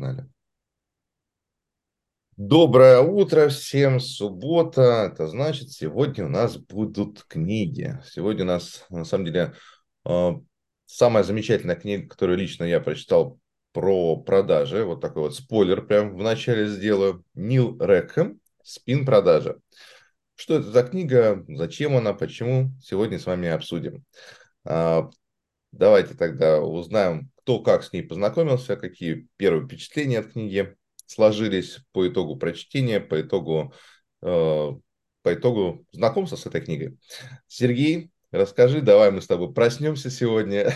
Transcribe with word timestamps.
Погнали. 0.00 0.26
Доброе 2.36 3.00
утро 3.00 3.48
всем, 3.48 4.00
суббота, 4.00 5.10
это 5.12 5.26
значит, 5.26 5.72
сегодня 5.72 6.24
у 6.24 6.28
нас 6.28 6.56
будут 6.56 7.24
книги. 7.24 7.98
Сегодня 8.10 8.44
у 8.44 8.46
нас, 8.46 8.86
на 8.88 9.04
самом 9.04 9.26
деле, 9.26 9.52
э, 10.06 10.30
самая 10.86 11.22
замечательная 11.22 11.76
книга, 11.76 12.08
которую 12.08 12.38
лично 12.38 12.64
я 12.64 12.80
прочитал 12.80 13.38
про 13.72 14.16
продажи, 14.16 14.84
вот 14.84 15.02
такой 15.02 15.24
вот 15.24 15.34
спойлер 15.34 15.84
прям 15.84 16.16
в 16.16 16.22
начале 16.22 16.66
сделаю, 16.66 17.22
Нил 17.34 17.76
Рекхэм 17.78 18.40
«Спин 18.62 19.04
продажи». 19.04 19.60
Что 20.34 20.54
это 20.56 20.70
за 20.70 20.82
книга, 20.82 21.44
зачем 21.46 21.94
она, 21.94 22.14
почему, 22.14 22.70
сегодня 22.82 23.18
с 23.18 23.26
вами 23.26 23.48
обсудим. 23.50 24.02
Давайте 25.72 26.14
тогда 26.14 26.60
узнаем, 26.60 27.30
кто 27.36 27.60
как 27.60 27.84
с 27.84 27.92
ней 27.92 28.02
познакомился, 28.02 28.76
какие 28.76 29.28
первые 29.36 29.66
впечатления 29.66 30.18
от 30.18 30.32
книги 30.32 30.76
сложились 31.06 31.80
по 31.92 32.08
итогу 32.08 32.36
прочтения, 32.36 33.00
по 33.00 33.20
итогу, 33.20 33.72
э, 34.22 34.26
по 34.26 35.34
итогу 35.34 35.84
знакомства 35.92 36.36
с 36.36 36.46
этой 36.46 36.60
книгой. 36.60 36.98
Сергей, 37.46 38.10
расскажи, 38.30 38.80
давай 38.80 39.10
мы 39.10 39.20
с 39.20 39.26
тобой 39.26 39.52
проснемся 39.52 40.10
сегодня, 40.10 40.74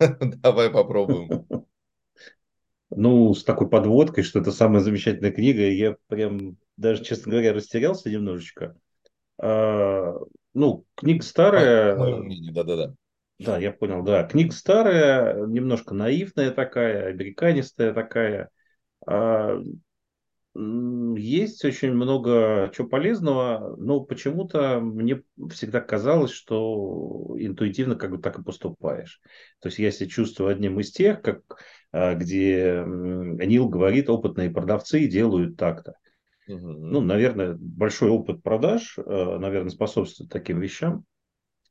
давай 0.00 0.70
попробуем. 0.70 1.46
Ну, 2.88 3.34
с 3.34 3.42
такой 3.42 3.68
подводкой, 3.68 4.22
что 4.22 4.38
это 4.38 4.52
самая 4.52 4.80
замечательная 4.80 5.32
книга, 5.32 5.68
я 5.68 5.96
прям 6.06 6.56
даже, 6.76 7.02
честно 7.02 7.32
говоря, 7.32 7.52
растерялся 7.52 8.08
немножечко. 8.08 8.76
А, 9.38 10.14
ну, 10.54 10.84
книга 10.94 11.24
старая. 11.24 11.96
Мое 11.96 12.18
мнение, 12.18 12.52
да-да-да. 12.52 12.94
Да, 13.38 13.58
я 13.58 13.70
понял, 13.72 14.02
да. 14.02 14.24
Книга 14.24 14.52
старая, 14.52 15.46
немножко 15.46 15.94
наивная 15.94 16.50
такая, 16.50 17.08
американистая 17.08 17.92
такая. 17.92 18.50
А, 19.06 19.58
есть 20.54 21.64
очень 21.64 21.92
много 21.92 22.70
чего 22.74 22.88
полезного, 22.88 23.76
но 23.76 24.00
почему-то 24.00 24.80
мне 24.80 25.22
всегда 25.50 25.80
казалось, 25.80 26.30
что 26.30 27.36
интуитивно 27.38 27.94
как 27.94 28.10
бы 28.10 28.18
так 28.18 28.38
и 28.38 28.42
поступаешь. 28.42 29.20
То 29.60 29.68
есть 29.68 29.78
я 29.78 29.90
себя 29.90 30.08
чувствую 30.08 30.50
одним 30.50 30.80
из 30.80 30.90
тех, 30.92 31.20
как, 31.20 31.42
а, 31.92 32.14
где 32.14 32.82
Нил 32.86 33.68
говорит, 33.68 34.08
опытные 34.08 34.50
продавцы 34.50 35.06
делают 35.06 35.58
так-то. 35.58 35.94
Угу. 36.48 36.58
Ну, 36.58 37.00
наверное, 37.02 37.56
большой 37.58 38.08
опыт 38.08 38.42
продаж, 38.42 38.98
а, 38.98 39.38
наверное, 39.38 39.70
способствует 39.70 40.30
таким 40.30 40.60
вещам. 40.60 41.04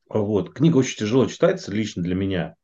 Вот. 0.07 0.53
Книга 0.53 0.77
очень 0.77 0.97
тяжело 0.97 1.25
читается 1.25 1.71
лично 1.71 2.03
для 2.03 2.15
меня. 2.15 2.55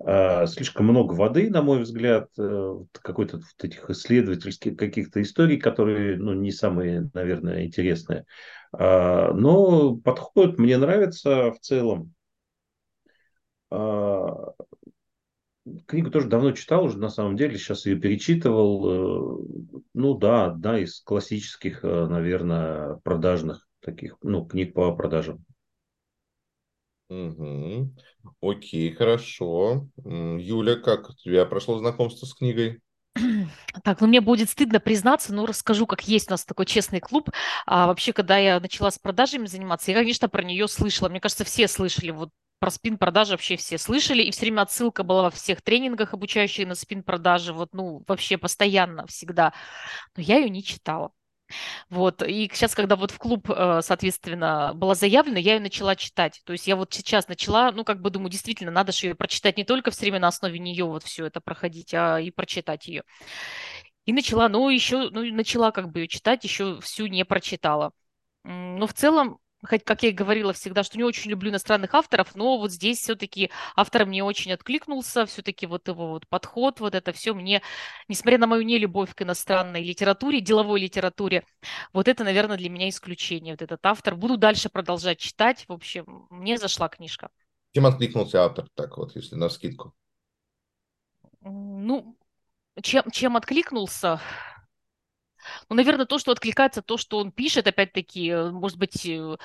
А, 0.00 0.46
слишком 0.46 0.86
много 0.86 1.14
воды, 1.14 1.50
на 1.50 1.62
мой 1.62 1.82
взгляд, 1.82 2.28
э, 2.38 2.74
какой-то 2.92 3.38
вот 3.38 3.64
этих 3.64 3.90
исследовательских 3.90 4.76
каких-то 4.76 5.20
историй, 5.20 5.58
которые 5.58 6.16
ну, 6.16 6.34
не 6.34 6.52
самые, 6.52 7.10
наверное, 7.14 7.64
интересные. 7.64 8.24
А, 8.72 9.32
но 9.32 9.96
подход 9.96 10.58
мне 10.58 10.78
нравится 10.78 11.52
в 11.52 11.58
целом. 11.60 12.14
А, 13.70 14.52
книгу 15.86 16.10
тоже 16.10 16.28
давно 16.28 16.52
читал 16.52 16.84
уже, 16.84 16.98
на 16.98 17.08
самом 17.08 17.36
деле, 17.36 17.58
сейчас 17.58 17.86
ее 17.86 17.96
перечитывал. 17.96 19.40
Э, 19.40 19.78
ну 19.94 20.16
да, 20.16 20.46
одна 20.46 20.78
из 20.78 21.00
классических, 21.00 21.84
э, 21.84 22.06
наверное, 22.06 22.96
продажных 23.04 23.66
таких, 23.80 24.16
ну, 24.22 24.44
книг 24.44 24.74
по 24.74 24.94
продажам. 24.94 25.44
Угу. 27.08 27.94
Окей, 28.42 28.92
хорошо. 28.92 29.88
Юля, 30.04 30.76
как 30.76 31.10
у 31.10 31.14
тебя 31.14 31.46
прошло 31.46 31.78
знакомство 31.78 32.26
с 32.26 32.34
книгой? 32.34 32.80
Так, 33.84 34.00
ну 34.00 34.06
мне 34.06 34.20
будет 34.20 34.50
стыдно 34.50 34.80
признаться, 34.80 35.34
но 35.34 35.46
расскажу, 35.46 35.86
как 35.86 36.06
есть 36.06 36.28
у 36.28 36.32
нас 36.32 36.44
такой 36.44 36.66
честный 36.66 37.00
клуб. 37.00 37.30
А 37.66 37.86
вообще, 37.86 38.12
когда 38.12 38.36
я 38.36 38.60
начала 38.60 38.90
с 38.90 38.98
продажами 38.98 39.46
заниматься, 39.46 39.90
я, 39.90 39.98
конечно, 39.98 40.28
про 40.28 40.42
нее 40.42 40.68
слышала. 40.68 41.08
Мне 41.08 41.20
кажется, 41.20 41.44
все 41.44 41.66
слышали. 41.68 42.10
Вот 42.10 42.30
про 42.58 42.70
спин-продажи 42.70 43.32
вообще 43.32 43.56
все 43.56 43.78
слышали, 43.78 44.22
и 44.22 44.30
все 44.30 44.42
время 44.42 44.62
отсылка 44.62 45.04
была 45.04 45.22
во 45.22 45.30
всех 45.30 45.62
тренингах, 45.62 46.12
обучающих 46.12 46.66
на 46.66 46.74
спин-продажи, 46.74 47.52
вот, 47.52 47.72
ну, 47.72 48.02
вообще 48.08 48.36
постоянно, 48.36 49.06
всегда. 49.06 49.52
Но 50.16 50.22
я 50.22 50.38
ее 50.38 50.50
не 50.50 50.64
читала. 50.64 51.12
Вот, 51.90 52.22
и 52.22 52.50
сейчас, 52.52 52.74
когда 52.74 52.96
вот 52.96 53.10
в 53.10 53.18
клуб, 53.18 53.50
э, 53.50 53.80
соответственно, 53.82 54.72
была 54.74 54.94
заявлена, 54.94 55.38
я 55.38 55.54
ее 55.54 55.60
начала 55.60 55.96
читать. 55.96 56.40
То 56.44 56.52
есть 56.52 56.66
я 56.66 56.76
вот 56.76 56.92
сейчас 56.92 57.28
начала, 57.28 57.72
ну, 57.72 57.84
как 57.84 58.00
бы 58.00 58.10
думаю, 58.10 58.30
действительно, 58.30 58.70
надо 58.70 58.92
же 58.92 59.08
ее 59.08 59.14
прочитать 59.14 59.56
не 59.56 59.64
только 59.64 59.90
все 59.90 60.02
время 60.02 60.20
на 60.20 60.28
основе 60.28 60.58
нее 60.58 60.84
вот 60.84 61.02
все 61.04 61.26
это 61.26 61.40
проходить, 61.40 61.94
а 61.94 62.18
и 62.20 62.30
прочитать 62.30 62.88
ее. 62.88 63.02
И 64.06 64.12
начала, 64.12 64.48
ну, 64.48 64.68
еще, 64.70 65.10
ну, 65.10 65.22
начала 65.34 65.70
как 65.70 65.90
бы 65.90 66.00
ее 66.00 66.08
читать, 66.08 66.44
еще 66.44 66.80
всю 66.80 67.06
не 67.06 67.24
прочитала. 67.24 67.92
Но 68.44 68.86
в 68.86 68.94
целом 68.94 69.38
хоть, 69.62 69.84
как 69.84 70.02
я 70.02 70.10
и 70.10 70.12
говорила 70.12 70.52
всегда, 70.52 70.82
что 70.82 70.96
не 70.96 71.04
очень 71.04 71.30
люблю 71.30 71.50
иностранных 71.50 71.94
авторов, 71.94 72.34
но 72.34 72.58
вот 72.58 72.72
здесь 72.72 72.98
все-таки 73.00 73.50
автор 73.76 74.06
мне 74.06 74.22
очень 74.22 74.52
откликнулся, 74.52 75.26
все-таки 75.26 75.66
вот 75.66 75.88
его 75.88 76.08
вот 76.08 76.28
подход, 76.28 76.80
вот 76.80 76.94
это 76.94 77.12
все 77.12 77.34
мне, 77.34 77.62
несмотря 78.08 78.38
на 78.38 78.46
мою 78.46 78.62
нелюбовь 78.62 79.14
к 79.14 79.22
иностранной 79.22 79.82
литературе, 79.82 80.40
деловой 80.40 80.80
литературе, 80.80 81.44
вот 81.92 82.08
это, 82.08 82.24
наверное, 82.24 82.56
для 82.56 82.70
меня 82.70 82.88
исключение, 82.88 83.54
вот 83.54 83.62
этот 83.62 83.84
автор. 83.84 84.14
Буду 84.14 84.36
дальше 84.36 84.68
продолжать 84.68 85.18
читать, 85.18 85.64
в 85.68 85.72
общем, 85.72 86.26
мне 86.30 86.58
зашла 86.58 86.88
книжка. 86.88 87.30
Чем 87.74 87.86
откликнулся 87.86 88.44
автор, 88.44 88.66
так 88.74 88.96
вот, 88.96 89.14
если 89.16 89.34
на 89.34 89.48
скидку? 89.48 89.94
Ну, 91.40 92.16
чем, 92.82 93.10
чем 93.10 93.36
откликнулся? 93.36 94.20
Ну, 95.68 95.76
наверное, 95.76 96.06
то, 96.06 96.18
что 96.18 96.32
откликается, 96.32 96.82
то, 96.82 96.96
что 96.96 97.18
он 97.18 97.32
пишет, 97.32 97.66
опять-таки, 97.66 98.28
э, 98.28 98.50
может 98.50 98.78
быть, 98.78 99.06
э, 99.06 99.36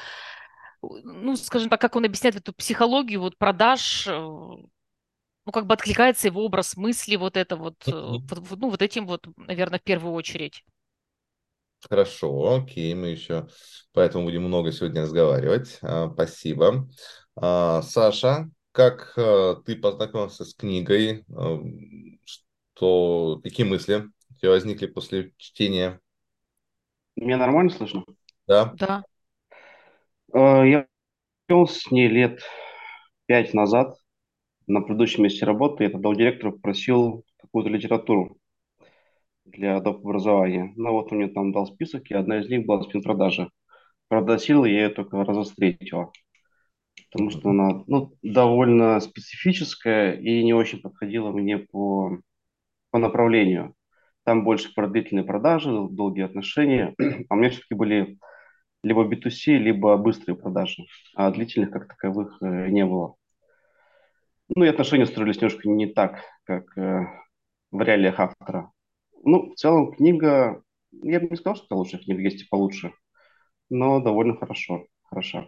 ну, 0.81 1.35
скажем 1.35 1.69
так, 1.69 1.81
как 1.81 1.95
он 1.95 2.05
объясняет 2.05 2.35
эту 2.35 2.53
психологию 2.53 3.21
вот 3.21 3.37
продаж, 3.37 4.07
э, 4.07 4.11
ну, 4.11 5.51
как 5.51 5.65
бы 5.65 5.73
откликается 5.73 6.27
его 6.27 6.45
образ 6.45 6.77
мысли, 6.77 7.15
вот 7.15 7.35
это 7.37 7.55
вот, 7.55 7.75
вот, 7.85 8.51
ну, 8.57 8.69
вот 8.69 8.81
этим 8.81 9.05
вот, 9.05 9.27
наверное, 9.35 9.79
в 9.79 9.83
первую 9.83 10.13
очередь. 10.13 10.63
Хорошо, 11.89 12.55
окей, 12.55 12.93
мы 12.95 13.07
еще 13.07 13.47
поэтому 13.91 14.23
будем 14.23 14.43
много 14.43 14.71
сегодня 14.71 15.01
разговаривать. 15.01 15.79
А, 15.81 16.09
спасибо. 16.13 16.87
А, 17.35 17.81
Саша, 17.81 18.49
как 18.71 19.13
ты 19.65 19.75
познакомился 19.75 20.45
с 20.45 20.53
книгой? 20.53 21.25
Что, 22.73 23.39
какие 23.43 23.65
мысли 23.67 24.09
тебя 24.43 24.51
возникли 24.51 24.87
после 24.87 25.31
чтения? 25.37 26.01
Меня 27.15 27.37
нормально 27.37 27.71
слышно? 27.71 28.03
Да. 28.45 28.73
Да. 28.77 29.05
Э, 30.33 30.67
я 30.67 30.87
пил 31.45 31.65
с 31.65 31.89
ней 31.91 32.09
лет 32.09 32.41
пять 33.25 33.53
назад 33.53 33.95
на 34.67 34.81
предыдущем 34.81 35.23
месте 35.23 35.45
работы. 35.45 35.85
Я 35.85 35.91
тогда 35.91 36.09
у 36.09 36.13
директора 36.13 36.51
попросил 36.51 37.23
какую-то 37.37 37.69
литературу 37.69 38.37
для 39.45 39.79
доп. 39.79 39.99
образования. 39.99 40.73
Ну 40.75 40.91
вот 40.91 41.13
он 41.13 41.19
мне 41.19 41.29
там 41.29 41.53
дал 41.53 41.65
список, 41.65 42.11
и 42.11 42.13
одна 42.13 42.41
из 42.41 42.49
них 42.49 42.65
была 42.65 42.83
спин-продажа. 42.83 43.49
Правда, 44.09 44.37
силы 44.37 44.67
я 44.67 44.83
ее 44.83 44.89
только 44.89 45.23
раза 45.23 45.43
встретила. 45.43 46.11
Потому 47.09 47.29
что 47.29 47.49
она 47.51 47.81
ну, 47.87 48.11
довольно 48.21 48.99
специфическая 48.99 50.15
и 50.15 50.43
не 50.43 50.53
очень 50.53 50.81
подходила 50.81 51.31
мне 51.31 51.59
по, 51.59 52.17
по 52.91 52.99
направлению. 52.99 53.73
Там 54.23 54.43
больше 54.43 54.73
про 54.73 54.87
длительные 54.87 55.25
продажи, 55.25 55.69
долгие 55.89 56.23
отношения. 56.23 56.95
А 57.29 57.35
у 57.35 57.37
меня 57.37 57.49
все-таки 57.49 57.75
были 57.75 58.17
либо 58.83 59.03
B2C, 59.05 59.57
либо 59.57 59.97
быстрые 59.97 60.35
продажи. 60.35 60.83
А 61.15 61.31
длительных 61.31 61.71
как 61.71 61.87
таковых 61.87 62.37
э, 62.41 62.69
не 62.69 62.85
было. 62.85 63.15
Ну 64.55 64.65
и 64.65 64.67
отношения 64.67 65.05
строились 65.05 65.37
немножко 65.37 65.69
не 65.69 65.87
так, 65.87 66.19
как 66.43 66.77
э, 66.77 67.05
в 67.71 67.81
реалиях 67.81 68.19
автора. 68.19 68.71
Ну, 69.23 69.51
в 69.51 69.55
целом 69.55 69.93
книга, 69.93 70.61
я 70.91 71.19
бы 71.19 71.27
не 71.29 71.37
сказал, 71.37 71.55
что 71.55 71.65
это 71.65 71.75
лучшая 71.75 72.01
книга, 72.01 72.21
есть 72.21 72.43
и 72.43 72.47
получше, 72.49 72.93
но 73.69 74.01
довольно 74.01 74.35
хорошо, 74.35 74.85
хороша. 75.03 75.47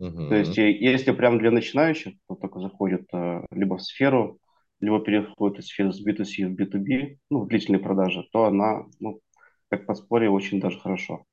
Uh-huh. 0.00 0.28
То 0.28 0.34
есть, 0.34 0.56
если 0.56 1.12
прям 1.12 1.38
для 1.38 1.50
начинающих, 1.50 2.14
кто 2.24 2.36
только 2.36 2.58
заходит 2.58 3.06
э, 3.12 3.44
либо 3.50 3.76
в 3.76 3.82
сферу 3.82 4.38
либо 4.80 5.00
переходит 5.00 5.58
из 5.58 5.66
сферы 5.66 5.92
с 5.92 6.04
B2C 6.04 6.46
в 6.48 6.54
B2B, 6.54 7.18
ну, 7.30 7.40
в 7.40 7.48
длительные 7.48 7.80
продажи, 7.80 8.26
то 8.32 8.44
она, 8.44 8.86
ну, 8.98 9.20
как 9.68 9.86
подспорье, 9.86 10.30
очень 10.30 10.60
даже 10.60 10.78
хорошо. 10.78 11.24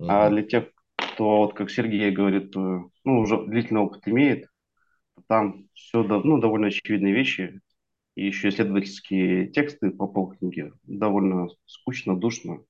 Uh-huh. 0.00 0.06
А 0.08 0.30
для 0.30 0.42
тех, 0.42 0.70
кто, 0.96 1.38
вот 1.38 1.54
как 1.54 1.70
Сергей 1.70 2.10
говорит, 2.10 2.54
э, 2.56 2.80
ну, 3.04 3.20
уже 3.20 3.44
длительный 3.46 3.82
опыт 3.82 4.06
имеет, 4.06 4.48
там 5.28 5.68
все, 5.74 6.02
ну, 6.02 6.38
довольно 6.38 6.66
очевидные 6.68 7.14
вещи, 7.14 7.60
и 8.14 8.26
еще 8.26 8.48
исследовательские 8.48 9.46
тексты 9.48 9.90
по 9.90 10.06
полкниге 10.06 10.72
довольно 10.82 11.48
скучно, 11.66 12.16
душно. 12.16 12.62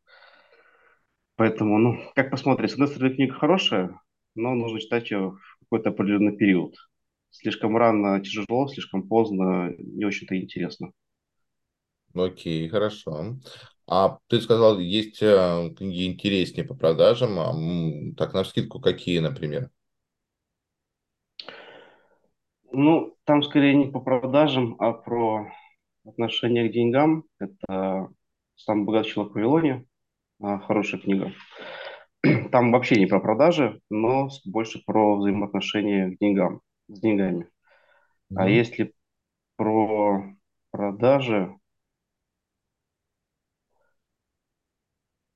Поэтому, 1.37 1.79
ну, 1.79 1.99
как 2.15 2.31
посмотреть, 2.31 2.71
с 2.71 2.75
одной 2.75 2.89
стороны, 2.89 3.15
книга 3.15 3.35
хорошая, 3.35 4.01
но 4.35 4.55
нужно 4.55 4.81
читать 4.81 5.11
ее 5.11 5.31
в 5.31 5.59
какой-то 5.61 5.91
определенный 5.91 6.37
период 6.37 6.77
слишком 7.33 7.77
рано 7.77 8.21
тяжело, 8.21 8.69
слишком 8.69 9.09
поздно 9.09 9.75
не 9.79 10.05
очень-то 10.05 10.39
интересно. 10.41 10.93
Окей, 12.15 12.69
хорошо. 12.69 13.37
А 13.89 14.19
ты 14.29 14.41
сказал, 14.41 14.79
есть 14.79 15.23
э, 15.23 15.71
книги 15.77 16.07
интереснее 16.07 16.67
по 16.67 16.75
продажам. 16.75 17.39
А, 17.39 17.53
так, 18.17 18.35
на 18.35 18.45
скидку 18.45 18.81
какие, 18.81 19.19
например? 19.19 19.71
Ну, 22.71 23.17
там 23.25 23.43
скорее 23.43 23.75
не 23.75 23.91
по 23.91 24.01
продажам, 24.01 24.77
а 24.79 24.93
про 24.93 25.53
отношение 26.07 26.69
к 26.69 26.73
деньгам. 26.73 27.25
Это 27.39 28.09
«Сам 28.57 28.87
богатый 28.87 29.09
человек 29.09 29.33
в 29.33 29.35
Вавилоне». 29.37 29.87
А, 30.41 30.59
хорошая 30.59 31.01
книга. 31.01 31.33
Там 32.51 32.73
вообще 32.73 32.97
не 32.97 33.07
про 33.07 33.21
продажи, 33.21 33.81
но 33.91 34.29
больше 34.45 34.83
про 34.85 35.17
взаимоотношения 35.17 36.11
к 36.11 36.19
деньгам, 36.19 36.61
с 36.89 37.01
деньгами. 37.01 37.45
Mm-hmm. 37.45 38.37
А 38.37 38.49
если 38.49 38.95
про 39.57 40.25
продажи, 40.71 41.57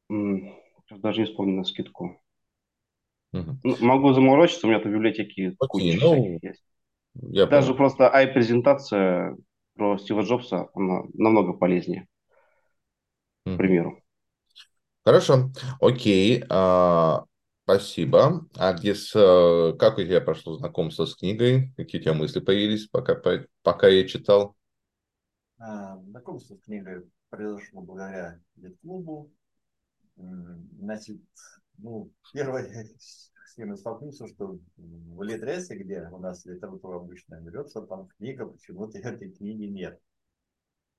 даже 0.08 1.20
не 1.20 1.26
вспомню 1.26 1.56
на 1.56 1.64
скидку. 1.64 2.20
Mm-hmm. 3.34 3.54
Ну, 3.62 3.76
могу 3.80 4.12
заморочиться, 4.12 4.66
у 4.66 4.70
меня 4.70 4.80
тут 4.80 4.90
в 4.90 4.94
библиотеке 4.94 5.50
okay, 5.50 5.54
куча 5.68 5.98
ну, 6.00 6.38
есть. 6.42 6.64
Я 7.14 7.46
Даже 7.46 7.68
понял. 7.68 7.76
просто 7.76 8.14
ай-презентация 8.14 9.36
про 9.74 9.98
Стива 9.98 10.22
Джобса, 10.22 10.68
она 10.74 11.02
намного 11.14 11.52
полезнее, 11.52 12.06
mm-hmm. 13.46 13.54
к 13.54 13.58
примеру. 13.58 14.02
Хорошо, 15.04 15.50
окей, 15.80 16.42
а, 16.48 17.24
спасибо. 17.66 18.46
А 18.54 18.72
где 18.72 18.94
с, 18.94 19.12
э, 19.14 19.76
как 19.76 19.98
у 19.98 20.02
тебя 20.02 20.20
прошло 20.20 20.56
знакомство 20.56 21.04
с 21.04 21.16
книгой? 21.16 21.74
Какие 21.76 22.00
у 22.00 22.04
тебя 22.04 22.14
мысли 22.14 22.38
появились, 22.38 22.86
пока, 22.86 23.20
пока 23.62 23.88
я 23.88 24.06
читал? 24.06 24.56
А, 25.58 25.98
знакомство 25.98 26.54
с 26.54 26.60
книгой 26.60 27.10
произошло 27.28 27.82
благодаря 27.82 28.40
клубу. 28.80 29.32
Значит, 30.14 31.20
ну, 31.78 32.12
первое, 32.32 32.64
с 32.98 33.32
чем 33.56 33.70
я 33.70 33.76
столкнулся, 33.76 34.28
что 34.28 34.58
в 34.76 35.22
Литресе, 35.22 35.76
где 35.76 36.08
у 36.12 36.18
нас 36.18 36.46
литература 36.46 36.98
обычно 36.98 37.40
берется, 37.40 37.82
там 37.82 38.06
книга, 38.16 38.46
почему-то 38.46 38.98
этой 38.98 39.32
книги 39.32 39.64
нет. 39.64 40.00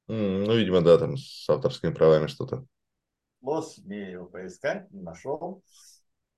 Ну, 0.08 0.56
видимо, 0.56 0.82
да, 0.82 0.98
там 0.98 1.18
с 1.18 1.50
авторскими 1.50 1.94
правами 1.94 2.28
что-то 2.28 2.66
пришлось 3.48 3.78
мне 3.86 4.12
его 4.12 4.26
поискать, 4.26 4.92
нашел. 4.92 5.64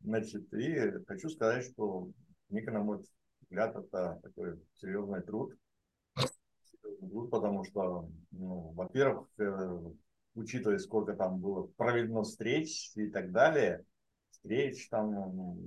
Значит, 0.01 0.53
и 0.53 1.03
хочу 1.07 1.29
сказать, 1.29 1.65
что 1.65 2.09
книга, 2.47 2.71
на 2.71 2.83
мой 2.83 3.03
взгляд, 3.41 3.75
это 3.75 4.19
такой 4.23 4.59
серьезный 4.75 5.21
труд. 5.21 5.53
Серьезный 6.63 7.09
труд, 7.09 7.29
потому 7.29 7.63
что, 7.65 8.09
ну, 8.31 8.71
во-первых, 8.71 9.27
э, 9.39 9.79
учитывая, 10.35 10.79
сколько 10.79 11.13
там 11.15 11.39
было 11.39 11.67
проведено 11.77 12.23
встреч 12.23 12.91
и 12.95 13.09
так 13.09 13.31
далее, 13.31 13.83
встреч, 14.31 14.87
там, 14.89 15.57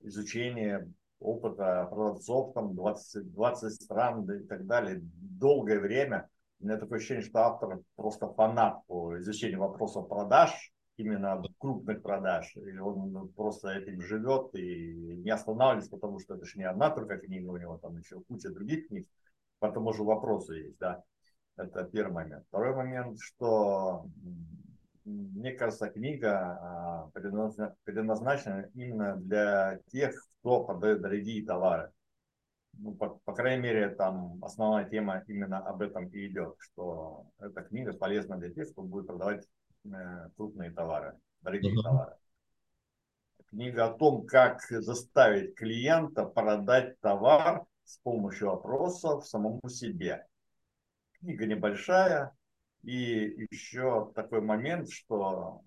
изучение 0.00 0.90
опыта 1.20 1.86
продавцов, 1.90 2.54
там 2.54 2.74
20, 2.74 3.32
20 3.32 3.72
стран 3.72 4.30
и 4.30 4.44
так 4.46 4.66
далее, 4.66 5.00
долгое 5.02 5.78
время– 5.78 6.28
у 6.62 6.66
меня 6.66 6.78
такое 6.78 6.98
ощущение, 6.98 7.24
что 7.24 7.40
автор 7.40 7.80
просто 7.96 8.28
фанат 8.28 8.86
по 8.86 9.18
изучению 9.18 9.58
вопросов 9.58 10.08
продаж, 10.08 10.72
именно 10.96 11.42
крупных 11.62 12.02
продаж. 12.02 12.54
И 12.56 12.78
он 12.78 13.28
просто 13.36 13.70
этим 13.70 14.02
живет 14.02 14.54
и 14.54 15.16
не 15.24 15.30
останавливается, 15.30 15.92
потому 15.92 16.18
что 16.18 16.34
это 16.34 16.44
же 16.44 16.58
не 16.58 16.64
одна 16.64 16.90
только 16.90 17.16
книга, 17.16 17.48
у 17.48 17.56
него 17.56 17.78
там 17.78 17.96
еще 17.96 18.20
куча 18.28 18.50
других 18.50 18.88
книг. 18.88 19.08
По 19.58 19.70
тому 19.70 19.92
же 19.94 20.02
вопросу 20.02 20.52
есть, 20.52 20.76
да. 20.78 21.02
Это 21.56 21.84
первый 21.84 22.12
момент. 22.12 22.44
Второй 22.48 22.74
момент, 22.74 23.18
что 23.20 24.06
мне 25.04 25.52
кажется, 25.52 25.88
книга 25.88 26.58
а, 26.60 27.10
предназначена 27.84 28.68
именно 28.74 29.16
для 29.16 29.78
тех, 29.86 30.14
кто 30.40 30.64
продает 30.64 31.00
дорогие 31.00 31.46
товары 31.46 31.90
ну, 32.78 32.94
по, 32.94 33.20
по 33.24 33.34
крайней 33.34 33.62
мере, 33.62 33.90
там 33.90 34.38
основная 34.42 34.88
тема 34.88 35.22
именно 35.28 35.58
об 35.58 35.82
этом 35.82 36.06
и 36.08 36.26
идет, 36.26 36.54
что 36.58 37.26
эта 37.38 37.62
книга 37.62 37.92
полезна 37.92 38.38
для 38.38 38.50
тех, 38.50 38.70
кто 38.72 38.82
будет 38.82 39.06
продавать 39.06 39.46
э, 39.84 40.28
крупные 40.36 40.70
товары, 40.70 41.18
дорогие 41.42 41.74
uh-huh. 41.74 41.82
товары. 41.82 42.16
Книга 43.48 43.86
о 43.86 43.92
том, 43.92 44.26
как 44.26 44.62
заставить 44.62 45.54
клиента 45.54 46.24
продать 46.24 46.98
товар 47.00 47.64
с 47.84 47.98
помощью 47.98 48.50
опросов 48.50 49.26
самому 49.26 49.60
себе. 49.68 50.26
Книга 51.18 51.46
небольшая, 51.46 52.32
и 52.82 53.46
еще 53.50 54.10
такой 54.14 54.40
момент, 54.40 54.90
что 54.90 55.62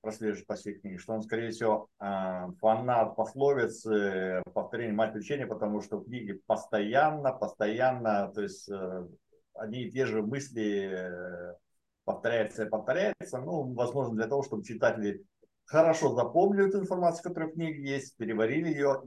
прослеживаешь 0.00 0.44
по 0.44 0.56
всей 0.56 0.74
книге, 0.74 0.98
что 0.98 1.14
он, 1.14 1.22
скорее 1.22 1.50
всего, 1.50 1.88
а, 1.98 2.50
фанат 2.60 3.16
пословицы 3.16 4.42
повторения 4.52 4.92
мать 4.92 5.16
учения, 5.16 5.46
потому 5.46 5.80
что 5.80 5.98
в 5.98 6.04
книге 6.04 6.40
постоянно, 6.46 7.32
постоянно, 7.32 8.30
то 8.34 8.42
есть 8.42 8.68
э, 8.68 9.08
одни 9.54 9.84
и 9.84 9.90
те 9.90 10.04
же 10.04 10.20
мысли 10.20 11.56
повторяются 12.04 12.64
и 12.64 12.68
повторяются, 12.68 13.38
ну, 13.38 13.72
возможно, 13.74 14.14
для 14.14 14.26
того, 14.26 14.42
чтобы 14.42 14.64
читатели 14.64 15.24
хорошо 15.64 16.14
запомнили 16.14 16.68
эту 16.68 16.80
информацию, 16.80 17.22
которая 17.24 17.50
в 17.50 17.54
книге 17.54 17.82
есть, 17.82 18.16
переварили 18.16 18.68
ее 18.68 19.02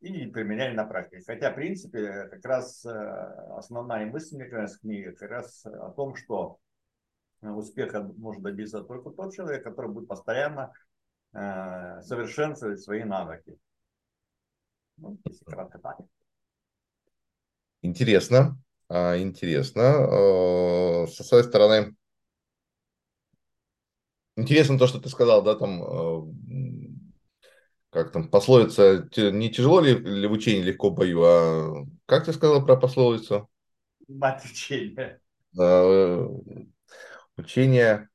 и, 0.00 0.24
и 0.24 0.30
применяли 0.30 0.74
на 0.74 0.84
практике. 0.84 1.24
Хотя, 1.26 1.50
в 1.50 1.54
принципе, 1.54 2.28
как 2.28 2.44
раз 2.44 2.84
э, 2.84 2.90
основная 3.56 4.06
мысль, 4.06 4.36
мне 4.36 4.46
кажется, 4.46 4.78
книги 4.80 5.10
как 5.10 5.30
раз 5.30 5.64
о 5.64 5.90
том, 5.90 6.14
что 6.14 6.58
успеха 7.40 8.02
может 8.16 8.42
добиться 8.42 8.82
только 8.82 9.10
тот 9.10 9.34
человек, 9.34 9.64
который 9.64 9.90
будет 9.90 10.08
постоянно 10.08 10.72
э, 11.32 12.00
совершенствовать 12.02 12.80
свои 12.80 13.04
навыки. 13.04 13.58
Ну, 14.96 15.16
если 15.24 15.44
кратко 15.44 15.78
так. 15.78 15.98
Интересно, 17.82 18.58
интересно. 18.90 19.80
Э, 19.80 21.06
со 21.08 21.24
своей 21.24 21.44
стороны, 21.44 21.94
интересно 24.36 24.78
то, 24.78 24.86
что 24.86 25.00
ты 25.00 25.08
сказал, 25.08 25.42
да, 25.42 25.54
там, 25.54 25.82
э, 25.82 26.32
как 27.90 28.12
там, 28.12 28.28
пословица, 28.28 29.08
не 29.16 29.50
тяжело 29.50 29.80
ли, 29.80 29.94
ли 29.94 30.26
в 30.26 30.32
учении 30.32 30.62
легко 30.62 30.90
бою, 30.90 31.22
а 31.24 31.86
как 32.06 32.24
ты 32.24 32.32
сказал 32.32 32.64
про 32.64 32.76
пословицу? 32.76 33.48
Мать 34.08 34.44
учения. 34.44 35.20
Э, 35.58 36.26
Учение 37.36 38.08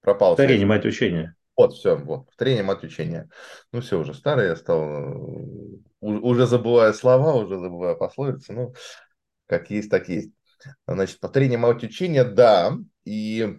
пропало. 0.00 0.32
Повторение, 0.32 0.66
мать 0.66 0.86
учения. 0.86 1.36
Вот, 1.56 1.74
все, 1.74 1.96
вот, 1.96 2.26
повторение, 2.26 2.62
мать 2.62 2.82
учения. 2.84 3.28
Ну, 3.72 3.80
все, 3.82 3.98
уже 3.98 4.14
старый 4.14 4.46
я 4.48 4.56
стал, 4.56 4.82
э, 4.82 5.76
уже 6.00 6.46
забываю 6.46 6.94
слова, 6.94 7.34
уже 7.34 7.58
забываю 7.58 7.96
пословицы, 7.98 8.52
ну, 8.52 8.74
как 9.50 9.68
есть, 9.68 9.90
так 9.90 10.08
есть. 10.08 10.30
Значит, 10.86 11.18
повторение, 11.18 11.58
мать 11.58 11.82
учения, 11.82 12.22
да, 12.22 12.78
и 13.04 13.58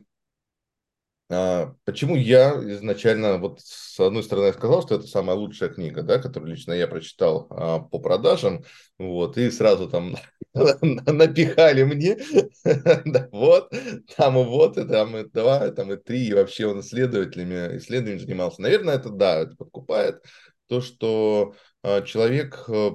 а, 1.29 1.75
почему 1.83 2.15
я 2.15 2.51
изначально, 2.75 3.37
вот 3.37 3.59
с 3.61 3.99
одной 3.99 4.23
стороны, 4.23 4.53
сказал, 4.53 4.83
что 4.83 4.95
это 4.95 5.07
самая 5.07 5.35
лучшая 5.35 5.69
книга, 5.69 6.01
да, 6.01 6.19
которую 6.19 6.51
лично 6.51 6.71
я 6.71 6.87
прочитал 6.87 7.47
а, 7.49 7.79
по 7.79 7.99
продажам, 7.99 8.63
вот, 8.97 9.37
и 9.37 9.51
сразу 9.51 9.89
там 9.89 10.15
напихали 10.53 11.83
мне, 11.83 12.17
да, 13.05 13.27
вот, 13.33 13.73
там 14.15 14.39
и 14.39 14.45
вот, 14.45 14.77
и 14.77 14.87
там 14.87 15.17
и 15.17 15.23
два, 15.23 15.71
там 15.71 15.91
и 15.91 15.97
три, 15.97 16.27
и 16.27 16.33
вообще 16.33 16.67
он 16.67 16.79
исследователями, 16.79 17.77
исследованием 17.77 18.19
занимался. 18.19 18.61
Наверное, 18.61 18.95
это 18.95 19.09
да, 19.09 19.39
это 19.39 19.57
подкупает 19.57 20.23
то, 20.67 20.79
что 20.79 21.55
а, 21.83 22.01
человек, 22.01 22.63
э, 22.69 22.91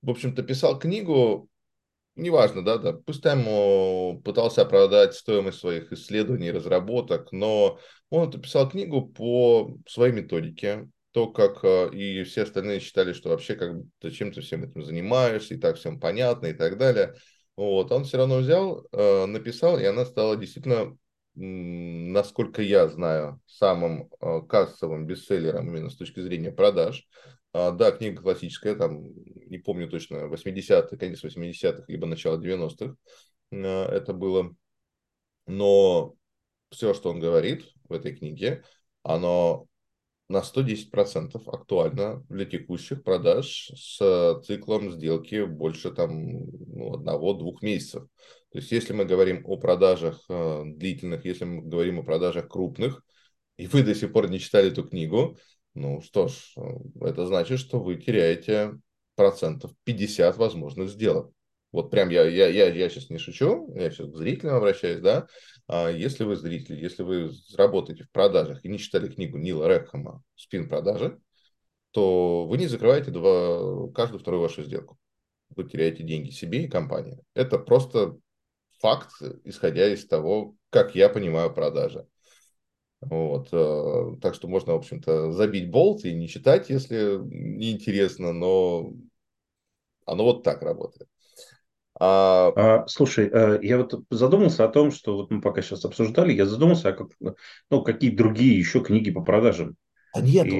в 0.00 0.10
общем-то, 0.10 0.42
писал 0.42 0.78
книгу, 0.78 1.47
неважно, 2.18 2.64
да, 2.64 2.78
да, 2.78 2.92
пусть 2.92 3.22
там 3.22 4.20
пытался 4.22 4.62
оправдать 4.62 5.14
стоимость 5.14 5.60
своих 5.60 5.92
исследований, 5.92 6.50
разработок, 6.50 7.32
но 7.32 7.78
он 8.10 8.30
написал 8.30 8.68
книгу 8.68 9.06
по 9.08 9.76
своей 9.86 10.12
методике, 10.12 10.88
то, 11.12 11.26
как 11.28 11.64
э, 11.64 11.90
и 11.94 12.22
все 12.24 12.42
остальные 12.42 12.80
считали, 12.80 13.12
что 13.12 13.30
вообще 13.30 13.54
как 13.54 13.72
зачем 14.02 14.32
ты 14.32 14.40
всем 14.40 14.64
этим 14.64 14.82
занимаешься, 14.82 15.54
и 15.54 15.58
так 15.58 15.76
всем 15.76 15.98
понятно, 15.98 16.46
и 16.46 16.52
так 16.52 16.78
далее. 16.78 17.14
Вот, 17.56 17.90
он 17.90 18.04
все 18.04 18.18
равно 18.18 18.38
взял, 18.38 18.86
э, 18.92 19.26
написал, 19.26 19.78
и 19.78 19.84
она 19.84 20.04
стала 20.04 20.36
действительно, 20.36 20.96
насколько 21.34 22.62
я 22.62 22.88
знаю, 22.88 23.40
самым 23.46 24.10
э, 24.20 24.40
кассовым 24.48 25.06
бестселлером 25.06 25.68
именно 25.68 25.90
с 25.90 25.96
точки 25.96 26.20
зрения 26.20 26.52
продаж. 26.52 27.08
А, 27.52 27.70
да, 27.70 27.90
книга 27.92 28.22
классическая, 28.22 28.74
там, 28.74 29.02
не 29.02 29.58
помню 29.58 29.88
точно, 29.88 30.28
80-х, 30.28 30.96
конец 30.96 31.24
80-х, 31.24 31.84
либо 31.88 32.06
начало 32.06 32.38
90-х 32.38 32.96
это 33.50 34.12
было. 34.12 34.54
Но 35.46 36.14
все, 36.70 36.94
что 36.94 37.10
он 37.10 37.20
говорит 37.20 37.64
в 37.88 37.92
этой 37.92 38.14
книге, 38.14 38.62
оно 39.02 39.66
на 40.28 40.42
110% 40.42 41.48
актуально 41.48 42.22
для 42.28 42.44
текущих 42.44 43.02
продаж 43.02 43.70
с 43.74 44.42
циклом 44.44 44.92
сделки 44.92 45.44
больше 45.44 45.90
там 45.90 46.44
ну, 46.66 46.94
одного-двух 46.94 47.62
месяцев. 47.62 48.06
То 48.50 48.58
есть, 48.58 48.70
если 48.70 48.92
мы 48.92 49.06
говорим 49.06 49.42
о 49.46 49.56
продажах 49.56 50.22
э, 50.28 50.62
длительных, 50.66 51.24
если 51.24 51.44
мы 51.44 51.62
говорим 51.62 52.00
о 52.00 52.02
продажах 52.02 52.48
крупных, 52.48 53.02
и 53.56 53.66
вы 53.66 53.82
до 53.82 53.94
сих 53.94 54.12
пор 54.12 54.28
не 54.28 54.38
читали 54.38 54.70
эту 54.70 54.84
книгу, 54.86 55.38
ну 55.78 56.00
что 56.00 56.28
ж, 56.28 56.52
э, 56.56 56.60
это 57.06 57.26
значит, 57.26 57.58
что 57.58 57.80
вы 57.80 57.96
теряете 57.96 58.78
процентов 59.14 59.72
50 59.84 60.36
возможных 60.36 60.90
сделок. 60.90 61.32
Вот 61.70 61.90
прям 61.90 62.08
я, 62.08 62.24
я, 62.26 62.48
я, 62.48 62.72
я 62.72 62.88
сейчас 62.88 63.10
не 63.10 63.18
шучу, 63.18 63.72
я 63.74 63.90
сейчас 63.90 64.08
к 64.08 64.16
зрителям 64.16 64.56
обращаюсь, 64.56 65.00
да. 65.00 65.26
А 65.66 65.90
если 65.90 66.24
вы 66.24 66.36
зритель, 66.36 66.80
если 66.82 67.02
вы 67.02 67.30
работаете 67.56 68.04
в 68.04 68.10
продажах 68.10 68.64
и 68.64 68.68
не 68.68 68.78
читали 68.78 69.08
книгу 69.08 69.36
Нила 69.36 69.68
Рекхама 69.68 70.22
«Спин 70.34 70.68
продажи», 70.68 71.18
то 71.90 72.46
вы 72.46 72.58
не 72.58 72.66
закрываете 72.66 73.10
два, 73.10 73.90
каждую 73.92 74.20
вторую 74.20 74.42
вашу 74.42 74.62
сделку. 74.62 74.98
Вы 75.54 75.64
теряете 75.64 76.04
деньги 76.04 76.30
себе 76.30 76.64
и 76.64 76.68
компании. 76.68 77.18
Это 77.34 77.58
просто 77.58 78.16
факт, 78.80 79.10
исходя 79.44 79.92
из 79.92 80.06
того, 80.06 80.54
как 80.70 80.94
я 80.94 81.08
понимаю 81.08 81.52
продажи. 81.52 82.06
Вот. 83.00 83.48
Э, 83.52 84.16
так 84.20 84.34
что 84.34 84.48
можно, 84.48 84.72
в 84.72 84.76
общем-то, 84.76 85.32
забить 85.32 85.70
болт 85.70 86.04
и 86.04 86.14
не 86.14 86.28
читать, 86.28 86.70
если 86.70 87.18
не 87.22 87.72
интересно, 87.72 88.32
но 88.32 88.92
оно 90.04 90.24
вот 90.24 90.42
так 90.42 90.62
работает. 90.62 91.08
А... 92.00 92.52
А, 92.54 92.86
слушай, 92.86 93.28
э, 93.32 93.58
я 93.62 93.78
вот 93.78 93.94
задумался 94.10 94.64
о 94.64 94.68
том, 94.68 94.90
что 94.90 95.16
вот 95.16 95.30
мы 95.30 95.40
пока 95.40 95.62
сейчас 95.62 95.84
обсуждали, 95.84 96.32
я 96.32 96.46
задумался, 96.46 96.90
а 96.90 96.92
как, 96.92 97.08
ну, 97.70 97.82
какие 97.82 98.10
другие 98.10 98.58
еще 98.58 98.82
книги 98.82 99.10
по 99.10 99.22
продажам. 99.22 99.76
А 100.14 100.20
нету. 100.20 100.54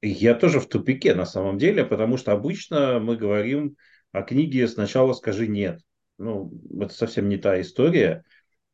И 0.00 0.08
я 0.08 0.34
тоже 0.34 0.58
в 0.58 0.66
тупике 0.66 1.14
на 1.14 1.26
самом 1.26 1.58
деле, 1.58 1.84
потому 1.84 2.16
что 2.16 2.32
обычно 2.32 2.98
мы 2.98 3.16
говорим 3.16 3.76
о 4.10 4.22
книге 4.22 4.66
«Сначала 4.66 5.12
скажи 5.12 5.46
нет». 5.46 5.80
Ну, 6.18 6.52
это 6.80 6.92
совсем 6.92 7.28
не 7.28 7.36
та 7.36 7.60
история. 7.60 8.24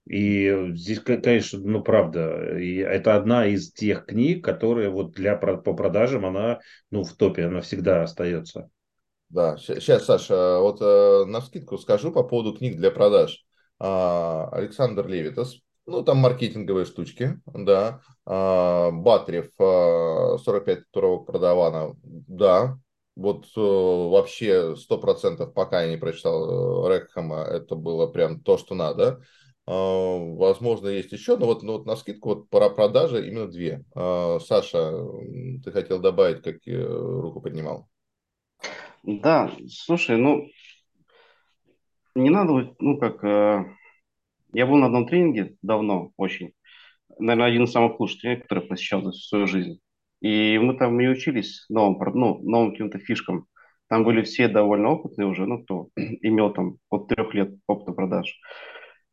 И 0.09 0.73
здесь, 0.75 1.01
конечно, 1.01 1.59
ну 1.59 1.83
правда, 1.83 2.59
и 2.59 2.77
это 2.77 3.15
одна 3.15 3.47
из 3.47 3.71
тех 3.73 4.07
книг, 4.07 4.43
которые 4.43 4.89
вот 4.89 5.13
для 5.13 5.37
по 5.37 5.75
продажам 5.75 6.25
она, 6.25 6.61
ну 6.91 7.05
в 7.05 7.13
топе, 7.13 7.45
она 7.45 7.61
всегда 7.61 8.03
остается. 8.03 8.71
Да, 9.29 9.59
сейчас, 9.59 10.07
Саша, 10.07 10.61
вот 10.61 10.81
э, 10.81 11.25
на 11.27 11.43
скидку 11.43 11.77
скажу 11.77 12.11
по 12.11 12.23
поводу 12.23 12.57
книг 12.57 12.77
для 12.77 12.91
продаж. 12.91 13.45
А, 13.79 14.49
Александр 14.51 15.07
Левитас, 15.07 15.57
ну, 15.85 16.03
там 16.03 16.17
маркетинговые 16.19 16.87
штучки, 16.87 17.39
да. 17.45 18.01
А, 18.25 18.91
Батрев, 18.91 19.51
а, 19.61 20.39
45 20.39 20.91
турок 20.91 21.27
продавана, 21.27 21.95
да. 22.03 22.79
Вот 23.15 23.47
э, 23.57 23.61
вообще 23.61 24.77
100% 24.77 25.53
пока 25.53 25.83
я 25.83 25.91
не 25.91 25.97
прочитал 25.97 26.87
э, 26.87 26.95
Рекхама, 26.95 27.43
это 27.43 27.75
было 27.75 28.07
прям 28.07 28.41
то, 28.41 28.57
что 28.57 28.75
надо. 28.75 29.21
А, 29.71 30.19
возможно, 30.37 30.89
есть 30.89 31.13
еще, 31.13 31.37
но 31.37 31.45
вот, 31.45 31.63
но 31.63 31.75
вот 31.75 31.85
на 31.85 31.95
скидку 31.95 32.31
вот 32.31 32.49
про 32.49 32.71
продажи 32.71 33.29
именно 33.29 33.47
две. 33.47 33.85
А, 33.95 34.39
Саша, 34.41 34.93
ты 35.63 35.71
хотел 35.71 36.01
добавить, 36.01 36.43
как 36.43 36.57
руку 36.67 37.43
поднимал? 37.43 37.87
Да, 39.03 39.53
слушай, 39.69 40.17
ну, 40.17 40.49
не 42.15 42.31
надо, 42.31 42.75
ну, 42.79 42.99
как, 42.99 43.23
э, 43.23 43.67
я 44.55 44.67
был 44.67 44.77
на 44.77 44.87
одном 44.87 45.07
тренинге 45.07 45.57
давно, 45.61 46.13
очень, 46.17 46.53
наверное, 47.19 47.49
один 47.49 47.65
из 47.65 47.73
самых 47.73 48.01
лучших 48.01 48.23
тренингов, 48.23 48.49
который 48.49 48.69
посещал 48.69 49.03
за 49.03 49.11
всю 49.11 49.21
свою 49.21 49.47
жизнь. 49.47 49.81
И 50.23 50.59
мы 50.59 50.79
там 50.79 50.99
не 50.99 51.09
учились 51.09 51.67
новым, 51.69 51.99
ну, 52.15 52.41
новым 52.43 52.71
каким-то 52.71 52.99
фишкам. 52.99 53.45
Там 53.89 54.03
были 54.05 54.23
все 54.23 54.49
довольно 54.49 54.89
опытные 54.93 55.29
уже, 55.29 55.47
ну, 55.47 55.63
кто 55.63 55.89
имел 55.97 56.55
там 56.55 56.79
от 56.89 57.09
трех 57.09 57.35
лет 57.35 57.51
опыта 57.67 57.93
продаж. 57.93 58.35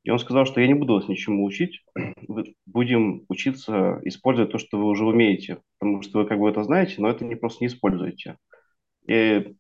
И 0.06 0.12
он 0.12 0.20
сказал, 0.20 0.46
что 0.46 0.62
я 0.62 0.68
не 0.68 0.76
буду 0.76 0.94
вас 0.94 1.08
ничему 1.08 1.44
учить, 1.44 1.84
будем 2.68 3.26
учиться 3.28 4.00
использовать 4.04 4.52
то, 4.52 4.60
что 4.60 4.78
вы 4.78 4.86
уже 4.86 5.04
умеете, 5.04 5.58
потому 5.80 6.04
что 6.04 6.20
вы 6.20 6.28
как 6.28 6.40
бы 6.40 6.48
это 6.48 6.64
знаете, 6.64 6.96
но 7.00 7.10
это 7.10 7.26
не 7.26 7.34
просто 7.34 7.64
не 7.64 7.68
используете. 7.68 8.38
И 9.08 9.14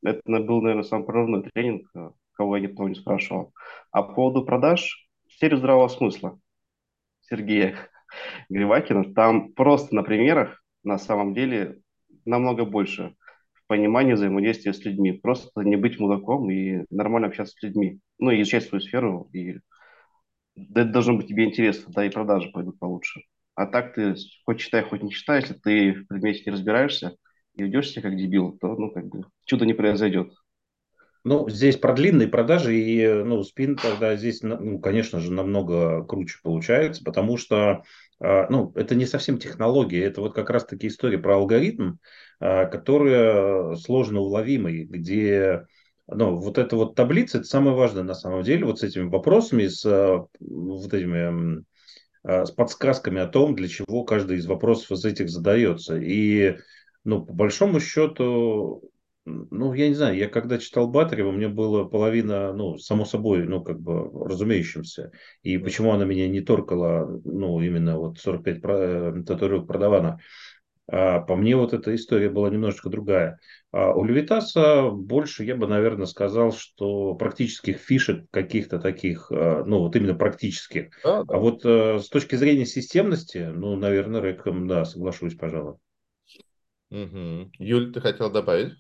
это 0.04 0.22
был, 0.25 0.62
наверное, 0.62 0.84
самый 0.84 1.06
прорывной 1.06 1.50
тренинг, 1.52 1.90
э, 1.96 2.12
кого 2.34 2.58
я 2.58 2.68
никто 2.68 2.88
не 2.88 2.94
спрашивал. 2.94 3.54
А 3.92 4.04
по 4.04 4.14
поводу 4.14 4.46
продаж, 4.46 5.10
серию 5.28 5.58
здравого 5.58 5.88
смысла 5.88 6.40
Сергея 7.22 7.75
Гривакина, 8.50 9.16
там 9.16 9.52
просто 9.54 9.96
на 9.96 10.04
примерах 10.04 10.64
на 10.84 11.00
самом 11.00 11.34
деле 11.34 11.80
намного 12.24 12.66
больше 12.66 13.16
в 13.54 13.66
понимании 13.66 14.14
взаимодействия 14.14 14.74
с 14.74 14.86
людьми. 14.86 15.12
Просто 15.12 15.62
не 15.62 15.75
быть 15.75 16.00
мудаком 16.00 16.52
и 16.52 16.86
нормально 16.92 17.30
общаться 17.30 17.56
с 17.58 17.64
людьми. 17.64 18.00
Ну, 18.20 18.30
и 18.30 18.42
изучать 18.42 18.66
свою 18.66 18.82
сферу. 18.82 19.28
И 19.34 19.58
это 20.55 20.85
должно 20.85 21.17
быть 21.17 21.27
тебе 21.27 21.45
интересно, 21.45 21.91
да, 21.93 22.05
и 22.05 22.09
продажи 22.09 22.50
пойдут 22.51 22.79
получше. 22.79 23.21
А 23.55 23.65
так 23.65 23.93
ты 23.93 24.15
хоть 24.45 24.59
читай, 24.59 24.83
хоть 24.83 25.03
не 25.03 25.12
читай, 25.12 25.41
если 25.41 25.53
ты 25.53 25.93
в 25.93 26.07
предмете 26.07 26.43
не 26.45 26.51
разбираешься, 26.51 27.15
и 27.55 27.63
ведешь 27.63 27.89
себя 27.89 28.03
как 28.03 28.17
дебил, 28.17 28.57
то, 28.59 28.75
ну, 28.75 28.91
как 28.91 29.07
бы, 29.07 29.24
чудо 29.45 29.65
не 29.65 29.74
произойдет. 29.74 30.33
Ну, 31.24 31.50
здесь 31.50 31.77
про 31.77 31.93
длинные 31.93 32.27
продажи 32.27 32.77
и, 32.77 33.07
ну, 33.07 33.41
спин 33.43 33.77
тогда 33.77 34.15
здесь, 34.15 34.43
ну, 34.43 34.79
конечно 34.79 35.19
же, 35.19 35.31
намного 35.31 36.03
круче 36.03 36.38
получается, 36.43 37.03
потому 37.03 37.38
что, 37.38 37.81
а, 38.19 38.47
ну, 38.50 38.71
это 38.75 38.93
не 38.93 39.07
совсем 39.07 39.39
технология, 39.39 40.03
это 40.03 40.21
вот 40.21 40.35
как 40.35 40.51
раз-таки 40.51 40.88
история 40.88 41.17
про 41.17 41.38
алгоритм, 41.38 41.93
а, 42.39 42.65
которая 42.65 43.75
сложно 43.75 44.19
уловимый, 44.19 44.83
где 44.83 45.65
ну, 46.07 46.35
вот 46.35 46.57
эта 46.57 46.75
вот 46.75 46.95
таблица, 46.95 47.39
это 47.39 47.47
самое 47.47 47.75
важное 47.75 48.03
на 48.03 48.15
самом 48.15 48.43
деле, 48.43 48.65
вот 48.65 48.79
с 48.79 48.83
этими 48.83 49.09
вопросами, 49.09 49.67
с 49.67 49.85
а, 49.85 50.25
вот 50.39 50.93
этими 50.93 51.63
с 52.27 52.50
подсказками 52.50 53.21
о 53.21 53.27
том, 53.27 53.53
для 53.53 53.67
чего 53.67 54.03
каждый 54.03 54.38
из 54.38 54.47
вопросов 54.47 54.91
из 54.93 55.05
этих 55.05 55.29
задается. 55.29 55.95
И 55.97 56.57
ну, 57.03 57.24
по 57.24 57.33
большому 57.33 57.79
счету, 57.79 58.81
ну, 59.25 59.74
я 59.74 59.88
не 59.88 59.95
знаю, 59.95 60.15
я 60.17 60.27
когда 60.27 60.59
читал 60.59 60.88
Батарева, 60.88 61.31
мне 61.31 61.47
было 61.47 61.83
половина, 61.83 62.53
ну, 62.53 62.77
само 62.77 63.05
собой, 63.05 63.45
ну, 63.45 63.63
как 63.63 63.79
бы 63.79 64.09
разумеющимся. 64.27 65.12
И 65.41 65.57
почему 65.57 65.93
она 65.93 66.05
меня 66.05 66.27
не 66.27 66.41
торкала, 66.41 67.21
ну, 67.24 67.59
именно 67.59 67.97
вот 67.97 68.19
45 68.19 68.59
э, 68.63 69.24
татуировок 69.25 69.67
продавана. 69.67 70.19
А 70.88 71.20
по 71.20 71.36
мне 71.36 71.56
вот 71.56 71.74
эта 71.74 71.96
история 71.96 72.30
была 72.30 72.50
немножечко 72.50 72.89
другая. 72.89 73.39
А 73.72 73.94
у 73.94 74.04
Левитаса 74.04 74.89
больше, 74.89 75.44
я 75.44 75.56
бы, 75.56 75.68
наверное, 75.68 76.06
сказал, 76.06 76.51
что 76.51 77.15
практических 77.15 77.77
фишек 77.77 78.25
каких-то 78.32 78.80
таких, 78.80 79.32
э, 79.32 79.63
ну, 79.65 79.80
вот 79.80 79.96
именно 79.96 80.13
практических. 80.13 80.89
Да, 81.04 81.24
да. 81.24 81.36
А 81.36 81.39
вот 81.39 81.65
э, 81.65 82.00
с 82.00 82.10
точки 82.10 82.36
зрения 82.36 82.65
системности, 82.65 83.50
ну, 83.54 83.75
наверное, 83.75 84.22
Рэком, 84.22 84.68
да, 84.68 84.86
соглашусь, 84.86 85.36
пожалуй. 85.36 85.75
Угу. 86.92 87.51
Юль, 87.58 87.92
ты 87.92 88.00
хотел 88.00 88.32
добавить? 88.32 88.74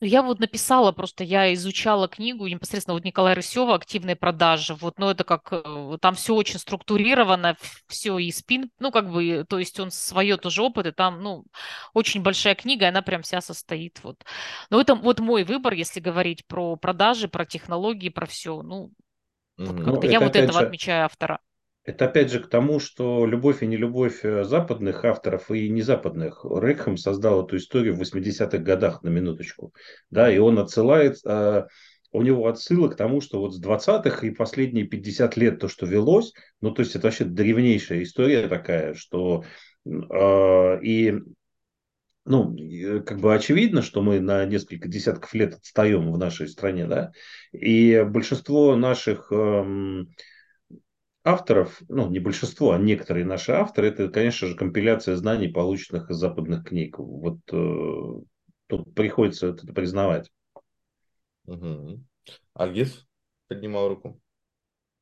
Я 0.00 0.22
вот 0.22 0.38
написала, 0.38 0.92
просто 0.92 1.24
я 1.24 1.52
изучала 1.54 2.06
книгу 2.06 2.46
непосредственно 2.46 2.94
вот 2.94 3.04
Николая 3.04 3.34
Рысева 3.34 3.74
«Активные 3.74 4.14
продажи». 4.14 4.74
Вот, 4.74 4.96
ну, 4.98 5.10
это 5.10 5.24
как, 5.24 5.48
э, 5.50 5.98
там 6.00 6.14
все 6.14 6.34
очень 6.36 6.60
структурировано, 6.60 7.56
все 7.88 8.16
и 8.18 8.30
спин, 8.30 8.70
ну, 8.78 8.92
как 8.92 9.10
бы, 9.10 9.44
то 9.48 9.58
есть 9.58 9.80
он 9.80 9.90
свое 9.90 10.36
тоже 10.36 10.62
опыт, 10.62 10.86
и 10.86 10.92
там, 10.92 11.20
ну, 11.20 11.44
очень 11.94 12.22
большая 12.22 12.54
книга, 12.54 12.84
и 12.84 12.88
она 12.88 13.02
прям 13.02 13.22
вся 13.22 13.40
состоит, 13.40 13.98
вот. 14.04 14.24
Но 14.70 14.80
это 14.80 14.94
вот 14.94 15.18
мой 15.18 15.42
выбор, 15.42 15.72
если 15.72 15.98
говорить 15.98 16.46
про 16.46 16.76
продажи, 16.76 17.26
про 17.26 17.44
технологии, 17.44 18.08
про 18.08 18.26
все, 18.26 18.62
ну, 18.62 18.92
вот 19.56 19.76
как-то 19.76 20.06
ну, 20.06 20.12
я 20.12 20.20
вот 20.20 20.36
этого 20.36 20.60
же... 20.60 20.66
отмечаю 20.66 21.06
автора. 21.06 21.40
Это 21.88 22.04
опять 22.04 22.30
же 22.30 22.40
к 22.40 22.50
тому, 22.50 22.80
что 22.80 23.24
любовь 23.24 23.62
и 23.62 23.66
нелюбовь 23.66 24.22
э, 24.22 24.44
западных 24.44 25.06
авторов 25.06 25.50
и 25.50 25.70
незападных. 25.70 26.44
Рекхам 26.44 26.98
создал 26.98 27.46
эту 27.46 27.56
историю 27.56 27.94
в 27.94 28.02
80-х 28.02 28.58
годах 28.58 29.02
на 29.02 29.08
минуточку. 29.08 29.72
Да, 30.10 30.30
и 30.30 30.36
он 30.36 30.58
отсылает, 30.58 31.16
а, 31.24 31.66
у 32.12 32.20
него 32.20 32.46
отсылы 32.46 32.90
к 32.90 32.96
тому, 32.96 33.22
что 33.22 33.40
вот 33.40 33.54
с 33.54 33.58
20-х 33.58 34.26
и 34.26 34.32
последние 34.32 34.84
50 34.84 35.38
лет 35.38 35.60
то, 35.60 35.68
что 35.68 35.86
велось, 35.86 36.34
ну 36.60 36.72
то 36.72 36.82
есть 36.82 36.94
это 36.94 37.06
вообще 37.06 37.24
древнейшая 37.24 38.02
история 38.02 38.48
такая, 38.48 38.92
что 38.92 39.44
а, 40.10 40.78
и 40.82 41.14
ну, 42.26 42.54
как 43.06 43.18
бы 43.18 43.34
очевидно, 43.34 43.80
что 43.80 44.02
мы 44.02 44.20
на 44.20 44.44
несколько 44.44 44.88
десятков 44.88 45.32
лет 45.32 45.54
отстаем 45.54 46.12
в 46.12 46.18
нашей 46.18 46.48
стране, 46.48 46.86
да, 46.86 47.12
и 47.52 48.04
большинство 48.06 48.76
наших 48.76 49.32
эм, 49.32 50.10
авторов, 51.28 51.80
ну, 51.88 52.08
не 52.08 52.20
большинство, 52.20 52.72
а 52.72 52.78
некоторые 52.78 53.26
наши 53.26 53.52
авторы, 53.52 53.88
это, 53.88 54.08
конечно 54.08 54.48
же, 54.48 54.56
компиляция 54.56 55.16
знаний, 55.16 55.48
полученных 55.48 56.10
из 56.10 56.16
западных 56.16 56.64
книг. 56.64 56.98
Вот 56.98 57.38
э, 57.52 58.20
тут 58.66 58.94
приходится 58.94 59.48
это 59.48 59.66
признавать. 59.72 60.30
Угу. 61.44 62.02
Альгиз 62.54 63.06
поднимал 63.48 63.88
руку. 63.88 64.20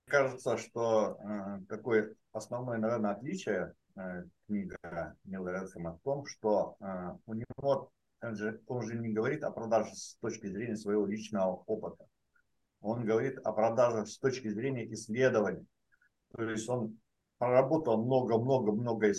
Кажется, 0.07 0.57
что 0.59 1.19
э, 1.19 1.61
такое 1.69 2.15
основное, 2.33 2.79
наверное, 2.79 3.13
отличие 3.13 3.75
э, 3.97 4.25
книга 4.47 5.17
Миллера 5.25 5.67
о 5.75 5.99
том, 6.05 6.27
что 6.27 6.77
э, 6.81 7.13
у 7.27 7.35
него, 7.35 7.91
он 8.21 8.37
же, 8.37 8.61
он 8.67 8.83
же 8.83 8.97
не 8.97 9.09
говорит 9.09 9.45
о 9.45 9.51
продаже 9.51 9.95
с 9.95 10.17
точки 10.21 10.47
зрения 10.49 10.77
своего 10.77 11.07
личного 11.07 11.63
опыта. 11.67 12.05
Он 12.81 13.05
говорит 13.05 13.39
о 13.39 13.53
продажах 13.53 14.09
с 14.09 14.19
точки 14.19 14.49
зрения 14.49 14.93
исследований. 14.93 15.67
То 16.37 16.43
есть 16.43 16.69
он 16.69 16.99
проработал 17.39 18.05
много-много-много 18.05 19.13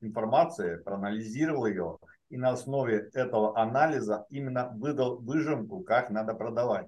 информации, 0.00 0.76
проанализировал 0.76 1.66
ее, 1.66 1.98
и 2.30 2.36
на 2.36 2.50
основе 2.50 3.10
этого 3.12 3.58
анализа 3.58 4.26
именно 4.30 4.72
выдал 4.74 5.18
выжимку, 5.18 5.80
как 5.80 6.10
надо 6.10 6.34
продавать. 6.34 6.86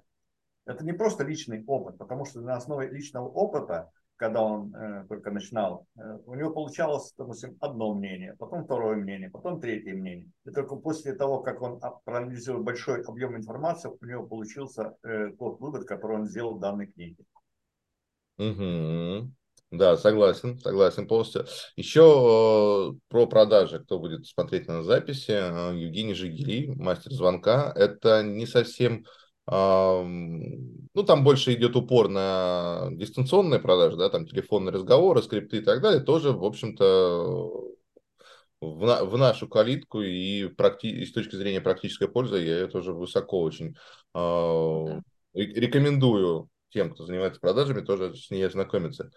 Это 0.65 0.83
не 0.83 0.93
просто 0.93 1.23
личный 1.23 1.63
опыт, 1.65 1.97
потому 1.97 2.25
что 2.25 2.41
на 2.41 2.55
основе 2.55 2.89
личного 2.89 3.27
опыта, 3.27 3.89
когда 4.17 4.41
он 4.41 4.75
э, 4.75 5.05
только 5.07 5.31
начинал, 5.31 5.85
э, 5.95 6.17
у 6.25 6.33
него 6.33 6.51
получалось, 6.51 7.13
допустим, 7.17 7.55
одно 7.61 7.93
мнение, 7.93 8.35
потом 8.37 8.65
второе 8.65 8.97
мнение, 8.97 9.29
потом 9.29 9.61
третье 9.61 9.93
мнение. 9.93 10.27
И 10.43 10.51
только 10.51 10.75
после 10.75 11.13
того, 11.13 11.41
как 11.41 11.61
он 11.61 11.79
проанализировал 12.03 12.63
большой 12.63 13.03
объем 13.03 13.37
информации, 13.37 13.89
у 13.89 14.05
него 14.05 14.25
получился 14.25 14.97
э, 15.03 15.29
тот 15.39 15.61
вывод, 15.61 15.85
который 15.85 16.17
он 16.17 16.25
сделал 16.25 16.55
в 16.55 16.59
данной 16.59 16.87
книге. 16.87 17.23
Угу. 18.37 19.31
Да, 19.69 19.97
согласен, 19.97 20.57
согласен 20.59 21.07
полностью. 21.07 21.45
Еще 21.75 21.99
э, 22.01 22.97
про 23.09 23.27
продажи, 23.27 23.79
кто 23.79 23.99
будет 23.99 24.25
смотреть 24.25 24.67
на 24.67 24.81
записи, 24.83 25.31
э, 25.31 25.77
Евгений 25.77 26.13
Жигели, 26.13 26.67
мастер 26.75 27.11
звонка, 27.11 27.73
это 27.75 28.23
не 28.23 28.45
совсем, 28.45 29.05
ну, 29.49 31.03
там 31.05 31.23
больше 31.23 31.53
идет 31.53 31.77
упор 31.77 32.09
на 32.09 32.89
дистанционные 32.91 33.61
продажи, 33.61 33.95
да, 33.95 34.09
там 34.09 34.25
телефонные 34.25 34.73
разговоры, 34.73 35.21
скрипты 35.21 35.57
и 35.57 35.61
так 35.61 35.81
далее, 35.81 36.01
тоже, 36.01 36.33
в 36.33 36.43
общем-то, 36.43 37.49
в, 38.61 38.85
на, 38.85 39.03
в 39.05 39.17
нашу 39.17 39.47
калитку 39.47 40.01
и, 40.01 40.47
практи, 40.47 40.87
и 40.89 41.05
с 41.05 41.13
точки 41.13 41.35
зрения 41.35 41.61
практической 41.61 42.07
пользы 42.07 42.37
я 42.39 42.59
ее 42.59 42.67
тоже 42.67 42.93
высоко 42.93 43.41
очень 43.41 43.75
э, 44.15 45.01
рекомендую 45.33 46.49
тем, 46.69 46.91
кто 46.91 47.05
занимается 47.05 47.39
продажами, 47.39 47.81
тоже 47.81 48.15
с 48.15 48.29
ней 48.29 48.45
ознакомиться. 48.45 49.11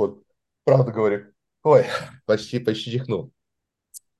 Вот, 0.00 0.22
правда 0.64 0.92
говорю. 0.92 1.26
Ой, 1.62 1.84
почти, 2.24 2.58
почти 2.58 2.90
чихнул. 2.90 3.34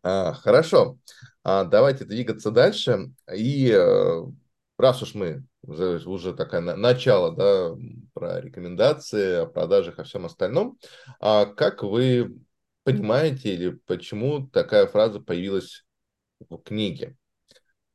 А, 0.02 0.34
хорошо, 0.34 0.98
а, 1.42 1.64
давайте 1.64 2.04
двигаться 2.04 2.50
дальше. 2.50 3.14
И 3.34 3.70
э, 3.70 4.22
раз 4.76 5.02
уж 5.02 5.14
мы 5.14 5.42
уже, 5.62 6.06
уже 6.06 6.34
такое 6.34 6.60
начало 6.60 7.34
да, 7.34 7.74
про 8.12 8.42
рекомендации, 8.42 9.36
о 9.36 9.46
продажах, 9.46 9.98
о 9.98 10.04
всем 10.04 10.26
остальном, 10.26 10.78
а 11.18 11.46
как 11.46 11.82
вы 11.82 12.38
понимаете 12.84 13.54
или 13.54 13.70
почему 13.70 14.48
такая 14.48 14.86
фраза 14.86 15.18
появилась 15.18 15.86
в 16.50 16.58
книге? 16.58 17.16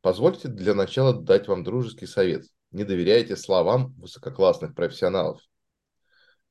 Позвольте 0.02 0.48
для 0.48 0.74
начала 0.74 1.14
дать 1.14 1.48
вам 1.48 1.64
дружеский 1.64 2.08
совет. 2.08 2.46
Не 2.72 2.84
доверяйте 2.84 3.36
словам 3.36 3.94
высококлассных 4.00 4.74
профессионалов 4.74 5.40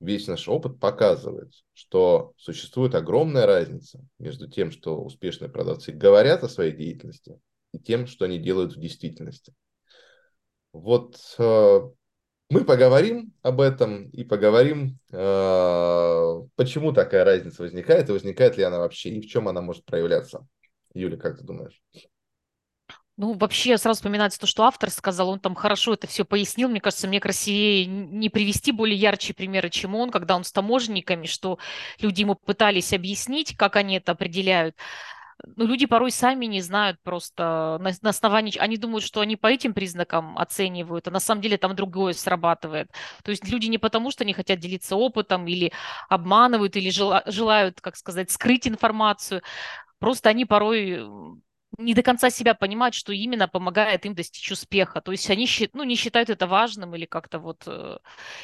весь 0.00 0.26
наш 0.26 0.48
опыт 0.48 0.78
показывает, 0.80 1.52
что 1.72 2.32
существует 2.36 2.94
огромная 2.94 3.46
разница 3.46 4.00
между 4.18 4.48
тем, 4.48 4.70
что 4.70 5.02
успешные 5.02 5.50
продавцы 5.50 5.92
говорят 5.92 6.44
о 6.44 6.48
своей 6.48 6.72
деятельности, 6.72 7.40
и 7.72 7.78
тем, 7.78 8.06
что 8.06 8.24
они 8.24 8.38
делают 8.38 8.74
в 8.74 8.80
действительности. 8.80 9.54
Вот 10.72 11.18
э, 11.38 11.80
мы 12.50 12.64
поговорим 12.64 13.32
об 13.42 13.60
этом 13.60 14.08
и 14.10 14.24
поговорим, 14.24 14.98
э, 15.12 16.42
почему 16.56 16.92
такая 16.92 17.24
разница 17.24 17.62
возникает, 17.62 18.08
и 18.08 18.12
возникает 18.12 18.56
ли 18.56 18.64
она 18.64 18.78
вообще, 18.78 19.10
и 19.10 19.20
в 19.20 19.26
чем 19.26 19.48
она 19.48 19.60
может 19.60 19.84
проявляться. 19.84 20.46
Юля, 20.92 21.16
как 21.16 21.38
ты 21.38 21.44
думаешь? 21.44 21.82
Ну, 23.16 23.34
вообще 23.34 23.78
сразу 23.78 23.98
вспоминается 23.98 24.40
то, 24.40 24.46
что 24.46 24.64
автор 24.64 24.90
сказал, 24.90 25.28
он 25.28 25.38
там 25.38 25.54
хорошо 25.54 25.94
это 25.94 26.08
все 26.08 26.24
пояснил. 26.24 26.68
Мне 26.68 26.80
кажется, 26.80 27.06
мне 27.06 27.20
красивее 27.20 27.86
не 27.86 28.28
привести 28.28 28.72
более 28.72 28.96
ярче 28.98 29.34
примеры, 29.34 29.70
чем 29.70 29.94
он, 29.94 30.10
когда 30.10 30.34
он 30.34 30.42
с 30.42 30.50
таможенниками, 30.50 31.26
что 31.26 31.58
люди 32.00 32.22
ему 32.22 32.34
пытались 32.34 32.92
объяснить, 32.92 33.56
как 33.56 33.76
они 33.76 33.98
это 33.98 34.12
определяют. 34.12 34.74
Но 35.56 35.64
люди 35.64 35.86
порой 35.86 36.10
сами 36.10 36.46
не 36.46 36.60
знают 36.60 36.98
просто 37.02 37.78
на, 37.80 37.92
на 38.02 38.10
основании, 38.10 38.56
они 38.58 38.78
думают, 38.78 39.04
что 39.04 39.20
они 39.20 39.36
по 39.36 39.46
этим 39.48 39.74
признакам 39.74 40.36
оценивают, 40.38 41.06
а 41.06 41.10
на 41.12 41.20
самом 41.20 41.42
деле 41.42 41.56
там 41.58 41.76
другое 41.76 42.14
срабатывает. 42.14 42.90
То 43.22 43.30
есть 43.30 43.46
люди 43.48 43.66
не 43.66 43.78
потому, 43.78 44.10
что 44.10 44.24
не 44.24 44.32
хотят 44.32 44.58
делиться 44.58 44.96
опытом 44.96 45.46
или 45.46 45.72
обманывают, 46.08 46.76
или 46.76 46.90
жела, 46.90 47.22
желают, 47.26 47.80
как 47.80 47.96
сказать, 47.96 48.30
скрыть 48.30 48.66
информацию, 48.66 49.42
просто 49.98 50.30
они 50.30 50.44
порой 50.46 51.04
не 51.78 51.94
до 51.94 52.02
конца 52.02 52.30
себя 52.30 52.54
понимают, 52.54 52.94
что 52.94 53.12
именно 53.12 53.48
помогает 53.48 54.06
им 54.06 54.14
достичь 54.14 54.50
успеха. 54.50 55.00
То 55.00 55.12
есть 55.12 55.28
они 55.30 55.48
ну, 55.72 55.84
не 55.84 55.96
считают 55.96 56.30
это 56.30 56.46
важным 56.46 56.94
или 56.94 57.04
как-то 57.04 57.38
вот... 57.38 57.62
Э, 57.66 57.98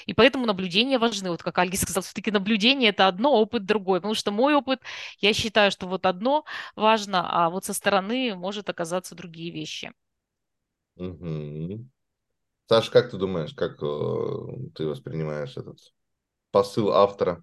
и 0.07 0.15
поэтому 0.15 0.47
наблюдения 0.47 0.99
важны. 0.99 1.31
Вот 1.31 1.43
как 1.43 1.59
Альги 1.59 1.77
сказал, 1.77 2.03
все-таки 2.03 2.31
наблюдение– 2.31 2.91
это 2.91 3.09
одно, 3.09 3.33
опыт 3.33 3.65
другой. 3.65 4.01
Потому 4.01 4.15
что 4.15 4.31
мой 4.31 4.55
опыт, 4.55 4.81
я 5.19 5.33
считаю, 5.33 5.71
что 5.71 5.87
вот 5.87 6.07
одно 6.07 6.45
важно, 6.77 7.27
а 7.29 7.51
вот 7.51 7.65
со 7.65 7.75
стороны 7.75 8.35
может 8.35 8.69
оказаться 8.69 9.15
другие 9.15 9.51
вещи. 9.51 9.93
Угу. 10.97 11.89
Саша, 12.69 12.91
как 12.91 13.11
ты 13.11 13.17
думаешь, 13.17 13.55
как 13.55 13.83
э, 13.83 14.71
ты 14.75 14.87
воспринимаешь 14.87 15.57
этот 15.57 15.79
посыл 16.51 16.93
автора? 16.93 17.43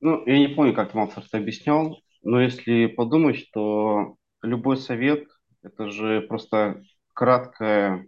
Ну, 0.00 0.24
я 0.26 0.38
не 0.38 0.48
помню, 0.48 0.74
как 0.74 0.92
там 0.92 1.02
автор 1.02 1.24
это 1.24 1.38
объяснял, 1.38 1.98
но 2.22 2.40
если 2.40 2.86
подумать, 2.86 3.48
то 3.52 4.16
любой 4.46 4.76
совет– 4.76 5.28
это 5.62 5.90
же 5.90 6.22
просто 6.22 6.82
краткая, 7.14 8.06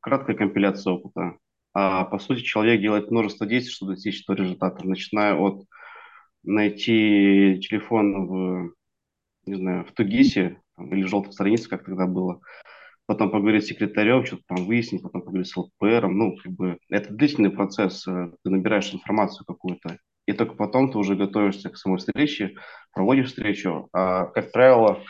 краткая 0.00 0.36
компиляция 0.36 0.94
опыта. 0.94 1.38
А 1.72 2.04
по 2.04 2.18
сути 2.18 2.40
человек 2.40 2.80
делает 2.80 3.10
множество 3.10 3.46
действий, 3.46 3.72
чтобы 3.72 3.94
достичь 3.94 4.22
этого 4.22 4.36
результата, 4.36 4.86
начиная 4.86 5.34
от 5.34 5.64
найти 6.42 7.60
телефон 7.60 8.26
в, 8.26 8.72
не 9.44 9.54
знаю, 9.56 9.84
в 9.84 9.92
Тугисе 9.92 10.60
или 10.78 11.02
желтой 11.02 11.32
странице, 11.32 11.68
как 11.68 11.84
тогда 11.84 12.06
было, 12.06 12.40
потом 13.06 13.30
поговорить 13.30 13.64
с 13.64 13.68
секретарем, 13.68 14.24
что-то 14.24 14.42
там 14.48 14.66
выяснить, 14.66 15.02
потом 15.02 15.22
поговорить 15.22 15.48
с 15.48 15.56
ЛПРом. 15.56 16.16
Ну, 16.16 16.36
как 16.36 16.52
бы 16.52 16.78
это 16.90 17.12
длительный 17.12 17.50
процесс, 17.50 18.06
э, 18.06 18.32
ты 18.42 18.50
набираешь 18.50 18.92
информацию 18.92 19.44
какую-то, 19.46 19.98
и 20.26 20.32
только 20.32 20.54
потом 20.54 20.90
ты 20.90 20.98
уже 20.98 21.14
готовишься 21.14 21.70
к 21.70 21.76
самой 21.76 21.98
встрече, 21.98 22.54
проводишь 22.92 23.28
встречу. 23.28 23.88
А, 23.92 24.26
как 24.26 24.52
правило, 24.52 25.02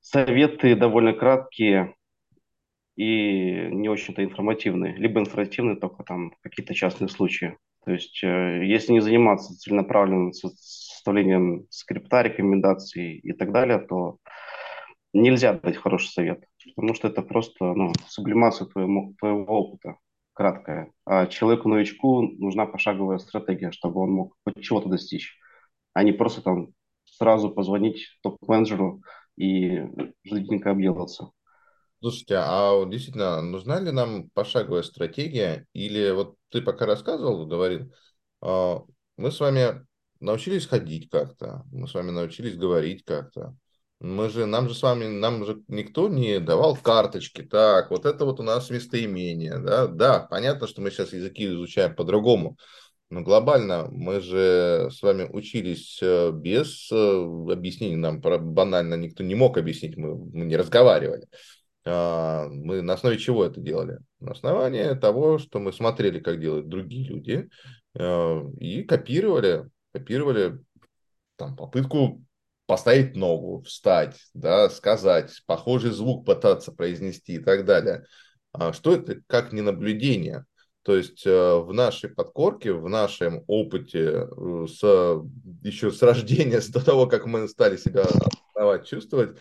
Советы 0.00 0.74
довольно 0.76 1.12
краткие 1.12 1.94
и 2.96 3.68
не 3.70 3.88
очень-то 3.88 4.24
информативные. 4.24 4.96
Либо 4.96 5.20
информативные 5.20 5.76
только 5.76 6.04
там 6.04 6.32
какие-то 6.42 6.74
частные 6.74 7.08
случаи. 7.08 7.56
То 7.84 7.92
есть, 7.92 8.22
э, 8.22 8.64
если 8.66 8.92
не 8.92 9.00
заниматься 9.00 9.56
целенаправленным 9.58 10.32
составлением 10.32 11.66
скрипта, 11.70 12.22
рекомендаций 12.22 13.16
и 13.16 13.32
так 13.32 13.52
далее, 13.52 13.78
то 13.78 14.18
нельзя 15.12 15.54
дать 15.54 15.76
хороший 15.76 16.08
совет, 16.08 16.44
потому 16.76 16.94
что 16.94 17.08
это 17.08 17.22
просто 17.22 17.64
ну, 17.64 17.92
сублимация 18.06 18.66
твоего, 18.66 19.14
твоего 19.18 19.44
опыта, 19.44 19.96
краткая. 20.34 20.92
А 21.04 21.26
человеку-новичку 21.26 22.22
нужна 22.22 22.66
пошаговая 22.66 23.18
стратегия, 23.18 23.72
чтобы 23.72 24.00
он 24.02 24.10
мог 24.10 24.36
хоть 24.44 24.62
чего-то 24.62 24.88
достичь, 24.88 25.38
а 25.94 26.02
не 26.02 26.12
просто 26.12 26.42
там 26.42 26.68
сразу 27.04 27.50
позвонить 27.50 28.06
топ-менеджеру, 28.22 29.02
и 29.36 29.82
жиденько 30.24 30.70
объелся. 30.70 31.30
Слушайте, 32.00 32.36
а 32.38 32.84
действительно, 32.86 33.42
нужна 33.42 33.78
ли 33.78 33.90
нам 33.90 34.30
пошаговая 34.30 34.82
стратегия? 34.82 35.66
Или 35.74 36.10
вот 36.12 36.36
ты 36.48 36.62
пока 36.62 36.86
рассказывал, 36.86 37.46
говорил, 37.46 37.92
а, 38.40 38.82
мы 39.18 39.30
с 39.30 39.38
вами 39.38 39.86
научились 40.18 40.66
ходить 40.66 41.10
как-то, 41.10 41.64
мы 41.70 41.86
с 41.86 41.94
вами 41.94 42.10
научились 42.10 42.56
говорить 42.56 43.04
как-то. 43.04 43.54
Мы 44.00 44.30
же, 44.30 44.46
нам 44.46 44.66
же 44.66 44.74
с 44.74 44.82
вами, 44.82 45.08
нам 45.08 45.44
же 45.44 45.62
никто 45.68 46.08
не 46.08 46.40
давал 46.40 46.74
карточки. 46.74 47.42
Так, 47.42 47.90
вот 47.90 48.06
это 48.06 48.24
вот 48.24 48.40
у 48.40 48.42
нас 48.42 48.70
местоимение. 48.70 49.58
Да, 49.58 49.86
да 49.88 50.20
понятно, 50.20 50.66
что 50.66 50.80
мы 50.80 50.90
сейчас 50.90 51.12
языки 51.12 51.44
изучаем 51.46 51.94
по-другому. 51.94 52.56
Но 53.10 53.22
глобально 53.22 53.88
мы 53.90 54.20
же 54.20 54.88
с 54.92 55.02
вами 55.02 55.28
учились 55.30 55.98
э, 56.00 56.30
без 56.32 56.90
э, 56.92 56.94
объяснений, 56.96 57.96
нам 57.96 58.20
банально 58.20 58.94
никто 58.94 59.24
не 59.24 59.34
мог 59.34 59.58
объяснить, 59.58 59.96
мы, 59.96 60.16
мы 60.16 60.44
не 60.44 60.56
разговаривали. 60.56 61.26
А, 61.84 62.46
мы 62.48 62.82
на 62.82 62.92
основе 62.92 63.18
чего 63.18 63.44
это 63.44 63.60
делали? 63.60 63.98
На 64.20 64.30
основании 64.32 64.94
того, 64.94 65.38
что 65.38 65.58
мы 65.58 65.72
смотрели, 65.72 66.20
как 66.20 66.40
делают 66.40 66.68
другие 66.68 67.08
люди, 67.08 67.48
э, 67.94 68.42
и 68.60 68.84
копировали, 68.84 69.68
копировали 69.92 70.60
там, 71.34 71.56
попытку 71.56 72.22
поставить 72.66 73.16
ногу, 73.16 73.62
встать, 73.62 74.16
да, 74.34 74.70
сказать, 74.70 75.42
похожий 75.46 75.90
звук 75.90 76.24
пытаться 76.24 76.70
произнести 76.70 77.34
и 77.34 77.38
так 77.40 77.64
далее. 77.64 78.04
А 78.52 78.72
что 78.72 78.94
это 78.94 79.20
как 79.26 79.52
не 79.52 79.62
наблюдение? 79.62 80.44
То 80.82 80.96
есть 80.96 81.26
э, 81.26 81.58
в 81.58 81.72
нашей 81.72 82.10
подкорке, 82.10 82.72
в 82.72 82.88
нашем 82.88 83.44
опыте 83.46 84.26
э, 84.30 84.66
с 84.68 84.80
еще 85.62 85.90
с 85.90 86.02
рождения, 86.02 86.60
до 86.72 86.84
того, 86.84 87.06
как 87.06 87.26
мы 87.26 87.48
стали 87.48 87.76
себя 87.76 88.02
осознавать, 88.02 88.88
чувствовать, 88.88 89.36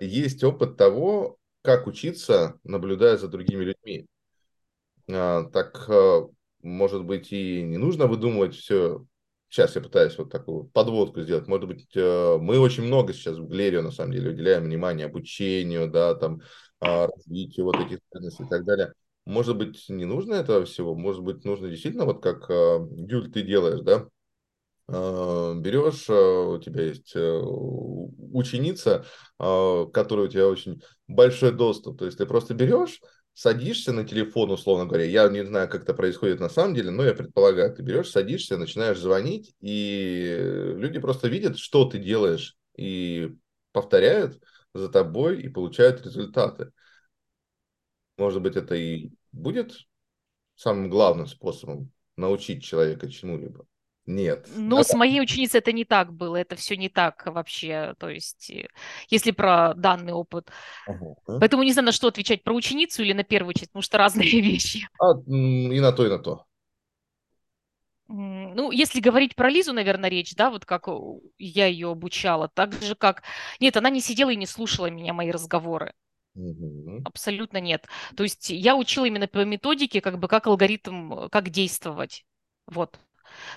есть 0.00 0.42
опыт 0.44 0.76
того, 0.76 1.38
как 1.62 1.86
учиться, 1.86 2.58
наблюдая 2.64 3.16
за 3.16 3.28
другими 3.28 3.64
людьми. 3.64 4.06
Так, 5.06 5.88
может 6.62 7.04
быть, 7.04 7.32
и 7.32 7.62
не 7.62 7.76
нужно 7.76 8.06
выдумывать 8.06 8.54
все 8.54 9.04
сейчас 9.52 9.76
я 9.76 9.82
пытаюсь 9.82 10.16
вот 10.16 10.30
такую 10.30 10.64
подводку 10.64 11.20
сделать. 11.20 11.46
Может 11.46 11.68
быть, 11.68 11.86
э, 11.94 12.38
мы 12.40 12.58
очень 12.58 12.84
много 12.84 13.12
сейчас 13.12 13.36
в 13.36 13.46
Глерию, 13.46 13.82
на 13.82 13.90
самом 13.90 14.12
деле, 14.12 14.30
уделяем 14.30 14.64
внимание 14.64 15.06
обучению, 15.06 15.90
да, 15.90 16.14
там, 16.14 16.40
развитию 16.80 17.66
вот 17.66 17.76
этих 17.76 17.98
ценностей 18.10 18.44
и 18.44 18.48
так 18.48 18.64
далее. 18.64 18.92
Может 19.24 19.56
быть, 19.56 19.84
не 19.88 20.04
нужно 20.04 20.34
этого 20.34 20.64
всего? 20.64 20.94
Может 20.94 21.22
быть, 21.22 21.44
нужно 21.44 21.68
действительно, 21.68 22.04
вот 22.04 22.22
как 22.22 22.50
э, 22.50 22.78
Гюль 22.90 23.30
ты 23.30 23.42
делаешь, 23.42 23.80
да, 23.80 24.08
э, 24.88 25.54
берешь, 25.58 26.08
у 26.10 26.58
тебя 26.58 26.82
есть 26.82 27.14
ученица, 28.34 29.04
которой 29.38 30.26
у 30.26 30.30
тебя 30.30 30.48
очень 30.48 30.82
большой 31.06 31.52
доступ, 31.52 31.98
то 31.98 32.06
есть 32.06 32.18
ты 32.18 32.26
просто 32.26 32.54
берешь, 32.54 33.00
садишься 33.34 33.92
на 33.92 34.04
телефон, 34.04 34.50
условно 34.50 34.86
говоря, 34.86 35.04
я 35.04 35.28
не 35.28 35.44
знаю, 35.44 35.68
как 35.68 35.82
это 35.82 35.94
происходит 35.94 36.40
на 36.40 36.48
самом 36.48 36.74
деле, 36.74 36.90
но 36.90 37.04
я 37.04 37.14
предполагаю, 37.14 37.74
ты 37.74 37.82
берешь, 37.82 38.10
садишься, 38.10 38.58
начинаешь 38.58 38.98
звонить, 38.98 39.54
и 39.60 40.36
люди 40.76 40.98
просто 40.98 41.28
видят, 41.28 41.58
что 41.58 41.86
ты 41.86 41.98
делаешь, 41.98 42.56
и 42.76 43.32
повторяют 43.72 44.38
за 44.74 44.88
тобой 44.88 45.40
и 45.40 45.48
получают 45.48 46.04
результаты. 46.04 46.72
Может 48.16 48.42
быть, 48.42 48.56
это 48.56 48.74
и 48.74 49.10
будет 49.32 49.76
самым 50.54 50.90
главным 50.90 51.26
способом 51.26 51.90
научить 52.16 52.62
человека 52.62 53.10
чему-либо. 53.10 53.66
Нет. 54.04 54.48
Ну, 54.56 54.78
а... 54.78 54.84
с 54.84 54.94
моей 54.94 55.20
ученицей 55.20 55.58
это 55.58 55.72
не 55.72 55.84
так 55.84 56.12
было, 56.12 56.36
это 56.36 56.56
все 56.56 56.76
не 56.76 56.88
так 56.88 57.24
вообще, 57.26 57.94
то 57.98 58.08
есть, 58.08 58.50
э, 58.50 58.66
если 59.08 59.30
про 59.30 59.74
данный 59.74 60.12
опыт. 60.12 60.50
Ага. 60.86 61.14
Поэтому 61.26 61.62
не 61.62 61.72
знаю, 61.72 61.86
на 61.86 61.92
что 61.92 62.08
отвечать, 62.08 62.42
про 62.42 62.52
ученицу 62.52 63.02
или 63.02 63.12
на 63.12 63.22
первую 63.22 63.54
часть, 63.54 63.70
потому 63.70 63.82
что 63.82 63.98
разные 63.98 64.28
вещи. 64.40 64.88
А, 64.98 65.12
и 65.26 65.80
на 65.80 65.92
то, 65.92 66.04
и 66.04 66.10
на 66.10 66.18
то. 66.18 66.44
Ну, 68.08 68.72
если 68.72 69.00
говорить 69.00 69.34
про 69.36 69.48
Лизу, 69.48 69.72
наверное, 69.72 70.10
речь, 70.10 70.34
да, 70.34 70.50
вот 70.50 70.66
как 70.66 70.88
я 71.38 71.66
ее 71.66 71.90
обучала, 71.90 72.50
так 72.52 72.74
же 72.82 72.94
как... 72.94 73.22
Нет, 73.58 73.76
она 73.76 73.88
не 73.88 74.00
сидела 74.00 74.30
и 74.30 74.36
не 74.36 74.46
слушала 74.46 74.90
меня, 74.90 75.14
мои 75.14 75.30
разговоры. 75.30 75.94
Угу. 76.34 77.02
Абсолютно 77.04 77.58
нет. 77.58 77.86
То 78.16 78.22
есть 78.22 78.50
я 78.50 78.76
учила 78.76 79.04
именно 79.04 79.28
по 79.28 79.44
методике, 79.44 80.00
как 80.00 80.18
бы 80.18 80.28
как 80.28 80.46
алгоритм, 80.46 81.28
как 81.28 81.50
действовать. 81.50 82.24
Вот. 82.66 82.98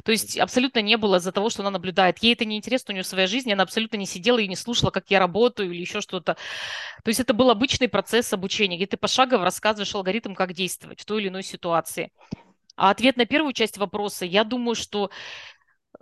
То 0.03 0.11
есть 0.11 0.37
абсолютно 0.37 0.79
не 0.81 0.97
было 0.97 1.19
за 1.19 1.31
того, 1.31 1.49
что 1.49 1.61
она 1.61 1.71
наблюдает. 1.71 2.19
Ей 2.19 2.33
это 2.33 2.45
не 2.45 2.57
интересно, 2.57 2.91
у 2.91 2.95
нее 2.95 3.03
своя 3.03 3.27
жизнь, 3.27 3.51
она 3.51 3.63
абсолютно 3.63 3.97
не 3.97 4.05
сидела 4.05 4.39
и 4.39 4.47
не 4.47 4.55
слушала, 4.55 4.91
как 4.91 5.09
я 5.09 5.19
работаю 5.19 5.71
или 5.71 5.81
еще 5.81 6.01
что-то. 6.01 6.35
То 7.03 7.09
есть 7.09 7.19
это 7.19 7.33
был 7.33 7.49
обычный 7.49 7.89
процесс 7.89 8.31
обучения, 8.33 8.77
где 8.77 8.87
ты 8.87 8.97
пошагово 8.97 9.43
рассказываешь 9.43 9.93
алгоритм, 9.95 10.33
как 10.33 10.53
действовать 10.53 11.01
в 11.01 11.05
той 11.05 11.21
или 11.21 11.29
иной 11.29 11.43
ситуации. 11.43 12.11
А 12.77 12.89
ответ 12.89 13.17
на 13.17 13.25
первую 13.25 13.53
часть 13.53 13.77
вопроса, 13.77 14.25
я 14.25 14.43
думаю, 14.43 14.75
что 14.75 15.09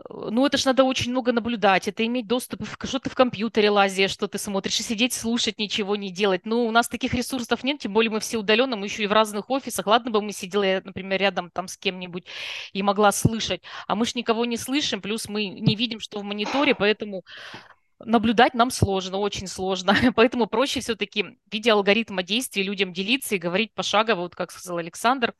ну, 0.10 0.46
это 0.46 0.58
ж 0.58 0.66
надо 0.66 0.84
очень 0.84 1.12
много 1.12 1.32
наблюдать, 1.32 1.88
это 1.88 2.06
иметь 2.06 2.28
доступ, 2.28 2.64
что 2.84 3.00
ты 3.00 3.10
в 3.10 3.16
компьютере 3.16 3.70
лазишь, 3.70 4.12
что 4.12 4.28
ты 4.28 4.38
смотришь, 4.38 4.80
и 4.80 4.84
сидеть, 4.84 5.14
слушать, 5.14 5.60
ничего 5.60 5.96
не 5.96 6.12
делать. 6.12 6.46
Ну, 6.46 6.66
у 6.66 6.72
нас 6.72 6.88
таких 6.88 7.14
ресурсов 7.14 7.64
нет, 7.64 7.80
тем 7.80 7.94
более 7.94 8.12
мы 8.12 8.20
все 8.20 8.38
удаленно, 8.38 8.76
мы 8.76 8.88
еще 8.88 9.04
и 9.04 9.08
в 9.08 9.12
разных 9.12 9.50
офисах. 9.50 9.88
Ладно 9.88 10.12
бы 10.12 10.22
мы 10.22 10.32
сидели, 10.32 10.82
например, 10.84 11.20
рядом 11.20 11.50
там 11.52 11.68
с 11.68 11.78
кем-нибудь 11.78 12.26
и 12.74 12.84
могла 12.84 13.12
слышать, 13.12 13.62
а 13.88 13.96
мы 13.96 14.06
ж 14.06 14.16
никого 14.16 14.46
не 14.46 14.58
слышим, 14.58 15.02
плюс 15.02 15.28
мы 15.28 15.46
не 15.48 15.76
видим, 15.76 16.00
что 16.00 16.20
в 16.20 16.24
мониторе, 16.24 16.76
поэтому 16.76 17.24
наблюдать 18.00 18.54
нам 18.54 18.72
сложно, 18.72 19.18
очень 19.18 19.48
сложно. 19.48 19.96
Поэтому 20.16 20.48
проще 20.48 20.82
все-таки 20.82 21.24
в 21.24 21.38
виде 21.52 21.72
алгоритма 21.72 22.24
действий 22.24 22.64
людям 22.64 22.92
делиться 22.92 23.36
и 23.36 23.40
говорить 23.40 23.74
пошагово, 23.74 24.22
вот 24.22 24.36
как 24.36 24.52
сказал 24.52 24.78
Александр, 24.78 25.34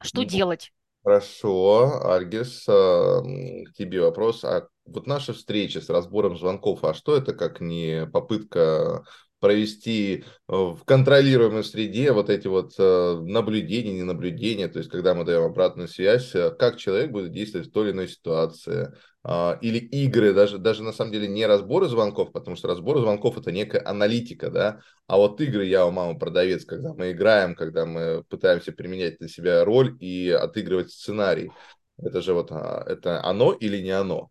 что 0.00 0.22
ну, 0.22 0.28
делать. 0.28 0.72
Хорошо, 1.02 2.00
Альгис, 2.04 2.64
к 2.66 3.72
тебе 3.76 4.02
вопрос. 4.02 4.44
А 4.44 4.68
вот 4.84 5.06
наша 5.06 5.32
встреча 5.32 5.80
с 5.80 5.88
разбором 5.88 6.36
звонков, 6.36 6.84
а 6.84 6.92
что 6.94 7.16
это 7.16 7.32
как 7.32 7.60
не 7.60 8.06
попытка 8.06 9.04
провести 9.40 10.24
э, 10.48 10.52
в 10.52 10.80
контролируемой 10.84 11.64
среде 11.64 12.12
вот 12.12 12.30
эти 12.30 12.46
вот 12.46 12.74
э, 12.78 13.20
наблюдения, 13.22 13.94
не 13.94 14.02
наблюдения, 14.02 14.68
то 14.68 14.78
есть 14.78 14.90
когда 14.90 15.14
мы 15.14 15.24
даем 15.24 15.42
обратную 15.42 15.88
связь, 15.88 16.34
э, 16.34 16.50
как 16.50 16.76
человек 16.76 17.10
будет 17.10 17.32
действовать 17.32 17.68
в 17.68 17.72
той 17.72 17.86
или 17.86 17.92
иной 17.92 18.08
ситуации, 18.08 18.92
а, 19.22 19.58
или 19.60 19.78
игры, 19.78 20.32
даже, 20.32 20.58
даже 20.58 20.82
на 20.82 20.92
самом 20.92 21.12
деле 21.12 21.28
не 21.28 21.46
разборы 21.46 21.88
звонков, 21.88 22.32
потому 22.32 22.56
что 22.56 22.68
разбор 22.68 22.98
звонков 23.00 23.36
это 23.38 23.52
некая 23.52 23.82
аналитика, 23.84 24.50
да, 24.50 24.80
а 25.06 25.16
вот 25.18 25.40
игры 25.40 25.66
я 25.66 25.86
у 25.86 25.90
мамы 25.90 26.18
продавец, 26.18 26.64
когда 26.64 26.94
мы 26.94 27.12
играем, 27.12 27.54
когда 27.54 27.84
мы 27.84 28.24
пытаемся 28.28 28.72
применять 28.72 29.20
на 29.20 29.28
себя 29.28 29.64
роль 29.64 29.96
и 30.00 30.30
отыгрывать 30.30 30.90
сценарий, 30.90 31.50
это 31.98 32.22
же 32.22 32.32
вот, 32.32 32.50
а, 32.50 32.82
это 32.86 33.22
оно 33.22 33.52
или 33.52 33.78
не 33.78 33.90
оно? 33.90 34.30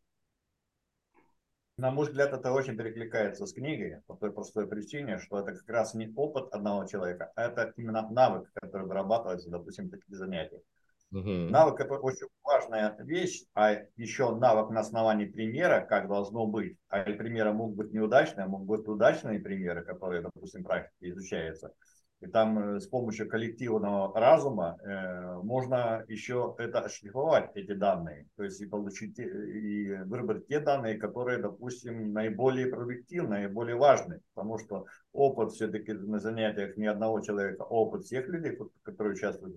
На 1.79 1.91
мой 1.91 2.07
взгляд, 2.07 2.33
это 2.33 2.51
очень 2.51 2.75
перекликается 2.75 3.45
с 3.45 3.53
книгой 3.53 4.01
по 4.05 4.13
той 4.13 4.33
простой 4.33 4.67
причине, 4.67 5.17
что 5.17 5.39
это 5.39 5.53
как 5.53 5.69
раз 5.69 5.93
не 5.93 6.11
опыт 6.13 6.53
одного 6.53 6.83
человека, 6.85 7.31
а 7.37 7.43
это 7.43 7.73
именно 7.77 8.05
навык, 8.11 8.51
который 8.53 8.85
вырабатывается, 8.85 9.49
допустим, 9.49 9.87
в 9.87 9.91
таких 9.91 10.13
занятиях. 10.13 10.61
Угу. 11.13 11.49
Навык 11.49 11.79
это 11.79 11.93
очень 11.93 12.27
важная 12.43 12.97
вещь, 12.99 13.45
а 13.53 13.77
еще 13.95 14.35
навык 14.35 14.71
на 14.71 14.81
основании 14.81 15.25
примера, 15.25 15.79
как 15.79 16.09
должно 16.09 16.45
быть. 16.47 16.77
А 16.89 17.01
примеры 17.03 17.53
могут 17.53 17.77
быть 17.77 17.93
неудачные, 17.93 18.47
могут 18.47 18.67
быть 18.67 18.87
удачные 18.87 19.39
примеры, 19.39 19.81
которые, 19.81 20.21
допустим, 20.21 20.65
практике 20.65 21.11
изучаются. 21.11 21.73
И 22.21 22.27
там 22.27 22.59
э, 22.59 22.79
с 22.81 22.87
помощью 22.87 23.29
коллективного 23.29 24.17
разума 24.19 24.77
э, 24.83 25.37
можно 25.41 26.03
еще 26.09 26.53
это 26.57 26.89
шлифовать, 26.89 27.51
эти 27.55 27.73
данные. 27.73 28.27
То 28.35 28.43
есть 28.43 28.59
и 28.59 28.65
получить, 28.65 29.17
и 29.19 29.93
выбрать 30.05 30.47
те 30.47 30.59
данные, 30.59 30.97
которые, 30.97 31.37
допустим, 31.37 32.11
наиболее 32.11 32.67
продуктивны, 32.67 33.29
наиболее 33.29 33.77
важны. 33.77 34.19
Потому 34.33 34.57
что 34.57 34.85
опыт 35.13 35.53
все-таки 35.53 35.93
на 35.93 36.19
занятиях 36.19 36.75
не 36.75 36.87
одного 36.87 37.21
человека, 37.21 37.63
а 37.63 37.67
опыт 37.67 38.03
всех 38.03 38.27
людей, 38.27 38.57
которые 38.83 39.13
участвуют 39.13 39.55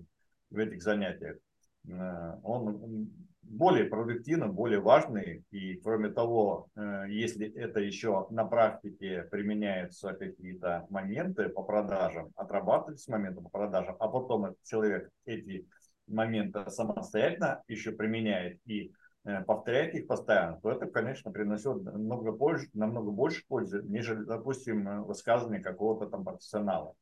в 0.49 0.57
этих 0.57 0.81
занятиях, 0.81 1.35
э, 1.35 1.52
он 1.85 3.11
более 3.43 3.85
продуктивны, 3.85 4.47
более 4.47 4.79
важные. 4.79 5.43
И 5.51 5.75
кроме 5.75 6.09
того, 6.09 6.69
э, 6.75 7.05
если 7.09 7.51
это 7.53 7.79
еще 7.79 8.27
на 8.29 8.45
практике 8.45 9.23
применяются 9.29 10.13
какие-то 10.13 10.85
моменты 10.89 11.49
по 11.49 11.63
продажам, 11.63 12.31
отрабатываются 12.35 13.11
моменты 13.11 13.41
по 13.41 13.49
продажам, 13.49 13.95
а 13.99 14.07
потом 14.07 14.45
этот 14.45 14.63
человек 14.63 15.09
эти 15.25 15.67
моменты 16.07 16.69
самостоятельно 16.69 17.63
еще 17.67 17.91
применяет 17.91 18.59
и 18.65 18.91
э, 19.25 19.43
повторяет 19.43 19.93
их 19.93 20.07
постоянно, 20.07 20.59
то 20.61 20.71
это, 20.71 20.87
конечно, 20.87 21.31
приносит 21.31 21.83
намного 21.83 22.31
больше, 22.31 22.69
намного 22.73 23.11
больше 23.11 23.43
пользы, 23.47 23.83
нежели, 23.83 24.23
допустим, 24.23 25.03
высказывание 25.03 25.61
какого-то 25.61 26.09
там 26.09 26.23
профессионала. 26.23 26.95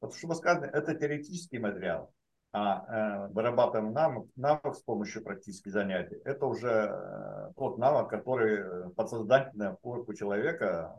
Потому 0.00 0.18
что 0.18 0.28
высказывание– 0.28 0.72
это 0.74 0.94
теоретический 0.94 1.58
материал 1.58 2.12
а 2.54 2.84
э, 2.86 3.32
вырабатываем 3.32 3.92
навык, 3.92 4.28
навык 4.36 4.76
с 4.76 4.82
помощью 4.82 5.24
практических 5.24 5.72
занятий, 5.72 6.20
это 6.24 6.46
уже 6.46 6.68
э, 6.68 7.52
тот 7.56 7.78
навык, 7.78 8.08
который 8.08 8.90
подсознательно 8.94 9.76
в 9.82 10.14
человека 10.14 10.94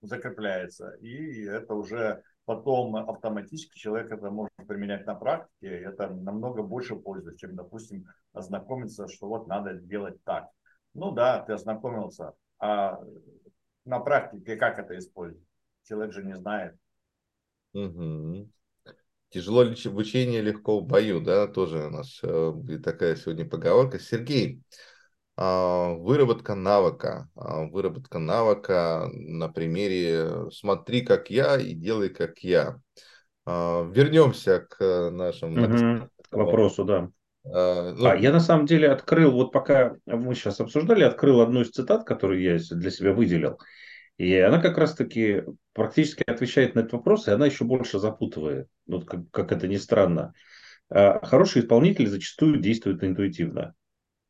закрепляется. 0.00 0.92
И 1.02 1.42
это 1.44 1.74
уже 1.74 2.22
потом 2.46 2.96
автоматически 2.96 3.78
человек 3.78 4.10
это 4.10 4.30
может 4.30 4.54
применять 4.66 5.06
на 5.06 5.14
практике. 5.14 5.68
Это 5.68 6.08
намного 6.08 6.62
больше 6.62 6.96
пользы, 6.96 7.36
чем, 7.36 7.56
допустим, 7.56 8.06
ознакомиться, 8.32 9.06
что 9.06 9.28
вот 9.28 9.48
надо 9.48 9.74
делать 9.74 10.24
так. 10.24 10.48
Ну 10.94 11.10
да, 11.10 11.42
ты 11.42 11.52
ознакомился, 11.52 12.32
а 12.58 12.98
на 13.84 14.00
практике 14.00 14.56
как 14.56 14.78
это 14.78 14.96
использовать? 14.96 15.46
Человек 15.84 16.14
же 16.14 16.24
не 16.24 16.36
знает. 16.36 16.74
Угу. 17.74 18.48
Тяжело 19.30 19.64
в 19.64 19.96
учении, 19.96 20.40
легко 20.40 20.80
в 20.80 20.86
бою, 20.86 21.20
да, 21.20 21.46
тоже 21.46 21.86
у 21.86 21.90
нас 21.90 22.20
э, 22.22 22.52
такая 22.82 23.16
сегодня 23.16 23.44
поговорка. 23.44 23.98
Сергей, 23.98 24.60
а, 25.36 25.92
выработка 25.92 26.54
навыка, 26.54 27.28
а, 27.34 27.66
выработка 27.66 28.18
навыка 28.18 29.10
на 29.12 29.48
примере 29.48 30.50
«смотри, 30.50 31.02
как 31.02 31.28
я, 31.28 31.58
и 31.58 31.74
делай, 31.74 32.08
как 32.08 32.38
я». 32.38 32.80
А, 33.44 33.82
вернемся 33.90 34.60
к 34.60 35.10
нашему 35.10 35.62
угу, 35.62 36.08
вопросу, 36.30 36.84
да. 36.84 37.10
А, 37.44 37.92
ну, 37.92 38.08
а, 38.08 38.16
я 38.16 38.32
на 38.32 38.40
самом 38.40 38.64
деле 38.64 38.88
открыл, 38.88 39.32
вот 39.32 39.52
пока 39.52 39.96
мы 40.06 40.34
сейчас 40.34 40.58
обсуждали, 40.60 41.04
открыл 41.04 41.42
одну 41.42 41.60
из 41.60 41.70
цитат, 41.70 42.04
которую 42.04 42.40
я 42.40 42.58
для 42.70 42.90
себя 42.90 43.12
выделил. 43.12 43.58
И 44.16 44.34
она 44.38 44.60
как 44.60 44.78
раз-таки 44.78 45.44
практически 45.74 46.24
отвечает 46.26 46.74
на 46.74 46.80
этот 46.80 46.94
вопрос, 46.94 47.28
и 47.28 47.30
она 47.30 47.44
еще 47.44 47.64
больше 47.64 47.98
запутывает, 47.98 48.68
ну, 48.86 49.00
как, 49.02 49.30
как 49.30 49.52
это 49.52 49.68
ни 49.68 49.76
странно. 49.76 50.32
А 50.90 51.24
хорошие 51.26 51.62
исполнители 51.62 52.06
зачастую 52.06 52.60
действуют 52.60 53.02
интуитивно. 53.04 53.74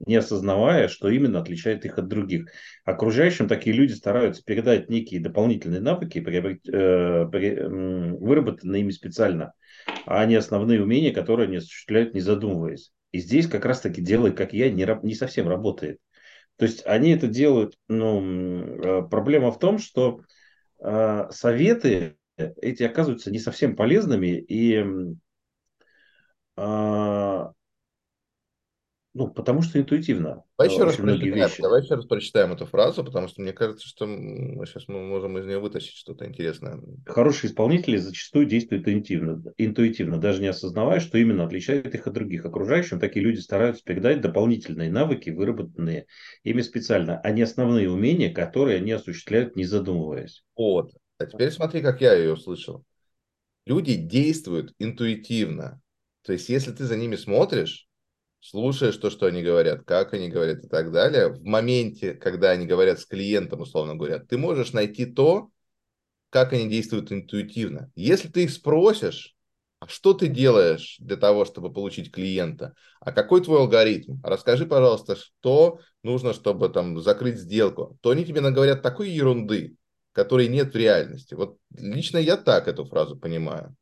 не 0.04 0.16
осознавая, 0.16 0.88
что 0.88 1.08
именно 1.08 1.40
отличает 1.40 1.84
их 1.86 1.98
от 1.98 2.08
других. 2.08 2.48
Окружающим 2.84 3.48
такие 3.48 3.74
люди 3.74 3.92
стараются 3.92 4.42
передать 4.44 4.90
некие 4.90 5.20
дополнительные 5.20 5.80
навыки, 5.80 6.18
выработанные 7.38 8.82
ими 8.82 8.90
специально, 8.90 9.54
а 10.04 10.24
не 10.26 10.34
основные 10.34 10.82
умения, 10.82 11.12
которые 11.14 11.46
они 11.46 11.56
осуществляют, 11.56 12.14
не 12.14 12.20
задумываясь. 12.20 12.92
И 13.12 13.18
здесь 13.18 13.46
как 13.46 13.64
раз-таки 13.64 14.02
делай, 14.02 14.32
как 14.32 14.52
я, 14.52 14.70
не, 14.70 14.86
не 15.02 15.14
совсем 15.14 15.48
работает. 15.48 15.98
То 16.56 16.66
есть 16.66 16.84
они 16.86 17.10
это 17.10 17.26
делают, 17.26 17.74
ну, 17.88 19.08
проблема 19.08 19.50
в 19.50 19.58
том, 19.58 19.78
что 19.78 20.20
э, 20.82 21.28
советы 21.30 22.16
эти 22.37 22.83
оказываются 22.83 23.31
не 23.31 23.38
совсем 23.38 23.77
полезными 23.77 24.38
и 24.38 24.85
э, 26.57 27.44
ну, 29.16 29.29
потому 29.29 29.62
что 29.62 29.81
интуитивно. 29.81 30.44
Давай 30.59 30.70
еще, 30.70 30.85
раз 30.85 30.99
вещи. 30.99 31.62
Давай 31.62 31.83
еще 31.83 31.94
раз 31.94 32.05
прочитаем 32.05 32.53
эту 32.53 32.66
фразу, 32.66 33.03
потому 33.03 33.29
что 33.29 33.40
мне 33.40 33.55
кажется, 33.55 33.88
что 33.88 34.07
мы 34.07 34.66
сейчас 34.66 34.88
мы 34.88 35.03
можем 35.03 35.38
из 35.38 35.46
нее 35.46 35.59
вытащить 35.59 35.96
что-то 35.96 36.27
интересное. 36.27 36.79
Хорошие 37.07 37.51
исполнители 37.51 37.96
зачастую 37.96 38.44
действуют 38.44 38.87
интуитивно, 38.87 39.42
интуитивно, 39.57 40.20
даже 40.20 40.42
не 40.42 40.49
осознавая, 40.49 41.01
что 41.01 41.16
именно 41.16 41.44
отличает 41.44 41.94
их 41.94 42.07
от 42.07 42.12
других. 42.12 42.44
Окружающим 42.44 43.01
такие 43.01 43.25
люди 43.25 43.38
стараются 43.38 43.83
передать 43.83 44.20
дополнительные 44.20 44.90
навыки, 44.90 45.31
выработанные 45.31 46.05
ими 46.42 46.61
специально, 46.61 47.18
а 47.18 47.31
не 47.31 47.40
основные 47.40 47.90
умения, 47.90 48.31
которые 48.31 48.77
они 48.77 48.92
осуществляют, 48.92 49.57
не 49.57 49.64
задумываясь. 49.64 50.44
Вот. 50.55 50.92
А 51.18 51.26
теперь 51.26 51.50
смотри, 51.50 51.81
как 51.83 52.00
я 52.00 52.14
ее 52.14 52.35
услышал. 52.35 52.85
Люди 53.64 53.94
действуют 53.94 54.74
интуитивно. 54.79 55.81
То 56.22 56.33
есть, 56.33 56.48
если 56.48 56.72
ты 56.72 56.85
за 56.85 56.96
ними 56.96 57.16
смотришь, 57.16 57.88
слушаешь 58.40 58.96
то, 58.96 59.11
что 59.11 59.26
они 59.26 59.42
говорят, 59.42 59.85
как 59.85 60.12
они 60.14 60.29
говорят 60.29 60.64
и 60.64 60.68
так 60.68 60.92
далее, 60.92 61.29
в 61.29 61.42
моменте, 61.44 62.14
когда 62.14 62.50
они 62.50 62.66
говорят 62.66 63.00
с 63.00 63.07
клиентом, 63.07 63.61
условно 63.61 63.96
говоря, 63.96 64.18
ты 64.18 64.38
можешь 64.38 64.72
найти 64.72 65.07
то, 65.07 65.50
как 66.31 66.52
они 66.52 66.68
действуют 66.68 67.11
интуитивно. 67.12 67.90
Если 67.94 68.29
ты 68.29 68.44
их 68.44 68.50
спросишь, 68.50 69.35
а 69.79 69.88
что 69.88 70.14
ты 70.14 70.29
делаешь 70.29 70.96
для 71.00 71.16
того, 71.16 71.44
чтобы 71.44 71.72
получить 71.72 72.11
клиента? 72.11 72.74
А 73.00 73.12
какой 73.12 73.42
твой 73.42 73.61
алгоритм? 73.61 74.16
Расскажи, 74.22 74.66
пожалуйста, 74.66 75.16
что 75.16 75.81
нужно, 76.02 76.33
чтобы 76.33 76.68
там 76.68 77.00
закрыть 77.00 77.38
сделку. 77.38 77.98
То 78.00 78.11
они 78.11 78.24
тебе 78.24 78.40
наговорят 78.40 78.83
такой 78.83 79.11
ерунды, 79.11 79.76
которой 80.16 80.48
нет 80.48 80.72
в 80.72 80.76
реальности. 80.76 81.35
Вот 81.35 81.59
лично 81.76 82.16
я 82.16 82.38
так 82.38 82.68
эту 82.68 82.87
фразу 82.87 83.18
понимаю. 83.18 83.76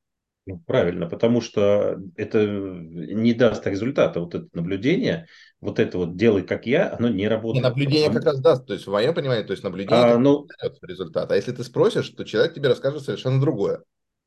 Ну, 0.47 0.61
правильно, 0.66 1.09
потому 1.09 1.40
что 1.40 1.97
это 2.16 2.44
не 2.44 3.33
даст 3.33 3.64
результата. 3.68 4.20
Вот 4.20 4.35
это 4.35 4.49
наблюдение, 4.53 5.27
вот 5.61 5.79
это 5.79 5.97
вот 5.97 6.16
делай 6.16 6.42
как 6.42 6.66
я, 6.66 6.92
оно 6.92 7.09
не 7.09 7.29
работает. 7.29 7.64
И 7.64 7.68
наблюдение 7.68 8.09
потому... 8.09 8.18
как 8.18 8.33
раз 8.33 8.40
даст, 8.40 8.66
то 8.66 8.75
есть 8.75 8.87
в 8.87 8.90
моем 8.90 9.14
понимании, 9.14 9.44
то 9.44 9.53
есть 9.53 9.62
наблюдение 9.62 10.14
а, 10.14 10.18
ну... 10.18 10.47
дает 10.61 10.77
результат. 10.83 11.31
А 11.31 11.37
если 11.37 11.53
ты 11.53 11.62
спросишь, 11.62 12.09
то 12.11 12.25
человек 12.25 12.53
тебе 12.53 12.68
расскажет 12.68 13.03
совершенно 13.03 13.40
другое. 13.40 13.85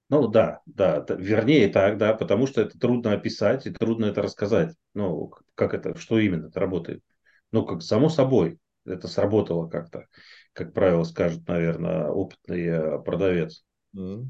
Ну 0.10 0.30
да, 0.30 0.62
да, 0.66 1.06
вернее 1.10 1.68
так, 1.68 1.98
да, 1.98 2.14
потому 2.14 2.48
что 2.48 2.62
это 2.62 2.80
трудно 2.80 3.12
описать 3.12 3.68
и 3.68 3.72
трудно 3.72 4.06
это 4.06 4.22
рассказать. 4.22 4.74
Ну, 4.94 5.34
как 5.56 5.74
это, 5.74 5.96
что 6.00 6.18
именно 6.18 6.48
это 6.48 6.62
работает. 6.62 7.02
Ну, 7.52 7.66
как 7.66 7.82
само 7.82 8.08
собой, 8.08 8.58
это 8.86 9.10
сработало 9.10 9.68
как-то, 9.68 10.06
как 10.58 10.74
правило, 10.74 11.04
скажет, 11.04 11.48
наверное, 11.48 12.10
опытный 12.10 12.66
э, 12.66 13.00
продавец. 13.00 13.64
Mm 13.96 14.26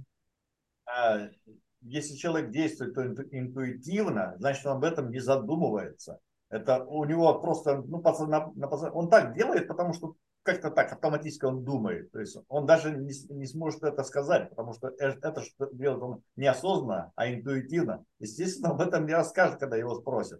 если 1.81 2.15
человек 2.15 2.51
действует 2.51 2.95
то 2.95 3.05
интуитивно, 3.05 4.35
значит, 4.39 4.65
он 4.65 4.77
об 4.77 4.83
этом 4.83 5.09
не 5.09 5.19
задумывается. 5.19 6.19
Это 6.49 6.83
у 6.83 7.05
него 7.05 7.39
просто, 7.39 7.81
ну, 7.81 8.01
на, 8.01 8.51
на, 8.55 8.67
он 8.91 9.09
так 9.09 9.35
делает, 9.35 9.67
потому 9.67 9.93
что 9.93 10.15
как-то 10.43 10.69
так 10.71 10.91
автоматически 10.93 11.45
он 11.45 11.63
думает. 11.63 12.11
То 12.11 12.19
есть 12.19 12.37
он 12.47 12.65
даже 12.65 12.91
не, 12.91 13.13
не 13.33 13.45
сможет 13.45 13.83
это 13.83 14.03
сказать, 14.03 14.49
потому 14.49 14.73
что 14.73 14.89
это 14.97 15.41
что 15.41 15.69
делает 15.73 16.01
он 16.01 16.23
неосознанно, 16.35 17.11
а 17.15 17.31
интуитивно. 17.31 18.05
Естественно, 18.19 18.69
об 18.69 18.81
этом 18.81 19.05
не 19.05 19.13
расскажет, 19.13 19.59
когда 19.59 19.75
его 19.75 19.95
спросят, 19.95 20.39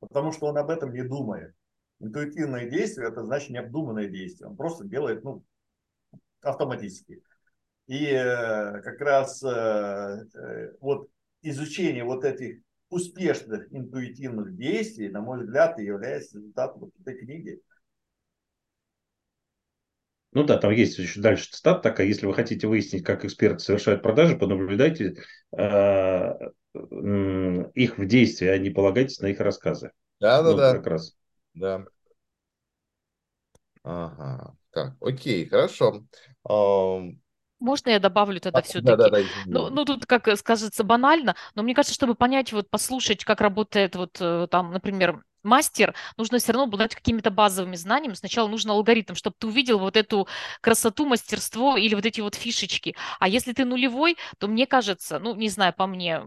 потому 0.00 0.32
что 0.32 0.46
он 0.46 0.58
об 0.58 0.70
этом 0.70 0.92
не 0.92 1.02
думает. 1.02 1.54
Интуитивное 2.00 2.68
действие– 2.70 3.08
это 3.10 3.24
значит 3.24 3.50
необдуманное 3.50 4.06
действие. 4.06 4.48
Он 4.48 4.56
просто 4.56 4.84
делает 4.84 5.24
ну, 5.24 5.44
автоматически. 6.42 7.22
И 7.86 8.04
э, 8.04 8.80
как 8.82 9.00
раз 9.00 9.42
э, 9.42 9.48
э, 9.48 10.72
вот 10.80 11.08
изучение 11.42 12.04
вот 12.04 12.24
этих 12.24 12.58
успешных 12.90 13.72
интуитивных 13.72 14.56
действий, 14.56 15.08
на 15.08 15.20
мой 15.20 15.40
взгляд, 15.40 15.78
и 15.78 15.84
является 15.84 16.38
результатом 16.38 16.80
вот 16.82 16.90
этой 17.00 17.18
книги. 17.18 17.60
Ну 20.32 20.44
да, 20.44 20.58
там 20.58 20.72
есть 20.72 20.98
еще 20.98 21.20
дальше 21.20 21.50
цитата 21.50 21.80
такая. 21.80 22.06
Если 22.06 22.26
вы 22.26 22.34
хотите 22.34 22.66
выяснить, 22.66 23.02
как 23.02 23.24
эксперты 23.24 23.60
совершают 23.60 24.02
продажи, 24.02 24.36
понаблюдайте 24.36 25.16
э, 25.56 26.32
их 27.74 27.98
в 27.98 28.06
действии, 28.06 28.46
а 28.46 28.58
не 28.58 28.70
полагайтесь 28.70 29.20
на 29.20 29.26
их 29.28 29.40
рассказы. 29.40 29.90
Да, 30.20 30.42
да, 30.42 30.50
ну, 30.50 30.56
да. 30.56 30.72
Как 30.74 30.86
раз. 30.86 31.16
Да. 31.58 31.84
Ага. 33.82 34.54
Так, 34.70 34.96
окей, 35.00 35.46
хорошо. 35.48 36.04
Можно 37.60 37.90
я 37.90 37.98
добавлю 37.98 38.40
тогда 38.40 38.62
все-таки? 38.62 38.84
Да, 38.84 38.96
да, 38.96 39.08
да, 39.10 39.18
ну, 39.50 39.68
ну, 39.70 39.84
тут, 39.84 40.06
как 40.06 40.28
скажется, 40.38 40.84
банально, 40.84 41.34
но 41.56 41.62
мне 41.64 41.74
кажется, 41.74 41.94
чтобы 41.94 42.14
понять, 42.14 42.52
вот 42.52 42.70
послушать, 42.70 43.24
как 43.24 43.40
работает 43.40 43.96
вот 43.96 44.16
э, 44.20 44.46
там, 44.48 44.72
например, 44.72 45.24
мастер, 45.42 45.94
нужно 46.16 46.38
все 46.38 46.52
равно 46.52 46.64
обладать 46.64 46.94
какими-то 46.94 47.30
базовыми 47.30 47.76
знаниями. 47.76 48.14
Сначала 48.14 48.48
нужен 48.48 48.70
алгоритм, 48.70 49.14
чтобы 49.14 49.36
ты 49.38 49.46
увидел 49.46 49.78
вот 49.78 49.96
эту 49.96 50.28
красоту, 50.60 51.06
мастерство 51.06 51.76
или 51.76 51.94
вот 51.94 52.06
эти 52.06 52.20
вот 52.20 52.34
фишечки. 52.34 52.94
А 53.20 53.28
если 53.28 53.52
ты 53.52 53.64
нулевой, 53.64 54.16
то 54.38 54.48
мне 54.48 54.66
кажется, 54.66 55.18
ну, 55.18 55.34
не 55.34 55.48
знаю, 55.48 55.72
по 55.76 55.86
мне, 55.86 56.20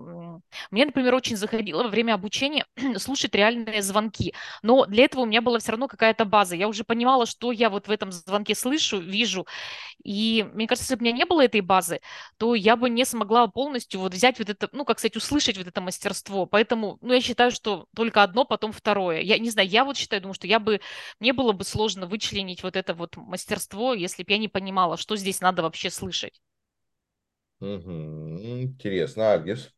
мне, 0.72 0.86
например, 0.86 1.16
очень 1.16 1.36
заходило 1.38 1.84
во 1.84 1.90
время 1.90 2.14
обучения 2.14 2.66
слушать 2.98 3.36
реальные 3.36 3.82
звонки. 3.82 4.34
Но 4.64 4.86
для 4.86 5.06
этого 5.06 5.22
у 5.22 5.26
меня 5.26 5.42
была 5.42 5.60
все 5.60 5.72
равно 5.72 5.88
какая-то 5.88 6.26
база. 6.26 6.56
Я 6.56 6.68
уже 6.68 6.84
понимала, 6.84 7.26
что 7.26 7.52
я 7.52 7.70
вот 7.70 7.88
в 7.88 7.92
этом 7.92 8.12
звонке 8.12 8.56
слышу, 8.56 9.00
вижу. 9.00 9.46
И 10.04 10.48
мне 10.54 10.68
кажется, 10.68 10.86
если 10.86 10.96
бы 10.96 11.02
у 11.02 11.04
меня 11.06 11.18
не 11.18 11.26
было 11.26 11.44
этой 11.44 11.62
базы, 11.62 12.02
то 12.38 12.56
я 12.56 12.76
бы 12.76 12.90
не 12.90 13.06
смогла 13.06 13.48
полностью 13.48 14.00
вот 14.00 14.14
взять 14.14 14.40
вот 14.40 14.50
это, 14.50 14.70
ну, 14.72 14.86
как 14.86 15.00
сказать, 15.00 15.16
услышать 15.16 15.58
вот 15.58 15.68
это 15.68 15.82
мастерство. 15.82 16.46
Поэтому, 16.46 16.98
ну, 17.02 17.14
я 17.14 17.22
считаю, 17.22 17.52
что 17.52 17.88
только 17.96 18.24
одно, 18.24 18.46
потом 18.46 18.72
второе. 18.72 19.22
Я 19.22 19.38
не 19.40 19.50
знаю, 19.50 19.68
я 19.70 19.86
вот 19.86 19.98
считаю, 19.98 20.22
думаю, 20.22 20.36
что 20.36 20.48
я 20.48 20.60
бы, 20.60 20.82
мне 21.20 21.34
было 21.34 21.52
бы 21.54 21.64
сложно 21.64 22.08
вычленить 22.08 22.64
вот 22.64 22.76
это 22.76 22.94
вот 22.94 23.16
мастерство, 23.18 23.94
если 23.94 24.24
бы 24.24 24.32
я 24.32 24.38
не 24.38 24.48
понимала, 24.48 24.98
что 24.98 25.16
здесь 25.16 25.42
надо 25.42 25.62
вообще 25.62 25.90
слышать. 25.90 26.42
Угу. 27.60 28.40
Интересно, 28.42 29.34
Альгис. 29.34 29.72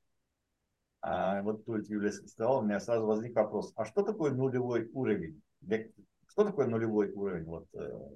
А 1.02 1.42
вот 1.42 1.66
тут 1.66 1.90
Юлия 1.90 2.14
сказала, 2.14 2.60
у 2.60 2.62
меня 2.62 2.80
сразу 2.80 3.06
возник 3.06 3.36
вопрос, 3.36 3.74
а 3.76 3.84
что 3.84 4.04
такое 4.04 4.32
нулевой 4.32 4.90
уровень? 4.94 5.42
Что 6.28 6.46
такое 6.46 6.68
нулевой 6.68 7.12
уровень? 7.12 7.44
Вот, 7.44 7.68
э, 7.74 8.10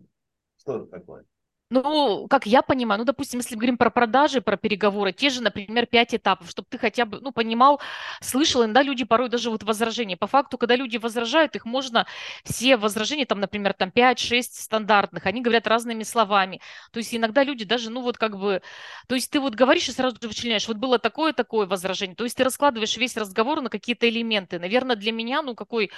что 0.58 0.78
это 0.78 0.86
такое? 0.88 1.26
Ну, 1.70 2.28
как 2.30 2.46
я 2.46 2.62
понимаю, 2.62 3.00
ну, 3.00 3.04
допустим, 3.06 3.40
если 3.40 3.56
мы 3.56 3.60
говорим 3.60 3.78
про 3.78 3.90
продажи, 3.90 4.40
про 4.40 4.56
переговоры, 4.56 5.12
те 5.12 5.30
же, 5.30 5.42
например, 5.42 5.86
пять 5.86 6.16
этапов, 6.16 6.50
чтобы 6.50 6.66
ты 6.70 6.78
хотя 6.78 7.04
бы, 7.06 7.20
ну, 7.20 7.34
понимал, 7.34 7.82
слышал, 8.22 8.64
иногда 8.64 8.82
люди 8.84 9.04
порой 9.04 9.28
даже 9.28 9.50
вот 9.50 9.64
возражения. 9.64 10.16
По 10.16 10.28
факту, 10.28 10.58
когда 10.58 10.78
люди 10.78 10.96
возражают, 10.96 11.58
их 11.58 11.66
можно, 11.66 12.08
все 12.46 12.78
возражения, 12.78 13.26
там, 13.26 13.42
например, 13.42 13.74
там 13.74 13.92
5-6 13.92 14.58
стандартных, 14.62 15.26
они 15.26 15.42
говорят 15.42 15.68
разными 15.68 16.04
словами. 16.04 16.62
То 16.94 17.00
есть 17.00 17.14
иногда 17.14 17.44
люди 17.44 17.66
даже, 17.66 17.90
ну, 17.90 18.02
вот 18.02 18.18
как 18.18 18.38
бы, 18.38 18.62
то 19.10 19.16
есть 19.16 19.30
ты 19.30 19.42
вот 19.42 19.54
говоришь 19.56 19.90
и 19.90 19.92
сразу 19.92 20.16
же 20.22 20.28
вычленяешь, 20.30 20.70
вот 20.70 20.78
было 20.78 21.00
такое-такое 21.00 21.68
возражение. 21.68 22.16
То 22.16 22.24
есть 22.24 22.38
ты 22.38 22.46
раскладываешь 22.46 22.96
весь 22.96 23.18
разговор 23.18 23.60
на 23.60 23.70
какие-то 23.70 24.08
элементы. 24.08 24.58
Наверное, 24.58 24.96
для 24.96 25.12
меня, 25.12 25.42
ну, 25.42 25.54
какой 25.54 25.92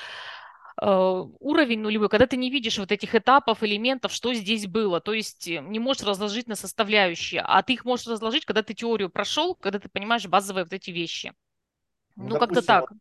уровень 0.82 1.82
нулевой, 1.82 2.10
когда 2.10 2.26
ты 2.26 2.38
не 2.38 2.50
видишь 2.50 2.78
вот 2.78 2.92
этих 2.92 3.15
этапов, 3.15 3.63
элементов, 3.63 4.12
что 4.12 4.34
здесь 4.34 4.68
было. 4.68 5.02
То 5.02 5.13
есть 5.13 5.48
э, 5.48 5.60
не 5.60 5.80
можешь 5.80 6.04
разложить 6.04 6.48
на 6.48 6.56
составляющие, 6.56 7.42
а 7.42 7.62
ты 7.63 7.74
их 7.74 7.86
можешь 7.86 8.08
разложить, 8.08 8.46
когда 8.46 8.63
ты 8.63 8.74
теорию 8.74 9.10
прошел, 9.10 9.56
когда 9.56 9.80
ты 9.80 9.89
понимаешь 9.89 10.28
базовые 10.28 10.63
вот 10.63 10.74
эти 10.74 10.92
вещи. 10.92 11.34
Ну, 12.15 12.30
ну 12.30 12.39
как-то 12.39 12.62
так. 12.65 12.92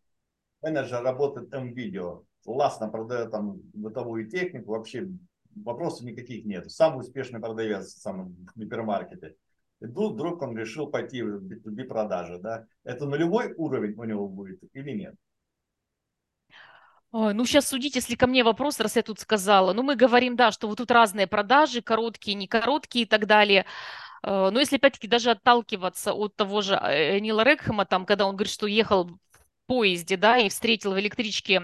Менеджер 0.62 1.02
работает 1.02 1.52
М-видео, 1.54 2.24
классно 2.44 2.88
продает 2.88 3.30
там 3.30 3.60
бытовую 3.74 4.28
технику, 4.28 4.72
вообще 4.72 5.08
вопросов 5.54 6.04
никаких 6.04 6.44
нет. 6.44 6.70
Самый 6.70 7.00
успешный 7.00 7.40
продавец 7.40 8.04
в 8.04 8.34
гипермаркете. 8.56 9.36
И 9.80 9.86
тут 9.86 10.14
вдруг 10.14 10.42
он 10.42 10.56
решил 10.56 10.88
пойти 10.88 11.22
в 11.22 11.44
B2B 11.44 11.84
продажи. 11.84 12.38
Да? 12.38 12.66
Это 12.82 13.06
нулевой 13.06 13.54
уровень 13.56 13.94
у 13.96 14.04
него 14.04 14.28
будет 14.28 14.58
или 14.72 14.90
нет? 14.90 15.14
Ой, 17.10 17.32
ну, 17.32 17.46
сейчас 17.46 17.68
судить, 17.68 17.94
если 17.94 18.16
ко 18.16 18.26
мне 18.26 18.44
вопрос, 18.44 18.80
раз 18.80 18.96
я 18.96 19.02
тут 19.02 19.18
сказала. 19.18 19.72
Ну, 19.72 19.82
мы 19.82 19.96
говорим, 19.96 20.36
да, 20.36 20.52
что 20.52 20.68
вот 20.68 20.76
тут 20.78 20.90
разные 20.90 21.26
продажи, 21.26 21.80
короткие, 21.80 22.34
не 22.34 22.46
короткие 22.46 23.04
и 23.04 23.08
так 23.08 23.26
далее. 23.26 23.64
Э, 24.22 24.50
но 24.52 24.60
если, 24.60 24.76
опять-таки, 24.76 25.08
даже 25.08 25.30
отталкиваться 25.30 26.12
от 26.14 26.36
того 26.36 26.62
же 26.62 26.74
э, 26.76 27.18
Нила 27.20 27.44
Рекхэма, 27.44 27.86
там, 27.86 28.06
когда 28.06 28.26
он 28.26 28.36
говорит, 28.36 28.52
что 28.52 28.66
ехал 28.66 29.10
поезде, 29.68 30.16
да, 30.16 30.38
и 30.38 30.48
встретил 30.48 30.94
в 30.94 30.98
электричке 30.98 31.60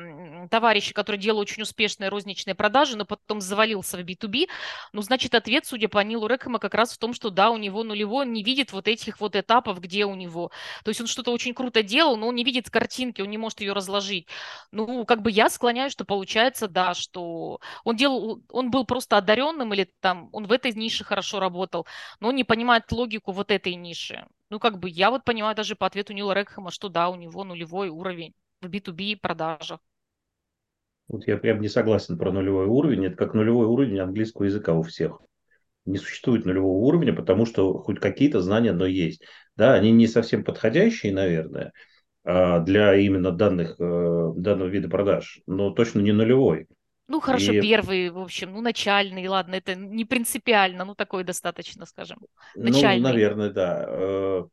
товарища, 0.50 0.92
который 0.92 1.16
делал 1.16 1.38
очень 1.38 1.62
успешные 1.62 2.10
розничные 2.10 2.54
продажи, 2.54 2.98
но 2.98 3.06
потом 3.06 3.40
завалился 3.40 3.96
в 3.96 4.00
B2B, 4.02 4.46
ну, 4.92 5.00
значит, 5.00 5.34
ответ, 5.34 5.64
судя 5.64 5.88
по 5.88 5.98
Нилу 6.00 6.28
Рэкхэма, 6.28 6.58
как 6.58 6.74
раз 6.74 6.92
в 6.92 6.98
том, 6.98 7.14
что 7.14 7.30
да, 7.30 7.50
у 7.50 7.56
него 7.56 7.82
нулевой, 7.82 8.26
он 8.26 8.32
не 8.34 8.44
видит 8.44 8.72
вот 8.72 8.88
этих 8.88 9.20
вот 9.20 9.34
этапов, 9.34 9.80
где 9.80 10.04
у 10.04 10.14
него. 10.14 10.50
То 10.84 10.90
есть 10.90 11.00
он 11.00 11.06
что-то 11.06 11.32
очень 11.32 11.54
круто 11.54 11.82
делал, 11.82 12.18
но 12.18 12.28
он 12.28 12.34
не 12.34 12.44
видит 12.44 12.68
картинки, 12.68 13.22
он 13.22 13.30
не 13.30 13.38
может 13.38 13.60
ее 13.60 13.72
разложить. 13.72 14.28
Ну, 14.70 15.06
как 15.06 15.22
бы 15.22 15.30
я 15.30 15.48
склоняюсь, 15.48 15.92
что 15.92 16.04
получается, 16.04 16.68
да, 16.68 16.92
что 16.92 17.58
он 17.84 17.96
делал, 17.96 18.42
он 18.50 18.70
был 18.70 18.84
просто 18.84 19.16
одаренным 19.16 19.72
или 19.72 19.90
там, 20.00 20.28
он 20.32 20.46
в 20.46 20.52
этой 20.52 20.72
нише 20.72 21.04
хорошо 21.04 21.40
работал, 21.40 21.86
но 22.20 22.28
он 22.28 22.34
не 22.34 22.44
понимает 22.44 22.92
логику 22.92 23.32
вот 23.32 23.50
этой 23.50 23.74
ниши. 23.76 24.26
Ну, 24.50 24.60
как 24.60 24.78
бы 24.78 24.88
я 24.88 25.10
вот 25.10 25.24
понимаю 25.24 25.56
даже 25.56 25.74
по 25.74 25.86
ответу 25.86 26.12
Нила 26.12 26.32
Рекхэма, 26.32 26.70
что 26.70 26.88
да, 26.88 27.08
у 27.08 27.16
него 27.16 27.44
нулевой 27.44 27.88
уровень 27.88 28.34
в 28.60 28.68
B2B 28.68 29.16
продажах. 29.16 29.80
Вот 31.08 31.26
я 31.26 31.36
прям 31.36 31.60
не 31.60 31.68
согласен 31.68 32.18
про 32.18 32.32
нулевой 32.32 32.66
уровень. 32.66 33.06
Это 33.06 33.16
как 33.16 33.34
нулевой 33.34 33.66
уровень 33.66 34.00
английского 34.00 34.44
языка 34.44 34.74
у 34.74 34.82
всех. 34.82 35.20
Не 35.84 35.98
существует 35.98 36.46
нулевого 36.46 36.78
уровня, 36.78 37.12
потому 37.14 37.44
что 37.44 37.74
хоть 37.78 38.00
какие-то 38.00 38.40
знания, 38.40 38.72
но 38.72 38.86
есть. 38.86 39.22
Да, 39.56 39.74
они 39.74 39.92
не 39.92 40.06
совсем 40.06 40.42
подходящие, 40.42 41.12
наверное, 41.12 41.72
а, 42.24 42.60
для 42.60 42.94
именно 42.94 43.32
данных, 43.32 43.76
э, 43.78 44.32
данного 44.36 44.68
вида 44.68 44.88
продаж, 44.88 45.40
но 45.46 45.70
точно 45.70 46.00
не 46.00 46.12
нулевой. 46.12 46.68
Ну, 47.06 47.20
хорошо, 47.20 47.52
и... 47.52 47.60
первый, 47.60 48.10
в 48.10 48.18
общем, 48.18 48.52
ну, 48.52 48.60
начальный, 48.60 49.26
ладно, 49.28 49.56
это 49.56 49.74
не 49.74 50.04
принципиально, 50.04 50.84
ну, 50.84 50.94
такой 50.94 51.22
достаточно, 51.22 51.84
скажем, 51.84 52.18
ну, 52.54 52.64
начальный. 52.64 53.02
Ну, 53.02 53.08
наверное, 53.08 53.50
да. 53.50 53.84
Э, 53.86 54.44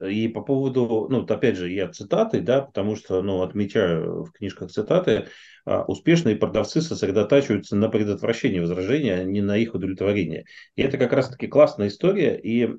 и 0.00 0.28
по 0.28 0.40
поводу, 0.40 1.06
ну, 1.10 1.24
опять 1.24 1.56
же, 1.56 1.70
я 1.70 1.88
цитаты, 1.88 2.40
да, 2.40 2.62
потому 2.62 2.96
что, 2.96 3.22
ну, 3.22 3.42
отмечаю 3.42 4.24
в 4.24 4.32
книжках 4.32 4.70
цитаты, 4.70 5.28
а, 5.66 5.84
успешные 5.84 6.36
продавцы 6.36 6.80
сосредотачиваются 6.80 7.76
на 7.76 7.88
предотвращении 7.88 8.60
возражения, 8.60 9.14
а 9.14 9.24
не 9.24 9.40
на 9.40 9.56
их 9.56 9.74
удовлетворении. 9.74 10.46
И 10.76 10.82
это 10.82 10.98
как 10.98 11.12
раз-таки 11.12 11.46
классная 11.46 11.88
история, 11.88 12.38
и, 12.38 12.70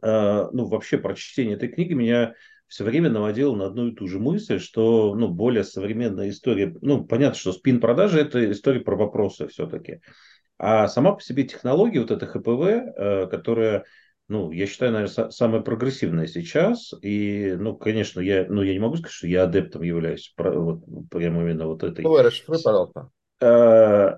а, 0.00 0.48
ну, 0.52 0.66
вообще 0.66 0.98
прочтение 0.98 1.56
этой 1.56 1.68
книги 1.68 1.92
меня 1.92 2.34
все 2.72 2.84
время 2.84 3.10
наводило 3.10 3.54
на 3.54 3.66
одну 3.66 3.88
и 3.88 3.94
ту 3.94 4.06
же 4.06 4.18
мысль, 4.18 4.58
что, 4.58 5.14
ну, 5.14 5.28
более 5.28 5.62
современная 5.62 6.30
история, 6.30 6.74
ну, 6.80 7.04
понятно, 7.04 7.38
что 7.38 7.52
спин-продажи– 7.52 8.18
это 8.20 8.50
история 8.50 8.80
про 8.80 8.96
вопросы 8.96 9.46
все-таки, 9.48 10.00
а 10.56 10.88
сама 10.88 11.12
по 11.12 11.22
себе 11.22 11.44
технология, 11.44 12.00
вот 12.00 12.10
эта 12.10 12.24
ХПВ, 12.24 12.62
э, 12.62 13.26
которая 13.26 13.84
ну, 14.28 14.50
я 14.52 14.66
считаю, 14.66 14.92
наверное, 14.92 15.28
самое 15.28 15.62
прогрессивное 15.62 16.26
сейчас. 16.26 16.94
И, 17.02 17.54
ну, 17.58 17.76
конечно, 17.76 18.18
я, 18.20 18.46
ну, 18.48 18.62
я 18.62 18.72
не 18.72 18.78
могу 18.78 18.96
сказать, 18.96 19.12
что 19.12 19.26
я 19.26 19.42
адептом 19.42 19.82
являюсь, 19.82 20.32
вот, 20.38 20.84
прямо 21.10 21.42
именно 21.42 21.66
вот 21.66 21.82
этой... 21.82 22.02
Ну, 22.02 22.16
расшифруй, 22.16 22.56
пожалуйста. 22.62 23.10
Э, 23.42 24.16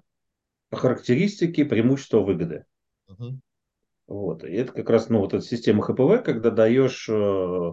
характеристики, 0.70 1.64
преимущества, 1.64 2.20
выгоды. 2.20 2.64
Угу. 3.08 3.40
Вот. 4.06 4.44
И 4.44 4.52
это 4.52 4.72
как 4.72 4.88
раз, 4.90 5.08
ну, 5.08 5.18
вот 5.18 5.34
эта 5.34 5.44
система 5.44 5.82
ХПВ, 5.82 6.22
когда 6.24 6.50
даешь, 6.50 7.08
э, 7.08 7.72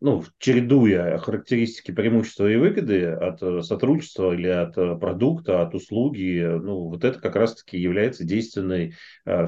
ну, 0.00 0.24
чередуя 0.38 1.18
характеристики, 1.18 1.92
преимущества 1.92 2.50
и 2.50 2.56
выгоды 2.56 3.06
от 3.06 3.42
э, 3.42 3.62
сотрудничества 3.62 4.34
или 4.34 4.48
от 4.48 4.74
продукта, 4.74 5.62
от 5.62 5.74
услуги, 5.74 6.42
ну, 6.42 6.88
вот 6.88 7.04
это 7.04 7.20
как 7.20 7.36
раз-таки 7.36 7.78
является 7.78 8.24
действенной 8.24 8.94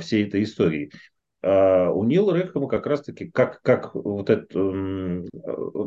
всей 0.00 0.26
этой 0.26 0.42
историей. 0.42 0.92
А 1.42 1.90
у 1.90 2.04
Нила 2.04 2.34
Рэкхэма 2.34 2.68
как 2.68 2.86
раз-таки, 2.86 3.30
как, 3.30 3.62
как 3.62 3.94
вот 3.94 4.28
это, 4.28 5.24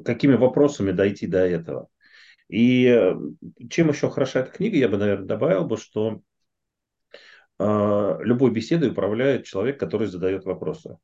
какими 0.06 0.36
вопросами 0.36 0.92
дойти 0.92 1.28
до 1.28 1.40
этого. 1.40 1.90
И 2.52 2.86
э, 2.86 3.16
чем 3.70 3.90
еще 3.90 4.10
хороша 4.10 4.42
эта 4.42 4.52
книга, 4.52 4.76
я 4.76 4.90
бы, 4.90 4.98
наверное, 4.98 5.26
добавил 5.26 5.64
бы, 5.66 5.78
что 5.78 6.22
э, 7.60 8.18
любой 8.22 8.52
беседой 8.52 8.90
управляет 8.90 9.46
человек, 9.46 9.80
который 9.80 10.08
задает 10.08 10.44
вопросы. 10.44 10.98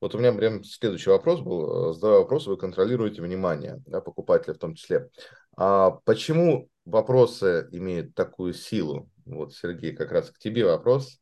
Вот 0.00 0.14
у 0.14 0.18
меня 0.18 0.32
прям 0.32 0.62
следующий 0.62 1.10
вопрос 1.10 1.40
был. 1.40 1.94
Задавая 1.94 2.20
вопрос, 2.20 2.46
вы 2.46 2.56
контролируете 2.56 3.22
внимание 3.22 3.82
да, 3.86 4.00
покупателя 4.00 4.54
в 4.54 4.58
том 4.58 4.74
числе. 4.74 5.08
А 5.56 5.90
почему 6.04 6.68
вопросы 6.84 7.68
имеют 7.72 8.14
такую 8.14 8.52
силу? 8.52 9.08
Вот, 9.24 9.54
Сергей, 9.54 9.92
как 9.94 10.12
раз 10.12 10.30
к 10.30 10.38
тебе 10.38 10.64
вопрос. 10.64 11.20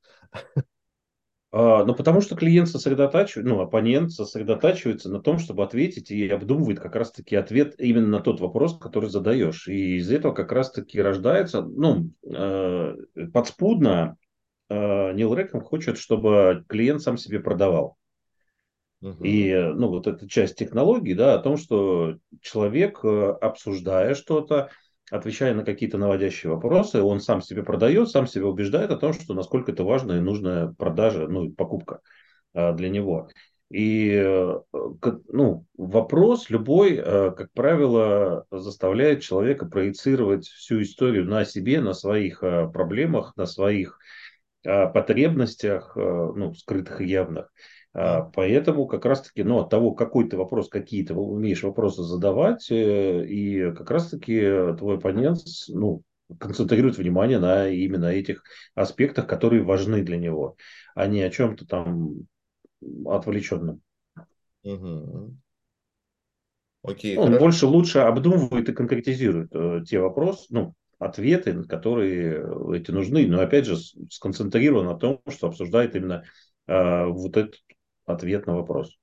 А, 1.56 1.84
ну, 1.84 1.94
потому 1.94 2.20
что 2.20 2.34
клиент 2.34 2.68
сосредотачивает, 2.68 3.46
ну, 3.46 3.60
оппонент 3.60 4.10
сосредотачивается 4.10 5.08
на 5.08 5.20
том, 5.20 5.38
чтобы 5.38 5.62
ответить 5.62 6.10
и 6.10 6.28
обдумывает 6.28 6.80
как 6.80 6.96
раз-таки 6.96 7.36
ответ 7.36 7.76
именно 7.78 8.08
на 8.08 8.18
тот 8.18 8.40
вопрос, 8.40 8.76
который 8.76 9.08
задаешь. 9.08 9.68
И 9.68 9.98
из 9.98 10.10
этого 10.10 10.34
как 10.34 10.50
раз-таки 10.50 11.00
рождается, 11.00 11.62
ну, 11.62 12.10
э, 12.28 12.96
подспудно 13.32 14.16
э, 14.68 15.12
Нил 15.12 15.32
Рэком 15.32 15.60
хочет, 15.60 15.96
чтобы 15.96 16.64
клиент 16.68 17.02
сам 17.02 17.16
себе 17.16 17.38
продавал. 17.38 17.98
И, 19.22 19.54
ну, 19.54 19.88
вот 19.88 20.06
эта 20.06 20.28
часть 20.28 20.56
технологии, 20.56 21.12
да, 21.12 21.34
о 21.34 21.38
том, 21.38 21.56
что 21.56 22.16
человек, 22.40 23.00
э, 23.04 23.36
обсуждая 23.40 24.14
что-то, 24.14 24.70
отвечая 25.10 25.54
на 25.54 25.64
какие-то 25.64 25.98
наводящие 25.98 26.52
вопросы, 26.52 27.02
он 27.02 27.20
сам 27.20 27.42
себе 27.42 27.62
продает, 27.62 28.08
сам 28.08 28.26
себя 28.26 28.46
убеждает 28.46 28.90
о 28.90 28.96
том, 28.96 29.12
что 29.12 29.34
насколько 29.34 29.72
это 29.72 29.84
важная 29.84 30.18
и 30.18 30.22
нужная 30.22 30.68
продажа, 30.78 31.28
ну, 31.28 31.50
покупка 31.52 32.00
а, 32.54 32.72
для 32.72 32.88
него. 32.88 33.28
И 33.70 34.10
э, 34.14 34.60
ну, 35.28 35.66
вопрос 35.76 36.48
любой, 36.48 36.94
э, 36.96 37.32
как 37.32 37.50
правило, 37.52 38.46
заставляет 38.50 39.22
человека 39.22 39.66
проецировать 39.66 40.46
всю 40.46 40.82
историю 40.82 41.24
на 41.24 41.44
себе, 41.44 41.80
на 41.80 41.92
своих 41.92 42.42
э, 42.42 42.68
проблемах, 42.68 43.36
на 43.36 43.46
своих 43.46 43.98
потребностях, 44.62 45.92
ну, 45.94 46.54
скрытых 46.54 47.02
и 47.02 47.04
явных. 47.04 47.52
А, 47.94 48.22
поэтому 48.22 48.86
как 48.86 49.04
раз-таки, 49.04 49.44
ну, 49.44 49.60
от 49.60 49.70
того, 49.70 49.92
какой 49.92 50.28
ты 50.28 50.36
вопрос, 50.36 50.68
какие 50.68 51.04
ты 51.04 51.14
умеешь 51.14 51.62
вопросы 51.62 52.02
задавать, 52.02 52.70
э, 52.70 53.24
и 53.26 53.72
как 53.72 53.90
раз-таки 53.90 54.40
твой 54.76 54.96
оппонент, 54.96 55.38
ну, 55.68 56.02
концентрирует 56.38 56.98
внимание 56.98 57.38
на 57.38 57.68
именно 57.68 58.06
этих 58.06 58.42
аспектах, 58.74 59.26
которые 59.26 59.62
важны 59.62 60.02
для 60.02 60.16
него, 60.16 60.56
а 60.94 61.06
не 61.06 61.22
о 61.22 61.30
чем-то 61.30 61.66
там 61.66 62.26
отвлеченном. 63.06 63.80
Угу. 64.64 65.36
Окей, 66.82 67.16
Он 67.16 67.26
хорошо. 67.26 67.40
больше 67.40 67.66
лучше 67.66 67.98
обдумывает 68.00 68.68
и 68.68 68.72
конкретизирует 68.72 69.54
э, 69.54 69.84
те 69.86 70.00
вопросы, 70.00 70.46
ну, 70.50 70.74
ответы, 70.98 71.62
которые 71.64 72.44
эти 72.74 72.90
нужны, 72.90 73.26
но 73.26 73.40
опять 73.40 73.66
же 73.66 73.76
сконцентрирован 74.10 74.86
на 74.86 74.94
том, 74.94 75.20
что 75.28 75.48
обсуждает 75.48 75.94
именно 75.94 76.24
э, 76.66 77.04
вот 77.06 77.36
этот 77.36 77.63
ответ 78.06 78.46
на 78.46 78.56
вопрос. 78.56 78.96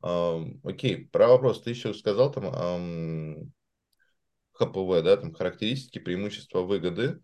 Окей, 0.00 1.08
про 1.10 1.28
вопрос 1.28 1.62
ты 1.62 1.70
еще 1.70 1.94
сказал 1.94 2.30
там 2.30 3.52
ХПВ, 4.52 5.02
да, 5.02 5.16
там 5.16 5.32
характеристики, 5.32 5.98
преимущества, 5.98 6.60
выгоды. 6.60 7.20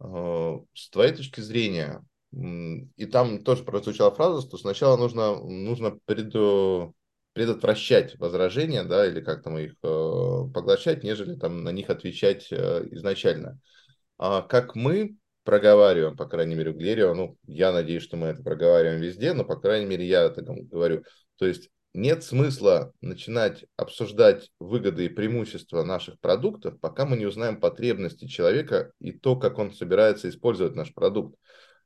А, 0.00 0.60
с 0.74 0.90
твоей 0.90 1.12
точки 1.12 1.40
зрения, 1.40 2.04
и 2.32 3.06
там 3.06 3.42
тоже 3.42 3.64
прозвучала 3.64 4.14
фраза, 4.14 4.46
что 4.46 4.58
сначала 4.58 4.96
нужно, 4.96 5.36
нужно 5.40 5.98
преду, 6.04 6.94
предотвращать 7.32 8.18
возражения, 8.18 8.84
да, 8.84 9.06
или 9.06 9.20
как 9.20 9.42
там 9.42 9.56
их 9.56 9.72
э, 9.82 10.42
поглощать, 10.52 11.02
нежели 11.04 11.36
там 11.36 11.64
на 11.64 11.70
них 11.70 11.88
отвечать 11.88 12.48
э, 12.50 12.86
изначально. 12.90 13.58
А 14.18 14.42
как 14.42 14.74
мы 14.74 15.16
проговариваем, 15.48 16.14
по 16.14 16.26
крайней 16.26 16.54
мере, 16.54 16.72
у 16.72 16.74
Глерио, 16.74 17.14
ну, 17.14 17.38
я 17.46 17.72
надеюсь, 17.72 18.02
что 18.02 18.18
мы 18.18 18.26
это 18.26 18.42
проговариваем 18.42 19.00
везде, 19.00 19.32
но, 19.32 19.46
по 19.46 19.56
крайней 19.56 19.86
мере, 19.86 20.04
я 20.04 20.24
это 20.24 20.42
говорю. 20.42 21.04
То 21.38 21.46
есть 21.46 21.70
нет 21.94 22.22
смысла 22.22 22.92
начинать 23.00 23.64
обсуждать 23.78 24.50
выгоды 24.60 25.06
и 25.06 25.08
преимущества 25.08 25.84
наших 25.84 26.20
продуктов, 26.20 26.78
пока 26.80 27.06
мы 27.06 27.16
не 27.16 27.24
узнаем 27.24 27.60
потребности 27.60 28.26
человека 28.26 28.92
и 29.00 29.10
то, 29.10 29.36
как 29.36 29.58
он 29.58 29.72
собирается 29.72 30.28
использовать 30.28 30.74
наш 30.74 30.92
продукт. 30.92 31.34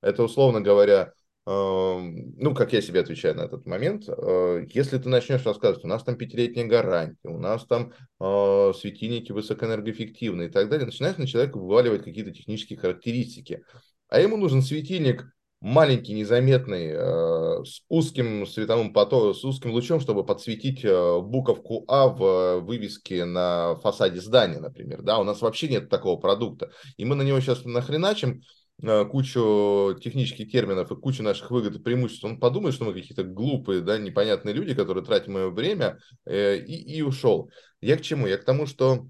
Это, 0.00 0.24
условно 0.24 0.60
говоря, 0.60 1.12
ну, 1.44 2.54
как 2.54 2.72
я 2.72 2.80
себе 2.80 3.00
отвечаю 3.00 3.34
на 3.34 3.42
этот 3.42 3.66
момент, 3.66 4.04
э, 4.08 4.64
если 4.72 4.98
ты 4.98 5.08
начнешь 5.08 5.44
рассказывать, 5.44 5.84
у 5.84 5.88
нас 5.88 6.04
там 6.04 6.16
пятилетняя 6.16 6.66
гарантия, 6.66 7.28
у 7.28 7.38
нас 7.38 7.66
там 7.66 7.92
э, 8.20 8.72
светильники 8.78 9.32
высокоэнергоэффективные 9.32 10.48
и 10.48 10.50
так 10.52 10.68
далее, 10.68 10.86
начинаешь 10.86 11.16
на 11.16 11.26
человека 11.26 11.58
вываливать 11.58 12.04
какие-то 12.04 12.30
технические 12.30 12.78
характеристики, 12.78 13.64
а 14.08 14.20
ему 14.20 14.36
нужен 14.36 14.62
светильник 14.62 15.26
маленький, 15.60 16.14
незаметный, 16.14 16.90
э, 16.92 17.64
с 17.64 17.82
узким 17.88 18.46
световым 18.46 18.92
потоком, 18.92 19.34
с 19.34 19.44
узким 19.44 19.72
лучом, 19.72 19.98
чтобы 19.98 20.24
подсветить 20.24 20.84
буковку 20.84 21.84
А 21.88 22.06
в 22.06 22.60
вывеске 22.60 23.24
на 23.24 23.74
фасаде 23.82 24.20
здания, 24.20 24.60
например, 24.60 25.02
да, 25.02 25.18
у 25.18 25.24
нас 25.24 25.40
вообще 25.40 25.66
нет 25.66 25.88
такого 25.88 26.20
продукта, 26.20 26.70
и 26.96 27.04
мы 27.04 27.16
на 27.16 27.22
него 27.22 27.40
сейчас 27.40 27.64
нахреначим, 27.64 28.42
кучу 28.82 29.96
технических 30.02 30.50
терминов 30.50 30.90
и 30.90 30.96
кучу 30.96 31.22
наших 31.22 31.50
выгод 31.50 31.76
и 31.76 31.78
преимуществ, 31.78 32.24
он 32.24 32.40
подумает, 32.40 32.74
что 32.74 32.84
мы 32.84 32.92
какие-то 32.92 33.22
глупые, 33.22 33.80
да, 33.80 33.96
непонятные 33.98 34.54
люди, 34.54 34.74
которые 34.74 35.04
тратим 35.04 35.34
мое 35.34 35.50
время, 35.50 35.98
э, 36.24 36.58
и, 36.58 36.96
и 36.96 37.02
ушел. 37.02 37.50
Я 37.80 37.96
к 37.96 38.02
чему? 38.02 38.26
Я 38.26 38.38
к 38.38 38.44
тому, 38.44 38.66
что 38.66 39.06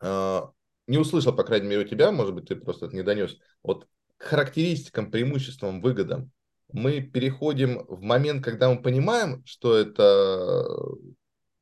э, 0.00 0.40
не 0.88 0.98
услышал, 0.98 1.34
по 1.34 1.44
крайней 1.44 1.68
мере, 1.68 1.84
у 1.84 1.88
тебя, 1.88 2.10
может 2.10 2.34
быть, 2.34 2.46
ты 2.46 2.56
просто 2.56 2.86
это 2.86 2.96
не 2.96 3.02
донес, 3.02 3.36
вот 3.62 3.86
к 4.16 4.24
характеристикам, 4.24 5.10
преимуществам, 5.10 5.80
выгодам 5.80 6.32
мы 6.72 7.00
переходим 7.00 7.84
в 7.86 8.02
момент, 8.02 8.44
когда 8.44 8.70
мы 8.70 8.80
понимаем, 8.82 9.42
что 9.46 9.76
это 9.76 10.66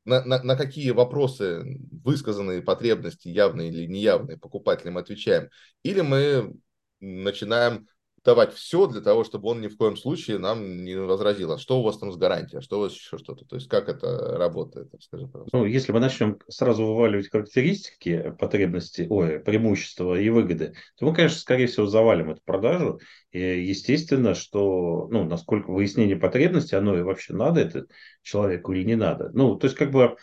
на, 0.05 0.23
на, 0.23 0.43
на 0.43 0.55
какие 0.55 0.91
вопросы 0.91 1.79
высказанные 2.03 2.61
потребности, 2.61 3.27
явные 3.27 3.69
или 3.69 3.85
неявные, 3.85 4.37
покупателям 4.37 4.97
отвечаем, 4.97 5.49
или 5.83 6.01
мы 6.01 6.55
начинаем 6.99 7.87
давать 8.27 8.53
все 8.53 8.87
для 8.87 8.99
того, 8.99 9.23
чтобы 9.23 9.47
он 9.47 9.61
ни 9.61 9.67
в 9.67 9.77
коем 9.77 9.95
случае 9.95 10.37
нам 10.37 10.83
не 10.83 10.95
возразил. 10.95 11.53
А 11.53 11.57
что 11.57 11.79
у 11.79 11.83
вас 11.83 11.97
там 11.97 12.11
с 12.11 12.17
гарантией? 12.17 12.59
А 12.59 12.61
что 12.61 12.77
у 12.77 12.81
вас 12.81 12.91
еще 12.91 13.17
что-то? 13.17 13.45
То 13.45 13.55
есть 13.55 13.69
как 13.69 13.87
это 13.87 14.37
работает? 14.37 14.89
Скажи, 14.99 15.27
пожалуйста. 15.27 15.57
Ну, 15.57 15.63
если 15.63 15.93
мы 15.93 16.01
начнем 16.01 16.37
сразу 16.49 16.85
вываливать 16.85 17.29
характеристики, 17.29 18.35
потребности, 18.37 19.07
ой, 19.09 19.39
преимущества 19.39 20.19
и 20.19 20.27
выгоды, 20.27 20.73
то 20.97 21.05
мы, 21.05 21.15
конечно, 21.15 21.39
скорее 21.39 21.67
всего, 21.67 21.85
завалим 21.85 22.31
эту 22.31 22.41
продажу. 22.43 22.99
И 23.31 23.39
естественно, 23.39 24.35
что, 24.35 25.07
ну, 25.09 25.23
насколько 25.23 25.71
выяснение 25.71 26.17
потребности, 26.17 26.75
оно 26.75 26.97
и 26.97 27.03
вообще 27.03 27.33
надо 27.33 27.61
это 27.61 27.85
человеку 28.23 28.73
или 28.73 28.83
не 28.83 28.95
надо. 28.95 29.29
Ну, 29.33 29.55
то 29.55 29.67
есть, 29.67 29.77
как 29.77 29.91
бы, 29.91 30.17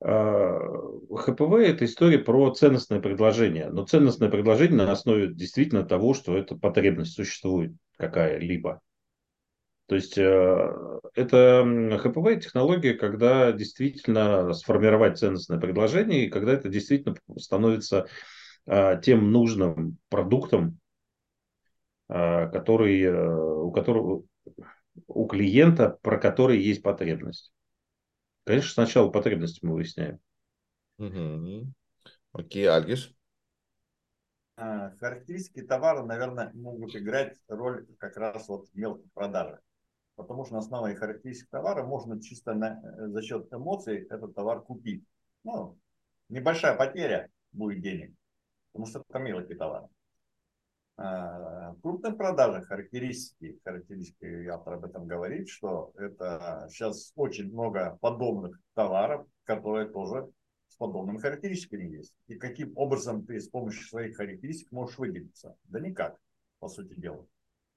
ХПВ– 0.00 1.54
это 1.64 1.84
история 1.84 2.18
про 2.18 2.50
ценностное 2.50 3.00
предложение. 3.00 3.70
Но 3.70 3.86
ценностное 3.86 4.28
предложение 4.28 4.76
на 4.76 4.92
основе 4.92 5.32
действительно 5.32 5.84
того, 5.84 6.14
что 6.14 6.36
эта 6.36 6.56
потребность 6.56 7.14
существует 7.14 7.72
какая-либо. 7.96 8.80
То 9.86 9.96
есть 9.96 10.16
э, 10.16 10.72
это 11.14 11.98
ХПВ 11.98 12.40
технология, 12.42 12.94
когда 12.94 13.52
действительно 13.52 14.52
сформировать 14.54 15.18
ценностное 15.18 15.58
предложение, 15.58 16.26
и 16.26 16.30
когда 16.30 16.52
это 16.52 16.68
действительно 16.68 17.16
становится 17.36 18.06
а, 18.66 18.96
тем 18.96 19.30
нужным 19.30 19.98
продуктом, 20.08 20.78
который, 22.08 23.02
э, 23.02 23.36
у 23.62 23.70
которого 23.72 24.24
у 25.06 25.26
клиента, 25.26 25.98
про 26.02 26.18
который 26.18 26.60
есть 26.60 26.82
потребность. 26.82 27.52
Конечно, 28.44 28.70
сначала 28.70 29.10
потребности 29.10 29.64
мы 29.64 29.74
выясняем. 29.74 30.20
Угу. 30.98 31.72
Окей, 32.32 32.68
Альгиш? 32.68 33.14
А, 34.56 34.90
характеристики 34.98 35.62
товара, 35.62 36.04
наверное, 36.04 36.52
могут 36.52 36.94
играть 36.94 37.36
роль 37.48 37.86
как 37.98 38.16
раз 38.16 38.48
вот 38.48 38.68
в 38.68 38.74
мелких 38.74 39.10
продажах. 39.12 39.60
Потому 40.16 40.44
что 40.44 40.54
на 40.54 40.60
основе 40.60 40.94
характеристик 40.94 41.48
товара 41.50 41.84
можно 41.84 42.20
чисто 42.20 42.54
на, 42.54 42.80
э, 42.80 43.08
за 43.08 43.22
счет 43.22 43.52
эмоций 43.52 44.06
этот 44.08 44.34
товар 44.34 44.62
купить. 44.62 45.04
Ну, 45.42 45.76
небольшая 46.28 46.76
потеря 46.76 47.30
будет 47.50 47.82
денег, 47.82 48.14
потому 48.72 48.86
что 48.86 49.02
это 49.08 49.18
мелкий 49.18 49.54
товар. 49.54 49.88
В 50.96 51.76
крупных 51.82 52.16
продажах 52.16 52.66
характеристики, 52.68 53.58
характеристики 53.64 54.46
автор 54.46 54.74
об 54.74 54.84
этом 54.84 55.08
говорит, 55.08 55.48
что 55.48 55.92
это 55.96 56.68
сейчас 56.70 57.12
очень 57.16 57.52
много 57.52 57.98
подобных 58.00 58.60
товаров, 58.74 59.26
которые 59.42 59.88
тоже 59.88 60.30
с 60.68 60.76
подобными 60.76 61.18
характеристиками 61.18 61.84
есть. 61.84 62.14
И 62.28 62.36
каким 62.36 62.72
образом 62.76 63.26
ты 63.26 63.40
с 63.40 63.48
помощью 63.48 63.86
своих 63.86 64.16
характеристик 64.16 64.70
можешь 64.70 64.98
выделиться? 64.98 65.56
Да 65.64 65.80
никак, 65.80 66.16
по 66.60 66.68
сути 66.68 66.94
дела. 66.94 67.26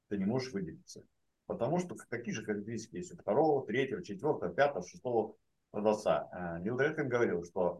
Ты 0.09 0.17
не 0.17 0.25
можешь 0.25 0.53
выделиться. 0.53 1.03
Потому 1.47 1.79
что 1.79 1.95
такие 2.09 2.35
же 2.35 2.43
характеристики 2.43 2.97
есть 2.97 3.13
у 3.13 3.17
второго, 3.17 3.65
третьего, 3.65 4.03
четвертого, 4.03 4.53
пятого, 4.53 4.85
шестого 4.85 5.35
продавца. 5.71 6.59
Нил 6.61 6.77
Дрейкен 6.77 7.09
говорил, 7.09 7.43
что, 7.43 7.79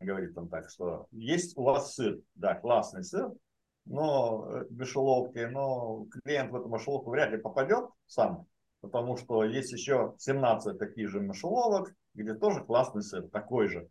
говорит 0.00 0.36
он 0.36 0.48
так, 0.48 0.68
что 0.68 1.06
есть 1.10 1.56
у 1.56 1.62
вас 1.62 1.94
сыр, 1.94 2.20
да, 2.34 2.54
классный 2.54 3.02
сыр, 3.02 3.32
но 3.86 4.46
э, 4.46 4.64
мышеловки, 4.70 5.38
но 5.38 6.06
клиент 6.24 6.50
в 6.50 6.56
эту 6.56 6.68
мышеловку 6.68 7.10
вряд 7.10 7.30
ли 7.30 7.38
попадет 7.38 7.88
сам, 8.06 8.46
потому 8.80 9.16
что 9.16 9.44
есть 9.44 9.72
еще 9.72 10.14
17 10.18 10.78
таких 10.78 11.08
же 11.08 11.20
мышеловок, 11.20 11.94
где 12.14 12.34
тоже 12.34 12.64
классный 12.64 13.02
сыр, 13.02 13.28
такой 13.28 13.68
же. 13.68 13.88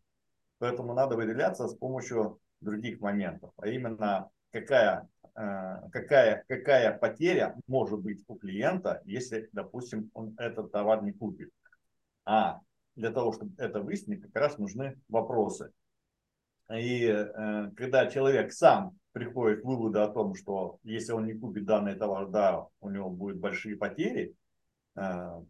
Поэтому 0.60 0.94
надо 0.94 1.16
выделяться 1.16 1.68
с 1.68 1.76
помощью 1.76 2.40
других 2.62 3.02
моментов, 3.02 3.52
а 3.58 3.68
именно 3.68 4.30
какая, 4.52 5.10
э, 5.36 5.90
какая, 5.92 6.44
какая 6.48 6.98
потеря 6.98 7.56
может 7.68 8.00
быть 8.00 8.24
у 8.28 8.36
клиента, 8.36 9.02
если, 9.06 9.50
допустим, 9.52 10.10
он 10.14 10.36
этот 10.38 10.72
товар 10.72 11.04
не 11.04 11.12
купит. 11.12 11.52
А 12.26 12.62
для 12.96 13.12
того, 13.12 13.34
чтобы 13.34 13.54
это 13.58 13.82
выяснить, 13.82 14.22
как 14.22 14.36
раз 14.36 14.58
нужны 14.58 15.00
вопросы. 15.10 15.72
И 16.72 17.06
э, 17.06 17.72
когда 17.76 18.08
человек 18.08 18.54
сам 18.54 18.98
приходит 19.14 19.62
к 19.62 19.66
выводу 19.66 20.02
о 20.02 20.10
том, 20.10 20.36
что 20.36 20.80
если 20.84 21.14
он 21.14 21.26
не 21.26 21.34
купит 21.34 21.66
данный 21.66 21.96
товар, 21.96 22.28
да, 22.28 22.68
у 22.82 22.90
него 22.90 23.10
будут 23.10 23.38
большие 23.38 23.78
потери, 23.78 24.36
э, 24.96 25.42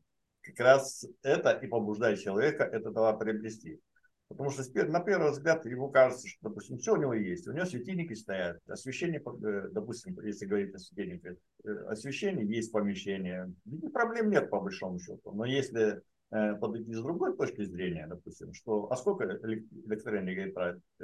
как 0.42 0.60
раз 0.60 1.06
это 1.24 1.52
и 1.52 1.68
побуждает 1.68 2.20
человека 2.20 2.64
этот 2.64 2.94
товар 2.94 3.18
приобрести. 3.18 3.80
Потому 4.28 4.50
что 4.50 4.64
на 4.86 5.00
первый 5.00 5.32
взгляд 5.32 5.66
ему 5.66 5.90
кажется, 5.90 6.28
что, 6.28 6.50
допустим, 6.50 6.78
все 6.78 6.94
у 6.94 6.98
него 6.98 7.14
есть. 7.14 7.48
У 7.48 7.52
него 7.52 7.66
светильники 7.66 8.14
стоят, 8.14 8.58
освещение, 8.68 9.22
э, 9.22 9.70
допустим, 9.72 10.20
если 10.22 10.46
говорить 10.46 10.74
о 10.76 10.80
светильнике, 10.80 11.38
э, 11.64 11.70
освещение 11.88 12.46
есть 12.46 12.72
помещение. 12.72 13.54
Проблем 13.94 14.30
нет 14.30 14.50
по 14.50 14.60
большому 14.60 15.00
счету. 15.00 15.32
Но 15.32 15.46
если 15.46 16.02
подойти 16.60 16.94
с 16.94 17.02
другой 17.02 17.38
точки 17.38 17.64
зрения, 17.64 18.08
допустим, 18.08 18.54
что 18.54 18.92
а 18.92 18.96
сколько 18.96 19.24
электроэнергии 19.26 20.54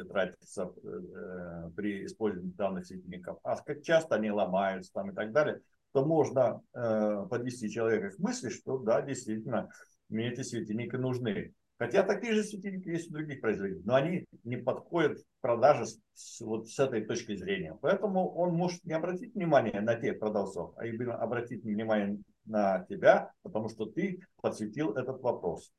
тратится 0.07 0.71
э, 0.83 1.69
при 1.75 2.05
использовании 2.05 2.53
данных 2.53 2.85
светильников, 2.85 3.37
а 3.43 3.55
как 3.57 3.83
часто 3.83 4.15
они 4.15 4.31
ломаются 4.31 4.91
там 4.93 5.11
и 5.11 5.13
так 5.13 5.31
далее, 5.31 5.61
то 5.91 6.05
можно 6.05 6.61
э, 6.73 7.25
подвести 7.29 7.69
человека 7.69 8.15
к 8.15 8.19
мысли, 8.19 8.49
что 8.49 8.77
да, 8.77 9.01
действительно, 9.01 9.69
мне 10.09 10.31
эти 10.31 10.41
светильники 10.41 10.95
нужны. 10.95 11.53
Хотя 11.77 12.03
такие 12.03 12.33
же 12.33 12.43
светильники 12.43 12.89
есть 12.89 13.09
у 13.09 13.13
других 13.13 13.39
производителей, 13.39 13.85
но 13.85 13.95
они 13.95 14.25
не 14.43 14.57
подходят 14.57 15.17
к 15.17 15.23
продаже 15.39 15.85
с, 16.13 16.41
вот 16.41 16.67
с 16.67 16.77
этой 16.77 17.05
точки 17.05 17.35
зрения. 17.37 17.77
Поэтому 17.81 18.29
он 18.33 18.53
может 18.53 18.83
не 18.83 18.93
обратить 18.93 19.33
внимание 19.33 19.79
на 19.79 19.95
тех 19.95 20.19
продавцов, 20.19 20.73
а 20.75 20.85
именно 20.85 21.15
обратить 21.15 21.63
внимание 21.63 22.19
на 22.49 22.85
тебя, 22.89 23.31
потому 23.43 23.69
что 23.69 23.85
ты 23.85 24.25
подсветил 24.41 24.93
этот 24.95 25.21
вопрос. 25.21 25.71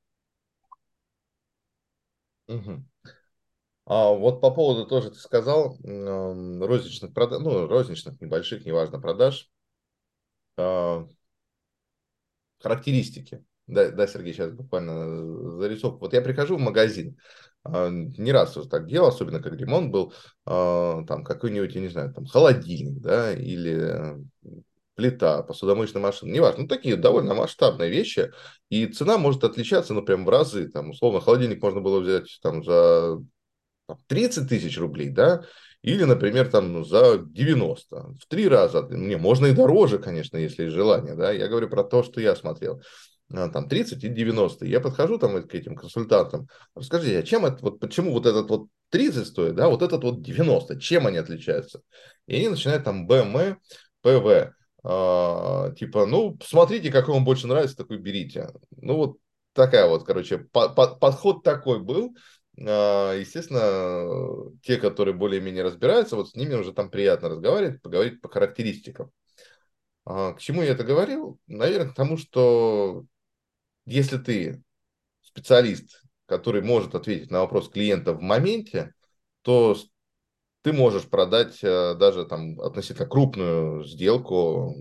Угу. 2.49 2.85
А 3.87 4.13
вот 4.13 4.41
по 4.41 4.51
поводу 4.51 4.87
тоже 4.87 5.11
ты 5.11 5.17
сказал 5.17 5.77
розничных 5.83 7.13
продаж, 7.13 7.41
ну, 7.41 7.67
розничных, 7.67 8.21
небольших, 8.21 8.65
неважно, 8.65 9.01
продаж, 9.01 9.51
а, 10.57 11.07
характеристики. 12.61 13.45
Да, 13.67 13.91
да, 13.91 14.07
Сергей, 14.07 14.33
сейчас 14.33 14.53
буквально 14.53 15.59
зарисовку. 15.59 16.01
Вот 16.01 16.13
я 16.13 16.23
прихожу 16.23 16.57
в 16.57 16.61
магазин, 16.61 17.17
а, 17.65 17.89
не 17.89 18.33
раз 18.33 18.57
уже 18.57 18.69
так 18.69 18.87
делал, 18.87 19.09
особенно 19.09 19.41
как 19.43 19.55
ремонт 19.55 19.91
был, 19.91 20.13
а, 20.45 21.05
там 21.05 21.25
какой-нибудь, 21.25 21.75
я 21.75 21.81
не 21.81 21.89
знаю, 21.89 22.13
там 22.13 22.27
холодильник, 22.27 23.01
да, 23.01 23.33
или 23.33 24.19
плита, 25.01 25.43
посудомоечная 25.43 26.03
машина, 26.03 26.31
неважно, 26.31 26.63
ну, 26.63 26.69
такие 26.69 26.97
довольно 26.97 27.35
масштабные 27.35 27.91
вещи, 27.91 28.33
и 28.69 28.87
цена 28.87 29.17
может 29.17 29.43
отличаться, 29.45 29.95
ну, 29.95 30.03
прям 30.03 30.27
в 30.27 30.29
разы, 30.29 30.69
там, 30.69 30.91
условно, 30.91 31.21
холодильник 31.21 31.63
можно 31.63 31.81
было 31.81 32.01
взять 32.01 32.39
там 32.43 32.63
за 32.63 33.19
там, 33.87 33.99
30 34.07 34.49
тысяч 34.49 34.79
рублей, 34.79 35.09
да, 35.09 35.45
или, 35.81 36.05
например, 36.05 36.51
там, 36.51 36.73
ну, 36.75 36.85
за 36.85 37.19
90, 37.19 37.97
в 38.21 38.27
три 38.29 38.47
раза, 38.47 38.87
не, 38.91 39.17
можно 39.17 39.47
и 39.47 39.55
дороже, 39.55 39.99
конечно, 39.99 40.37
если 40.37 40.65
есть 40.65 40.75
желание, 40.75 41.15
да, 41.15 41.33
я 41.33 41.49
говорю 41.49 41.71
про 41.71 41.83
то, 41.83 42.03
что 42.03 42.21
я 42.21 42.37
смотрел, 42.37 42.83
а, 43.33 43.49
там 43.49 43.69
30 43.69 44.05
и 44.05 44.09
90. 44.09 44.67
Я 44.67 44.81
подхожу 44.81 45.17
там 45.19 45.43
к 45.47 45.55
этим 45.55 45.77
консультантам, 45.77 46.49
расскажите, 46.75 47.19
а 47.19 47.23
чем 47.23 47.47
это, 47.47 47.59
вот 47.63 47.81
почему 47.81 48.13
вот 48.13 48.27
этот 48.27 48.51
вот 48.51 48.67
30 48.91 49.27
стоит, 49.27 49.55
да, 49.55 49.69
вот 49.69 49.83
этот 49.83 50.03
вот 50.03 50.21
90, 50.21 50.81
чем 50.81 51.07
они 51.07 51.19
отличаются? 51.19 51.81
И 52.27 52.37
они 52.37 52.49
начинают 52.49 52.85
там 52.85 53.07
БМ, 53.07 53.57
ПВ, 54.03 54.53
типа, 54.83 56.07
ну, 56.07 56.39
смотрите, 56.43 56.91
какой 56.91 57.15
вам 57.15 57.25
больше 57.25 57.47
нравится, 57.47 57.77
такой 57.77 57.99
берите. 57.99 58.49
Ну, 58.71 58.97
вот 58.97 59.19
такая 59.53 59.87
вот, 59.89 60.05
короче, 60.05 60.39
по 60.39 60.69
подход 60.69 61.43
такой 61.43 61.81
был. 61.81 62.15
А, 62.59 63.15
естественно, 63.15 64.51
те, 64.63 64.77
которые 64.77 65.15
более-менее 65.15 65.65
разбираются, 65.65 66.17
вот 66.17 66.31
с 66.31 66.35
ними 66.35 66.55
уже 66.55 66.73
там 66.73 66.91
приятно 66.91 67.29
разговаривать, 67.29 67.83
поговорить 67.83 68.21
по 68.21 68.29
характеристикам. 68.29 69.11
А, 70.05 70.33
к 70.33 70.41
чему 70.41 70.63
я 70.63 70.73
это 70.73 70.85
говорил? 70.85 71.39
Наверное, 71.47 71.93
к 71.93 71.95
тому, 71.95 72.17
что 72.17 73.05
если 73.87 74.19
ты 74.19 74.63
специалист, 75.23 76.03
который 76.27 76.63
может 76.63 76.95
ответить 76.95 77.31
на 77.31 77.41
вопрос 77.41 77.69
клиента 77.69 78.13
в 78.13 78.21
моменте, 78.21 78.93
то 79.43 79.77
ты 80.63 80.73
можешь 80.73 81.09
продать 81.09 81.59
э, 81.63 81.95
даже 81.95 82.27
там 82.27 82.61
относительно 82.61 83.09
крупную 83.09 83.85
сделку 83.85 84.75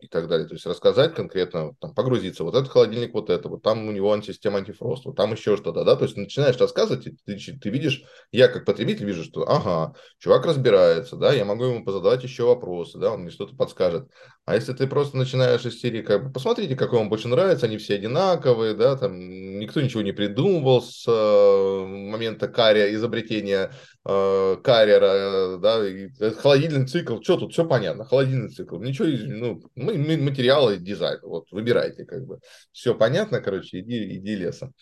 и 0.00 0.06
так 0.08 0.28
далее. 0.28 0.48
То 0.48 0.54
есть 0.54 0.64
рассказать 0.66 1.14
конкретно, 1.14 1.74
там, 1.78 1.94
погрузиться, 1.94 2.42
вот 2.42 2.54
этот 2.54 2.70
холодильник, 2.70 3.12
вот 3.12 3.28
это, 3.28 3.48
вот 3.48 3.62
там 3.62 3.86
у 3.86 3.92
него 3.92 4.12
антисистема 4.12 4.58
антифрост, 4.58 5.04
вот 5.04 5.16
там 5.16 5.32
еще 5.32 5.56
что-то, 5.56 5.84
да, 5.84 5.94
то 5.96 6.04
есть 6.04 6.16
начинаешь 6.16 6.56
рассказывать, 6.56 7.06
и 7.06 7.16
ты, 7.26 7.58
ты 7.58 7.70
видишь, 7.70 8.02
я 8.32 8.48
как 8.48 8.64
потребитель 8.64 9.04
вижу, 9.04 9.22
что, 9.24 9.42
ага, 9.48 9.94
чувак 10.18 10.46
разбирается, 10.46 11.16
да, 11.16 11.34
я 11.34 11.44
могу 11.44 11.64
ему 11.64 11.84
позадавать 11.84 12.24
еще 12.24 12.44
вопросы, 12.44 12.98
да, 12.98 13.12
он 13.12 13.20
мне 13.22 13.30
что-то 13.30 13.54
подскажет. 13.54 14.08
А 14.50 14.54
если 14.56 14.72
ты 14.72 14.88
просто 14.88 15.16
начинаешь 15.16 15.64
из 15.64 15.80
серии, 15.80 16.02
как 16.02 16.24
бы, 16.24 16.32
посмотрите, 16.32 16.74
какой 16.74 16.98
вам 16.98 17.08
больше 17.08 17.28
нравится, 17.28 17.66
они 17.66 17.78
все 17.78 17.94
одинаковые, 17.94 18.74
да, 18.74 18.96
там, 18.96 19.16
никто 19.60 19.80
ничего 19.80 20.02
не 20.02 20.10
придумывал 20.10 20.82
с 20.82 21.06
э, 21.06 21.86
момента 21.86 22.48
кария, 22.48 22.92
изобретения 22.94 23.70
э, 24.04 24.56
карьера, 24.64 25.56
да, 25.58 25.88
и 25.88 26.08
холодильный 26.34 26.84
цикл, 26.88 27.20
что 27.22 27.36
тут, 27.36 27.52
все 27.52 27.64
понятно, 27.64 28.04
холодильный 28.04 28.48
цикл, 28.48 28.80
ничего, 28.80 29.06
ну, 29.06 29.62
мы, 29.76 30.16
материалы, 30.16 30.78
дизайн, 30.78 31.20
вот, 31.22 31.46
выбирайте, 31.52 32.04
как 32.04 32.26
бы, 32.26 32.40
все 32.72 32.96
понятно, 32.96 33.40
короче, 33.40 33.78
иди, 33.78 34.16
иди 34.16 34.34
лесом, 34.34 34.74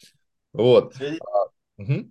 вот. 0.55 0.95
Угу 1.77 2.11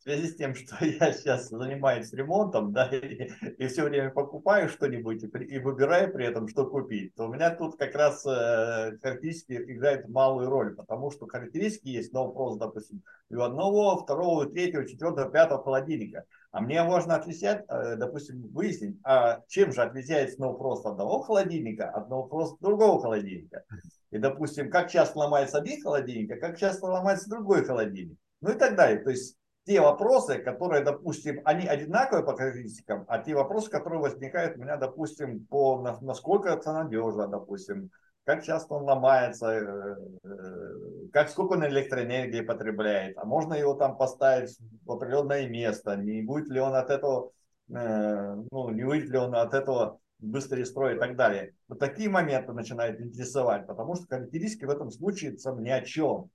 в 0.00 0.02
связи 0.02 0.28
с 0.28 0.36
тем, 0.36 0.54
что 0.56 0.84
я 0.84 1.12
сейчас 1.12 1.48
занимаюсь 1.48 2.12
ремонтом, 2.12 2.72
да, 2.72 2.86
и, 2.92 3.30
и 3.58 3.66
все 3.66 3.84
время 3.84 4.10
покупаю 4.10 4.68
что-нибудь 4.68 5.22
и, 5.22 5.26
и 5.26 5.58
выбираю 5.58 6.12
при 6.12 6.26
этом, 6.26 6.48
что 6.48 6.66
купить, 6.66 7.14
то 7.14 7.26
у 7.26 7.32
меня 7.32 7.54
тут 7.54 7.76
как 7.76 7.94
раз 7.94 8.24
э, 8.26 8.98
характеристики 9.02 9.52
играют 9.52 10.08
малую 10.08 10.48
роль, 10.48 10.74
потому 10.74 11.10
что 11.10 11.26
характеристики 11.26 11.88
есть 11.88 12.12
на 12.12 12.24
вопрос, 12.24 12.56
допустим, 12.58 13.02
у 13.30 13.40
одного, 13.40 13.98
второго, 13.98 14.46
третьего, 14.46 14.86
четвертого, 14.86 15.30
пятого 15.30 15.62
холодильника. 15.62 16.24
А 16.50 16.60
мне 16.60 16.82
можно 16.82 17.14
отличать, 17.14 17.64
э, 17.68 17.96
допустим, 17.96 18.48
выяснить, 18.52 18.96
а 19.04 19.42
чем 19.48 19.72
же 19.72 19.82
отличается 19.82 20.40
frost 20.40 20.82
одного 20.84 21.20
холодильника 21.20 21.90
от 21.90 22.08
frost 22.08 22.56
другого 22.60 23.00
холодильника. 23.00 23.64
И, 24.10 24.18
допустим, 24.18 24.70
как 24.70 24.90
часто 24.90 25.18
ломается 25.18 25.58
один 25.58 25.80
холодильник, 25.82 26.32
а 26.32 26.40
как 26.40 26.58
часто 26.58 26.86
ломается 26.86 27.28
другой 27.28 27.64
холодильник. 27.64 28.18
Ну 28.40 28.50
и 28.50 28.54
так 28.54 28.74
далее. 28.74 28.98
То 29.04 29.10
есть 29.10 29.36
те 29.64 29.80
вопросы, 29.80 30.38
которые, 30.38 30.82
допустим, 30.82 31.40
они 31.44 31.66
одинаковые 31.66 32.24
по 32.24 32.36
характеристикам, 32.36 33.04
а 33.08 33.18
те 33.18 33.34
вопросы, 33.34 33.70
которые 33.70 34.00
возникают 34.00 34.56
у 34.56 34.60
меня, 34.60 34.76
допустим, 34.76 35.46
по 35.46 35.80
насколько 36.00 36.48
это 36.48 36.72
надежно, 36.72 37.28
допустим, 37.28 37.90
как 38.24 38.44
часто 38.44 38.74
он 38.74 38.84
ломается, 38.84 39.46
э, 39.46 39.96
э, 40.24 41.08
как 41.12 41.30
сколько 41.30 41.54
он 41.54 41.66
электроэнергии 41.66 42.42
потребляет, 42.42 43.18
а 43.18 43.24
можно 43.24 43.54
его 43.54 43.74
там 43.74 43.96
поставить 43.96 44.56
в 44.84 44.92
определенное 44.92 45.48
место, 45.48 45.96
не 45.96 46.22
будет 46.22 46.48
ли 46.48 46.60
он 46.60 46.74
от 46.74 46.90
этого, 46.90 47.32
э, 47.68 48.34
ну, 48.50 48.70
не 48.70 48.84
выйдет 48.84 49.10
ли 49.10 49.18
он 49.18 49.34
от 49.34 49.54
этого 49.54 49.98
быстрее 50.20 50.66
строя 50.66 50.96
и 50.96 50.98
так 50.98 51.16
далее. 51.16 51.54
Вот 51.66 51.78
такие 51.78 52.08
моменты 52.08 52.52
начинают 52.52 53.00
интересовать, 53.00 53.66
потому 53.66 53.94
что 53.94 54.06
характеристики 54.06 54.64
в 54.64 54.70
этом 54.70 54.90
случае 54.90 55.36
ни 55.58 55.70
о 55.70 55.80
чем, 55.80 56.30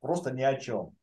просто 0.00 0.30
ни 0.30 0.42
о 0.42 0.54
чем. 0.56 0.94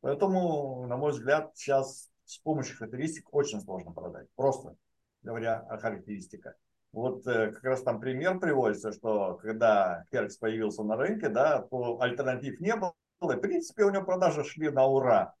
Поэтому, 0.00 0.86
на 0.86 0.96
мой 0.96 1.12
взгляд, 1.12 1.52
сейчас 1.54 2.10
с 2.24 2.38
помощью 2.38 2.76
характеристик 2.76 3.32
очень 3.32 3.60
сложно 3.60 3.92
продать. 3.92 4.28
Просто 4.36 4.76
говоря 5.22 5.60
о 5.68 5.78
характеристиках. 5.78 6.54
Вот 6.92 7.26
э, 7.26 7.52
как 7.52 7.64
раз 7.64 7.82
там 7.82 8.00
пример 8.00 8.38
приводится, 8.38 8.92
что 8.92 9.34
когда 9.34 10.04
Херкс 10.10 10.38
появился 10.38 10.82
на 10.82 10.96
рынке, 10.96 11.28
да, 11.28 11.62
то 11.62 12.00
альтернатив 12.00 12.60
не 12.60 12.74
было. 12.74 12.94
В 13.20 13.36
принципе, 13.36 13.84
у 13.84 13.90
него 13.90 14.04
продажи 14.04 14.44
шли 14.44 14.70
на 14.70 14.86
ура. 14.86 15.34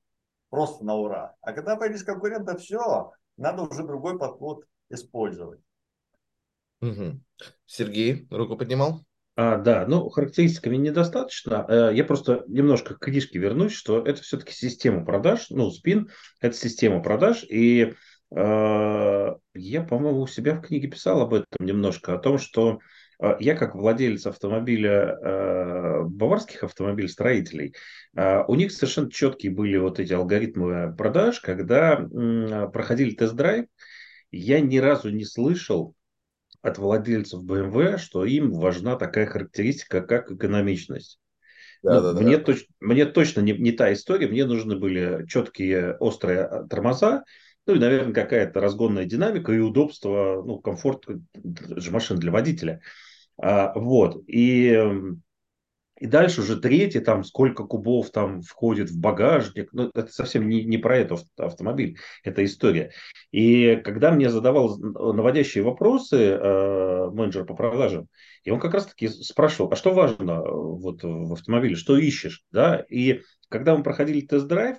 Просто 0.50 0.84
на 0.84 0.94
ура. 0.94 1.34
А 1.40 1.52
когда 1.52 1.76
появились 1.76 2.02
конкуренты, 2.02 2.56
все, 2.56 3.12
надо 3.36 3.62
уже 3.62 3.84
другой 3.84 4.18
подход 4.18 4.64
использовать. 4.88 5.60
Угу. 6.80 7.20
Сергей 7.64 8.26
руку 8.30 8.56
поднимал? 8.56 9.00
А, 9.38 9.58
да, 9.58 9.84
ну, 9.86 10.08
характеристиками 10.08 10.76
недостаточно. 10.76 11.66
Э, 11.68 11.90
я 11.92 12.04
просто 12.04 12.44
немножко 12.48 12.94
к 12.94 13.00
книжке 13.00 13.38
вернусь, 13.38 13.74
что 13.74 14.02
это 14.02 14.22
все-таки 14.22 14.54
система 14.54 15.04
продаж. 15.04 15.50
Ну, 15.50 15.70
спин– 15.70 16.08
это 16.40 16.56
система 16.56 17.02
продаж. 17.02 17.44
И 17.44 17.92
э, 18.34 19.34
я, 19.54 19.82
по-моему, 19.82 20.22
у 20.22 20.26
себя 20.26 20.54
в 20.54 20.62
книге 20.62 20.88
писал 20.88 21.20
об 21.20 21.34
этом 21.34 21.46
немножко, 21.60 22.14
о 22.14 22.18
том, 22.18 22.38
что 22.38 22.78
э, 23.20 23.36
я 23.40 23.54
как 23.56 23.74
владелец 23.74 24.26
автомобиля, 24.26 25.18
э, 25.22 26.02
баварских 26.04 26.64
автомобилестроителей, 26.64 27.74
э, 28.16 28.42
у 28.48 28.54
них 28.54 28.72
совершенно 28.72 29.10
четкие 29.10 29.52
были 29.52 29.76
вот 29.76 30.00
эти 30.00 30.14
алгоритмы 30.14 30.94
продаж, 30.96 31.40
когда 31.40 32.00
э, 32.00 32.68
проходили 32.72 33.14
тест-драйв, 33.14 33.66
я 34.30 34.60
ни 34.60 34.78
разу 34.78 35.10
не 35.10 35.26
слышал 35.26 35.94
от 36.62 36.78
владельцев 36.78 37.42
BMW, 37.44 37.98
что 37.98 38.24
им 38.24 38.52
важна 38.52 38.96
такая 38.96 39.26
характеристика, 39.26 40.00
как 40.00 40.30
экономичность. 40.30 41.18
Да, 41.82 42.00
ну, 42.00 42.14
да, 42.14 42.20
мне, 42.20 42.38
да. 42.38 42.44
Точ, 42.44 42.66
мне 42.80 43.06
точно 43.06 43.40
не, 43.40 43.52
не 43.52 43.72
та 43.72 43.92
история, 43.92 44.28
мне 44.28 44.44
нужны 44.44 44.76
были 44.76 45.26
четкие 45.26 45.96
острые 45.96 46.40
а, 46.40 46.66
тормоза, 46.66 47.24
ну 47.66 47.74
и, 47.74 47.78
наверное, 47.78 48.14
какая-то 48.14 48.60
разгонная 48.60 49.04
динамика 49.04 49.52
и 49.52 49.58
удобство, 49.58 50.42
ну, 50.44 50.58
комфорт 50.58 51.04
машин 51.90 52.16
для 52.18 52.30
водителя. 52.30 52.80
А, 53.38 53.72
вот. 53.74 54.22
И 54.28 54.72
и 55.98 56.06
дальше 56.06 56.42
уже 56.42 56.60
третий, 56.60 57.00
там 57.00 57.24
сколько 57.24 57.64
кубов 57.64 58.10
там 58.10 58.42
входит 58.42 58.90
в 58.90 59.00
багажник. 59.00 59.70
Ну, 59.72 59.90
это 59.94 60.12
совсем 60.12 60.48
не, 60.48 60.64
не 60.64 60.78
про 60.78 60.98
этот 60.98 61.24
автомобиль, 61.38 61.98
это 62.22 62.44
история. 62.44 62.92
И 63.32 63.76
когда 63.76 64.10
мне 64.10 64.28
задавал 64.28 64.78
наводящие 64.78 65.64
вопросы 65.64 66.16
э, 66.16 67.10
менеджер 67.10 67.44
по 67.44 67.54
продажам, 67.54 68.08
и 68.44 68.50
он 68.50 68.60
как 68.60 68.74
раз 68.74 68.86
таки 68.86 69.08
спрашивал, 69.08 69.72
а 69.72 69.76
что 69.76 69.92
важно 69.92 70.32
э, 70.32 70.42
вот 70.46 71.02
в 71.02 71.32
автомобиле, 71.32 71.76
что 71.76 71.96
ищешь, 71.96 72.44
да? 72.52 72.84
И 72.90 73.22
когда 73.48 73.76
мы 73.76 73.82
проходили 73.82 74.20
тест-драйв, 74.20 74.76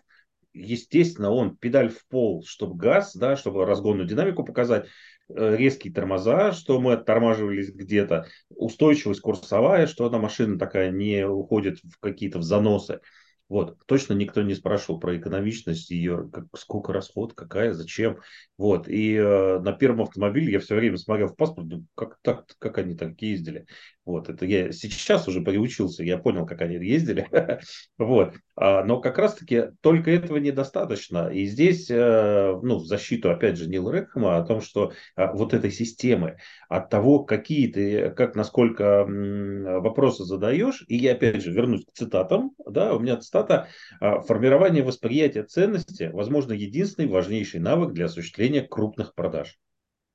естественно, 0.57 1.31
он 1.31 1.55
педаль 1.55 1.89
в 1.89 2.05
пол, 2.07 2.43
чтобы 2.45 2.75
газ, 2.75 3.15
да, 3.15 3.35
чтобы 3.35 3.65
разгонную 3.65 4.07
динамику 4.07 4.43
показать, 4.43 4.87
Э, 5.29 5.57
резкие 5.57 5.93
тормоза, 5.93 6.53
что 6.53 6.79
мы 6.79 6.93
оттормаживались 6.93 7.73
где-то, 7.73 8.27
устойчивость 8.49 9.19
курсовая, 9.21 9.85
что 9.87 10.05
одна 10.05 10.19
машина 10.19 10.57
такая 10.57 10.89
не 10.89 11.27
уходит 11.27 11.79
в 11.83 11.99
какие-то 11.99 12.39
в 12.39 12.43
заносы. 12.43 13.01
Вот, 13.49 13.77
точно 13.85 14.13
никто 14.13 14.41
не 14.41 14.55
спрашивал 14.55 14.99
про 14.99 15.17
экономичность 15.17 15.89
ее, 15.89 16.29
как, 16.31 16.45
сколько 16.57 16.91
расход, 16.91 17.33
какая, 17.33 17.73
зачем. 17.73 18.19
Вот, 18.57 18.87
и 18.89 19.15
э, 19.15 19.59
на 19.59 19.73
первом 19.73 20.01
автомобиле 20.01 20.51
я 20.51 20.59
все 20.59 20.75
время 20.75 20.97
смотрел 20.97 21.27
в 21.27 21.35
паспорт, 21.35 21.67
как 21.95 22.19
так, 22.21 22.45
как 22.59 22.77
они 22.77 22.95
так 22.95 23.21
ездили. 23.21 23.65
Вот, 24.07 24.29
это 24.29 24.45
я 24.45 24.71
сейчас 24.71 25.27
уже 25.27 25.41
приучился, 25.41 26.01
я 26.01 26.17
понял, 26.17 26.45
как 26.45 26.61
они 26.61 26.75
ездили. 26.75 27.27
вот, 27.97 28.35
а, 28.55 28.85
но 28.85 29.01
как 29.01 29.17
раз-таки 29.17 29.71
только 29.81 30.11
этого 30.11 30.37
недостаточно. 30.37 31.27
И 31.27 31.45
здесь, 31.45 31.91
э, 31.91 32.57
ну, 32.63 32.77
в 32.77 32.85
защиту, 32.85 33.29
опять 33.29 33.57
же, 33.57 33.67
Нил 33.67 33.91
Рекхема 33.91 34.37
о 34.37 34.45
том, 34.45 34.61
что 34.61 34.93
а, 35.17 35.33
вот 35.33 35.53
этой 35.53 35.71
системы, 35.71 36.37
от 36.69 36.89
того, 36.89 37.25
какие 37.25 37.69
ты, 37.69 38.09
как, 38.11 38.35
насколько 38.35 39.05
вопросы 39.05 40.23
задаешь, 40.23 40.85
и 40.87 40.95
я, 40.95 41.11
опять 41.11 41.43
же, 41.43 41.51
вернусь 41.51 41.85
к 41.85 41.91
цитатам, 41.91 42.51
да, 42.65 42.93
у 42.93 42.99
меня 42.99 43.17
цитата, 43.17 43.67
а, 43.99 44.21
формирование 44.21 44.83
восприятия 44.83 45.43
ценности, 45.43 46.11
возможно, 46.13 46.53
единственный 46.53 47.09
важнейший 47.09 47.59
навык 47.59 47.91
для 47.91 48.05
осуществления 48.05 48.61
крупных 48.61 49.13
продаж. 49.15 49.59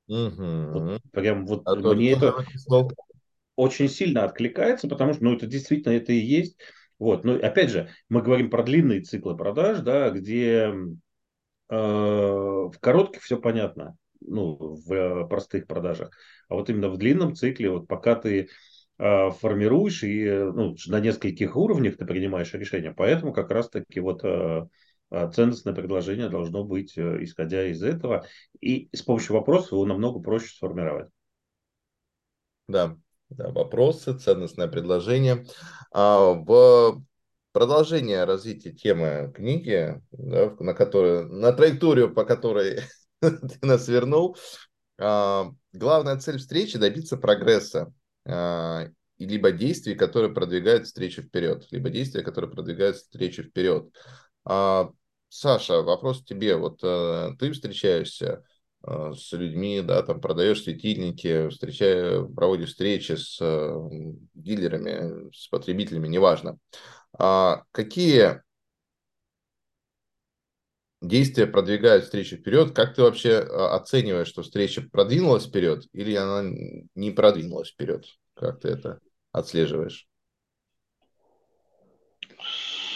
Угу. 0.07 0.71
Вот, 0.73 1.01
прям 1.11 1.45
вот 1.45 1.61
а 1.65 1.75
мне 1.75 2.11
это 2.11 2.33
очень 3.55 3.89
сильно 3.89 4.23
откликается, 4.23 4.87
потому 4.87 5.13
что, 5.13 5.23
ну, 5.23 5.35
это 5.35 5.47
действительно 5.47 5.93
это 5.93 6.11
и 6.11 6.17
есть. 6.17 6.57
Вот, 6.99 7.23
но 7.23 7.33
опять 7.33 7.69
же, 7.69 7.89
мы 8.09 8.21
говорим 8.21 8.49
про 8.49 8.63
длинные 8.63 9.01
циклы 9.01 9.35
продаж, 9.35 9.79
да, 9.79 10.09
где 10.09 10.73
э, 11.69 11.75
в 11.75 12.73
коротких 12.79 13.21
все 13.21 13.37
понятно, 13.37 13.97
ну, 14.21 14.55
в 14.55 14.93
э, 14.93 15.27
простых 15.27 15.67
продажах, 15.67 16.11
а 16.47 16.55
вот 16.55 16.69
именно 16.69 16.89
в 16.89 16.97
длинном 16.97 17.35
цикле, 17.35 17.69
вот 17.69 17.87
пока 17.87 18.15
ты 18.15 18.47
э, 18.99 19.31
формируешь 19.31 20.03
и 20.03 20.25
ну, 20.29 20.75
на 20.87 20.99
нескольких 20.99 21.55
уровнях 21.55 21.97
ты 21.97 22.05
принимаешь 22.05 22.53
решение, 22.53 22.93
поэтому 22.93 23.33
как 23.33 23.51
раз-таки 23.51 23.99
вот 23.99 24.23
э, 24.23 24.67
э 25.11 25.31
ценностное 25.31 25.73
предложение 25.73 26.29
должно 26.29 26.63
быть, 26.63 26.97
э, 26.97 27.23
исходя 27.23 27.65
из 27.65 27.83
этого, 27.83 28.25
и 28.61 28.87
с 28.93 29.01
помощью 29.01 29.35
вопросов 29.35 29.73
его 29.73 29.85
намного 29.85 30.19
проще 30.19 30.55
сформировать. 30.55 31.09
Да, 32.67 32.95
да, 33.29 33.49
вопросы, 33.49 34.17
ценностное 34.17 34.67
предложение. 34.67 35.45
А, 35.91 36.33
в 36.33 37.03
продолжение 37.51 38.23
развития 38.25 38.71
темы 38.71 39.31
книги, 39.35 40.01
да, 40.11 40.55
на, 40.59 40.73
которую, 40.73 41.29
на 41.29 41.51
траекторию, 41.53 42.13
по 42.13 42.25
которой 42.25 42.81
ты 43.21 43.65
нас 43.65 43.87
вернул, 43.87 44.37
а, 44.99 45.51
главная 45.71 46.19
цель 46.19 46.37
встречи– 46.37 46.77
добиться 46.79 47.17
прогресса 47.17 47.93
а, 48.25 48.87
либо 49.17 49.51
действий, 49.51 49.95
которые 49.95 50.33
продвигают 50.33 50.85
встречу 50.85 51.21
вперед, 51.21 51.67
либо 51.71 51.89
действия, 51.89 52.23
которые 52.23 52.51
продвигают 52.51 52.97
встречу 52.97 53.43
вперед. 53.43 53.89
Саша, 55.35 55.81
вопрос 55.81 56.23
тебе. 56.23 56.55
Вот 56.57 56.79
э, 56.83 57.31
ты 57.39 57.51
встречаешься 57.51 58.43
с 58.85 59.31
людьми, 59.31 59.81
да, 59.81 60.03
там 60.03 60.19
продаешь 60.19 60.63
светильники, 60.63 61.47
встречая, 61.49 62.23
проводишь 62.23 62.69
встречи 62.69 63.13
с 63.13 63.37
э, 63.39 63.89
дилерами, 64.33 65.31
с 65.33 65.47
потребителями, 65.47 66.09
неважно. 66.09 66.57
А 67.17 67.63
какие 67.71 68.41
действия 71.01 71.47
продвигают 71.47 72.05
встречу 72.05 72.37
вперед? 72.37 72.73
Как 72.73 72.95
ты 72.95 73.03
вообще 73.03 73.29
э, 73.29 73.43
оцениваешь, 73.43 74.27
что 74.27 74.41
встреча 74.41 74.81
продвинулась 74.81 75.45
вперед 75.45 75.85
или 75.93 76.15
она 76.15 76.43
не 76.95 77.11
продвинулась 77.11 77.69
вперед? 77.69 78.05
Как 78.33 78.59
ты 78.59 78.69
это 78.69 78.99
отслеживаешь? 79.31 80.07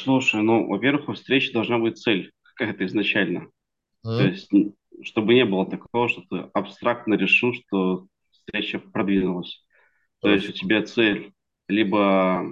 Слушай, 0.03 0.41
ну, 0.41 0.67
во-первых, 0.67 1.09
у 1.09 1.13
встречи 1.13 1.53
должна 1.53 1.79
быть 1.79 1.97
цель 1.97 2.31
какая-то 2.43 2.85
изначально. 2.85 3.49
Mm. 4.05 4.17
То 4.17 4.23
есть, 4.23 4.49
чтобы 5.03 5.33
не 5.33 5.45
было 5.45 5.65
такого, 5.65 6.09
что 6.09 6.23
ты 6.29 6.49
абстрактно 6.53 7.15
решил, 7.15 7.53
что 7.53 8.07
встреча 8.31 8.79
продвинулась. 8.79 9.63
То 10.21 10.29
есть 10.29 10.49
у 10.49 10.51
тебя 10.51 10.81
цель 10.83 11.31
либо 11.67 12.45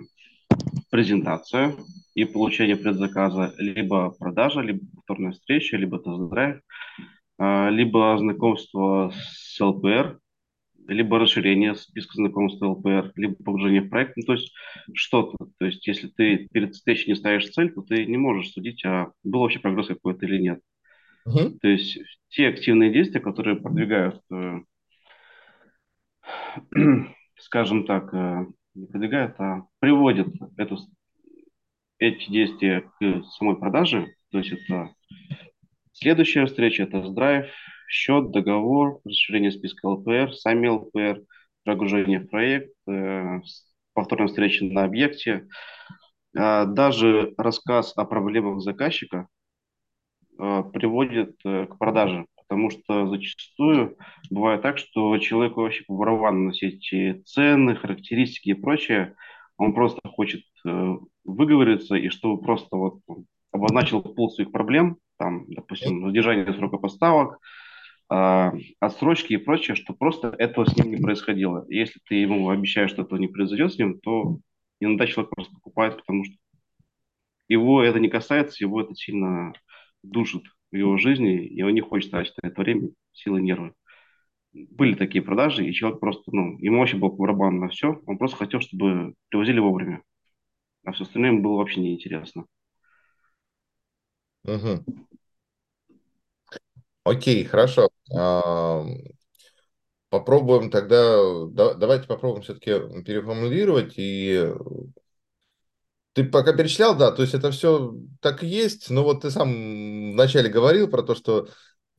презентация 0.92 1.76
и 2.14 2.26
получение 2.26 2.76
предзаказа, 2.76 3.54
либо 3.58 4.12
продажа, 4.12 4.62
либо 4.62 4.86
повторная 4.96 5.32
встреча, 5.32 5.78
либо 5.78 6.00
тест-драйв, 6.00 6.62
а, 7.38 7.70
либо 7.70 8.18
знакомство 8.18 9.12
с 9.14 9.60
ЛПР, 9.60 10.20
либо 10.88 11.20
расширение 11.20 11.76
списка 11.76 12.14
знакомств 12.16 12.62
ЛПР, 12.62 13.12
либо 13.16 13.36
погружение 13.44 13.82
в 13.82 13.90
проект. 13.90 14.16
Ну, 14.18 14.24
то 14.24 14.34
есть 14.34 14.54
что-то. 14.94 15.38
То 15.58 15.66
есть 15.66 15.86
если 15.88 16.08
ты 16.08 16.48
перед 16.52 16.76
встречей 16.76 17.10
не 17.10 17.16
ставишь 17.16 17.50
цель, 17.50 17.74
то 17.74 17.82
ты 17.82 18.06
не 18.06 18.18
можешь 18.18 18.52
судить, 18.52 18.86
а 18.86 19.12
был 19.24 19.42
вообще 19.42 19.60
прогресс 19.60 19.88
какой-то 19.88 20.26
или 20.26 20.38
нет. 20.38 20.62
Uh-huh. 21.28 21.58
То 21.60 21.68
есть 21.68 21.98
те 22.30 22.48
активные 22.48 22.92
действия, 22.92 23.20
которые 23.20 23.56
продвигают, 23.56 24.22
э, 24.32 24.60
скажем 27.38 27.86
так, 27.86 28.14
э, 28.14 28.46
не 28.76 28.88
продвигают, 28.88 29.40
а 29.40 29.64
приводят 29.80 30.28
эту, 30.58 30.78
эти 31.98 32.30
действия 32.30 32.92
к 33.00 33.24
самой 33.38 33.58
продаже. 33.58 34.14
То 34.32 34.40
есть 34.40 34.52
это 34.52 34.94
следующая 35.94 36.46
встреча, 36.46 36.84
это 36.84 37.10
драйв, 37.10 37.48
счет, 37.90 38.32
договор, 38.32 39.00
расширение 39.06 39.52
списка 39.52 39.88
ЛПР, 39.88 40.34
сами 40.34 40.68
ЛПР, 40.68 41.22
прогружение 41.64 42.20
в 42.20 42.28
проект, 42.28 42.74
э, 42.88 43.40
повторная 43.94 44.28
встреча 44.28 44.66
на 44.66 44.84
объекте. 44.84 45.48
Э, 46.38 46.66
даже 46.66 47.34
рассказ 47.38 47.94
о 47.96 48.06
проблемах 48.06 48.62
заказчика 48.62 49.28
приводит 50.38 51.36
э, 51.46 51.66
к 51.66 51.78
продаже, 51.78 52.26
потому 52.36 52.70
что 52.70 53.08
зачастую 53.08 53.98
бывает 54.30 54.62
так, 54.62 54.78
что 54.78 55.18
человеку 55.18 55.62
вообще 55.62 55.84
по 55.86 55.96
барабану 55.96 56.50
на 56.50 56.52
эти 56.52 57.22
цены, 57.26 57.76
характеристики 57.76 58.50
и 58.50 58.54
прочее, 58.54 59.16
он 59.58 59.74
просто 59.74 60.02
хочет 60.08 60.44
э, 60.66 60.96
выговориться, 61.24 61.96
и 61.96 62.10
чтобы 62.10 62.42
просто 62.42 62.76
вот 62.76 63.00
обозначил 63.52 64.02
пол 64.02 64.30
своих 64.30 64.52
проблем, 64.52 64.98
там, 65.18 65.46
допустим, 65.48 66.06
задержание 66.06 66.54
срока 66.54 66.78
поставок, 66.78 67.40
э, 68.12 68.52
отсрочки 68.80 69.34
и 69.34 69.38
прочее, 69.38 69.76
что 69.76 69.94
просто 69.94 70.36
этого 70.38 70.66
с 70.66 70.76
ним 70.76 70.92
не 70.92 70.98
происходило. 70.98 71.66
Если 71.70 72.00
ты 72.08 72.16
ему 72.16 72.50
обещаешь, 72.50 72.92
что 72.92 73.04
этого 73.04 73.18
не 73.18 73.28
произойдет 73.28 73.74
с 73.74 73.78
ним, 73.78 74.00
то 74.00 74.40
иногда 74.80 75.08
человек 75.08 75.32
просто 75.34 75.54
покупает, 75.56 75.98
потому 75.98 76.26
что 76.26 76.36
его 77.48 77.82
это 77.84 78.00
не 78.00 78.10
касается, 78.10 78.64
его 78.64 78.82
это 78.82 78.96
сильно 78.96 79.54
душит 80.10 80.44
в 80.72 80.76
его 80.76 80.98
жизни, 80.98 81.46
и 81.46 81.62
он 81.64 81.74
не 81.74 81.82
хочет 81.82 82.12
тратить 82.12 82.36
на 82.42 82.48
это 82.48 82.62
время, 82.62 82.90
силы, 83.12 83.42
нервы. 83.42 83.74
Были 84.54 84.96
такие 84.96 85.22
продажи, 85.24 85.68
и 85.68 85.74
человек 85.74 86.00
просто, 86.00 86.24
ну, 86.32 86.58
ему 86.60 86.80
вообще 86.80 86.98
был 86.98 87.10
барабан 87.12 87.60
на 87.60 87.70
все, 87.70 88.02
он 88.06 88.18
просто 88.18 88.38
хотел, 88.38 88.62
чтобы 88.62 89.14
привозили 89.30 89.60
вовремя, 89.60 90.02
а 90.86 90.94
все 90.94 91.04
остальное 91.04 91.32
ему 91.32 91.42
было 91.42 91.58
вообще 91.58 91.82
неинтересно. 91.82 92.46
Угу. 94.44 94.86
Окей, 97.04 97.44
хорошо. 97.44 97.90
Попробуем 100.10 100.70
тогда, 100.72 101.18
давайте 101.74 102.08
попробуем 102.08 102.44
все-таки 102.44 102.72
переформулировать. 103.04 103.96
И 103.98 104.50
ты 106.16 106.24
пока 106.24 106.54
перечислял, 106.54 106.96
да, 106.96 107.12
то 107.12 107.22
есть 107.24 107.34
это 107.34 107.52
все 107.52 107.94
так 108.22 108.42
и 108.42 108.48
есть, 108.48 108.90
но 108.90 109.04
вот 109.04 109.24
ты 109.24 109.32
сам 109.32 110.14
вначале 110.14 110.50
говорил 110.50 110.88
про 110.88 111.04
то, 111.04 111.14
что 111.14 111.50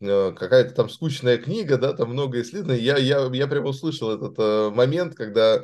э, 0.00 0.32
какая-то 0.32 0.74
там 0.74 0.88
скучная 0.88 1.36
книга, 1.36 1.76
да, 1.76 1.92
там 1.92 2.12
много 2.12 2.40
исследований. 2.40 2.80
Я, 2.80 2.96
я, 2.96 3.28
я 3.30 3.46
прямо 3.46 3.68
услышал 3.68 4.10
этот 4.10 4.38
э, 4.38 4.70
момент, 4.70 5.14
когда 5.14 5.56
э, 5.56 5.62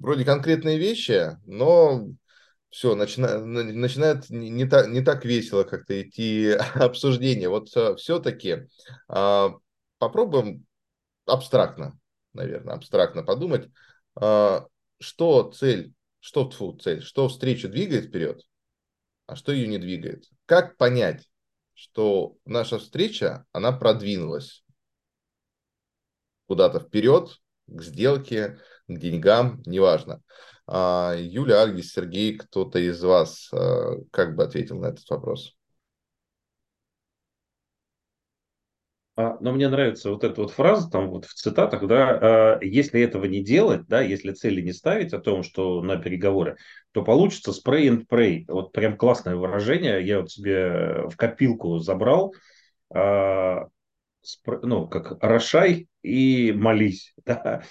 вроде 0.00 0.24
конкретные 0.24 0.78
вещи, 0.78 1.36
но 1.44 2.06
все, 2.70 2.94
начина, 2.94 3.44
начинает 3.44 4.30
не, 4.30 4.48
не, 4.48 4.64
так, 4.64 4.86
не 4.86 5.00
так 5.00 5.24
весело 5.24 5.64
как-то 5.64 6.00
идти 6.00 6.52
обсуждение. 6.74 7.48
Вот 7.48 7.68
все-таки 7.98 8.68
а, 9.08 9.54
попробуем 9.98 10.66
абстрактно, 11.26 11.98
наверное, 12.32 12.76
абстрактно 12.76 13.24
подумать, 13.24 13.68
а, 14.14 14.66
что 15.00 15.50
цель, 15.50 15.94
что 16.28 16.44
тьфу, 16.44 16.76
цель, 16.76 17.00
что 17.00 17.26
встречу 17.26 17.70
двигает 17.70 18.08
вперед, 18.08 18.42
а 19.24 19.34
что 19.34 19.50
ее 19.50 19.66
не 19.66 19.78
двигает. 19.78 20.28
Как 20.44 20.76
понять, 20.76 21.26
что 21.72 22.36
наша 22.44 22.78
встреча, 22.78 23.46
она 23.52 23.72
продвинулась 23.72 24.62
куда-то 26.46 26.80
вперед, 26.80 27.40
к 27.66 27.80
сделке, 27.80 28.58
к 28.88 28.98
деньгам, 28.98 29.62
неважно. 29.64 30.22
А, 30.66 31.14
Юля, 31.18 31.62
Альгис, 31.62 31.92
Сергей, 31.92 32.36
кто-то 32.36 32.78
из 32.78 33.02
вас 33.02 33.48
а, 33.54 33.94
как 34.10 34.36
бы 34.36 34.44
ответил 34.44 34.80
на 34.80 34.88
этот 34.88 35.08
вопрос? 35.08 35.56
Но 39.40 39.52
мне 39.52 39.68
нравится 39.68 40.10
вот 40.10 40.22
эта 40.24 40.40
вот 40.42 40.52
фраза 40.52 40.90
там 40.90 41.10
вот 41.10 41.24
в 41.24 41.34
цитатах, 41.34 41.86
да, 41.86 42.58
если 42.62 43.00
этого 43.00 43.24
не 43.24 43.42
делать, 43.42 43.86
да, 43.88 44.00
если 44.00 44.32
цели 44.32 44.60
не 44.60 44.72
ставить 44.72 45.12
о 45.12 45.18
том, 45.18 45.42
что 45.42 45.82
на 45.82 45.96
переговоры, 45.96 46.56
то 46.92 47.02
получится 47.02 47.50
spray 47.50 47.88
and 47.88 48.06
pray. 48.08 48.44
Вот 48.46 48.72
прям 48.72 48.96
классное 48.96 49.34
выражение, 49.34 50.06
я 50.06 50.20
вот 50.20 50.30
себе 50.30 51.08
в 51.08 51.16
копилку 51.16 51.78
забрал, 51.78 52.32
ну, 54.62 54.88
как 54.88 55.22
«рошай 55.22 55.88
и 56.02 56.52
молись», 56.52 57.14
да? 57.24 57.62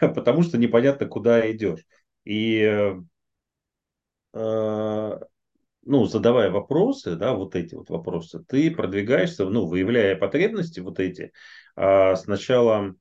потому 0.00 0.42
что 0.42 0.58
непонятно, 0.58 1.06
куда 1.06 1.50
идешь. 1.50 1.84
И 2.24 2.60
э, 2.60 2.96
э, 4.34 5.18
ну, 5.86 6.04
задавая 6.04 6.50
вопросы, 6.50 7.16
да, 7.16 7.34
вот 7.34 7.54
эти 7.54 7.74
вот 7.74 7.88
вопросы, 7.90 8.44
ты 8.46 8.70
продвигаешься, 8.70 9.46
ну, 9.46 9.66
выявляя 9.66 10.16
потребности 10.16 10.80
вот 10.80 11.00
эти, 11.00 11.32
а 11.76 12.16
сначала 12.16 12.94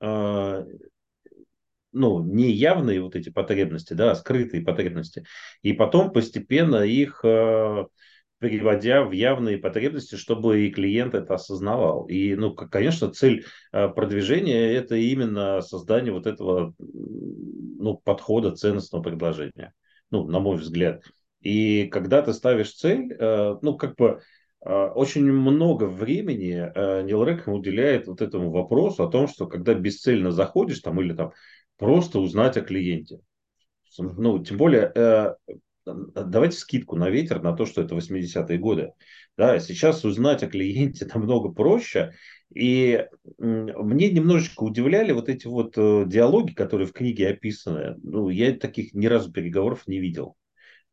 а, 0.00 0.64
ну, 1.92 2.22
не 2.22 2.52
явные 2.52 3.02
вот 3.02 3.16
эти 3.16 3.30
потребности, 3.30 3.94
да, 3.94 4.12
а 4.12 4.14
скрытые 4.14 4.62
потребности, 4.62 5.24
и 5.62 5.72
потом 5.72 6.12
постепенно 6.12 6.82
их 6.82 7.20
э, 7.24 7.86
переводя 8.38 9.04
в 9.04 9.12
явные 9.12 9.58
потребности, 9.58 10.16
чтобы 10.16 10.66
и 10.66 10.70
клиент 10.70 11.14
это 11.14 11.34
осознавал. 11.34 12.06
И, 12.06 12.34
ну, 12.34 12.54
конечно, 12.54 13.12
цель 13.12 13.44
э, 13.72 13.88
продвижения– 13.88 14.72
это 14.74 14.96
именно 14.96 15.60
создание 15.60 16.12
вот 16.12 16.26
этого 16.26 16.74
ну, 16.78 18.00
подхода 18.04 18.54
ценностного 18.54 19.02
предложения, 19.02 19.72
ну, 20.10 20.26
на 20.26 20.40
мой 20.40 20.56
взгляд. 20.56 21.02
И 21.40 21.86
когда 21.86 22.22
ты 22.22 22.32
ставишь 22.32 22.74
цель, 22.74 23.12
э, 23.12 23.56
ну, 23.62 23.76
как 23.76 23.96
бы 23.96 24.20
э, 24.64 24.70
очень 24.70 25.24
много 25.24 25.84
времени 25.84 27.04
Нил 27.04 27.24
Рэкхэм 27.24 27.54
уделяет 27.54 28.06
вот 28.08 28.20
этому 28.22 28.50
вопросу 28.50 29.04
о 29.04 29.10
том, 29.10 29.28
что 29.28 29.46
когда 29.46 29.74
бесцельно 29.74 30.32
заходишь 30.32 30.80
там 30.80 31.00
или 31.00 31.14
там 31.14 31.32
просто 31.76 32.18
узнать 32.18 32.56
о 32.56 32.62
клиенте. 32.62 33.20
Ну, 33.98 34.42
тем 34.44 34.56
более, 34.58 34.92
давайте 35.84 36.56
скидку 36.56 36.96
на 36.96 37.08
ветер 37.08 37.42
на 37.42 37.54
то, 37.54 37.66
что 37.66 37.82
это 37.82 37.94
80-е 37.94 38.58
годы. 38.58 38.92
Да, 39.36 39.58
сейчас 39.60 40.04
узнать 40.04 40.42
о 40.42 40.48
клиенте 40.48 41.06
намного 41.14 41.50
проще. 41.50 42.12
И 42.54 43.06
мне 43.38 44.10
немножечко 44.10 44.62
удивляли 44.62 45.12
вот 45.12 45.28
эти 45.28 45.46
вот 45.46 45.76
э, 45.76 46.04
диалоги, 46.06 46.54
которые 46.54 46.86
в 46.86 46.92
книге 46.92 47.28
описаны. 47.28 47.96
Ну, 48.02 48.30
я 48.30 48.54
таких 48.54 48.94
ни 48.94 49.06
разу 49.06 49.30
переговоров 49.30 49.86
не 49.86 49.98
видел. 50.00 50.36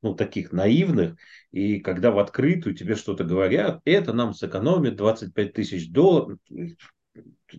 Ну, 0.02 0.14
таких 0.16 0.52
наивных. 0.52 1.16
И 1.52 1.80
когда 1.80 2.12
в 2.12 2.20
открытую 2.20 2.76
тебе 2.76 2.96
что-то 2.96 3.24
говорят, 3.24 3.82
это 3.86 4.14
нам 4.14 4.34
сэкономит 4.34 4.96
25 4.96 5.54
тысяч 5.54 5.90
долларов. 5.90 6.38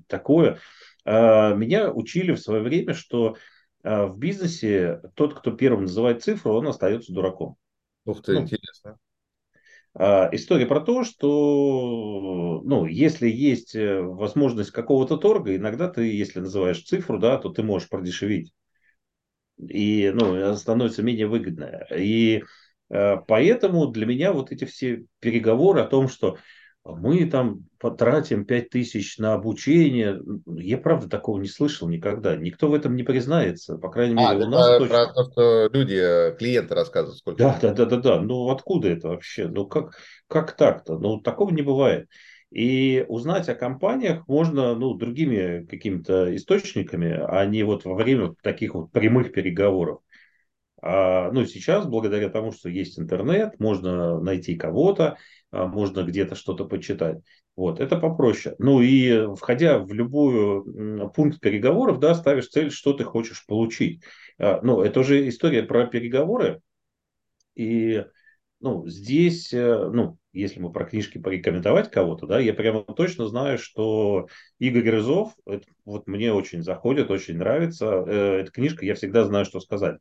Такое. 0.06 0.58
А, 1.04 1.54
меня 1.54 1.90
учили 1.90 2.32
в 2.32 2.40
свое 2.40 2.62
время, 2.62 2.92
что 2.92 3.36
а 3.86 4.06
в 4.06 4.18
бизнесе 4.18 5.00
тот, 5.14 5.34
кто 5.34 5.52
первым 5.52 5.82
называет 5.82 6.24
цифру, 6.24 6.54
он 6.54 6.66
остается 6.66 7.12
дураком. 7.12 7.56
Ух 8.04 8.20
ты, 8.20 8.32
ну, 8.32 8.42
интересно. 8.42 8.98
А, 9.98 10.28
история 10.32 10.66
про 10.66 10.80
то, 10.80 11.04
что 11.04 12.60
ну, 12.64 12.84
если 12.84 13.28
есть 13.28 13.74
э, 13.74 14.02
возможность 14.02 14.70
какого-то 14.70 15.16
торга, 15.16 15.56
иногда 15.56 15.88
ты, 15.88 16.12
если 16.12 16.40
называешь 16.40 16.84
цифру, 16.84 17.18
да, 17.18 17.38
то 17.38 17.48
ты 17.48 17.62
можешь 17.62 17.88
продешевить. 17.88 18.52
И 19.58 20.10
ну, 20.14 20.54
становится 20.54 21.02
менее 21.02 21.26
выгодно. 21.26 21.86
И 21.96 22.42
э, 22.90 23.16
поэтому 23.26 23.86
для 23.86 24.04
меня 24.04 24.32
вот 24.34 24.52
эти 24.52 24.66
все 24.66 25.06
переговоры 25.20 25.80
о 25.80 25.86
том, 25.86 26.08
что 26.08 26.36
мы 26.94 27.26
там 27.26 27.64
потратим 27.78 28.44
5 28.44 28.70
тысяч 28.70 29.18
на 29.18 29.34
обучение. 29.34 30.20
Я, 30.46 30.78
правда, 30.78 31.08
такого 31.08 31.40
не 31.40 31.48
слышал 31.48 31.88
никогда. 31.88 32.36
Никто 32.36 32.68
в 32.68 32.74
этом 32.74 32.96
не 32.96 33.02
признается. 33.02 33.76
По 33.76 33.90
крайней 33.90 34.14
мере, 34.14 34.44
а, 34.44 34.46
у 34.46 34.48
нас 34.48 34.78
точно. 34.78 34.88
Про 34.88 35.12
то, 35.12 35.30
что 35.30 35.70
люди, 35.72 35.94
э, 35.94 36.36
клиенты 36.36 36.74
рассказывают, 36.74 37.18
сколько. 37.18 37.38
Да, 37.38 37.58
да, 37.60 37.72
да, 37.72 37.84
да, 37.86 37.96
да. 37.96 38.20
Ну, 38.20 38.50
откуда 38.50 38.88
это 38.88 39.08
вообще? 39.08 39.48
Ну, 39.48 39.66
как, 39.66 39.96
как 40.28 40.56
так-то? 40.56 40.98
Ну, 40.98 41.20
такого 41.20 41.50
не 41.50 41.62
бывает. 41.62 42.08
И 42.50 43.04
узнать 43.08 43.48
о 43.48 43.54
компаниях 43.54 44.26
можно 44.28 44.74
ну, 44.74 44.94
другими 44.94 45.66
какими-то 45.66 46.34
источниками, 46.36 47.18
а 47.28 47.44
не 47.44 47.64
вот 47.64 47.84
во 47.84 47.94
время 47.94 48.34
таких 48.42 48.74
вот 48.74 48.92
прямых 48.92 49.32
переговоров. 49.32 50.00
А, 50.80 51.32
ну, 51.32 51.44
сейчас, 51.46 51.86
благодаря 51.86 52.28
тому, 52.28 52.52
что 52.52 52.68
есть 52.68 52.98
интернет, 52.98 53.58
можно 53.58 54.20
найти 54.20 54.54
кого-то, 54.54 55.16
можно 55.64 56.02
где-то 56.02 56.34
что-то 56.34 56.66
почитать. 56.66 57.18
Вот, 57.56 57.80
это 57.80 57.96
попроще. 57.96 58.54
Ну 58.58 58.82
и 58.82 59.34
входя 59.36 59.78
в 59.78 59.92
любую 59.92 61.10
пункт 61.12 61.40
переговоров, 61.40 61.98
да, 61.98 62.14
ставишь 62.14 62.48
цель, 62.48 62.70
что 62.70 62.92
ты 62.92 63.04
хочешь 63.04 63.46
получить. 63.46 64.02
А, 64.38 64.60
ну, 64.62 64.82
это 64.82 65.00
уже 65.00 65.26
история 65.28 65.62
про 65.62 65.86
переговоры. 65.86 66.60
И 67.54 68.04
ну, 68.60 68.86
здесь, 68.86 69.52
э, 69.52 69.90
ну, 69.90 70.18
если 70.32 70.60
мы 70.60 70.72
про 70.72 70.84
книжки 70.84 71.18
порекомендовать 71.18 71.90
кого-то, 71.90 72.26
да, 72.26 72.38
я 72.40 72.54
прямо 72.54 72.82
точно 72.84 73.26
знаю, 73.28 73.58
что 73.58 74.28
Игорь 74.58 74.90
Рызов, 74.90 75.34
это, 75.46 75.66
вот 75.84 76.06
мне 76.06 76.32
очень 76.32 76.62
заходит, 76.62 77.10
очень 77.10 77.36
нравится. 77.36 77.86
Э, 78.06 78.40
эта 78.40 78.50
книжка, 78.50 78.84
я 78.84 78.94
всегда 78.94 79.24
знаю, 79.24 79.44
что 79.44 79.60
сказать. 79.60 79.98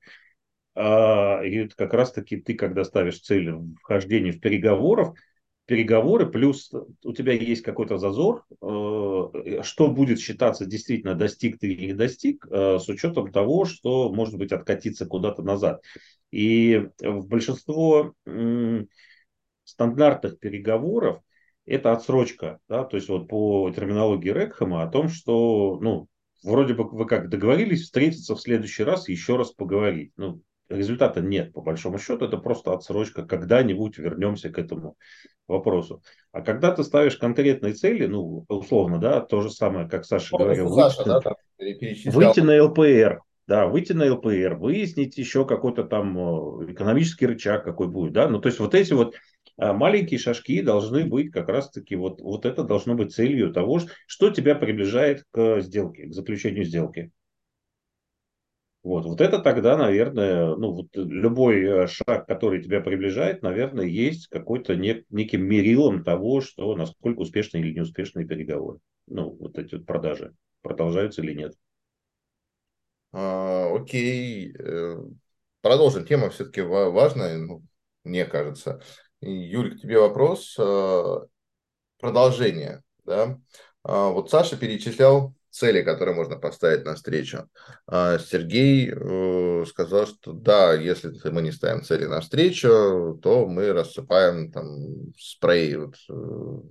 А, 0.74 1.42
и 1.44 1.56
это 1.56 1.76
как 1.76 1.94
раз-таки 1.94 2.38
ты, 2.38 2.54
когда 2.54 2.84
ставишь 2.84 3.22
цель 3.22 3.54
вхождения 3.82 4.32
в 4.32 4.40
переговоров, 4.40 5.18
переговоры, 5.66 6.28
плюс 6.28 6.72
у 7.04 7.14
тебя 7.14 7.34
есть 7.34 7.62
какой-то 7.62 7.98
зазор, 7.98 8.46
э, 8.50 9.62
что 9.64 9.88
будет 9.90 10.20
считаться 10.20 10.66
действительно 10.66 11.16
достиг 11.16 11.60
ты 11.60 11.68
или 11.68 11.88
не 11.88 11.94
достиг, 11.94 12.48
э, 12.50 12.80
с 12.80 12.88
учетом 12.88 13.32
того, 13.32 13.66
что 13.66 14.12
может 14.12 14.38
быть 14.38 14.52
откатиться 14.52 15.06
куда-то 15.06 15.42
назад. 15.42 15.82
И 16.32 16.90
в 17.00 17.28
большинство 17.28 18.14
стандартных 19.64 20.40
переговоров 20.40 21.22
это 21.66 21.94
отсрочка, 21.94 22.60
да, 22.70 22.84
то 22.84 22.98
есть 22.98 23.10
вот 23.10 23.28
по 23.28 23.72
терминологии 23.72 24.30
Рекхема 24.30 24.84
о 24.84 24.88
том, 24.88 25.10
что, 25.10 25.80
ну, 25.82 26.08
вроде 26.44 26.76
бы 26.76 26.88
вы 26.88 27.06
как 27.08 27.30
договорились 27.30 27.84
встретиться 27.84 28.36
в 28.36 28.42
следующий 28.42 28.84
раз 28.84 29.10
еще 29.10 29.36
раз 29.36 29.52
поговорить. 29.52 30.12
Ну, 30.16 30.42
результата 30.70 31.22
нет, 31.22 31.54
по 31.54 31.62
большому 31.62 32.00
счету, 32.00 32.26
это 32.26 32.38
просто 32.38 32.74
отсрочка, 32.74 33.24
когда-нибудь 33.24 33.98
вернемся 33.98 34.50
к 34.50 34.58
этому 34.58 34.96
вопросу. 35.48 36.02
А 36.32 36.42
когда 36.42 36.72
ты 36.72 36.84
ставишь 36.84 37.18
конкретные 37.18 37.74
цели, 37.74 38.08
ну, 38.08 38.46
условно, 38.48 39.00
да, 39.00 39.22
то 39.22 39.42
же 39.42 39.50
самое, 39.50 39.88
как 39.88 40.06
Саша 40.06 40.30
ну, 40.32 40.40
говорил, 40.40 40.70
Саша, 40.74 40.98
выйти, 40.98 41.10
да, 41.10 41.20
там, 41.20 41.34
выйти 42.14 42.40
на 42.40 42.64
ЛПР, 42.64 43.22
да, 43.48 43.68
выйти 43.68 43.94
на 43.94 44.12
ЛПР, 44.14 44.56
выяснить 44.56 45.18
еще 45.18 45.46
какой-то 45.46 45.84
там 45.84 46.18
э, 46.18 46.72
экономический 46.72 47.28
рычаг 47.28 47.64
какой 47.64 47.88
будет, 47.88 48.14
да, 48.14 48.28
ну, 48.28 48.40
то 48.40 48.48
есть 48.48 48.60
вот 48.60 48.74
эти 48.74 48.94
вот 48.94 49.16
э, 49.58 49.72
маленькие 49.72 50.20
шажки 50.20 50.62
должны 50.62 51.06
быть 51.06 51.32
как 51.32 51.50
раз-таки, 51.50 51.96
вот, 51.96 52.22
вот 52.22 52.46
это 52.46 52.64
должно 52.64 52.96
быть 52.96 53.14
целью 53.14 53.54
того, 53.54 53.82
что 54.08 54.32
тебя 54.32 54.56
приближает 54.56 55.24
к 55.32 55.62
сделке, 55.62 56.08
к 56.08 56.14
заключению 56.14 56.64
сделки. 56.64 57.12
Вот, 58.86 59.04
вот 59.06 59.20
это 59.20 59.40
тогда, 59.40 59.78
наверное, 59.78 60.56
ну, 60.56 60.72
вот 60.72 60.90
любой 60.94 61.64
э, 61.64 61.88
шаг, 61.88 62.28
который 62.28 62.62
тебя 62.62 62.82
приближает, 62.82 63.42
наверное, 63.42 63.86
есть 63.86 64.28
какой-то 64.28 64.76
нек, 64.76 65.06
неким 65.10 65.44
мерилом 65.44 66.04
того, 66.04 66.40
что 66.40 66.76
насколько 66.76 67.22
успешны 67.22 67.58
или 67.58 67.74
неуспешные 67.74 68.28
переговоры. 68.28 68.78
Ну, 69.08 69.36
вот 69.40 69.58
эти 69.58 69.74
вот 69.74 69.88
продажи 69.88 70.36
продолжаются 70.62 71.24
или 71.24 71.34
нет. 71.34 71.56
А, 73.12 73.76
окей. 73.76 74.54
Э, 74.56 74.98
продолжим. 75.62 76.06
Тема 76.06 76.30
все-таки 76.30 76.62
важная, 76.62 77.40
ну, 77.40 77.64
мне 78.04 78.26
кажется. 78.26 78.84
Юль, 79.20 79.76
к 79.76 79.82
тебе 79.82 80.00
вопрос. 80.00 80.56
Э, 80.60 81.22
продолжение. 82.00 82.84
Да? 83.04 83.40
А, 83.82 84.10
вот 84.10 84.30
Саша 84.30 84.58
перечислял 84.58 85.34
цели, 85.56 85.84
которые 85.84 86.14
можно 86.14 86.36
поставить 86.36 86.84
на 86.84 86.96
встречу. 86.96 87.50
А 87.88 88.20
Сергей 88.20 88.92
э, 88.92 89.66
сказал, 89.66 90.06
что 90.06 90.34
да, 90.34 90.74
если 90.74 91.14
мы 91.30 91.42
не 91.42 91.52
ставим 91.52 91.82
цели 91.82 92.06
на 92.06 92.20
встречу, 92.20 93.18
то 93.24 93.46
мы 93.48 93.72
рассыпаем 93.72 94.52
там 94.52 95.14
спрей, 95.18 95.78
вот, 95.78 95.96
э, 96.10 96.62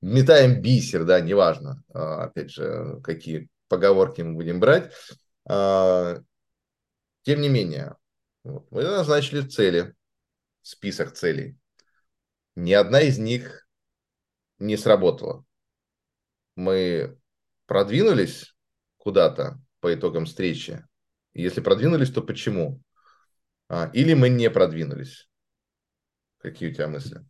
метаем 0.00 0.62
бисер, 0.62 1.04
да, 1.04 1.20
неважно, 1.20 1.82
а, 1.92 2.24
опять 2.24 2.50
же, 2.50 3.00
какие 3.04 3.48
поговорки 3.68 4.22
мы 4.22 4.34
будем 4.34 4.60
брать. 4.60 4.90
А, 5.46 6.18
тем 7.24 7.40
не 7.42 7.50
менее, 7.50 7.96
мы 8.44 8.82
назначили 8.82 9.46
цели, 9.46 9.94
список 10.62 11.12
целей. 11.12 11.58
Ни 12.56 12.72
одна 12.72 13.02
из 13.02 13.18
них 13.18 13.68
не 14.58 14.78
сработала. 14.78 15.44
Мы 16.56 17.18
продвинулись 17.72 18.54
куда-то 18.98 19.58
по 19.80 19.94
итогам 19.94 20.26
встречи? 20.26 20.86
Если 21.32 21.62
продвинулись, 21.62 22.10
то 22.10 22.20
почему? 22.20 22.82
А, 23.66 23.90
или 23.94 24.12
мы 24.12 24.28
не 24.28 24.50
продвинулись? 24.50 25.26
Какие 26.36 26.68
у 26.68 26.74
тебя 26.74 26.88
мысли? 26.88 27.24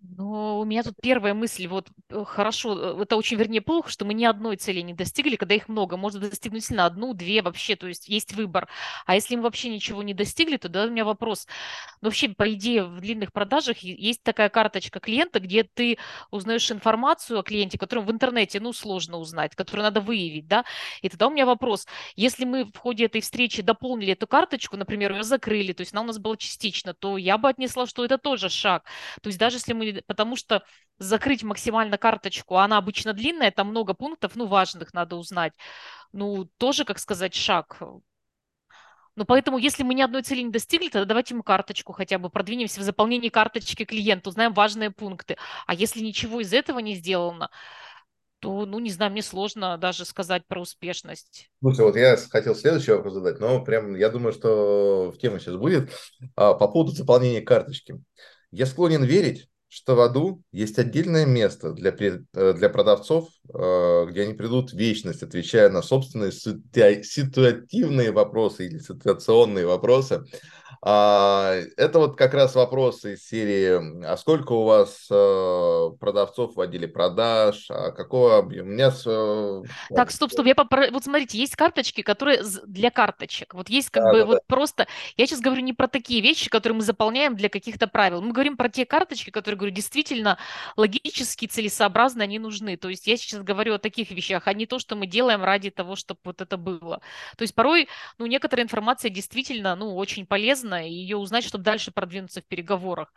Ну, 0.00 0.60
у 0.60 0.64
меня 0.64 0.84
тут 0.84 0.94
первая 1.02 1.34
мысль, 1.34 1.66
вот 1.66 1.88
э, 2.10 2.24
хорошо, 2.24 2.98
э, 3.00 3.02
это 3.02 3.16
очень, 3.16 3.36
вернее, 3.36 3.60
плохо, 3.60 3.90
что 3.90 4.04
мы 4.04 4.14
ни 4.14 4.24
одной 4.24 4.56
цели 4.56 4.80
не 4.80 4.94
достигли, 4.94 5.34
когда 5.34 5.56
их 5.56 5.68
много, 5.68 5.96
можно 5.96 6.20
достигнуть 6.20 6.64
сильно 6.64 6.86
одну, 6.86 7.14
две 7.14 7.42
вообще, 7.42 7.74
то 7.74 7.88
есть 7.88 8.08
есть 8.08 8.32
выбор. 8.34 8.68
А 9.06 9.16
если 9.16 9.34
мы 9.34 9.42
вообще 9.42 9.68
ничего 9.70 10.04
не 10.04 10.14
достигли, 10.14 10.56
то 10.56 10.68
да, 10.68 10.84
у 10.84 10.90
меня 10.90 11.04
вопрос. 11.04 11.48
Ну, 12.00 12.08
вообще, 12.08 12.28
по 12.28 12.52
идее, 12.52 12.84
в 12.84 13.00
длинных 13.00 13.32
продажах 13.32 13.78
есть 13.78 14.22
такая 14.22 14.48
карточка 14.50 15.00
клиента, 15.00 15.40
где 15.40 15.64
ты 15.64 15.98
узнаешь 16.30 16.70
информацию 16.70 17.40
о 17.40 17.42
клиенте, 17.42 17.76
которую 17.76 18.06
в 18.06 18.12
интернете, 18.12 18.60
ну, 18.60 18.72
сложно 18.72 19.18
узнать, 19.18 19.56
которую 19.56 19.82
надо 19.82 20.00
выявить, 20.00 20.46
да, 20.46 20.64
и 21.02 21.08
тогда 21.08 21.26
у 21.26 21.30
меня 21.30 21.44
вопрос, 21.44 21.86
если 22.14 22.44
мы 22.44 22.64
в 22.64 22.76
ходе 22.76 23.06
этой 23.06 23.20
встречи 23.20 23.62
дополнили 23.62 24.12
эту 24.12 24.28
карточку, 24.28 24.76
например, 24.76 25.12
ее 25.12 25.24
закрыли, 25.24 25.72
то 25.72 25.80
есть 25.80 25.92
она 25.92 26.02
у 26.02 26.06
нас 26.06 26.18
была 26.18 26.36
частично, 26.36 26.94
то 26.94 27.16
я 27.18 27.36
бы 27.36 27.48
отнесла, 27.48 27.86
что 27.86 28.04
это 28.04 28.16
тоже 28.16 28.48
шаг. 28.48 28.84
То 29.22 29.28
есть 29.28 29.38
даже 29.38 29.56
если 29.56 29.72
мы 29.72 29.87
потому 30.06 30.36
что 30.36 30.62
закрыть 30.98 31.42
максимально 31.42 31.98
карточку, 31.98 32.56
она 32.56 32.78
обычно 32.78 33.12
длинная, 33.12 33.50
там 33.50 33.68
много 33.68 33.94
пунктов, 33.94 34.36
ну, 34.36 34.46
важных 34.46 34.94
надо 34.94 35.16
узнать. 35.16 35.52
Ну, 36.12 36.48
тоже, 36.58 36.84
как 36.84 36.98
сказать, 36.98 37.34
шаг. 37.34 37.80
Ну, 39.18 39.24
поэтому, 39.24 39.58
если 39.58 39.82
мы 39.82 39.94
ни 39.94 40.02
одной 40.02 40.22
цели 40.22 40.42
не 40.42 40.52
достигли, 40.52 40.88
тогда 40.88 41.04
давайте 41.04 41.34
мы 41.34 41.42
карточку 41.42 41.92
хотя 41.92 42.18
бы 42.18 42.30
продвинемся 42.30 42.80
в 42.80 42.84
заполнении 42.84 43.30
карточки 43.30 43.84
клиента, 43.84 44.28
узнаем 44.28 44.54
важные 44.54 44.92
пункты. 44.92 45.36
А 45.66 45.74
если 45.74 46.00
ничего 46.00 46.40
из 46.40 46.52
этого 46.52 46.78
не 46.78 46.94
сделано, 46.94 47.50
то, 48.40 48.64
ну, 48.64 48.78
не 48.78 48.90
знаю, 48.90 49.10
мне 49.10 49.22
сложно 49.22 49.76
даже 49.76 50.04
сказать 50.04 50.46
про 50.46 50.60
успешность. 50.60 51.50
Слушай, 51.60 51.84
вот 51.84 51.96
я 51.96 52.16
хотел 52.16 52.54
следующий 52.54 52.92
вопрос 52.92 53.14
задать, 53.14 53.40
но 53.40 53.64
прям 53.64 53.96
я 53.96 54.08
думаю, 54.08 54.32
что 54.32 55.10
в 55.10 55.18
тему 55.18 55.40
сейчас 55.40 55.56
будет. 55.56 55.90
А, 56.36 56.54
по 56.54 56.68
поводу 56.68 56.92
заполнения 56.92 57.40
карточки. 57.40 58.00
Я 58.52 58.66
склонен 58.66 59.02
верить, 59.02 59.48
что 59.68 59.94
в 59.94 60.00
аду 60.00 60.42
есть 60.50 60.78
отдельное 60.78 61.26
место 61.26 61.72
для, 61.72 61.90
э, 61.90 62.52
для 62.54 62.68
продавцов, 62.70 63.28
э, 63.52 64.06
где 64.08 64.22
они 64.22 64.34
придут 64.34 64.70
в 64.70 64.76
вечность, 64.76 65.22
отвечая 65.22 65.68
на 65.68 65.82
собственные 65.82 66.32
ситуативные 66.32 68.10
вопросы 68.10 68.66
или 68.66 68.78
ситуационные 68.78 69.66
вопросы. 69.66 70.24
А, 70.80 71.54
это 71.76 71.98
вот 71.98 72.16
как 72.16 72.34
раз 72.34 72.54
вопросы 72.54 73.14
из 73.14 73.26
серии, 73.26 74.04
а 74.04 74.16
сколько 74.16 74.52
у 74.52 74.64
вас 74.64 75.08
э, 75.10 75.90
продавцов 75.98 76.54
вводили 76.54 76.86
продаж, 76.86 77.66
а 77.70 77.90
какой 77.90 78.38
объем? 78.38 78.66
У 78.66 78.70
меня... 78.70 78.92
Э, 79.06 79.62
так, 79.94 80.10
стоп, 80.10 80.32
стоп, 80.32 80.46
я 80.46 80.54
попро... 80.54 80.84
вот 80.92 81.02
смотрите, 81.02 81.38
есть 81.38 81.56
карточки, 81.56 82.02
которые 82.02 82.42
для 82.66 82.90
карточек. 82.90 83.54
Вот 83.54 83.68
есть 83.68 83.90
как 83.90 84.04
да, 84.04 84.12
бы 84.12 84.18
да, 84.20 84.26
вот 84.26 84.34
да. 84.36 84.40
просто... 84.46 84.86
Я 85.16 85.26
сейчас 85.26 85.40
говорю 85.40 85.62
не 85.62 85.72
про 85.72 85.88
такие 85.88 86.20
вещи, 86.20 86.48
которые 86.48 86.76
мы 86.76 86.82
заполняем 86.82 87.34
для 87.34 87.48
каких-то 87.48 87.88
правил. 87.88 88.22
Мы 88.22 88.32
говорим 88.32 88.56
про 88.56 88.68
те 88.68 88.86
карточки, 88.86 89.30
которые, 89.30 89.58
говорю, 89.58 89.74
действительно 89.74 90.38
логически, 90.76 91.46
целесообразно 91.46 92.22
они 92.22 92.38
нужны. 92.38 92.76
То 92.76 92.88
есть 92.88 93.06
я 93.06 93.16
сейчас 93.16 93.42
говорю 93.42 93.74
о 93.74 93.78
таких 93.78 94.10
вещах, 94.10 94.46
а 94.46 94.54
не 94.54 94.66
то, 94.66 94.78
что 94.78 94.94
мы 94.94 95.06
делаем 95.06 95.42
ради 95.42 95.70
того, 95.70 95.96
чтобы 95.96 96.20
вот 96.24 96.40
это 96.40 96.56
было. 96.56 97.00
То 97.36 97.42
есть 97.42 97.54
порой, 97.54 97.88
ну, 98.18 98.26
некоторая 98.26 98.64
информация 98.64 99.10
действительно, 99.10 99.74
ну, 99.74 99.96
очень 99.96 100.24
полезна, 100.24 100.67
полезно 100.68 100.86
ее 100.86 101.16
узнать, 101.16 101.44
чтобы 101.44 101.64
дальше 101.64 101.90
продвинуться 101.90 102.40
в 102.40 102.44
переговорах. 102.44 103.12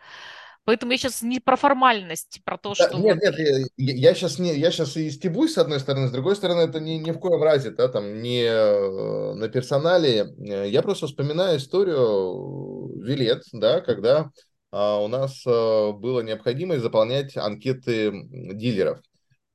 Поэтому 0.64 0.92
я 0.92 1.00
сейчас 1.00 1.24
не 1.24 1.40
про 1.40 1.56
формальность, 1.56 2.40
про 2.46 2.56
то, 2.56 2.76
что... 2.76 2.96
нет, 2.96 3.20
нет, 3.20 3.36
я, 3.78 3.94
я, 3.94 4.14
сейчас 4.14 4.38
не, 4.38 4.56
я 4.56 4.70
сейчас 4.70 4.96
и 4.96 5.10
стебусь, 5.10 5.54
с 5.54 5.58
одной 5.58 5.80
стороны, 5.80 6.08
с 6.08 6.12
другой 6.12 6.36
стороны, 6.36 6.62
это 6.62 6.80
ни, 6.80 6.94
ни 6.94 7.10
в 7.10 7.18
коем 7.18 7.42
разе, 7.42 7.72
да, 7.72 7.88
там, 7.88 8.22
не 8.22 8.44
э, 8.44 9.34
на 9.34 9.50
персонале. 9.50 10.28
Я 10.38 10.84
просто 10.84 11.08
вспоминаю 11.08 11.58
историю 11.58 13.02
Вилет, 13.02 13.42
да, 13.54 13.82
когда 13.82 14.30
а, 14.72 15.00
у 15.00 15.08
нас 15.08 15.42
а, 15.48 15.94
было 15.94 16.22
необходимость 16.22 16.84
заполнять 16.84 17.36
анкеты 17.38 18.12
дилеров. 18.30 19.00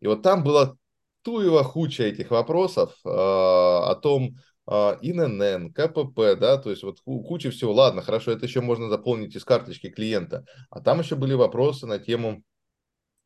И 0.01 0.09
вот 0.09 0.23
там 0.23 0.43
было 0.43 0.77
туево 1.23 1.63
хуча 1.63 2.03
этих 2.03 2.33
вопросов 2.33 2.97
а, 3.05 3.93
о 3.93 3.95
том, 3.95 4.39
ИНН, 4.69 5.73
КПП, 5.73 6.35
да, 6.37 6.57
то 6.59 6.71
есть 6.71 6.83
вот 6.83 7.01
куча 7.01 7.51
всего. 7.51 7.73
Ладно, 7.73 8.03
хорошо, 8.03 8.33
это 8.33 8.47
еще 8.47 8.61
можно 8.61 8.89
заполнить 8.89 9.37
из 9.37 9.45
карточки 9.45 9.91
клиента. 9.91 10.45
А 10.71 10.81
там 10.81 11.01
еще 11.01 11.15
были 11.15 11.35
вопросы 11.35 11.87
на 11.87 11.99
тему 11.99 12.43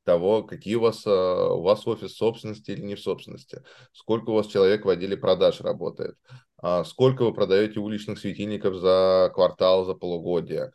того, 0.04 0.42
какие 0.42 0.74
у 0.74 0.80
вас, 0.80 1.02
а, 1.06 1.54
у 1.54 1.62
вас 1.62 1.86
офис 1.86 2.16
собственности 2.16 2.72
или 2.72 2.82
не 2.82 2.94
в 2.94 3.00
собственности, 3.00 3.62
сколько 3.92 4.30
у 4.30 4.34
вас 4.34 4.46
человек 4.46 4.84
в 4.84 4.88
отделе 4.88 5.16
продаж 5.16 5.60
работает, 5.60 6.16
а, 6.62 6.84
сколько 6.84 7.24
вы 7.24 7.32
продаете 7.32 7.80
уличных 7.80 8.18
светильников 8.18 8.74
за 8.76 9.30
квартал, 9.34 9.84
за 9.84 9.94
полугодие, 9.94 10.72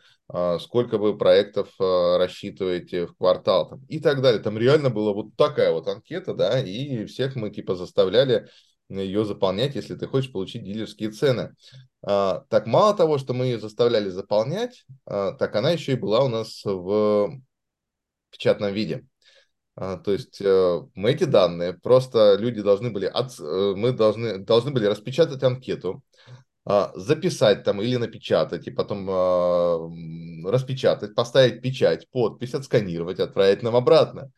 сколько 0.60 0.98
вы 0.98 1.16
проектов 1.16 1.70
рассчитываете 1.78 3.06
в 3.06 3.16
квартал 3.16 3.70
там, 3.70 3.86
и 3.88 4.00
так 4.00 4.24
далее. 4.24 4.42
Там 4.42 4.58
реально 4.58 4.90
была 4.90 5.14
вот 5.14 5.36
такая 5.36 5.72
вот 5.72 5.88
анкета, 5.88 6.34
да, 6.34 6.60
и 6.60 7.06
всех 7.06 7.36
мы 7.36 7.52
типа 7.52 7.76
заставляли 7.76 8.50
ее 8.90 9.26
заполнять, 9.26 9.76
если 9.76 9.96
ты 9.96 10.08
хочешь 10.08 10.32
получить 10.32 10.64
дилерские 10.64 11.12
цены. 11.12 11.56
А, 12.04 12.46
так 12.50 12.68
мало 12.68 12.96
того, 12.96 13.18
что 13.18 13.34
мы 13.34 13.46
ее 13.46 13.60
заставляли 13.60 14.10
заполнять, 14.10 14.86
а, 15.06 15.32
так 15.34 15.56
она 15.56 15.72
еще 15.72 15.94
и 15.94 16.00
была 16.00 16.24
у 16.24 16.30
нас 16.30 16.62
в 16.64 17.40
печатном 18.32 18.74
виде. 18.74 19.06
А, 19.76 19.98
то 19.98 20.14
есть 20.14 20.40
э, 20.40 20.82
мы 20.94 21.12
эти 21.12 21.26
данные, 21.26 21.74
просто 21.74 22.38
люди 22.40 22.62
должны 22.62 22.92
были, 22.92 23.08
от, 23.08 23.38
э, 23.40 23.74
мы 23.76 23.92
должны, 23.92 24.38
должны 24.38 24.72
были 24.72 24.86
распечатать 24.86 25.44
анкету, 25.44 26.04
записать 26.96 27.64
там 27.64 27.80
или 27.80 27.96
напечатать, 27.98 28.66
и 28.66 28.72
потом 28.72 29.08
распечатать, 30.48 31.14
поставить 31.14 31.62
печать, 31.62 32.10
подпись, 32.10 32.56
отсканировать, 32.56 33.20
отправить 33.20 33.62
нам 33.62 33.76
обратно. 33.76 34.32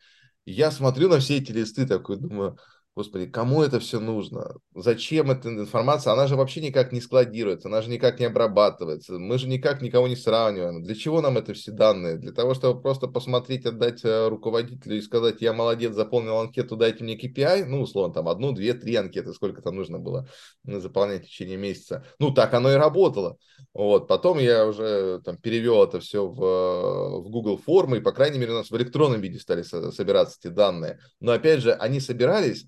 Я 0.44 0.70
смотрю 0.70 1.08
на 1.08 1.20
все 1.20 1.38
эти 1.38 1.52
листы, 1.52 1.86
такой 1.86 2.18
думаю, 2.18 2.58
Господи, 2.98 3.26
кому 3.26 3.62
это 3.62 3.78
все 3.78 4.00
нужно? 4.00 4.56
Зачем 4.74 5.30
эта 5.30 5.48
информация? 5.50 6.12
Она 6.12 6.26
же 6.26 6.34
вообще 6.34 6.60
никак 6.60 6.90
не 6.90 7.00
складируется, 7.00 7.68
она 7.68 7.80
же 7.80 7.90
никак 7.90 8.18
не 8.18 8.26
обрабатывается. 8.26 9.20
Мы 9.20 9.38
же 9.38 9.46
никак 9.46 9.82
никого 9.82 10.08
не 10.08 10.16
сравниваем. 10.16 10.82
Для 10.82 10.96
чего 10.96 11.20
нам 11.20 11.38
это 11.38 11.54
все 11.54 11.70
данные? 11.70 12.16
Для 12.16 12.32
того, 12.32 12.54
чтобы 12.54 12.82
просто 12.82 13.06
посмотреть, 13.06 13.66
отдать 13.66 14.04
э, 14.04 14.26
руководителю 14.26 14.96
и 14.98 15.00
сказать, 15.00 15.40
я 15.42 15.52
молодец, 15.52 15.94
заполнил 15.94 16.38
анкету, 16.38 16.74
дайте 16.74 17.04
мне 17.04 17.16
KPI. 17.16 17.66
Ну, 17.66 17.82
условно, 17.82 18.12
там 18.12 18.26
одну, 18.28 18.50
две, 18.50 18.74
три 18.74 18.96
анкеты, 18.96 19.32
сколько 19.32 19.62
там 19.62 19.76
нужно 19.76 20.00
было 20.00 20.26
заполнять 20.64 21.22
в 21.24 21.28
течение 21.28 21.56
месяца. 21.56 22.04
Ну, 22.18 22.32
так 22.32 22.52
оно 22.52 22.72
и 22.72 22.74
работало. 22.74 23.36
Вот. 23.72 24.08
Потом 24.08 24.40
я 24.40 24.66
уже 24.66 25.20
там 25.24 25.36
перевел 25.36 25.84
это 25.84 26.00
все 26.00 26.26
в, 26.26 26.42
э, 26.42 27.20
в 27.20 27.30
Google 27.30 27.58
формы, 27.58 27.98
и, 27.98 28.00
по 28.00 28.10
крайней 28.10 28.40
мере, 28.40 28.54
у 28.54 28.56
нас 28.56 28.72
в 28.72 28.76
электронном 28.76 29.20
виде 29.20 29.38
стали 29.38 29.62
собираться 29.62 30.36
эти 30.42 30.52
данные. 30.52 30.98
Но, 31.20 31.30
опять 31.30 31.60
же, 31.60 31.72
они 31.74 32.00
собирались 32.00 32.66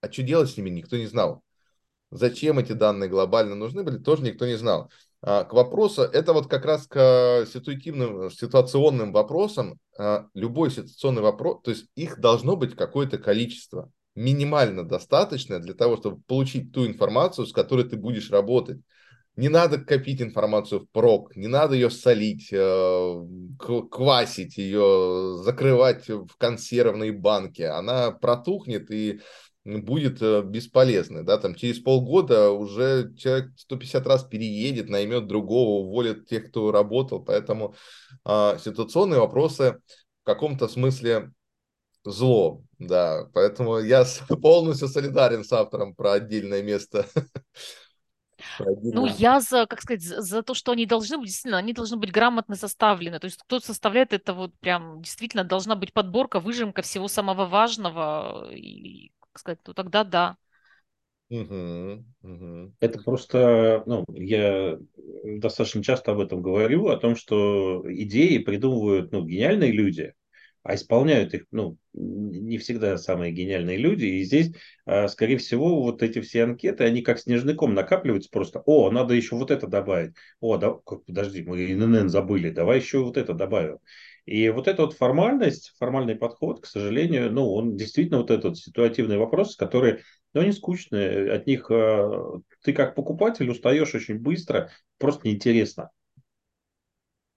а 0.00 0.10
что 0.10 0.22
делать 0.22 0.50
с 0.50 0.56
ними, 0.56 0.70
никто 0.70 0.96
не 0.96 1.06
знал. 1.06 1.42
Зачем 2.10 2.58
эти 2.58 2.72
данные 2.72 3.08
глобально 3.08 3.54
нужны 3.54 3.84
были, 3.84 3.98
тоже 3.98 4.22
никто 4.22 4.46
не 4.46 4.56
знал. 4.56 4.90
А, 5.22 5.44
к 5.44 5.52
вопросу, 5.52 6.02
это 6.02 6.32
вот 6.32 6.48
как 6.48 6.64
раз 6.64 6.86
к 6.86 7.46
ситуативным, 7.52 8.30
ситуационным 8.30 9.12
вопросам, 9.12 9.78
а, 9.98 10.26
любой 10.34 10.70
ситуационный 10.70 11.22
вопрос, 11.22 11.60
то 11.62 11.70
есть 11.70 11.86
их 11.94 12.18
должно 12.18 12.56
быть 12.56 12.74
какое-то 12.74 13.18
количество, 13.18 13.90
минимально 14.14 14.82
достаточное 14.84 15.58
для 15.60 15.74
того, 15.74 15.96
чтобы 15.96 16.22
получить 16.26 16.72
ту 16.72 16.86
информацию, 16.86 17.46
с 17.46 17.52
которой 17.52 17.84
ты 17.84 17.96
будешь 17.96 18.30
работать. 18.30 18.78
Не 19.36 19.48
надо 19.48 19.78
копить 19.78 20.20
информацию 20.20 20.80
в 20.80 20.90
прок, 20.90 21.36
не 21.36 21.46
надо 21.46 21.74
ее 21.74 21.88
солить, 21.88 22.48
э, 22.52 23.26
квасить 23.90 24.58
ее, 24.58 25.38
закрывать 25.42 26.08
в 26.08 26.36
консервные 26.36 27.12
банки. 27.12 27.62
Она 27.62 28.10
протухнет 28.10 28.90
и 28.90 29.20
будет 29.64 30.22
э, 30.22 30.42
бесполезной, 30.42 31.22
да, 31.22 31.38
там 31.38 31.54
через 31.54 31.78
полгода 31.80 32.50
уже 32.50 33.14
человек 33.16 33.52
150 33.56 34.06
раз 34.06 34.24
переедет, 34.24 34.88
наймет 34.88 35.26
другого, 35.26 35.84
уволит 35.84 36.26
тех, 36.26 36.48
кто 36.48 36.72
работал, 36.72 37.22
поэтому 37.22 37.74
а, 38.24 38.58
ситуационные 38.58 39.20
вопросы 39.20 39.80
в 40.22 40.26
каком-то 40.26 40.66
смысле 40.68 41.32
зло, 42.04 42.62
да, 42.78 43.28
поэтому 43.34 43.78
я 43.78 44.04
полностью 44.42 44.88
солидарен 44.88 45.44
с 45.44 45.52
автором 45.52 45.94
про 45.94 46.12
отдельное 46.12 46.62
место 46.62 47.06
Ну, 48.58 49.06
я 49.06 49.40
за, 49.40 49.66
как 49.66 49.82
сказать, 49.82 50.02
за 50.02 50.42
то, 50.42 50.54
что 50.54 50.72
они 50.72 50.86
должны 50.86 51.18
быть, 51.18 51.26
действительно, 51.26 51.58
они 51.58 51.72
должны 51.72 51.96
быть 51.96 52.10
грамотно 52.10 52.56
составлены. 52.56 53.18
То 53.18 53.26
есть 53.26 53.38
кто 53.38 53.60
составляет 53.60 54.12
это 54.12 54.34
вот 54.34 54.58
прям, 54.60 55.02
действительно, 55.02 55.44
должна 55.44 55.76
быть 55.76 55.92
подборка, 55.92 56.40
выжимка 56.40 56.82
всего 56.82 57.08
самого 57.08 57.46
важного. 57.46 58.50
И, 58.52 59.12
сказать, 59.34 59.62
то 59.62 59.72
тогда 59.72 60.04
да. 60.04 60.36
Угу, 61.30 62.04
угу. 62.22 62.74
Это 62.80 62.98
просто, 63.04 63.84
ну, 63.86 64.04
я 64.12 64.78
достаточно 65.24 65.82
часто 65.82 66.10
об 66.12 66.18
этом 66.20 66.42
говорю, 66.42 66.88
о 66.88 66.96
том, 66.96 67.14
что 67.14 67.84
идеи 67.86 68.38
придумывают, 68.38 69.12
ну, 69.12 69.24
гениальные 69.24 69.70
люди, 69.70 70.12
а 70.64 70.74
исполняют 70.74 71.32
их, 71.32 71.44
ну, 71.52 71.78
не 71.92 72.58
всегда 72.58 72.98
самые 72.98 73.32
гениальные 73.32 73.76
люди. 73.76 74.06
И 74.06 74.24
здесь, 74.24 74.52
а, 74.86 75.06
скорее 75.06 75.36
всего, 75.36 75.80
вот 75.82 76.02
эти 76.02 76.20
все 76.20 76.42
анкеты, 76.42 76.82
они 76.82 77.00
как 77.02 77.20
снежный 77.20 77.54
накапливаются 77.54 78.28
просто. 78.30 78.60
О, 78.66 78.90
надо 78.90 79.14
еще 79.14 79.36
вот 79.36 79.52
это 79.52 79.68
добавить. 79.68 80.14
О, 80.40 80.56
да, 80.56 80.72
подожди, 80.72 81.44
мы 81.44 81.64
ИНН 81.72 82.08
забыли, 82.08 82.50
давай 82.50 82.78
еще 82.80 83.04
вот 83.04 83.16
это 83.16 83.34
добавим. 83.34 83.78
И 84.26 84.48
вот 84.50 84.68
эта 84.68 84.82
вот 84.82 84.94
формальность, 84.94 85.74
формальный 85.78 86.14
подход, 86.14 86.60
к 86.60 86.66
сожалению, 86.66 87.32
ну, 87.32 87.52
он 87.52 87.76
действительно 87.76 88.18
вот 88.18 88.30
этот 88.30 88.56
ситуативный 88.56 89.18
вопрос, 89.18 89.56
который, 89.56 90.00
ну, 90.34 90.42
они 90.42 90.52
скучные, 90.52 91.32
от 91.32 91.46
них 91.46 91.70
э, 91.70 92.10
ты 92.62 92.72
как 92.72 92.94
покупатель 92.94 93.50
устаешь 93.50 93.94
очень 93.94 94.18
быстро, 94.18 94.70
просто 94.98 95.26
неинтересно. 95.26 95.90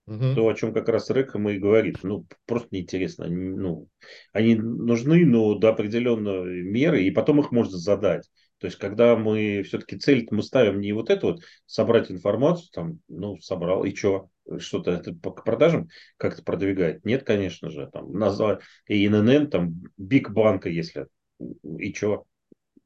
Угу. 0.06 0.36
То, 0.36 0.48
о 0.48 0.54
чем 0.54 0.74
как 0.74 0.90
раз 0.90 1.10
Рек 1.10 1.36
и 1.36 1.58
говорит, 1.58 2.00
ну, 2.04 2.26
просто 2.46 2.70
неинтересно. 2.72 3.28
Ну, 3.28 3.88
они 4.34 4.56
нужны, 4.56 5.26
но 5.26 5.56
до 5.56 5.70
определенной 5.70 6.62
меры, 6.64 7.04
и 7.04 7.12
потом 7.12 7.40
их 7.40 7.52
можно 7.52 7.78
задать. 7.78 8.30
То 8.58 8.68
есть, 8.68 8.78
когда 8.78 9.16
мы 9.16 9.64
все-таки 9.64 9.98
цель 9.98 10.28
мы 10.32 10.44
ставим 10.44 10.82
не 10.82 10.92
вот 10.94 11.10
это 11.10 11.28
вот, 11.28 11.42
собрать 11.66 12.12
информацию, 12.12 12.70
там, 12.74 13.00
ну, 13.08 13.38
собрал, 13.40 13.86
и 13.86 13.96
что? 13.96 14.30
Что-то 14.58 14.92
это 14.92 15.14
по 15.14 15.32
продажам 15.32 15.90
как-то 16.18 16.44
продвигает? 16.44 17.06
Нет, 17.06 17.24
конечно 17.24 17.70
же. 17.70 17.90
Там, 17.92 18.12
назвать 18.14 18.60
и 18.88 19.06
ИНН, 19.06 19.50
там, 19.50 19.74
Биг 19.98 20.32
банка, 20.32 20.70
если, 20.70 21.08
и 21.40 21.94
что? 21.94 22.26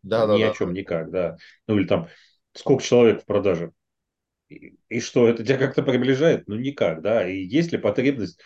Да, 0.03 0.28
Ни 0.28 0.43
да, 0.43 0.51
о 0.51 0.53
чем, 0.53 0.70
да. 0.70 0.74
никак, 0.80 1.12
да. 1.12 1.38
Ну, 1.68 1.78
или 1.78 1.88
там, 1.88 2.08
сколько 2.53 2.84
человек 2.84 3.24
в 3.24 3.26
продаже? 3.26 3.72
И, 4.49 4.99
что, 5.01 5.28
это 5.28 5.43
тебя 5.43 5.58
как-то 5.58 5.84
приближает? 5.84 6.47
Ну, 6.47 6.55
никак, 6.55 7.01
да. 7.01 7.28
И 7.28 7.39
есть 7.39 7.72
ли 7.72 7.78
потребность 7.78 8.39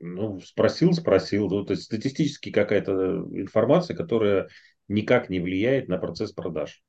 ну, 0.00 0.40
спросил, 0.40 0.92
спросил. 0.94 1.48
Ну, 1.48 1.64
то 1.64 1.72
есть 1.72 1.84
статистически 1.84 2.50
какая-то 2.50 2.92
информация, 3.32 3.96
которая 3.96 4.48
никак 4.88 5.28
не 5.28 5.40
влияет 5.40 5.88
на 5.88 5.98
процесс 5.98 6.32
продаж. 6.32 6.82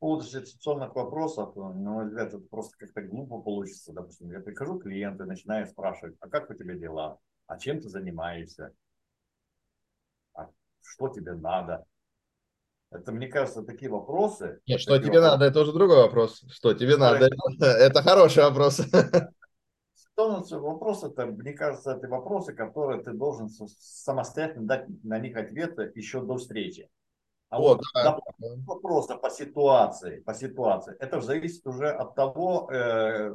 По 0.00 0.06
поводу 0.06 0.24
ситуационных 0.24 0.94
вопросов, 0.94 1.54
на 1.56 1.68
мой 1.68 2.06
взгляд, 2.06 2.28
это 2.28 2.38
просто 2.38 2.74
как-то 2.78 3.02
глупо 3.02 3.38
получится. 3.42 3.92
Допустим, 3.92 4.30
я 4.30 4.40
прихожу 4.40 4.78
к 4.78 4.84
клиенту 4.84 5.24
и 5.24 5.26
начинаю 5.26 5.66
спрашивать, 5.66 6.16
а 6.20 6.28
как 6.28 6.48
у 6.48 6.54
тебя 6.54 6.74
дела? 6.74 7.18
А 7.46 7.58
чем 7.58 7.80
ты 7.80 7.90
занимаешься? 7.90 8.72
А 10.32 10.48
что 10.80 11.08
тебе 11.10 11.34
надо? 11.34 11.84
Это, 12.90 13.12
мне 13.12 13.28
кажется, 13.28 13.62
такие 13.62 13.90
вопросы. 13.90 14.60
Нет, 14.66 14.80
что 14.80 14.96
тебе 14.96 15.20
вопросы. 15.20 15.30
надо, 15.32 15.44
это 15.44 15.60
уже 15.60 15.72
другой 15.74 15.98
вопрос. 15.98 16.44
Что 16.48 16.72
тебе 16.72 16.94
Смотри, 16.94 17.28
надо, 17.58 17.66
это 17.66 18.02
хороший 18.02 18.42
вопрос. 18.42 18.80
Вопрос 20.16 21.02
это, 21.02 21.24
мне 21.24 21.54
кажется, 21.54 21.92
это 21.92 22.06
вопросы, 22.06 22.52
которые 22.52 23.02
ты 23.02 23.12
должен 23.12 23.48
самостоятельно 23.48 24.66
дать 24.66 24.86
на 25.02 25.18
них 25.18 25.34
ответы 25.34 25.92
еще 25.94 26.20
до 26.22 26.36
встречи. 26.36 26.90
А 27.50 27.58
О, 27.58 27.60
вот 27.60 27.82
да. 27.94 28.16
вопроса 28.64 29.16
по 29.16 29.28
ситуации, 29.28 30.20
по 30.20 30.34
ситуации, 30.34 30.94
это 31.00 31.20
зависит 31.20 31.66
уже 31.66 31.90
от 31.90 32.14
того, 32.14 32.70
э, 32.72 33.34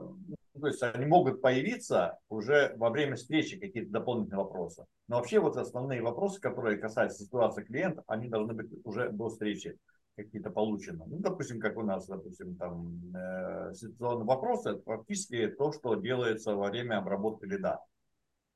то 0.59 0.67
есть 0.67 0.81
они 0.81 1.05
могут 1.05 1.41
появиться 1.41 2.17
уже 2.29 2.73
во 2.77 2.89
время 2.91 3.17
встречи 3.17 3.59
какие-то 3.59 3.91
дополнительные 3.91 4.41
вопросы. 4.43 4.85
Но 5.09 5.17
вообще 5.17 5.39
вот 5.39 5.57
основные 5.57 6.01
вопросы, 6.01 6.39
которые 6.39 6.77
касаются 6.77 7.25
ситуации 7.25 7.63
клиента, 7.63 8.03
они 8.07 8.29
должны 8.29 8.53
быть 8.53 8.71
уже 8.85 9.09
до 9.09 9.27
встречи 9.27 9.77
какие-то 10.15 10.49
получены. 10.49 11.03
Ну, 11.07 11.17
допустим, 11.19 11.59
как 11.59 11.75
у 11.75 11.83
нас, 11.83 12.07
допустим, 12.07 12.55
там 12.55 13.13
э, 13.13 13.73
ситуационные 13.73 14.25
вопросы, 14.25 14.69
это 14.69 14.79
практически 14.79 15.47
то, 15.47 15.73
что 15.73 15.95
делается 15.95 16.55
во 16.55 16.69
время 16.69 16.99
обработки 16.99 17.43
лида. 17.43 17.81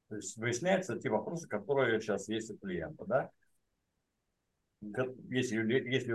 То 0.08 0.16
есть 0.16 0.38
выясняются 0.38 0.98
те 0.98 1.10
вопросы, 1.10 1.50
которые 1.50 2.00
сейчас 2.00 2.30
есть 2.30 2.50
у 2.50 2.58
клиента, 2.58 3.04
да. 3.06 3.30
Если, 4.82 5.58
если 5.90 6.14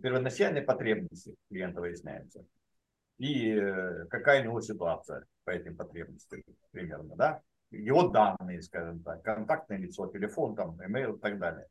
первоначальные 0.00 0.62
потребности 0.62 1.34
клиента 1.48 1.80
выясняются, 1.80 2.44
и 3.18 3.50
э, 3.50 4.06
какая 4.06 4.40
у 4.40 4.44
него 4.44 4.60
ситуация 4.62 5.26
по 5.44 5.50
этим 5.50 5.76
потребностям 5.76 6.42
примерно, 6.70 7.14
да, 7.16 7.42
его 7.70 8.08
данные, 8.08 8.62
скажем 8.62 9.02
так, 9.02 9.22
контактное 9.22 9.76
лицо, 9.76 10.06
телефон, 10.06 10.56
там, 10.56 10.80
email 10.80 11.16
и 11.16 11.20
так 11.20 11.38
далее. 11.38 11.66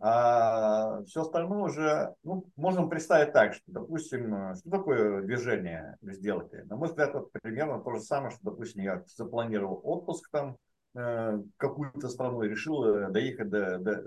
А 0.00 1.02
все 1.04 1.22
остальное 1.22 1.64
уже, 1.64 2.14
ну, 2.22 2.44
можем 2.54 2.88
представить 2.88 3.32
так, 3.32 3.54
что, 3.54 3.64
допустим, 3.66 4.54
что 4.54 4.70
такое 4.70 5.22
движение 5.22 5.96
в 6.00 6.12
сделке? 6.12 6.64
На 6.66 6.76
мой 6.76 6.88
взгляд, 6.88 7.10
это 7.10 7.26
примерно 7.42 7.80
то 7.80 7.94
же 7.94 8.00
самое, 8.00 8.30
что, 8.30 8.40
допустим, 8.44 8.82
я 8.82 9.02
запланировал 9.08 9.80
отпуск 9.82 10.30
там, 10.30 10.56
э, 10.94 11.42
какую-то 11.56 12.08
страну 12.08 12.42
решил 12.42 12.84
э, 12.84 13.10
доехать 13.10 13.50
до, 13.50 13.78
до 13.78 14.04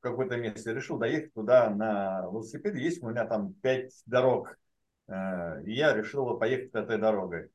какое-то 0.00 0.36
место, 0.36 0.72
решил 0.72 0.98
доехать 0.98 1.34
туда 1.34 1.70
на 1.70 2.22
велосипеде. 2.22 2.80
Есть 2.80 3.02
у 3.02 3.08
меня 3.08 3.26
там 3.26 3.54
пять 3.54 3.92
дорог, 4.06 4.58
э, 5.08 5.64
и 5.64 5.72
я 5.72 5.94
решил 5.94 6.38
поехать 6.38 6.74
этой 6.74 6.98
дорогой. 6.98 7.50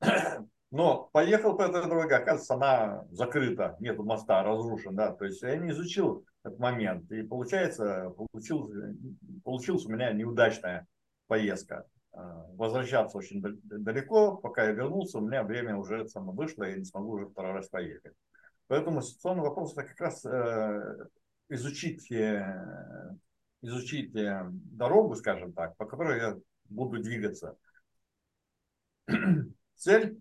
Но 0.70 1.08
поехал 1.12 1.56
по 1.56 1.62
этой 1.62 1.82
дороге, 1.82 2.16
оказывается, 2.16 2.54
она 2.54 3.04
закрыта, 3.10 3.76
нет 3.80 3.98
моста, 3.98 4.42
разрушен, 4.42 4.96
да, 4.96 5.12
то 5.12 5.24
есть 5.24 5.40
я 5.42 5.56
не 5.56 5.70
изучил 5.70 6.24
этот 6.42 6.58
момент. 6.58 7.10
И 7.12 7.22
получается, 7.22 8.10
получилось, 8.10 8.96
получилась 9.44 9.86
у 9.86 9.90
меня 9.90 10.12
неудачная 10.12 10.86
поездка. 11.28 11.86
А, 12.12 12.46
возвращаться 12.54 13.18
очень 13.18 13.42
далеко, 13.42 14.36
пока 14.36 14.64
я 14.64 14.72
вернулся, 14.72 15.18
у 15.18 15.20
меня 15.20 15.42
время 15.44 15.76
уже 15.76 16.08
само 16.08 16.32
вышло, 16.32 16.64
я 16.64 16.76
не 16.76 16.84
смогу 16.84 17.12
уже 17.12 17.26
второй 17.26 17.52
раз 17.52 17.68
поехать. 17.68 18.14
Поэтому 18.68 19.02
ситуационный 19.02 19.42
вопрос 19.42 19.72
это 19.72 19.84
как 19.84 20.00
раз 20.00 20.24
э, 20.24 21.06
изучить, 21.48 22.10
э, 22.10 23.16
изучить 23.62 24.14
э, 24.14 24.46
дорогу, 24.50 25.14
скажем 25.14 25.52
так, 25.52 25.76
по 25.76 25.86
которой 25.86 26.18
я 26.18 26.36
буду 26.68 27.02
двигаться. 27.02 27.56
Цель 29.74 30.18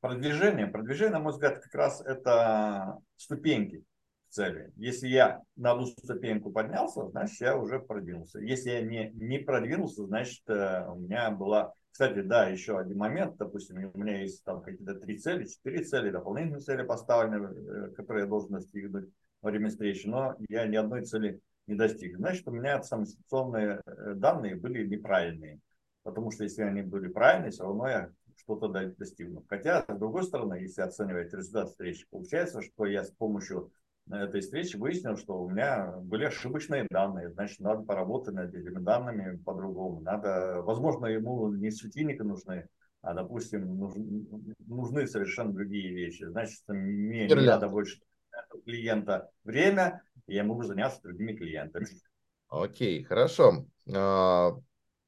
продвижения. 0.00 0.66
Продвижение, 0.66 1.12
на 1.14 1.20
мой 1.20 1.32
взгляд, 1.32 1.58
как 1.58 1.74
раз 1.74 2.00
это 2.00 2.98
ступеньки 3.16 3.84
цели. 4.28 4.72
Если 4.76 5.08
я 5.08 5.42
на 5.56 5.72
одну 5.72 5.86
ступеньку 5.86 6.50
поднялся, 6.50 7.08
значит, 7.08 7.40
я 7.40 7.56
уже 7.56 7.80
продвинулся. 7.80 8.38
Если 8.40 8.70
я 8.70 8.82
не, 8.82 9.10
не 9.14 9.38
продвинулся, 9.38 10.04
значит, 10.06 10.42
э, 10.48 10.86
у 10.88 10.96
меня 10.96 11.30
была... 11.30 11.72
Кстати, 11.90 12.20
да, 12.20 12.46
еще 12.46 12.78
один 12.78 12.98
момент. 12.98 13.38
Допустим, 13.38 13.90
у 13.94 13.98
меня 13.98 14.20
есть 14.20 14.44
там 14.44 14.60
какие-то 14.60 14.96
три 14.96 15.18
цели, 15.18 15.46
четыре 15.46 15.82
цели, 15.82 16.10
дополнительные 16.10 16.60
цели 16.60 16.82
поставлены, 16.82 17.90
которые 17.92 18.24
я 18.24 18.28
должен 18.28 18.50
достигнуть 18.50 19.08
во 19.46 19.50
время 19.50 19.68
встречи, 19.68 20.08
но 20.08 20.34
я 20.48 20.66
ни 20.66 20.74
одной 20.74 21.04
цели 21.04 21.40
не 21.68 21.76
достиг. 21.76 22.16
Значит, 22.16 22.48
у 22.48 22.50
меня 22.50 22.82
самоинвестиционные 22.82 23.80
э, 23.86 24.14
данные 24.14 24.56
были 24.56 24.84
неправильные. 24.84 25.60
Потому 26.02 26.32
что 26.32 26.42
если 26.42 26.62
они 26.62 26.82
были 26.82 27.06
правильные, 27.06 27.52
все 27.52 27.62
равно 27.62 27.88
я 27.88 28.10
что-то 28.36 28.66
достигну. 28.68 29.44
Хотя, 29.48 29.84
с 29.88 29.98
другой 29.98 30.24
стороны, 30.24 30.54
если 30.54 30.82
оценивать 30.82 31.32
результат 31.32 31.68
встречи, 31.68 32.06
получается, 32.10 32.60
что 32.60 32.86
я 32.86 33.04
с 33.04 33.10
помощью 33.12 33.70
на 34.06 34.24
этой 34.24 34.40
встрече 34.40 34.78
выяснил, 34.78 35.16
что 35.16 35.40
у 35.40 35.48
меня 35.48 35.94
были 35.98 36.24
ошибочные 36.24 36.86
данные, 36.90 37.30
значит, 37.30 37.60
надо 37.60 37.84
поработать 37.84 38.34
над 38.34 38.52
этими 38.52 38.80
данными 38.80 39.36
по-другому. 39.36 40.00
Надо, 40.00 40.60
возможно, 40.62 41.06
ему 41.06 41.52
не 41.52 41.70
светильники 41.70 42.22
нужны, 42.22 42.66
а, 43.02 43.14
допустим, 43.14 43.78
нужны, 43.78 44.26
нужны 44.66 45.06
совершенно 45.06 45.52
другие 45.52 45.94
вещи. 45.94 46.24
Значит, 46.24 46.62
мне 46.66 47.28
не 47.28 47.34
надо 47.34 47.68
больше 47.68 48.00
клиента 48.64 49.30
время, 49.44 50.02
и 50.26 50.34
я 50.34 50.44
могу 50.44 50.62
заняться 50.62 51.00
другими 51.02 51.34
клиентами. 51.34 51.86
Окей, 52.48 53.02
хорошо. 53.02 53.66
А, 53.94 54.56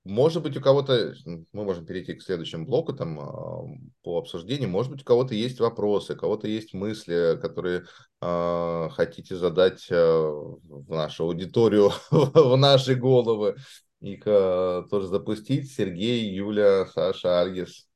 может 0.04 0.42
быть, 0.42 0.56
у 0.56 0.60
кого-то, 0.60 1.14
мы 1.24 1.64
можем 1.64 1.84
перейти 1.84 2.14
к 2.14 2.22
следующему 2.22 2.66
блоку 2.66 2.92
там, 2.92 3.20
а, 3.20 3.64
по 4.02 4.18
обсуждению, 4.18 4.70
может 4.70 4.90
быть, 4.90 5.02
у 5.02 5.04
кого-то 5.04 5.34
есть 5.34 5.60
вопросы, 5.60 6.14
у 6.14 6.16
кого-то 6.16 6.48
есть 6.48 6.72
мысли, 6.74 7.38
которые 7.40 7.84
э, 8.20 8.88
хотите 8.92 9.36
задать 9.36 9.86
э, 9.90 9.94
в 9.96 10.88
нашу 10.88 11.24
аудиторию, 11.24 11.92
в 12.10 12.56
наши 12.56 12.94
головы, 12.94 13.56
их 14.00 14.22
э, 14.26 14.84
тоже 14.90 15.08
запустить. 15.08 15.70
Сергей, 15.72 16.32
Юля, 16.32 16.86
Саша, 16.86 17.40
Альгис. 17.40 17.88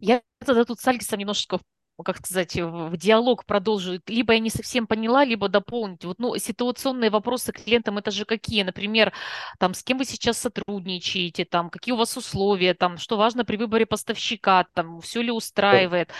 Я 0.00 0.22
тогда 0.44 0.64
тут 0.64 0.80
с 0.80 0.86
Альгисом 0.86 1.18
немножечко 1.18 1.58
как 2.02 2.18
сказать, 2.18 2.56
в 2.56 2.96
диалог 2.96 3.44
продолжить. 3.44 4.02
Либо 4.08 4.32
я 4.32 4.38
не 4.40 4.50
совсем 4.50 4.86
поняла, 4.86 5.24
либо 5.24 5.48
дополнить. 5.48 6.04
Вот, 6.04 6.18
ну, 6.18 6.36
ситуационные 6.36 7.10
вопросы 7.10 7.52
клиентам, 7.52 7.98
это 7.98 8.10
же 8.10 8.24
какие? 8.24 8.62
Например, 8.62 9.12
там, 9.58 9.74
с 9.74 9.84
кем 9.84 9.98
вы 9.98 10.04
сейчас 10.04 10.38
сотрудничаете, 10.38 11.44
там, 11.44 11.70
какие 11.70 11.94
у 11.94 11.98
вас 11.98 12.16
условия, 12.16 12.74
там, 12.74 12.98
что 12.98 13.16
важно 13.16 13.44
при 13.44 13.56
выборе 13.56 13.86
поставщика, 13.86 14.66
там, 14.74 15.00
все 15.00 15.22
ли 15.22 15.30
устраивает. 15.30 16.10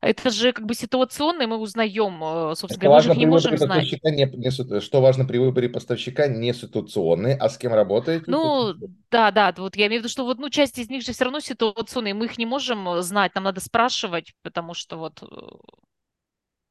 Это 0.00 0.30
же 0.30 0.52
как 0.52 0.66
бы 0.66 0.74
ситуационно, 0.74 1.46
мы 1.46 1.56
узнаем, 1.56 2.22
э, 2.22 2.54
собственно 2.56 2.84
говоря, 2.84 3.08
мы 3.08 3.14
же 3.14 3.18
не 3.18 3.26
можем 3.26 3.56
знать. 3.56 3.90
Не, 4.04 4.26
не, 4.36 4.80
что 4.80 5.00
важно 5.00 5.24
при 5.24 5.38
выборе 5.38 5.68
поставщика, 5.68 6.28
не 6.28 6.52
ситуационный, 6.52 7.36
а 7.36 7.48
с 7.48 7.56
кем 7.56 7.72
работаете? 7.72 8.24
Ну, 8.26 8.74
да, 9.10 9.30
да, 9.30 9.54
вот 9.56 9.76
я 9.76 9.86
имею 9.86 10.00
в 10.00 10.04
виду, 10.04 10.12
что 10.12 10.24
вот, 10.24 10.38
ну, 10.38 10.50
часть 10.50 10.78
из 10.78 10.90
них 10.90 11.02
же 11.02 11.12
все 11.12 11.24
равно 11.24 11.40
ситуационные, 11.40 12.12
мы 12.14 12.26
их 12.26 12.36
не 12.36 12.46
можем 12.46 12.88
э, 12.88 13.02
знать, 13.02 13.34
нам 13.34 13.44
надо 13.44 13.60
спрашивать, 13.60 14.34
потому 14.42 14.74
что 14.74 14.98
вот 14.98 15.23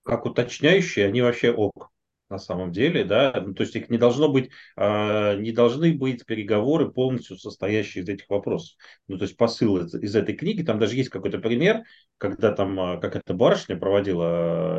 как 0.04 0.26
уточняющие, 0.26 1.08
они 1.08 1.22
вообще 1.22 1.52
ок 1.52 1.92
на 2.30 2.40
самом 2.40 2.72
деле, 2.72 3.04
да, 3.04 3.32
ну, 3.46 3.54
то 3.54 3.62
есть 3.62 3.76
их 3.76 3.90
не 3.92 3.98
должно 4.00 4.28
быть, 4.28 4.50
э, 4.76 5.38
не 5.38 5.52
должны 5.52 5.94
быть 5.94 6.26
переговоры 6.26 6.92
полностью 6.92 7.38
состоящие 7.38 8.04
из 8.04 8.10
этих 8.10 8.28
вопросов. 8.30 8.76
Ну, 9.08 9.18
то 9.18 9.26
есть 9.26 9.38
посыл 9.38 9.78
из, 9.78 9.94
из 9.94 10.16
этой 10.16 10.36
книги, 10.36 10.64
там 10.64 10.80
даже 10.80 10.96
есть 10.96 11.10
какой-то 11.10 11.38
пример, 11.38 11.84
когда 12.18 12.52
там 12.52 12.80
а, 12.80 12.98
как 12.98 13.16
эта 13.16 13.36
барышня 13.36 13.78
проводила 13.78 14.26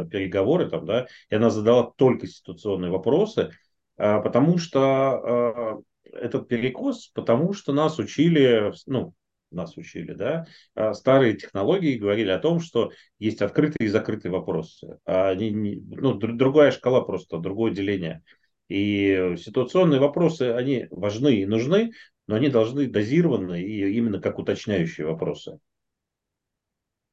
а, 0.00 0.04
переговоры, 0.06 0.68
там, 0.68 0.84
да, 0.84 1.06
и 1.30 1.34
она 1.36 1.50
задала 1.50 1.92
только 1.96 2.26
ситуационные 2.26 2.90
вопросы, 2.90 3.50
э, 3.98 4.20
потому 4.22 4.58
что 4.58 5.82
э, 6.04 6.10
этот 6.10 6.48
перекос, 6.48 7.08
потому 7.14 7.52
что 7.52 7.72
нас 7.72 7.98
учили, 8.00 8.72
ну, 8.86 9.14
нас 9.54 9.76
учили, 9.76 10.12
да, 10.12 10.46
а 10.74 10.94
старые 10.94 11.34
технологии 11.34 11.96
говорили 11.96 12.30
о 12.30 12.38
том, 12.38 12.60
что 12.60 12.92
есть 13.18 13.42
открытые 13.42 13.86
и 13.86 13.90
закрытые 13.90 14.32
вопросы. 14.32 14.98
А 15.04 15.30
они, 15.30 15.82
ну, 15.90 16.14
другая 16.14 16.70
шкала 16.70 17.00
просто, 17.00 17.38
другое 17.38 17.72
деление. 17.72 18.22
И 18.68 19.34
ситуационные 19.38 20.00
вопросы, 20.00 20.52
они 20.52 20.86
важны 20.90 21.36
и 21.36 21.46
нужны, 21.46 21.92
но 22.26 22.36
они 22.36 22.48
должны 22.48 22.86
дозированы 22.86 23.62
и 23.62 23.96
именно 23.96 24.20
как 24.20 24.38
уточняющие 24.38 25.06
вопросы. 25.06 25.58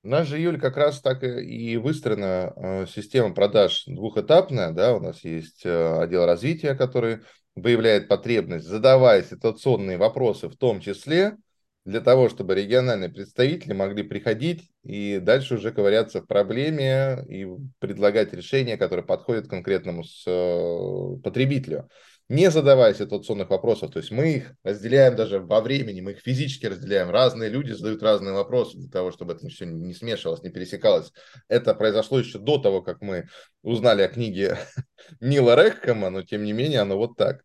У 0.04 0.08
нас 0.08 0.28
же, 0.28 0.40
Юль, 0.40 0.60
как 0.60 0.78
раз 0.78 1.00
так 1.00 1.24
и 1.24 1.78
выстроена 1.78 2.54
э, 2.56 2.86
система 2.88 3.36
продаж 3.36 3.84
двухэтапная. 3.86 4.72
Да? 4.72 4.96
У 4.96 5.00
нас 5.00 5.24
есть 5.24 5.64
э, 5.64 6.00
отдел 6.00 6.26
развития, 6.26 6.74
который 6.74 7.20
выявляет 7.56 8.08
потребность, 8.08 8.66
задавая 8.66 9.22
ситуационные 9.22 9.98
вопросы 9.98 10.50
в 10.50 10.56
том 10.56 10.80
числе, 10.80 11.38
для 11.86 12.02
того, 12.02 12.30
чтобы 12.30 12.56
региональные 12.56 13.10
представители 13.10 13.74
могли 13.74 14.04
приходить 14.04 14.70
и 14.84 15.20
дальше 15.20 15.56
уже 15.56 15.72
ковыряться 15.72 16.22
в 16.22 16.28
проблеме 16.28 17.26
и 17.28 17.48
предлагать 17.80 18.34
решения, 18.34 18.78
которые 18.78 19.06
подходят 19.06 19.48
конкретному 19.48 20.04
с, 20.04 20.24
э, 20.28 21.22
потребителю, 21.24 21.90
не 22.30 22.52
задавая 22.52 22.94
ситуационных 22.94 23.50
вопросов. 23.50 23.92
То 23.92 24.00
есть 24.00 24.12
мы 24.12 24.34
их 24.34 24.54
разделяем 24.64 25.16
даже 25.16 25.40
во 25.40 25.60
времени, 25.60 26.02
мы 26.02 26.12
их 26.12 26.20
физически 26.20 26.68
разделяем. 26.68 27.10
Разные 27.10 27.50
люди 27.50 27.72
задают 27.72 28.04
разные 28.04 28.34
вопросы 28.34 28.78
для 28.78 28.90
того, 28.90 29.12
чтобы 29.12 29.34
это 29.34 29.48
все 29.50 29.66
не 29.66 29.94
смешивалось, 29.94 30.44
не 30.44 30.50
пересекалось. 30.50 31.12
Это 31.48 31.74
произошло 31.74 32.20
еще 32.20 32.38
до 32.38 32.60
того, 32.60 32.82
как 32.82 33.02
мы 33.02 33.28
узнали 33.64 34.04
о 34.04 34.08
книге 34.08 34.60
Нила 35.20 35.56
Рекхема, 35.62 36.12
но 36.12 36.22
тем 36.22 36.44
не 36.44 36.54
менее 36.54 36.82
оно 36.82 36.98
вот 36.98 37.18
так. 37.18 37.44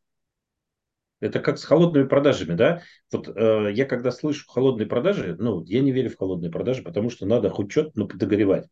Это 1.20 1.40
как 1.40 1.58
с 1.58 1.64
холодными 1.64 2.06
продажами, 2.06 2.54
да? 2.54 2.82
Вот 3.10 3.28
э, 3.28 3.70
я 3.72 3.86
когда 3.86 4.10
слышу 4.10 4.44
холодные 4.46 4.86
продажи, 4.86 5.34
ну, 5.38 5.62
я 5.64 5.80
не 5.80 5.90
верю 5.92 6.10
в 6.10 6.16
холодные 6.16 6.50
продажи, 6.50 6.82
потому 6.82 7.08
что 7.08 7.24
надо 7.26 7.48
хоть 7.48 7.70
что-то 7.70 7.92
ну, 7.94 8.06
подогревать. 8.06 8.68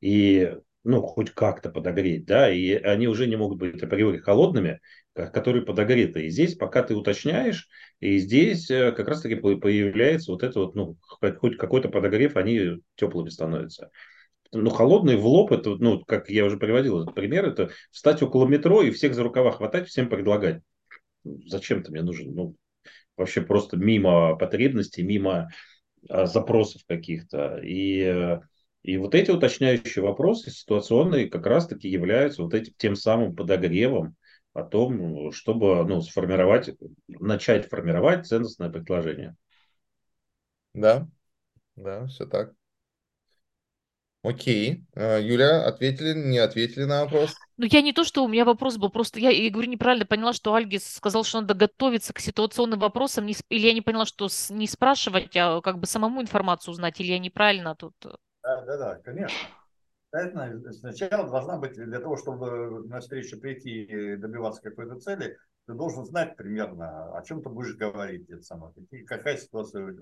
И, 0.00 0.54
ну, 0.84 1.02
хоть 1.02 1.30
как-то 1.30 1.70
подогреть, 1.70 2.24
да, 2.24 2.50
и 2.52 2.72
они 2.74 3.08
уже 3.08 3.26
не 3.26 3.34
могут 3.34 3.58
быть 3.58 3.82
априори 3.82 4.18
холодными, 4.18 4.80
которые 5.12 5.64
подогреты. 5.64 6.26
И 6.26 6.30
здесь, 6.30 6.54
пока 6.54 6.84
ты 6.84 6.94
уточняешь, 6.94 7.68
и 7.98 8.18
здесь 8.18 8.70
э, 8.70 8.92
как 8.92 9.08
раз-таки 9.08 9.34
появляется 9.34 10.30
вот 10.30 10.44
это 10.44 10.60
вот, 10.60 10.76
ну, 10.76 10.96
хоть 11.00 11.56
какой-то 11.56 11.88
подогрев, 11.88 12.36
они 12.36 12.80
теплыми 12.94 13.28
становятся. 13.28 13.90
Ну, 14.52 14.70
холодный 14.70 15.16
в 15.16 15.26
лоб, 15.26 15.50
это, 15.50 15.70
ну, 15.70 16.00
как 16.04 16.30
я 16.30 16.44
уже 16.44 16.58
приводил 16.58 17.02
этот 17.02 17.14
пример, 17.14 17.46
это 17.46 17.70
встать 17.90 18.22
около 18.22 18.46
метро 18.46 18.82
и 18.82 18.92
всех 18.92 19.14
за 19.14 19.24
рукава 19.24 19.50
хватать, 19.50 19.88
всем 19.88 20.08
предлагать. 20.08 20.62
Зачем 21.46 21.82
ты 21.82 21.90
мне 21.90 22.02
нужен? 22.02 22.34
Ну, 22.34 22.56
вообще 23.16 23.42
просто 23.42 23.76
мимо 23.76 24.36
потребностей, 24.36 25.02
мимо 25.02 25.50
а, 26.08 26.26
запросов 26.26 26.82
каких-то. 26.86 27.58
И, 27.62 28.38
и 28.82 28.96
вот 28.96 29.14
эти 29.14 29.30
уточняющие 29.30 30.04
вопросы 30.04 30.50
ситуационные 30.50 31.28
как 31.28 31.46
раз-таки 31.46 31.88
являются 31.88 32.42
вот 32.42 32.54
этим 32.54 32.72
тем 32.76 32.96
самым 32.96 33.34
подогревом, 33.34 34.16
о 34.58 34.64
том, 34.64 35.32
чтобы 35.32 35.84
ну, 35.86 36.00
сформировать, 36.00 36.70
начать 37.06 37.68
формировать 37.68 38.26
ценностное 38.26 38.70
предложение. 38.70 39.36
Да, 40.74 41.08
да, 41.76 42.06
все 42.06 42.26
так. 42.26 42.54
Окей. 44.22 44.84
Э, 44.94 45.20
Юля, 45.22 45.64
ответили, 45.64 46.12
не 46.14 46.38
ответили 46.38 46.84
на 46.84 47.04
вопрос? 47.04 47.36
Ну, 47.58 47.66
я 47.68 47.82
не 47.82 47.92
то, 47.92 48.04
что 48.04 48.24
у 48.24 48.28
меня 48.28 48.44
вопрос 48.44 48.76
был, 48.76 48.88
просто 48.88 49.18
я, 49.18 49.30
я 49.30 49.50
говорю, 49.50 49.68
неправильно 49.68 50.06
поняла, 50.06 50.32
что 50.32 50.54
Альгис 50.54 50.94
сказал, 50.94 51.24
что 51.24 51.40
надо 51.40 51.54
готовиться 51.54 52.12
к 52.12 52.20
ситуационным 52.20 52.78
вопросам, 52.78 53.26
не, 53.26 53.34
или 53.48 53.66
я 53.66 53.74
не 53.74 53.80
поняла, 53.80 54.06
что 54.06 54.28
с, 54.28 54.48
не 54.48 54.68
спрашивать, 54.68 55.36
а 55.36 55.60
как 55.60 55.78
бы 55.78 55.86
самому 55.86 56.22
информацию 56.22 56.70
узнать, 56.70 57.00
или 57.00 57.08
я 57.08 57.18
неправильно 57.18 57.74
тут... 57.74 57.94
Э? 58.06 58.10
Да, 58.44 58.64
да, 58.64 58.76
да, 58.78 58.94
конечно. 59.04 59.36
Обязательно 60.12 60.72
сначала 60.72 61.28
должна 61.28 61.58
быть, 61.58 61.72
для 61.72 61.98
того, 61.98 62.16
чтобы 62.16 62.86
на 62.86 63.00
встречу 63.00 63.40
прийти 63.40 63.82
и 63.82 64.16
добиваться 64.16 64.62
какой-то 64.62 65.00
цели, 65.00 65.36
ты 65.66 65.74
должен 65.74 66.04
знать 66.04 66.36
примерно, 66.36 67.12
о 67.16 67.22
чем 67.24 67.42
ты 67.42 67.48
будешь 67.48 67.74
говорить. 67.74 68.30
Это 68.30 68.42
самое, 68.42 68.72
какая 69.04 69.36
ситуация 69.36 69.96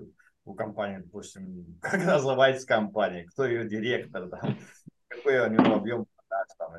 у 0.44 0.54
компании, 0.54 0.98
допустим, 0.98 1.78
как 1.80 2.04
называется 2.04 2.66
компания, 2.66 3.24
кто 3.24 3.46
ее 3.46 3.66
директор, 3.66 4.28
там, 4.28 4.58
какой 5.08 5.40
у 5.40 5.50
него 5.50 5.74
объем 5.76 6.06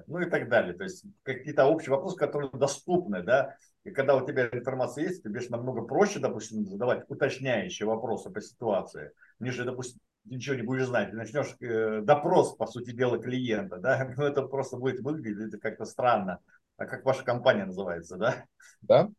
ну 0.07 0.19
и 0.19 0.29
так 0.29 0.49
далее. 0.49 0.73
То 0.73 0.83
есть 0.83 1.05
какие-то 1.23 1.65
общие 1.65 1.91
вопросы, 1.91 2.17
которые 2.17 2.49
доступны, 2.51 3.23
да, 3.23 3.55
и 3.83 3.91
когда 3.91 4.15
у 4.15 4.25
тебя 4.25 4.49
информация 4.51 5.05
есть, 5.05 5.23
тебе 5.23 5.39
же 5.39 5.49
намного 5.49 5.81
проще, 5.81 6.19
допустим, 6.19 6.65
задавать 6.65 7.05
уточняющие 7.07 7.87
вопросы 7.87 8.29
по 8.29 8.41
ситуации, 8.41 9.11
нежели, 9.39 9.65
допустим, 9.65 9.99
ничего 10.25 10.55
не 10.55 10.61
будешь 10.61 10.87
знать, 10.87 11.11
ты 11.11 11.15
начнешь 11.15 11.55
э, 11.61 12.01
допрос, 12.01 12.55
по 12.55 12.67
сути 12.67 12.91
дела, 12.91 13.17
клиента, 13.17 13.77
да, 13.77 14.13
ну 14.17 14.23
это 14.23 14.43
просто 14.43 14.77
будет 14.77 14.99
выглядеть 14.99 15.59
как-то 15.61 15.85
странно. 15.85 16.39
А 16.77 16.85
как 16.85 17.05
ваша 17.05 17.23
компания 17.23 17.65
называется, 17.65 18.17
да? 18.17 18.45
Да. 18.81 19.09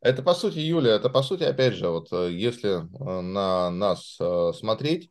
Это 0.00 0.22
по 0.22 0.34
сути, 0.34 0.58
Юля, 0.58 0.94
это 0.94 1.10
по 1.10 1.22
сути, 1.22 1.42
опять 1.42 1.74
же, 1.74 1.88
вот 1.88 2.12
э, 2.12 2.30
если 2.30 2.80
э, 2.80 3.20
на 3.20 3.70
нас 3.70 4.16
э, 4.20 4.52
смотреть, 4.54 5.10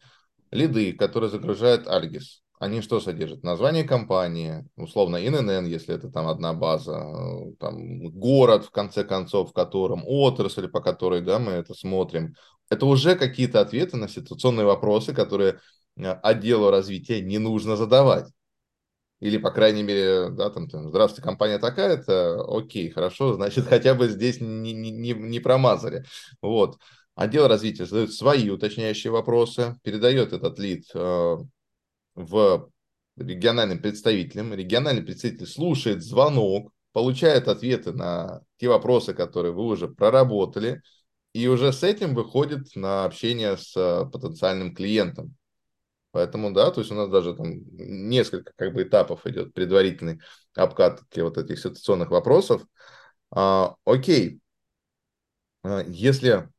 лиды, 0.52 0.94
которые 0.94 1.30
загружает 1.30 1.88
Альгис, 1.88 2.44
они 2.60 2.82
что 2.82 3.00
содержат? 3.00 3.44
Название 3.44 3.84
компании, 3.84 4.68
условно 4.78 5.18
ИНН, 5.18 5.66
если 5.66 5.94
это 5.94 6.10
там 6.10 6.28
одна 6.28 6.54
база, 6.54 7.54
там 7.60 8.10
город, 8.10 8.66
в 8.66 8.72
конце 8.72 9.04
концов, 9.04 9.52
в 9.52 9.54
котором, 9.54 10.04
отрасль, 10.06 10.68
по 10.68 10.82
которой 10.82 11.22
да, 11.22 11.38
мы 11.38 11.52
это 11.52 11.76
смотрим, 11.76 12.36
это 12.70 12.86
уже 12.88 13.16
какие-то 13.16 13.62
ответы 13.62 13.98
на 13.98 14.08
ситуационные 14.08 14.66
вопросы, 14.66 15.14
которые 15.14 15.60
э, 15.98 16.04
отделу 16.04 16.72
развития 16.72 17.22
не 17.22 17.38
нужно 17.38 17.76
задавать. 17.76 18.28
Или, 19.20 19.38
по 19.38 19.52
крайней 19.52 19.84
мере, 19.84 20.30
да, 20.30 20.50
там, 20.50 20.68
там 20.68 20.90
здравствуйте, 20.90 21.24
компания 21.24 21.60
такая-то, 21.60 22.44
окей, 22.56 22.90
хорошо, 22.90 23.34
значит, 23.34 23.66
хотя 23.68 23.94
бы 23.96 24.08
здесь 24.10 24.42
не, 24.42 24.74
не, 24.74 25.14
не 25.14 25.40
промазали. 25.40 26.06
Вот. 26.42 26.78
Отдел 27.16 27.48
развития 27.48 27.86
задает 27.86 28.14
свои 28.14 28.50
уточняющие 28.50 29.12
вопросы, 29.12 29.76
передает 29.84 30.34
этот 30.34 30.60
лид 30.60 30.86
э, 30.94 31.38
в 32.18 32.70
региональным 33.16 33.80
представителям. 33.80 34.54
Региональный 34.54 35.04
представитель 35.04 35.48
слушает 35.48 36.04
звонок, 36.04 36.74
получает 36.92 37.48
ответы 37.48 37.94
на 37.94 38.42
те 38.58 38.68
вопросы, 38.68 39.14
которые 39.14 39.54
вы 39.54 39.66
уже 39.66 39.88
проработали, 39.88 40.82
и 41.34 41.48
уже 41.48 41.72
с 41.72 41.84
этим 41.84 42.16
выходит 42.16 42.76
на 42.76 43.06
общение 43.06 43.58
с 43.58 43.76
э, 43.78 44.10
потенциальным 44.12 44.74
клиентом. 44.74 45.36
Поэтому, 46.12 46.52
да, 46.52 46.72
то 46.72 46.82
есть 46.82 46.92
у 46.92 46.96
нас 46.96 47.10
даже 47.10 47.36
там 47.36 47.62
несколько 47.74 48.52
как 48.56 48.74
бы 48.74 48.84
этапов 48.84 49.28
идет 49.28 49.54
предварительный 49.54 50.20
обкатки 50.56 51.20
вот 51.20 51.38
этих 51.38 51.60
ситуационных 51.60 52.10
вопросов. 52.10 52.64
А, 53.30 53.76
окей. 53.86 54.40
А, 55.64 55.84
если 55.86 56.50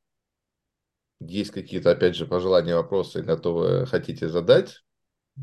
есть 1.18 1.50
какие-то, 1.50 1.90
опять 1.90 2.14
же, 2.14 2.26
пожелания, 2.26 2.76
вопросы, 2.76 3.22
готовы, 3.22 3.86
хотите 3.86 4.28
задать, 4.28 4.84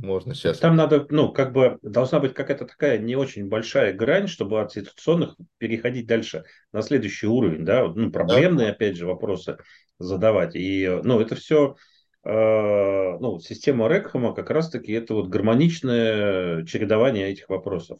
можно 0.01 0.33
сейчас. 0.33 0.59
Там 0.59 0.75
надо, 0.75 1.05
ну, 1.09 1.31
как 1.31 1.53
бы 1.53 1.77
должна 1.81 2.19
быть 2.19 2.33
какая-то 2.33 2.65
такая 2.65 2.97
не 2.97 3.15
очень 3.15 3.47
большая 3.47 3.93
грань, 3.93 4.27
чтобы 4.27 4.61
от 4.61 4.73
ситуационных 4.73 5.35
переходить 5.57 6.05
дальше 6.05 6.43
на 6.71 6.81
следующий 6.81 7.27
уровень, 7.27 7.63
да, 7.63 7.87
ну, 7.87 8.11
проблемные, 8.11 8.67
да. 8.67 8.73
опять 8.73 8.97
же, 8.97 9.05
вопросы 9.05 9.57
задавать. 9.97 10.55
И, 10.55 10.99
ну, 11.03 11.19
это 11.19 11.35
все, 11.35 11.75
э, 12.23 12.29
ну, 12.29 13.39
система 13.39 13.87
Рекхама 13.87 14.33
как 14.33 14.49
раз-таки 14.49 14.91
это 14.91 15.13
вот 15.13 15.29
гармоничное 15.29 16.65
чередование 16.65 17.29
этих 17.29 17.49
вопросов. 17.49 17.99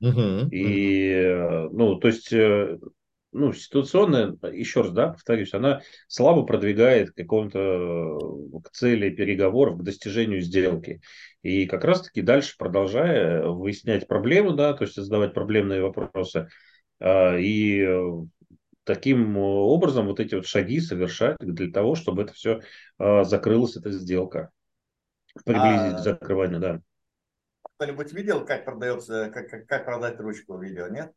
Угу, 0.00 0.48
и, 0.50 1.66
угу. 1.66 1.76
ну, 1.76 1.94
то 1.96 2.08
есть, 2.08 2.32
э, 2.32 2.78
ну, 3.32 3.52
ситуационная, 3.52 4.36
еще 4.52 4.82
раз, 4.82 4.92
да, 4.92 5.08
повторюсь, 5.08 5.54
она 5.54 5.82
слабо 6.06 6.44
продвигает 6.44 7.10
к 7.10 7.14
какому-то 7.14 8.60
к 8.64 8.70
цели 8.70 9.10
переговоров, 9.10 9.78
к 9.78 9.82
достижению 9.82 10.40
сделки. 10.40 11.00
И 11.48 11.66
как 11.66 11.82
раз-таки 11.84 12.20
дальше, 12.20 12.56
продолжая 12.58 13.46
выяснять 13.46 14.06
проблему, 14.06 14.52
да, 14.52 14.74
то 14.74 14.84
есть 14.84 14.96
задавать 14.96 15.32
проблемные 15.32 15.80
вопросы, 15.80 16.48
а, 17.00 17.36
и 17.38 17.88
таким 18.84 19.38
образом 19.38 20.06
вот 20.06 20.20
эти 20.20 20.34
вот 20.34 20.46
шаги 20.46 20.78
совершать 20.78 21.38
для 21.40 21.72
того, 21.72 21.94
чтобы 21.94 22.24
это 22.24 22.34
все 22.34 22.60
а, 22.98 23.24
закрылась, 23.24 23.76
эта 23.76 23.90
сделка. 23.90 24.50
Приблизить 25.46 25.94
а... 25.94 25.96
к 25.96 26.00
закрыванию, 26.00 26.60
да. 26.60 26.80
Кто-нибудь 27.76 28.12
видел, 28.12 28.44
как 28.44 28.66
продается, 28.66 29.30
как, 29.30 29.48
как, 29.48 29.66
как 29.66 29.84
продать 29.86 30.20
ручку 30.20 30.58
видео, 30.58 30.88
нет? 30.88 31.12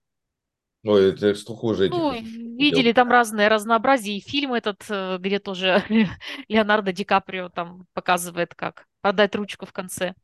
Ой, 0.83 1.13
это 1.13 1.35
что 1.35 1.55
хуже 1.55 1.87
этих. 1.87 1.95
Ну, 1.95 2.11
видели 2.13 2.91
там 2.91 3.09
разное 3.09 3.49
разнообразие. 3.49 4.17
И 4.17 4.21
фильм 4.21 4.53
этот, 4.53 4.83
э, 4.89 5.17
где 5.19 5.39
тоже 5.39 5.83
Леонардо 6.47 6.91
Ди 6.91 7.03
Каприо 7.03 7.49
там 7.49 7.85
показывает, 7.93 8.55
как 8.55 8.87
продать 9.01 9.35
ручку 9.35 9.65
в 9.65 9.73
конце. 9.73 10.15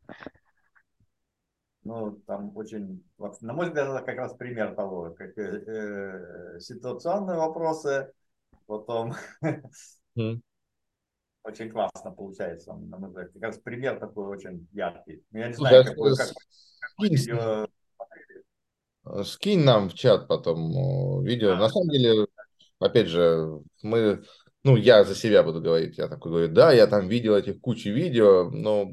Ну, 1.83 2.11
там 2.25 2.55
очень, 2.57 3.03
на 3.41 3.53
мой 3.53 3.67
взгляд, 3.67 3.87
это 3.87 4.05
как 4.05 4.17
раз 4.17 4.33
пример 4.33 4.75
того, 4.75 5.11
как 5.11 5.37
э, 5.37 5.63
э 6.55 6.59
ситуационные 6.59 7.37
вопросы, 7.37 8.11
потом 8.65 9.13
mm. 10.17 10.41
очень 11.43 11.69
классно 11.69 12.11
получается, 12.11 12.73
на 12.73 12.97
мой 12.97 13.09
взгляд. 13.09 13.31
Как 13.31 13.43
раз 13.43 13.59
пример 13.59 13.99
такой 13.99 14.25
очень 14.25 14.67
яркий. 14.73 15.23
Ну, 15.31 15.39
я 15.39 15.47
не 15.47 15.53
знаю, 15.53 15.85
какой, 15.85 16.15
как, 16.17 16.27
как 16.27 16.99
видео 16.99 17.37
Э, 17.37 17.67
скинь 19.23 19.63
нам 19.63 19.89
в 19.89 19.93
чат 19.93 20.27
потом 20.27 21.21
э, 21.23 21.27
видео. 21.27 21.55
На 21.55 21.69
самом 21.69 21.89
деле, 21.89 22.27
опять 22.79 23.07
же, 23.07 23.59
мы, 23.81 24.23
ну, 24.63 24.75
я 24.75 25.03
за 25.03 25.15
себя 25.15 25.43
буду 25.43 25.61
говорить, 25.61 25.97
я 25.97 26.07
такой 26.07 26.31
говорю, 26.31 26.53
да, 26.53 26.71
я 26.71 26.87
там 26.87 27.07
видел 27.07 27.35
этих 27.35 27.59
кучу 27.61 27.89
видео, 27.89 28.49
но 28.49 28.91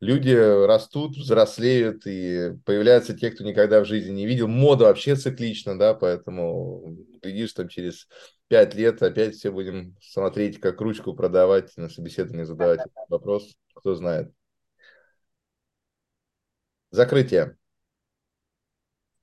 люди 0.00 0.34
растут, 0.66 1.16
взрослеют, 1.16 2.06
и 2.06 2.52
появляются 2.64 3.14
те, 3.16 3.30
кто 3.30 3.44
никогда 3.44 3.80
в 3.80 3.86
жизни 3.86 4.12
не 4.12 4.26
видел. 4.26 4.48
Мода 4.48 4.84
вообще 4.84 5.14
циклична, 5.16 5.78
да, 5.78 5.94
поэтому 5.94 6.96
глядишь, 7.22 7.52
там 7.52 7.68
через 7.68 8.08
пять 8.48 8.74
лет 8.74 9.02
опять 9.02 9.34
все 9.34 9.50
будем 9.50 9.96
смотреть, 10.00 10.60
как 10.60 10.80
ручку 10.80 11.14
продавать, 11.14 11.76
на 11.76 11.88
собеседовании 11.88 12.44
задавать 12.44 12.80
вопрос, 13.08 13.54
кто 13.74 13.94
знает. 13.94 14.32
Закрытие. 16.90 17.56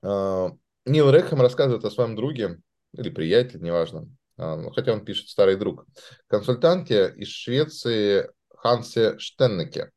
А, 0.02 0.50
Нил 0.86 1.10
Рекхэм 1.10 1.40
рассказывает 1.40 1.84
о 1.84 1.90
своем 1.90 2.16
друге 2.16 2.58
или 2.92 3.10
приятеле, 3.10 3.60
неважно, 3.60 4.08
а, 4.36 4.70
хотя 4.72 4.92
он 4.92 5.04
пишет 5.04 5.28
старый 5.28 5.56
друг, 5.56 5.86
консультанте 6.26 7.12
из 7.16 7.28
Швеции 7.28 8.30
Хансе 8.56 9.18
Штеннеке. 9.18 9.90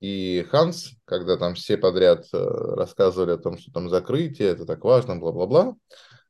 И 0.00 0.44
Ханс, 0.50 0.90
когда 1.04 1.36
там 1.36 1.54
все 1.54 1.78
подряд 1.78 2.26
э, 2.32 2.36
рассказывали 2.36 3.32
о 3.32 3.38
том, 3.38 3.56
что 3.56 3.70
там 3.70 3.88
закрытие, 3.88 4.48
это 4.48 4.66
так 4.66 4.82
важно, 4.82 5.16
бла-бла-бла, 5.16 5.76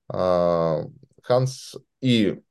а, 0.08 0.84
Ханс 1.22 1.76
и 2.02 2.42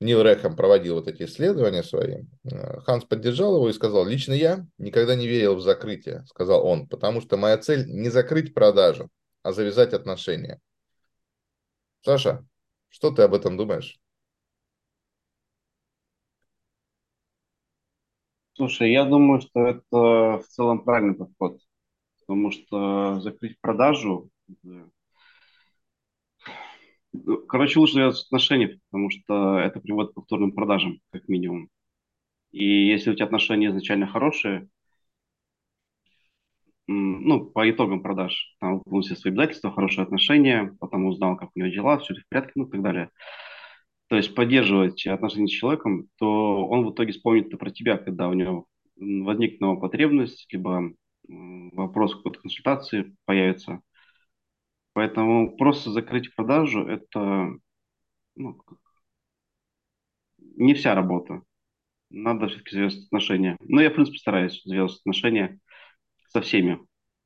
Нил 0.00 0.22
Рэхэм 0.22 0.56
проводил 0.56 0.96
вот 0.96 1.08
эти 1.08 1.22
исследования 1.22 1.82
свои, 1.82 2.24
э, 2.44 2.80
Ханс 2.80 3.04
поддержал 3.04 3.56
его 3.56 3.70
и 3.70 3.72
сказал, 3.74 4.06
лично 4.06 4.34
я 4.34 4.66
никогда 4.76 5.14
не 5.14 5.26
верил 5.26 5.56
в 5.56 5.62
закрытие, 5.62 6.24
сказал 6.26 6.66
он, 6.66 6.88
потому 6.88 7.22
что 7.22 7.38
моя 7.38 7.56
цель 7.56 7.86
не 7.86 8.10
закрыть 8.10 8.52
продажу, 8.52 9.08
а 9.42 9.52
завязать 9.52 9.92
отношения. 9.92 10.60
Саша, 12.02 12.46
что 12.88 13.10
ты 13.10 13.22
об 13.22 13.34
этом 13.34 13.56
думаешь? 13.56 14.00
Слушай, 18.54 18.92
я 18.92 19.04
думаю, 19.04 19.40
что 19.40 19.66
это 19.66 20.42
в 20.42 20.44
целом 20.48 20.84
правильный 20.84 21.14
подход, 21.14 21.60
потому 22.20 22.50
что 22.50 23.20
закрыть 23.20 23.58
продажу 23.60 24.30
Короче, 27.48 27.78
лучше 27.80 27.94
завязывать 27.94 28.26
отношения, 28.26 28.80
потому 28.90 29.10
что 29.10 29.58
это 29.58 29.80
приводит 29.80 30.12
к 30.12 30.14
повторным 30.14 30.52
продажам, 30.52 31.00
как 31.10 31.28
минимум. 31.28 31.68
И 32.52 32.64
если 32.64 33.10
у 33.10 33.14
тебя 33.14 33.26
отношения 33.26 33.68
изначально 33.68 34.06
хорошие, 34.06 34.68
ну, 36.92 37.44
по 37.44 37.70
итогам 37.70 38.02
продаж, 38.02 38.56
там 38.58 38.78
выполнил 38.78 39.02
все 39.02 39.14
свои 39.14 39.32
обязательства, 39.32 39.70
хорошие 39.70 40.02
отношения, 40.02 40.76
потом 40.80 41.06
узнал, 41.06 41.36
как 41.36 41.50
у 41.54 41.58
него 41.58 41.68
дела, 41.70 41.98
все 41.98 42.14
в 42.14 42.28
порядке, 42.28 42.52
ну, 42.56 42.66
и 42.66 42.70
так 42.70 42.82
далее. 42.82 43.10
То 44.08 44.16
есть 44.16 44.34
поддерживать 44.34 45.06
отношения 45.06 45.46
с 45.46 45.52
человеком, 45.52 46.08
то 46.18 46.66
он 46.66 46.84
в 46.84 46.92
итоге 46.92 47.12
вспомнит 47.12 47.46
это 47.46 47.58
про 47.58 47.70
тебя, 47.70 47.96
когда 47.96 48.28
у 48.28 48.32
него 48.32 48.66
возникнет 48.96 49.60
новая 49.60 49.80
потребность, 49.80 50.52
либо 50.52 50.92
вопрос 51.28 52.16
какой-то 52.16 52.40
консультации 52.40 53.14
появится. 53.24 53.80
Поэтому 54.92 55.56
просто 55.56 55.90
закрыть 55.90 56.34
продажу– 56.34 56.84
это 56.88 57.52
ну, 58.34 58.58
не 60.38 60.74
вся 60.74 60.96
работа. 60.96 61.42
Надо 62.10 62.48
все-таки 62.48 62.74
завязать 62.74 63.04
отношения. 63.04 63.56
Но 63.60 63.80
я, 63.80 63.90
в 63.90 63.94
принципе, 63.94 64.18
стараюсь 64.18 64.60
завязать 64.64 64.98
отношения 64.98 65.60
со 66.32 66.40
всеми. 66.40 66.78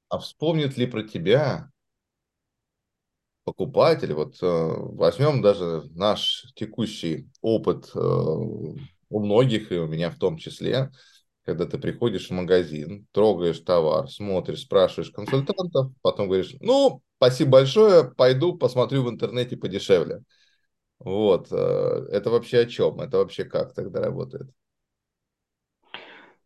А 0.09 0.19
вспомнит 0.19 0.77
ли 0.77 0.87
про 0.87 1.03
тебя 1.03 1.71
покупатель? 3.45 4.13
Вот 4.13 4.37
э, 4.43 4.47
возьмем 4.47 5.43
даже 5.43 5.83
наш 5.95 6.47
текущий 6.55 7.29
опыт 7.41 7.91
э, 7.95 7.99
у 7.99 9.21
многих, 9.21 9.73
и 9.73 9.79
у 9.79 9.87
меня 9.87 10.11
в 10.11 10.19
том 10.19 10.37
числе– 10.37 10.91
когда 11.45 11.67
ты 11.67 11.79
приходишь 11.79 12.29
в 12.29 12.33
магазин, 12.33 13.07
трогаешь 13.13 13.61
товар, 13.61 14.09
смотришь, 14.09 14.63
спрашиваешь 14.63 15.11
консультантов, 15.11 15.93
потом 16.03 16.27
говоришь, 16.27 16.57
ну, 16.61 17.03
спасибо 17.19 17.53
большое, 17.53 18.11
пойду 18.11 18.57
посмотрю 18.57 19.05
в 19.05 19.11
интернете 19.11 19.57
подешевле. 19.57 20.23
Вот. 20.99 21.49
Э, 21.53 22.07
это 22.11 22.31
вообще 22.31 22.61
о 22.61 22.67
чем? 22.67 23.01
Это 23.01 23.19
вообще 23.19 23.45
как 23.45 23.75
тогда 23.75 24.01
работает? 24.01 24.49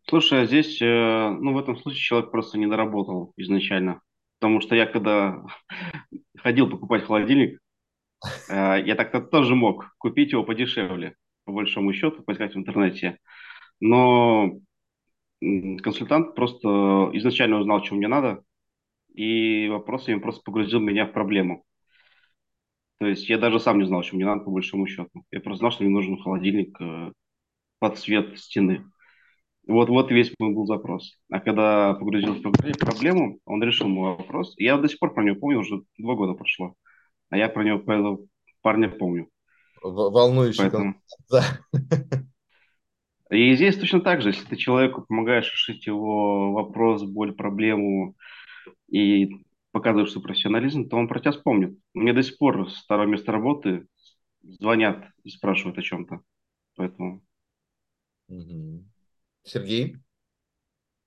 Слушай, 0.09 0.41
а 0.41 0.45
здесь, 0.47 0.81
э, 0.81 0.85
ну, 1.29 1.53
в 1.53 1.57
этом 1.59 1.77
случае 1.77 2.01
человек 2.01 2.31
просто 2.31 2.57
не 2.57 2.65
доработал 2.65 3.31
изначально. 3.37 4.01
Потому 4.39 4.59
что 4.59 4.75
я 4.75 4.87
когда 4.87 5.43
ходил 6.37 6.67
покупать 6.67 7.03
холодильник, 7.05 7.59
э, 8.49 8.83
я 8.85 8.95
так-то 8.95 9.21
тоже 9.21 9.55
мог 9.55 9.93
купить 9.99 10.31
его 10.31 10.43
подешевле, 10.43 11.15
по 11.45 11.53
большому 11.53 11.93
счету, 11.93 12.23
поискать 12.23 12.55
в 12.55 12.57
интернете. 12.57 13.19
Но 13.79 14.59
консультант 15.41 16.35
просто 16.35 17.11
изначально 17.13 17.59
узнал, 17.59 17.83
что 17.83 17.95
мне 17.95 18.07
надо, 18.07 18.43
и 19.13 19.67
вопросами 19.69 20.19
просто 20.19 20.41
погрузил 20.43 20.79
меня 20.79 21.05
в 21.05 21.13
проблему. 21.13 21.63
То 22.99 23.07
есть 23.07 23.29
я 23.29 23.37
даже 23.37 23.59
сам 23.59 23.79
не 23.79 23.85
знал, 23.85 24.03
что 24.03 24.15
мне 24.15 24.25
надо 24.25 24.43
по 24.43 24.51
большому 24.51 24.87
счету. 24.87 25.23
Я 25.31 25.39
просто 25.39 25.59
знал, 25.59 25.71
что 25.71 25.83
мне 25.83 25.93
нужен 25.93 26.17
холодильник 26.21 26.75
э, 26.81 27.11
под 27.79 27.99
цвет 27.99 28.39
стены. 28.39 28.85
Вот, 29.69 29.87
вот 29.87 30.09
весь 30.09 30.33
мой 30.39 30.51
был 30.55 30.65
запрос. 30.65 31.19
А 31.29 31.39
когда 31.39 31.93
погрузил 31.93 32.33
в 32.33 32.41
проблему, 32.41 33.39
он 33.45 33.61
решил 33.61 33.87
мой 33.87 34.15
вопрос. 34.17 34.55
Я 34.57 34.77
до 34.77 34.87
сих 34.89 34.97
пор 34.97 35.13
про 35.13 35.23
него 35.23 35.35
помню, 35.35 35.59
уже 35.59 35.83
два 35.99 36.15
года 36.15 36.33
прошло. 36.33 36.73
А 37.29 37.37
я 37.37 37.49
про 37.49 37.63
него, 37.63 37.79
этого 37.79 38.25
парня 38.63 38.89
помню. 38.89 39.29
Волнующий 39.83 40.57
Поэтому... 40.57 40.95
да. 41.29 41.43
И 43.29 43.53
здесь 43.53 43.77
точно 43.77 44.01
так 44.01 44.23
же, 44.23 44.29
если 44.29 44.43
ты 44.47 44.55
человеку 44.55 45.05
помогаешь 45.07 45.51
решить 45.51 45.85
его 45.85 46.51
вопрос, 46.51 47.03
боль, 47.03 47.33
проблему 47.33 48.15
и 48.87 49.45
показываешь 49.71 50.11
свой 50.11 50.23
профессионализм, 50.23 50.89
то 50.89 50.97
он 50.97 51.07
про 51.07 51.19
тебя 51.19 51.31
вспомнит. 51.31 51.77
Мне 51.93 52.13
до 52.13 52.23
сих 52.23 52.39
пор 52.39 52.71
с 52.71 52.83
второго 52.83 53.05
места 53.05 53.31
работы 53.31 53.85
звонят 54.41 55.05
и 55.23 55.29
спрашивают 55.29 55.77
о 55.77 55.83
чем-то. 55.83 56.21
Поэтому... 56.75 57.21
Сергей? 59.43 59.97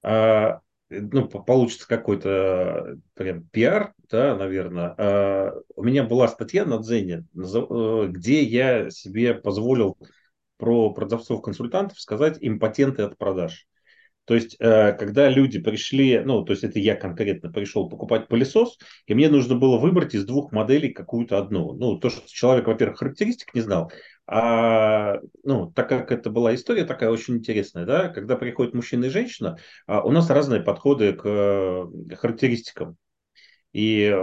А, 0.02 0.60
ну, 0.90 1.28
получится 1.28 1.86
какой-то 1.88 2.98
прям 3.14 3.44
пиар, 3.48 3.94
да, 4.10 4.36
наверное. 4.36 4.94
А, 4.98 5.52
у 5.74 5.82
меня 5.82 6.04
была 6.04 6.28
статья 6.28 6.64
на 6.64 6.78
Дзене, 6.78 7.26
э, 7.34 8.06
где 8.08 8.42
я 8.42 8.90
себе 8.90 9.34
позволил 9.34 9.96
про 10.58 10.92
продавцов-консультантов 10.92 12.00
сказать 12.00 12.38
импотенты 12.40 13.02
от 13.02 13.16
продаж. 13.18 13.66
То 14.24 14.34
есть, 14.34 14.56
э, 14.60 14.92
когда 14.92 15.28
люди 15.28 15.60
пришли, 15.60 16.20
ну, 16.20 16.44
то 16.44 16.52
есть 16.52 16.62
это 16.62 16.78
я 16.78 16.94
конкретно 16.94 17.50
пришел 17.52 17.88
покупать 17.88 18.28
пылесос, 18.28 18.78
и 19.06 19.14
мне 19.14 19.28
нужно 19.28 19.56
было 19.56 19.78
выбрать 19.78 20.14
из 20.14 20.24
двух 20.24 20.52
моделей 20.52 20.92
какую-то 20.92 21.38
одну. 21.38 21.72
Ну, 21.72 21.98
то, 21.98 22.08
что 22.08 22.22
человек, 22.26 22.66
во-первых, 22.66 22.98
характеристик 22.98 23.52
не 23.54 23.62
знал, 23.62 23.90
а, 24.26 25.18
ну, 25.42 25.72
так 25.72 25.88
как 25.88 26.12
это 26.12 26.30
была 26.30 26.54
история 26.54 26.84
такая 26.84 27.10
очень 27.10 27.36
интересная, 27.36 27.84
да, 27.84 28.08
когда 28.08 28.36
приходит 28.36 28.74
мужчина 28.74 29.06
и 29.06 29.10
женщина, 29.10 29.58
а, 29.86 30.02
у 30.02 30.12
нас 30.12 30.30
разные 30.30 30.60
подходы 30.60 31.12
к 31.14 31.22
э, 31.24 32.14
характеристикам. 32.16 32.96
И 33.72 34.14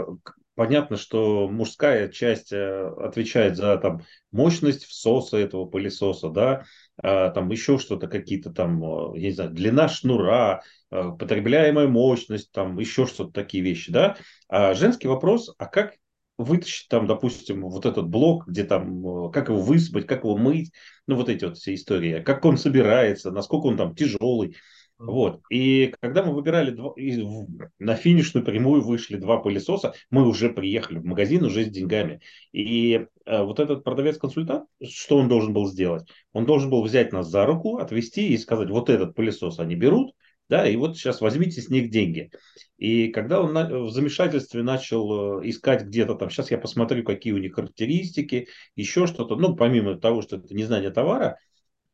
Понятно, 0.60 0.98
что 0.98 1.48
мужская 1.48 2.10
часть 2.10 2.52
э, 2.52 2.94
отвечает 2.98 3.56
за 3.56 3.78
там, 3.78 4.02
мощность 4.30 4.84
всоса 4.84 5.38
этого 5.38 5.64
пылесоса, 5.64 6.28
да, 6.28 6.66
там 7.02 7.50
еще 7.50 7.78
что-то, 7.78 8.08
какие-то 8.08 8.52
там, 8.52 8.84
э, 8.84 9.20
я 9.20 9.28
не 9.30 9.34
знаю, 9.34 9.52
длина 9.52 9.88
шнура, 9.88 10.62
э, 10.92 11.12
потребляемая 11.18 11.88
мощность, 11.88 12.52
там 12.52 12.78
еще 12.80 13.06
что-то, 13.06 13.32
такие 13.32 13.64
вещи, 13.64 13.92
да. 13.92 14.18
А 14.48 14.74
женский 14.74 15.08
вопрос, 15.08 15.54
а 15.58 15.66
как 15.66 15.94
вытащить 16.38 16.88
там, 16.88 17.06
допустим, 17.06 17.62
вот 17.62 17.86
этот 17.86 18.08
блок, 18.08 18.48
где 18.48 18.64
там, 18.64 19.30
как 19.32 19.50
его 19.50 19.60
высыпать, 19.60 20.08
как 20.08 20.24
его 20.24 20.38
мыть, 20.38 20.72
ну 21.06 21.16
вот 21.16 21.28
эти 21.30 21.44
вот 21.46 21.58
все 21.58 21.74
истории, 21.74 22.22
как 22.22 22.46
он 22.46 22.58
собирается, 22.58 23.30
насколько 23.32 23.66
он 23.66 23.78
там 23.78 23.94
тяжелый, 23.94 24.56
вот. 25.00 25.42
И 25.50 25.94
когда 26.02 26.24
мы 26.24 26.34
выбирали 26.34 26.72
два, 26.72 26.92
и 26.98 27.24
на 27.80 27.96
финишную 27.96 28.46
прямую 28.46 28.82
вышли 28.82 29.16
два 29.16 29.38
пылесоса, 29.38 29.94
мы 30.10 30.28
уже 30.28 30.50
приехали 30.50 31.00
в 31.00 31.06
магазин 31.06 31.44
уже 31.46 31.64
с 31.64 31.70
деньгами. 31.70 32.20
И 32.52 33.06
э, 33.26 33.42
вот 33.42 33.62
этот 33.62 33.86
продавец-консультант, 33.86 34.66
что 34.84 35.18
он 35.18 35.30
должен 35.30 35.54
был 35.54 35.68
сделать? 35.68 36.06
Он 36.34 36.46
должен 36.46 36.70
был 36.70 36.84
взять 36.84 37.14
нас 37.14 37.30
за 37.30 37.46
руку, 37.46 37.78
отвести 37.78 38.28
и 38.34 38.38
сказать, 38.38 38.70
вот 38.70 38.90
этот 38.90 39.16
пылесос 39.16 39.60
они 39.60 39.76
берут, 39.76 40.14
да, 40.50 40.68
и 40.68 40.76
вот 40.76 40.98
сейчас 40.98 41.22
возьмите 41.22 41.62
с 41.62 41.70
них 41.70 41.92
деньги. 41.92 42.30
И 42.78 43.08
когда 43.08 43.40
он 43.40 43.54
на, 43.54 43.70
в 43.70 43.92
замешательстве 43.92 44.64
начал 44.64 45.40
э, 45.42 45.50
искать 45.50 45.84
где-то 45.84 46.16
там, 46.16 46.30
сейчас 46.30 46.52
я 46.52 46.58
посмотрю, 46.58 47.06
какие 47.06 47.32
у 47.32 47.38
них 47.38 47.56
характеристики, 47.56 48.50
еще 48.76 49.08
что-то, 49.08 49.38
ну, 49.38 49.56
помимо 49.56 49.98
того, 49.98 50.22
что 50.22 50.36
это 50.36 50.54
незнание 50.54 50.90
товара, 50.90 51.38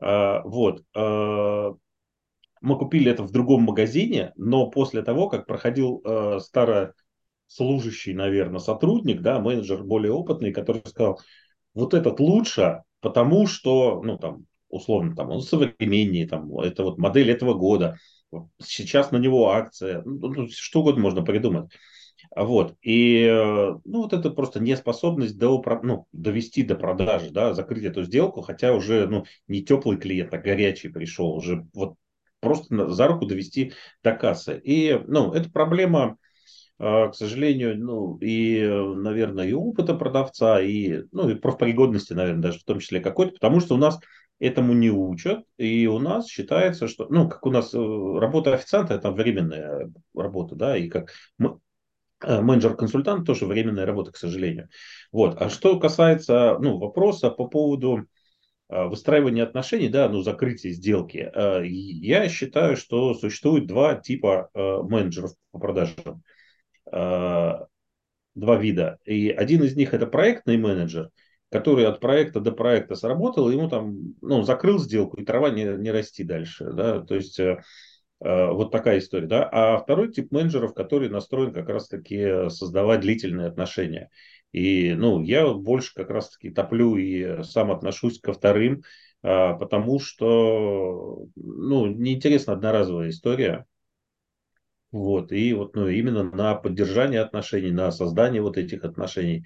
э, 0.02 0.41
вот, 0.44 0.84
э, 0.95 1.73
мы 2.66 2.80
купили 2.80 3.12
это 3.12 3.24
в 3.24 3.32
другом 3.32 3.62
магазине, 3.62 4.34
но 4.36 4.70
после 4.70 5.04
того, 5.04 5.30
как 5.30 5.46
проходил 5.46 6.02
э, 6.04 6.40
старослужащий, 6.40 8.14
наверное, 8.14 8.60
сотрудник, 8.60 9.22
да, 9.22 9.40
менеджер 9.40 9.84
более 9.84 10.12
опытный, 10.12 10.52
который 10.52 10.82
сказал, 10.86 11.22
вот 11.76 11.94
этот 11.94 12.20
лучше, 12.20 12.82
потому 13.02 13.46
что, 13.46 14.02
ну, 14.04 14.18
там, 14.18 14.46
условно, 14.68 15.16
там, 15.16 15.30
он 15.30 15.42
современнее, 15.42 16.28
там, 16.28 16.58
это 16.60 16.84
вот 16.84 16.98
модель 16.98 17.30
этого 17.30 17.54
года, 17.54 17.98
сейчас 18.60 19.12
на 19.12 19.18
него 19.18 19.52
акция, 19.52 20.02
ну, 20.04 20.34
ну 20.34 20.48
что 20.50 20.82
угодно 20.82 21.04
можно 21.04 21.22
придумать. 21.22 21.72
Вот. 22.36 22.76
И 22.82 23.26
э, 23.26 23.76
ну, 23.86 24.02
вот 24.02 24.14
это 24.14 24.32
просто 24.32 24.60
неспособность 24.60 25.38
до, 25.38 25.64
ну, 25.84 26.08
довести 26.12 26.64
до 26.64 26.76
продажи, 26.76 27.30
да, 27.30 27.54
закрыть 27.54 27.84
эту 27.84 28.04
сделку, 28.04 28.42
хотя 28.42 28.74
уже 28.74 29.08
ну, 29.08 29.26
не 29.48 29.64
теплый 29.64 29.98
клиент, 29.98 30.34
а 30.34 30.40
горячий 30.40 30.90
пришел, 30.90 31.36
уже 31.36 31.68
вот 31.74 31.96
просто 32.46 32.90
за 32.90 33.08
руку 33.08 33.26
довести 33.26 33.74
до 34.04 34.14
кассы. 34.14 34.62
И, 34.64 35.02
ну, 35.08 35.34
это 35.34 35.50
проблема, 35.50 36.18
а, 36.78 37.08
к 37.08 37.16
сожалению, 37.16 37.78
ну, 37.78 38.18
и, 38.18 38.62
наверное, 38.62 39.48
и 39.48 39.54
опыта 39.54 39.96
продавца, 39.96 40.62
и, 40.62 41.02
ну, 41.12 41.30
и 41.30 41.36
профпригодности, 41.36 42.14
наверное, 42.14 42.44
даже 42.44 42.60
в 42.60 42.64
том 42.64 42.80
числе 42.80 43.00
какой-то, 43.00 43.34
потому 43.34 43.60
что 43.60 43.76
у 43.76 43.80
нас 43.80 44.00
этому 44.40 44.74
не 44.74 44.92
учат, 44.92 45.44
и 45.58 45.88
у 45.88 45.98
нас 45.98 46.28
считается, 46.28 46.88
что, 46.88 47.08
ну, 47.10 47.28
как 47.28 47.46
у 47.46 47.52
нас 47.52 47.74
э, 47.74 47.78
работа 47.78 48.54
официанта, 48.54 48.94
это 48.94 49.12
временная 49.12 49.92
работа, 50.14 50.56
да, 50.56 50.78
и 50.78 50.88
как 50.88 51.12
мы, 51.40 51.58
менеджер-консультант 52.24 53.26
тоже 53.26 53.46
временная 53.46 53.86
работа, 53.86 54.12
к 54.12 54.18
сожалению. 54.18 54.70
Вот. 55.12 55.42
А 55.42 55.50
что 55.50 55.80
касается 55.80 56.58
ну, 56.60 56.78
вопроса 56.78 57.30
по 57.30 57.48
поводу 57.48 58.06
выстраивания 58.70 59.44
отношений, 59.44 59.90
да, 59.90 60.10
ну, 60.10 60.22
закрытия 60.22 60.72
сделки, 60.72 61.32
я 61.64 62.30
считаю, 62.30 62.76
что 62.78 63.14
существует 63.14 63.68
два 63.68 63.96
типа 63.96 64.50
менеджеров 64.54 65.34
по 65.52 65.60
продажам. 65.60 66.24
Два 66.92 67.68
вида. 68.36 68.98
И 69.06 69.30
один 69.30 69.64
из 69.64 69.76
них 69.76 69.94
это 69.94 70.08
проектный 70.08 70.58
менеджер– 70.58 71.10
который 71.56 71.88
от 71.88 72.00
проекта 72.00 72.40
до 72.40 72.52
проекта 72.52 72.96
сработал, 72.96 73.50
ему 73.50 73.70
там, 73.70 74.16
ну, 74.22 74.44
закрыл 74.44 74.80
сделку, 74.80 75.18
и 75.18 75.26
трава 75.26 75.50
не, 75.50 75.64
не 75.64 75.92
расти 75.92 76.24
дальше, 76.24 76.72
да, 76.74 77.00
то 77.00 77.16
есть 77.16 77.40
э, 77.40 77.62
э, 78.24 78.52
вот 78.52 78.72
такая 78.72 79.00
история, 79.00 79.28
да. 79.28 79.48
А 79.52 79.78
второй 79.78 80.12
тип 80.12 80.32
менеджеров, 80.32 80.74
который 80.74 81.10
настроен 81.10 81.54
как 81.54 81.70
раз-таки 81.70 82.50
создавать 82.50 83.02
длительные 83.02 83.48
отношения. 83.48 84.10
И, 84.56 84.94
ну, 84.94 85.22
я 85.22 85.49
больше 85.52 85.94
как 85.94 86.10
раз-таки 86.10 86.49
топлю 86.49 86.95
и 86.95 87.44
сам 87.44 87.72
отношусь 87.72 88.22
ко 88.22 88.32
вторым, 88.32 88.84
э, 89.22 89.53
потому 89.60 89.99
что, 89.99 91.27
ну, 91.36 91.88
неинтересна 91.88 92.53
одноразовая 92.53 93.10
история, 93.10 93.65
вот, 94.94 95.34
и 95.34 95.52
вот, 95.52 95.76
ну, 95.76 95.90
именно 95.90 96.23
на 96.23 96.56
поддержание 96.56 97.19
отношений, 97.19 97.72
на 97.72 97.91
создание 97.91 98.41
вот 98.41 98.56
этих 98.56 98.86
отношений. 98.86 99.45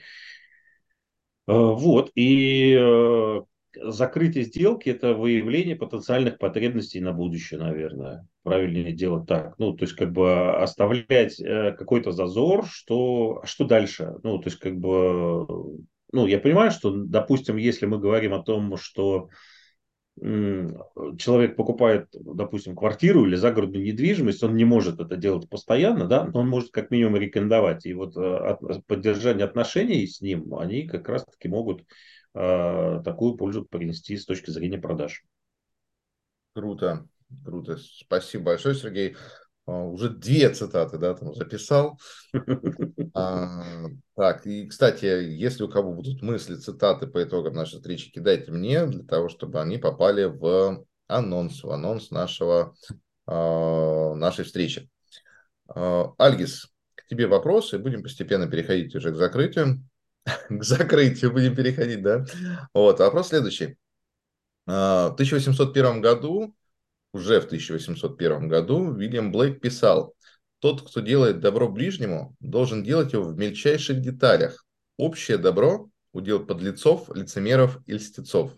Э, 1.48 1.54
вот, 1.54 2.12
и 2.14 2.78
э, 2.80 3.42
закрытие 3.82 4.44
сделки– 4.44 4.90
это 4.92 5.16
выявление 5.16 5.76
потенциальных 5.76 6.38
потребностей 6.38 7.00
на 7.00 7.14
будущее, 7.14 7.60
наверное. 7.60 8.28
Правильнее 8.50 8.94
делать 8.94 9.28
так. 9.28 9.54
Ну, 9.60 9.74
то 9.74 9.84
есть, 9.86 9.96
как 9.96 10.12
бы 10.12 10.58
оставлять 10.58 11.40
э, 11.40 11.74
какой-то 11.74 12.12
зазор, 12.12 12.66
что, 12.66 13.42
а 13.44 13.46
что 13.46 13.66
дальше? 13.66 14.16
Ну, 14.24 14.40
то 14.40 14.50
есть, 14.50 14.58
как 14.60 14.76
бы, 14.76 15.46
ну, 16.12 16.26
я 16.26 16.40
понимаю, 16.40 16.72
что, 16.72 16.92
допустим, 16.92 17.58
если 17.58 17.86
мы 17.86 18.00
говорим 18.00 18.34
о 18.34 18.42
том, 18.42 18.76
что 18.78 19.30
человек 20.20 21.56
покупает, 21.56 22.08
допустим, 22.12 22.76
квартиру 22.76 23.26
или 23.26 23.36
загородную 23.36 23.86
недвижимость, 23.86 24.44
он 24.44 24.56
не 24.56 24.66
может 24.66 25.00
это 25.00 25.16
делать 25.16 25.48
постоянно, 25.48 26.08
да, 26.08 26.26
но 26.26 26.40
он 26.42 26.50
может 26.50 26.72
как 26.72 26.92
минимум 26.92 27.18
рекомендовать. 27.18 27.86
И 27.86 27.94
вот 27.94 28.18
э, 28.18 28.58
поддержание 28.88 29.46
отношений 29.46 30.06
с 30.08 30.22
ним, 30.22 30.56
они 30.56 30.88
как 30.88 31.08
раз-таки 31.08 31.48
могут 31.48 31.86
э, 32.34 33.02
такую 33.06 33.36
пользу 33.36 33.64
принести 33.64 34.18
с 34.18 34.26
точки 34.26 34.50
зрения 34.50 34.80
продаж. 34.80 35.24
Круто, 36.54 37.08
круто. 37.44 37.78
Спасибо 37.78 38.46
большое, 38.46 38.76
Сергей. 38.76 39.16
А, 39.70 39.84
уже 39.84 40.10
две 40.10 40.50
цитаты, 40.50 40.98
да, 40.98 41.14
там 41.14 41.34
записал. 41.34 42.00
А, 43.16 43.88
так, 44.16 44.46
и, 44.46 44.68
кстати, 44.68 45.06
если 45.06 45.64
у 45.64 45.68
кого 45.68 45.94
будут 45.94 46.22
мысли, 46.22 46.56
цитаты 46.56 47.08
по 47.08 47.24
итогам 47.24 47.54
нашей 47.54 47.78
встречи, 47.78 48.12
кидайте 48.12 48.52
мне, 48.52 48.86
для 48.86 49.04
того, 49.04 49.30
чтобы 49.30 49.60
они 49.60 49.78
попали 49.78 50.26
в 50.26 50.86
анонс, 51.08 51.64
в 51.64 51.72
анонс 51.72 52.12
нашего, 52.12 52.76
а, 53.26 54.14
нашей 54.14 54.46
встречи. 54.46 54.90
А, 55.68 56.14
Альгис, 56.18 56.68
к 56.96 57.08
тебе 57.08 57.28
вопросы, 57.28 57.80
будем 57.80 58.04
постепенно 58.04 58.48
переходить 58.48 58.96
уже 58.96 59.12
к 59.12 59.16
закрытию. 59.16 59.84
К 60.50 60.64
закрытию 60.64 61.32
будем 61.32 61.56
переходить, 61.56 62.04
да? 62.04 62.26
Вот, 62.74 63.00
вопрос 63.00 63.30
следующий. 63.30 63.78
В 64.66 65.14
1801 65.14 66.02
году 66.02 66.54
уже 67.14 67.42
в 67.42 67.46
1801 67.46 68.48
году 68.48 68.80
Уильям 68.80 69.32
Блейк 69.32 69.62
писал, 69.62 70.14
«Тот, 70.60 70.88
кто 70.88 71.00
делает 71.00 71.40
добро 71.40 71.70
ближнему, 71.70 72.36
должен 72.40 72.84
делать 72.84 73.14
его 73.14 73.24
в 73.24 73.38
мельчайших 73.38 74.02
деталях. 74.02 74.66
Общее 74.98 75.38
добро– 75.38 75.90
удел 76.14 76.46
подлецов, 76.46 77.10
лицемеров 77.16 77.80
и 77.86 77.94
льстецов. 77.94 78.56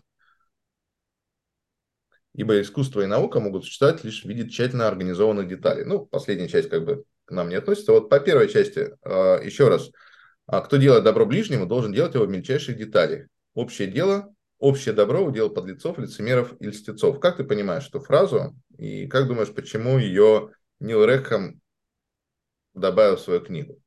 Ибо 2.34 2.60
искусство 2.60 3.02
и 3.02 3.06
наука 3.06 3.40
могут 3.40 3.64
существовать 3.64 4.04
лишь 4.04 4.22
в 4.22 4.28
виде 4.28 4.48
тщательно 4.48 4.88
организованных 4.88 5.48
деталей». 5.48 5.84
Ну, 5.84 6.06
последняя 6.06 6.48
часть 6.48 6.68
как 6.68 6.84
бы 6.84 7.04
к 7.24 7.30
нам 7.30 7.48
не 7.48 7.54
относится. 7.54 7.92
Вот 7.92 8.10
по 8.10 8.20
первой 8.20 8.48
части, 8.48 8.90
а, 9.02 9.40
еще 9.40 9.68
раз. 9.68 9.90
А 10.46 10.60
кто 10.60 10.76
делает 10.76 11.04
добро 11.04 11.24
ближнему, 11.24 11.66
должен 11.66 11.92
делать 11.92 12.14
его 12.14 12.26
в 12.26 12.28
мельчайших 12.28 12.76
деталях. 12.76 13.28
Общее 13.54 13.88
дело 13.88 14.34
общее 14.62 14.94
добро 14.94 15.24
удел 15.24 15.50
подлецов, 15.50 15.98
лицемеров 15.98 16.54
и 16.60 16.68
льстецов. 16.68 17.18
Как 17.18 17.36
ты 17.36 17.44
понимаешь 17.44 17.88
эту 17.88 17.98
фразу 17.98 18.54
и 18.78 19.08
как 19.08 19.26
думаешь, 19.26 19.52
почему 19.52 19.98
ее 19.98 20.52
Нил 20.78 21.04
Рекхам 21.04 21.60
добавил 22.72 23.16
в 23.16 23.20
свою 23.20 23.40
книгу? 23.40 23.80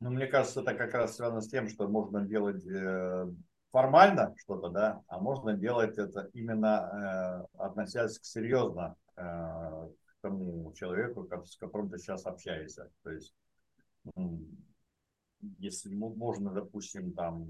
Ну, 0.00 0.10
мне 0.10 0.26
кажется, 0.26 0.60
это 0.60 0.74
как 0.74 0.92
раз 0.92 1.16
связано 1.16 1.40
с 1.40 1.48
тем, 1.48 1.68
что 1.68 1.88
можно 1.88 2.26
делать 2.26 2.62
э, 2.66 3.26
формально 3.70 4.34
что-то, 4.36 4.68
да, 4.68 5.00
а 5.08 5.18
можно 5.18 5.54
делать 5.54 5.96
это 5.96 6.28
именно 6.34 7.48
э, 7.56 7.58
относясь 7.58 8.18
к 8.18 8.24
серьезно 8.24 8.96
э, 9.16 9.22
к 9.22 10.16
тому 10.20 10.74
человеку, 10.74 11.26
с 11.46 11.56
которым 11.56 11.88
ты 11.88 11.96
сейчас 11.96 12.26
общаешься. 12.26 12.90
То 13.02 13.12
есть, 13.12 13.34
если 15.58 15.94
можно, 15.94 16.50
допустим, 16.50 17.14
там 17.14 17.48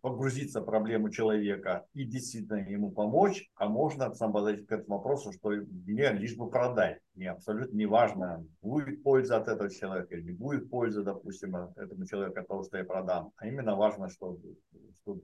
погрузиться 0.00 0.62
в 0.62 0.64
проблему 0.64 1.10
человека 1.10 1.86
и 1.92 2.04
действительно 2.04 2.56
ему 2.56 2.90
помочь, 2.90 3.50
а 3.56 3.68
можно 3.68 4.12
сам 4.14 4.32
подойти 4.32 4.64
к 4.64 4.72
этому 4.72 4.96
вопросу, 4.96 5.32
что 5.32 5.50
мне 5.50 6.10
лишь 6.12 6.36
бы 6.36 6.50
продать. 6.50 7.00
Мне 7.14 7.30
абсолютно 7.30 7.76
не 7.76 7.86
важно, 7.86 8.44
будет 8.62 9.02
польза 9.02 9.36
от 9.36 9.48
этого 9.48 9.70
человека 9.70 10.14
или 10.14 10.22
не 10.22 10.32
будет 10.32 10.70
польза, 10.70 11.02
допустим, 11.02 11.56
от 11.56 11.76
этому 11.76 12.06
человека 12.06 12.40
от 12.40 12.48
того, 12.48 12.64
что 12.64 12.78
я 12.78 12.84
продам. 12.84 13.32
А 13.36 13.46
именно 13.46 13.76
важно, 13.76 14.08
чтобы, 14.08 14.56
чтобы 15.02 15.22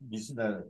действительно 0.00 0.64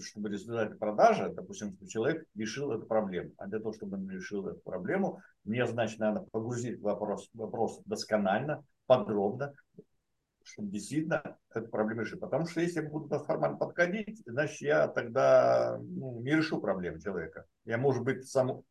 чтобы 0.00 0.28
результат 0.30 0.78
продажи, 0.78 1.32
допустим, 1.32 1.72
чтобы 1.72 1.88
человек 1.88 2.26
решил 2.34 2.72
эту 2.72 2.86
проблему. 2.86 3.32
А 3.36 3.46
для 3.46 3.58
того, 3.58 3.72
чтобы 3.72 3.96
он 3.96 4.10
решил 4.10 4.46
эту 4.48 4.60
проблему, 4.60 5.20
мне, 5.44 5.64
значит, 5.66 5.98
надо 6.00 6.26
погрузить 6.32 6.80
вопрос, 6.80 7.30
вопрос 7.34 7.80
досконально, 7.84 8.64
подробно, 8.86 9.52
чтобы 10.46 10.70
действительно 10.70 11.36
эту 11.52 11.68
проблему 11.68 12.02
решить. 12.02 12.20
Потому 12.20 12.46
что 12.46 12.60
если 12.60 12.80
я 12.80 12.88
буду 12.88 13.08
формально 13.18 13.56
подходить, 13.56 14.22
значит, 14.26 14.60
я 14.60 14.88
тогда 14.88 15.78
ну, 15.80 16.20
не 16.20 16.36
решу 16.36 16.60
проблему 16.60 17.00
человека. 17.00 17.46
Я, 17.64 17.78
может 17.78 18.04
быть, 18.04 18.28
сам 18.28 18.62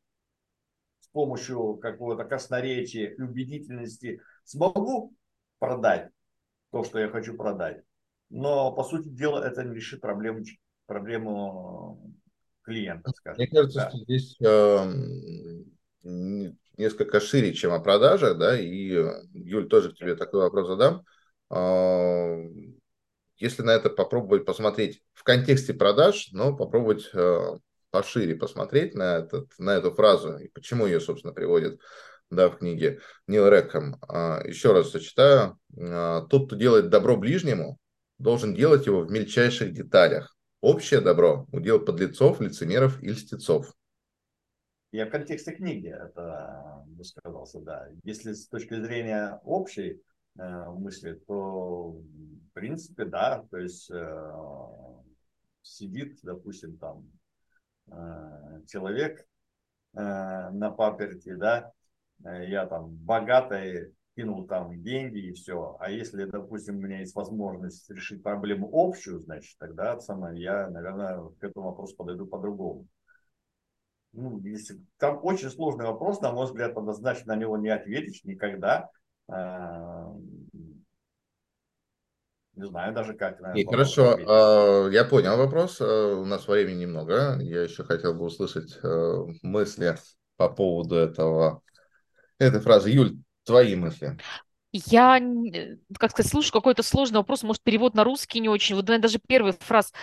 с 1.02 1.08
помощью 1.10 1.76
какого-то 1.76 2.24
красноречия 2.24 3.10
и 3.10 3.22
убедительности 3.22 4.22
смогу 4.44 5.14
продать 5.60 6.10
то, 6.72 6.84
что 6.84 7.00
я 7.00 7.10
хочу 7.10 7.36
продать. 7.36 7.84
Но, 8.30 8.72
по 8.72 8.84
сути 8.84 9.10
дела, 9.10 9.46
это 9.46 9.64
не 9.64 9.76
решит 9.76 10.02
проблему, 10.02 10.44
проблему 10.86 12.16
клиента, 12.62 13.12
скажем. 13.16 13.38
Мне 13.38 13.48
кажется, 13.48 13.80
да. 13.80 13.90
что 13.90 14.00
здесь 14.00 14.36
э, 14.42 14.94
несколько 16.78 17.20
шире, 17.20 17.54
чем 17.54 17.72
о 17.74 17.80
продажах, 17.80 18.38
да, 18.38 18.60
и, 18.60 18.98
Юль, 19.34 19.68
тоже 19.68 19.92
к 19.92 19.96
тебе 19.96 20.16
такой 20.16 20.42
вопрос 20.42 20.68
задам. 20.68 21.06
А, 21.56 22.38
если 23.38 23.62
на 23.62 23.72
это 23.72 23.90
попробовать 23.90 24.46
посмотреть 24.46 25.02
в 25.14 25.24
контексте 25.24 25.74
продаж, 25.74 26.30
но 26.32 26.56
попробовать 26.56 27.10
а, 27.14 27.58
пошире 27.92 28.36
посмотреть 28.36 28.94
на, 28.94 29.20
этот, 29.20 29.48
на 29.58 29.78
эту 29.78 29.94
фразу 29.94 30.38
и 30.38 30.50
почему 30.50 30.86
ее, 30.86 31.00
собственно, 31.00 31.34
приводит 31.34 31.80
да, 32.30 32.50
в 32.50 32.58
книге 32.58 33.00
Нил 33.28 33.50
Рэкхэм. 33.50 33.96
А, 34.02 34.42
еще 34.46 34.74
раз 34.74 34.92
зачитаю. 34.92 35.58
Тот, 35.74 36.48
кто 36.48 36.56
делает 36.56 36.90
добро 36.90 37.16
ближнему, 37.16 37.78
должен 38.18 38.54
делать 38.54 38.86
его 38.86 39.02
в 39.02 39.12
мельчайших 39.12 39.72
деталях. 39.72 40.36
Общее 40.60 41.00
добро– 41.00 41.48
удел 41.52 41.80
подлецов, 41.80 42.42
лицемеров 42.42 43.02
и 43.02 43.10
льстецов. 43.10 43.74
Я 44.92 45.06
в 45.06 45.10
контексте 45.10 45.52
книги 45.52 45.90
это 45.90 46.84
высказался, 46.88 47.60
да. 47.60 47.88
Если 48.04 48.34
с 48.34 48.48
точки 48.48 48.82
зрения 48.82 49.40
общей, 49.44 50.02
э, 50.38 50.70
мысли, 50.72 51.14
то 51.28 51.92
в 51.92 52.54
принципе, 52.54 53.06
да, 53.06 53.46
то 53.52 53.58
есть 53.58 53.90
э, 53.92 54.32
сидит, 55.62 56.20
допустим, 56.24 56.78
там 56.78 57.10
э, 57.92 58.62
человек 58.68 59.26
на 59.94 60.72
паперти, 60.72 61.34
да, 61.36 61.72
я 62.20 62.66
там 62.66 62.90
богатый, 62.90 63.96
кинул 64.16 64.46
там 64.46 64.82
деньги 64.82 65.30
и 65.30 65.34
все. 65.34 65.78
А 65.80 65.90
если, 65.90 66.26
допустим, 66.26 66.78
у 66.78 66.82
меня 66.82 67.00
есть 67.00 67.16
возможность 67.16 67.90
решить 67.90 68.24
проблему 68.24 68.70
общую, 68.74 69.20
значит, 69.20 69.58
тогда 69.58 70.00
самое, 70.00 70.42
я, 70.42 70.70
наверное, 70.70 71.30
к 71.40 71.44
этому 71.44 71.68
вопросу 71.68 71.96
подойду 71.96 72.26
по-другому. 72.26 72.88
Ну, 74.14 74.40
если 74.40 74.82
там 74.98 75.20
очень 75.24 75.50
сложный 75.50 75.86
вопрос, 75.86 76.22
на 76.22 76.32
мой 76.32 76.46
взгляд, 76.46 76.78
однозначно 76.78 77.36
на 77.36 77.40
него 77.40 77.58
не 77.58 77.70
ответишь 77.70 78.24
никогда. 78.24 78.90
А, 79.28 80.14
не 82.56 82.66
знаю 82.68 82.94
даже 82.94 83.14
как. 83.14 83.40
Наверное, 83.40 83.72
хорошо, 83.72 84.18
а, 84.28 84.90
я 84.90 85.04
понял 85.04 85.38
вопрос. 85.38 85.82
А, 85.82 86.16
у 86.16 86.26
нас 86.26 86.48
времени 86.48 86.84
немного. 86.84 87.38
Я 87.42 87.64
еще 87.64 87.84
хотел 87.84 88.14
бы 88.14 88.26
услышать 88.26 88.80
мысли 89.42 89.96
по 90.38 90.50
поводу 90.50 90.96
этого, 90.96 91.62
этой 92.40 92.60
фразы. 92.60 92.92
Юль, 92.92 93.18
Твои 93.44 93.76
мысли. 93.76 94.18
Я, 94.72 95.22
как 95.98 96.12
сказать, 96.12 96.30
слушаю 96.30 96.52
какой-то 96.52 96.84
сложный 96.84 97.20
вопрос, 97.20 97.44
может, 97.44 97.64
перевод 97.64 97.94
на 97.94 98.04
русский 98.04 98.42
не 98.42 98.50
очень. 98.50 98.76
Вот, 98.76 98.88
наверное, 98.88 99.04
даже 99.04 99.20
первый 99.26 99.54
фраз 99.54 99.94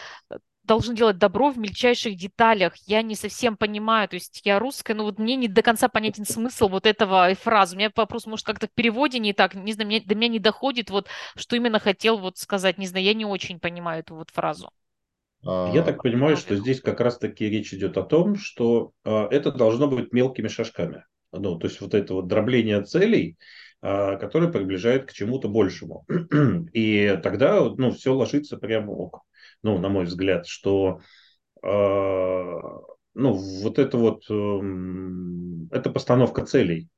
должен 0.64 0.94
делать 0.94 1.18
добро 1.18 1.50
в 1.50 1.58
мельчайших 1.58 2.16
деталях. 2.16 2.74
Я 2.86 3.02
не 3.02 3.14
совсем 3.14 3.56
понимаю, 3.56 4.08
то 4.08 4.14
есть 4.14 4.40
я 4.44 4.58
русская, 4.58 4.94
но 4.94 5.04
вот 5.04 5.18
мне 5.18 5.36
не 5.36 5.48
до 5.48 5.62
конца 5.62 5.88
понятен 5.88 6.24
смысл 6.24 6.68
вот 6.68 6.86
этого 6.86 7.34
фразы. 7.34 7.74
У 7.74 7.78
меня 7.78 7.90
вопрос, 7.94 8.26
может, 8.26 8.46
как-то 8.46 8.66
в 8.66 8.72
переводе 8.72 9.18
не 9.18 9.32
так, 9.32 9.54
не 9.54 9.72
знаю, 9.72 9.88
мне, 9.88 10.00
до 10.00 10.14
меня 10.14 10.28
не 10.28 10.38
доходит 10.38 10.90
вот, 10.90 11.08
что 11.36 11.56
именно 11.56 11.78
хотел 11.78 12.18
вот 12.18 12.38
сказать, 12.38 12.78
не 12.78 12.86
знаю, 12.86 13.04
я 13.04 13.14
не 13.14 13.24
очень 13.24 13.58
понимаю 13.58 14.00
эту 14.00 14.14
вот 14.14 14.30
фразу. 14.30 14.70
Я 15.44 15.80
а, 15.80 15.82
так 15.82 16.02
понимаю, 16.02 16.36
что 16.36 16.54
здесь 16.54 16.80
как 16.80 17.00
раз-таки 17.00 17.48
речь 17.48 17.74
идет 17.74 17.98
о 17.98 18.04
том, 18.04 18.36
что 18.36 18.92
э, 19.04 19.26
это 19.32 19.50
должно 19.50 19.88
быть 19.88 20.12
мелкими 20.12 20.46
шажками. 20.46 21.04
Ну, 21.32 21.58
то 21.58 21.66
есть 21.66 21.80
вот 21.80 21.94
это 21.94 22.14
вот 22.14 22.28
дробление 22.28 22.80
целей, 22.84 23.36
э, 23.82 24.18
которое 24.18 24.52
приближает 24.52 25.06
к 25.06 25.12
чему-то 25.12 25.48
большему. 25.48 26.06
И 26.72 27.18
тогда 27.24 27.60
ну, 27.60 27.90
все 27.90 28.14
ложится 28.14 28.56
прямо 28.56 28.92
ок 28.92 29.24
ну, 29.62 29.78
на 29.78 29.88
мой 29.88 30.04
взгляд, 30.04 30.46
что 30.46 31.00
э, 31.62 31.68
ну, 31.68 33.32
вот 33.32 33.78
это 33.78 33.96
вот, 33.96 34.24
э, 34.30 35.76
это 35.76 35.90
постановка 35.90 36.44
целей. 36.44 36.88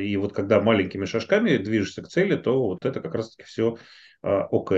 И 0.00 0.16
вот 0.16 0.32
когда 0.32 0.60
маленькими 0.60 1.04
шажками 1.04 1.58
движешься 1.58 2.02
к 2.02 2.08
цели, 2.08 2.36
то 2.36 2.58
вот 2.68 2.86
это 2.86 3.00
как 3.00 3.14
раз-таки 3.14 3.44
все 3.44 3.76
э, 4.22 4.40
ок. 4.50 4.72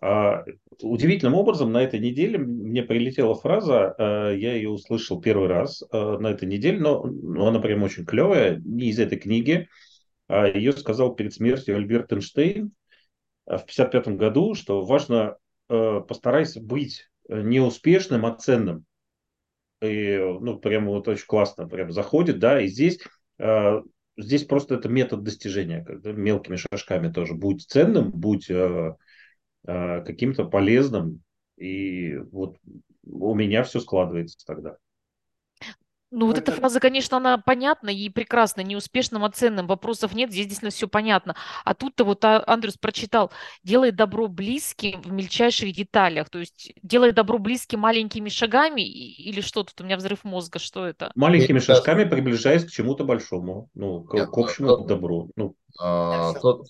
А, 0.00 0.44
удивительным 0.82 1.34
образом 1.34 1.72
на 1.72 1.82
этой 1.82 2.00
неделе 2.00 2.38
мне 2.38 2.82
прилетела 2.82 3.34
фраза, 3.34 3.94
я 3.98 4.54
ее 4.54 4.70
услышал 4.70 5.20
первый 5.20 5.48
раз 5.48 5.82
на 5.90 6.28
этой 6.28 6.46
неделе, 6.46 6.78
но, 6.78 7.04
но 7.04 7.48
она 7.48 7.60
прям 7.60 7.82
очень 7.82 8.04
клевая, 8.04 8.60
не 8.64 8.90
из 8.90 8.98
этой 8.98 9.18
книги. 9.18 9.68
А 10.28 10.46
ее 10.46 10.72
сказал 10.72 11.14
перед 11.14 11.32
смертью 11.34 11.76
Альберт 11.76 12.12
Эйнштейн 12.12 12.72
в 13.46 13.64
1955 13.64 14.08
году, 14.16 14.54
что 14.54 14.84
важно 14.84 15.36
постарайся 15.68 16.60
быть 16.60 17.08
э, 17.28 17.40
неуспешным, 17.40 18.26
а 18.26 18.34
ценным. 18.34 18.84
И, 19.80 20.16
ну, 20.18 20.58
прямо 20.58 20.90
вот 20.90 21.08
очень 21.08 21.26
классно 21.26 21.68
прям 21.68 21.92
заходит, 21.92 22.38
да, 22.38 22.60
и 22.60 22.66
здесь, 22.68 22.98
э, 23.38 23.82
здесь 24.16 24.44
просто 24.44 24.74
это 24.74 24.88
метод 24.88 25.22
достижения, 25.22 25.84
когда 25.84 26.12
мелкими 26.12 26.56
шажками 26.56 27.12
тоже. 27.12 27.34
Будь 27.34 27.66
ценным, 27.66 28.10
будь 28.10 28.50
каким-то 29.64 30.44
полезным, 30.44 31.20
и 31.58 32.16
вот 32.16 32.56
у 33.04 33.34
меня 33.34 33.64
все 33.64 33.80
складывается 33.80 34.38
тогда. 34.46 34.78
Ну, 36.10 36.26
вот 36.26 36.38
эта 36.38 36.52
фраза, 36.52 36.80
конечно, 36.80 37.18
она 37.18 37.36
понятна 37.36 37.90
и 37.90 38.08
прекрасна, 38.08 38.62
неуспешным, 38.62 39.24
а 39.24 39.30
ценным, 39.30 39.66
вопросов 39.66 40.14
нет, 40.14 40.30
здесь 40.30 40.46
действительно 40.46 40.70
все 40.70 40.88
понятно. 40.88 41.36
А 41.64 41.74
тут-то 41.74 42.04
вот 42.04 42.24
а, 42.24 42.42
Андрюс 42.46 42.78
прочитал, 42.78 43.30
делай 43.62 43.90
добро 43.90 44.26
близким 44.26 45.02
в 45.02 45.12
мельчайших 45.12 45.74
деталях, 45.74 46.30
то 46.30 46.38
есть 46.38 46.72
делай 46.82 47.12
добро 47.12 47.38
близким 47.38 47.80
маленькими 47.80 48.30
шагами 48.30 48.80
или 48.80 49.42
что 49.42 49.64
тут, 49.64 49.78
у 49.82 49.84
меня 49.84 49.98
взрыв 49.98 50.24
мозга, 50.24 50.58
что 50.58 50.86
это? 50.86 51.12
Маленькими 51.14 51.58
шажками 51.58 52.04
приближаясь 52.04 52.64
к 52.64 52.70
чему-то 52.70 53.04
большому, 53.04 53.68
ну, 53.74 54.02
к, 54.04 54.14
Нет, 54.14 54.30
к 54.30 54.38
общему 54.38 54.68
тот, 54.68 54.86
добру. 54.86 55.30
Ну. 55.36 55.56
А, 55.78 56.32
тот... 56.34 56.66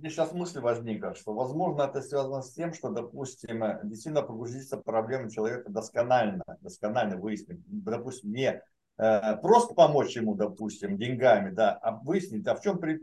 мне 0.00 0.10
сейчас 0.10 0.32
мысль 0.32 0.60
возникла, 0.60 1.14
что, 1.14 1.34
возможно, 1.34 1.82
это 1.82 2.00
связано 2.00 2.42
с 2.42 2.52
тем, 2.52 2.72
что, 2.72 2.88
допустим, 2.88 3.62
действительно 3.84 4.22
погрузиться 4.22 4.78
в 4.78 4.82
проблему 4.82 5.30
человека 5.30 5.70
досконально, 5.70 6.42
досконально 6.60 7.16
выяснить. 7.16 7.60
Допустим, 7.66 8.32
не 8.32 8.62
э, 8.98 9.36
просто 9.36 9.74
помочь 9.74 10.16
ему, 10.16 10.34
допустим, 10.34 10.96
деньгами, 10.96 11.50
да, 11.50 11.72
а 11.82 12.00
выяснить, 12.02 12.46
а 12.46 12.54
в 12.54 12.62
чем, 12.62 12.78
при, 12.78 13.00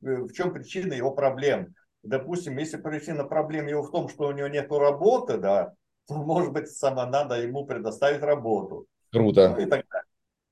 в 0.00 0.32
чем 0.32 0.52
причина 0.52 0.92
его 0.92 1.10
проблем. 1.10 1.74
Допустим, 2.02 2.56
если 2.58 2.76
причина 2.76 3.24
проблем 3.24 3.66
его 3.66 3.82
в 3.82 3.90
том, 3.90 4.08
что 4.08 4.28
у 4.28 4.32
него 4.32 4.46
нет 4.46 4.70
работы, 4.70 5.38
да, 5.38 5.72
то, 6.06 6.14
может 6.14 6.52
быть, 6.52 6.70
само 6.70 7.06
надо 7.06 7.40
ему 7.40 7.66
предоставить 7.66 8.22
работу. 8.22 8.86
Круто. 9.12 9.50
Ну, 9.56 9.62
и 9.62 9.66
далее. 9.66 9.84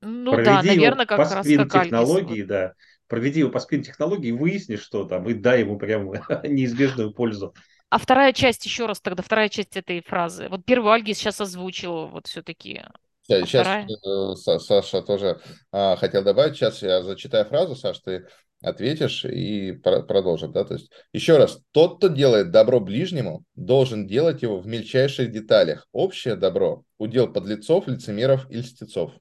Ну 0.05 0.31
Проведи 0.31 0.49
да, 0.49 0.61
наверное, 0.61 1.05
как 1.05 1.19
раз 1.19 1.33
как 1.33 1.45
технологии, 1.45 2.43
да 2.43 2.73
проведи 3.07 3.41
его 3.41 3.51
по 3.51 3.59
скрин-технологии, 3.59 4.31
выясни, 4.31 4.75
что 4.75 5.05
там, 5.05 5.27
и 5.29 5.33
дай 5.33 5.61
ему 5.61 5.77
прям 5.77 6.11
неизбежную 6.43 7.13
пользу. 7.13 7.53
А 7.89 7.97
вторая 7.97 8.33
часть, 8.33 8.65
еще 8.65 8.87
раз 8.87 8.99
тогда, 8.99 9.23
вторая 9.23 9.49
часть 9.49 9.77
этой 9.77 10.01
фразы. 10.01 10.49
Вот 10.49 10.65
первую 10.65 10.91
Альги 10.91 11.13
сейчас 11.13 11.39
озвучил, 11.39 12.07
вот 12.07 12.27
все-таки. 12.27 12.83
Сейчас 13.27 13.87
а 14.05 14.59
Саша 14.59 15.01
тоже 15.01 15.39
а, 15.71 15.95
хотел 15.95 16.23
добавить. 16.23 16.55
Сейчас 16.55 16.81
я 16.83 17.01
зачитаю 17.01 17.45
фразу, 17.45 17.75
Саша, 17.75 18.01
ты 18.03 18.27
ответишь 18.61 19.25
и 19.25 19.71
продолжим. 19.71 20.51
Да? 20.51 20.63
То 20.63 20.75
есть, 20.75 20.91
еще 21.11 21.37
раз, 21.37 21.59
тот, 21.71 21.97
кто 21.97 22.07
делает 22.07 22.51
добро 22.51 22.79
ближнему, 22.79 23.43
должен 23.55 24.07
делать 24.07 24.41
его 24.41 24.59
в 24.59 24.67
мельчайших 24.67 25.31
деталях. 25.31 25.87
Общее 25.91 26.35
добро– 26.35 26.83
удел 26.99 27.31
подлецов, 27.31 27.87
лицемеров 27.87 28.49
и 28.51 28.57
льстецов. 28.57 29.11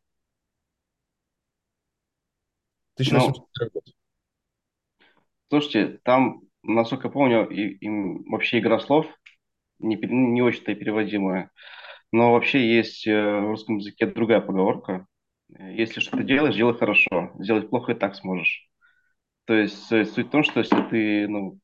1801 2.94 3.70
год. 3.72 3.84
Слушайте, 5.48 6.00
там, 6.04 6.42
насколько 6.62 7.08
я 7.08 7.12
помню, 7.12 7.48
и, 7.48 7.74
и 7.74 7.88
вообще 8.28 8.58
игра 8.58 8.78
слов 8.80 9.06
не, 9.78 9.96
не 9.96 10.42
очень-то 10.42 10.74
переводимая. 10.74 11.50
Но 12.12 12.32
вообще 12.32 12.76
есть 12.76 13.06
э, 13.06 13.12
в 13.12 13.48
русском 13.48 13.78
языке 13.78 14.06
другая 14.06 14.40
поговорка. 14.40 15.06
Если 15.48 16.00
что-то 16.00 16.22
делаешь, 16.22 16.54
делай 16.54 16.74
хорошо. 16.74 17.32
Сделать 17.38 17.70
плохо 17.70 17.92
и 17.92 17.94
так 17.94 18.14
сможешь. 18.14 18.68
То 19.46 19.54
есть 19.54 19.86
суть 19.86 20.26
в 20.26 20.30
том, 20.30 20.42
что 20.42 20.60
если 20.60 20.80
ты 20.88 21.28
ну, 21.28 21.58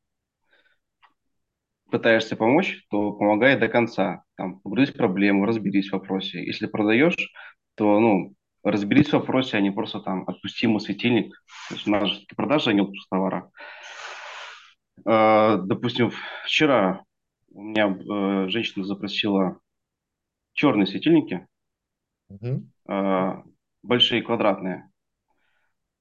пытаешься 1.90 2.36
помочь, 2.36 2.85
то 2.90 3.12
помогай 3.12 3.59
до 3.59 3.69
конца. 3.69 4.24
Там, 4.36 4.61
погрузись 4.61 4.94
в 4.94 4.97
проблему, 4.97 5.47
разберись 5.47 5.89
в 5.89 5.93
вопросе. 5.93 6.44
Если 6.44 6.66
продаешь, 6.66 7.32
то 7.74 7.98
ну, 8.01 8.35
разберись 8.62 9.09
в 9.09 9.15
вопросе, 9.15 9.57
а 9.57 9.61
не 9.61 9.70
просто 9.70 10.01
там 10.01 10.24
отпусти 10.28 10.66
ему 10.66 10.81
светильник. 10.81 11.32
То 11.69 11.74
есть 11.74 11.87
у 11.87 11.91
нас 11.91 12.09
же 12.09 12.20
продажа, 12.37 12.70
а 12.70 12.73
не 12.73 12.81
отпуск 12.81 13.09
товара. 13.09 13.51
Э, 15.07 15.59
допустим, 15.62 16.12
вчера 16.45 17.05
у 17.53 17.62
меня 17.62 17.87
э, 17.87 18.49
женщина 18.49 18.85
запросила 18.85 19.59
черные 20.53 20.87
светильники, 20.87 21.47
угу. 22.28 22.66
э, 22.89 23.43
большие 23.82 24.23
квадратные, 24.23 24.91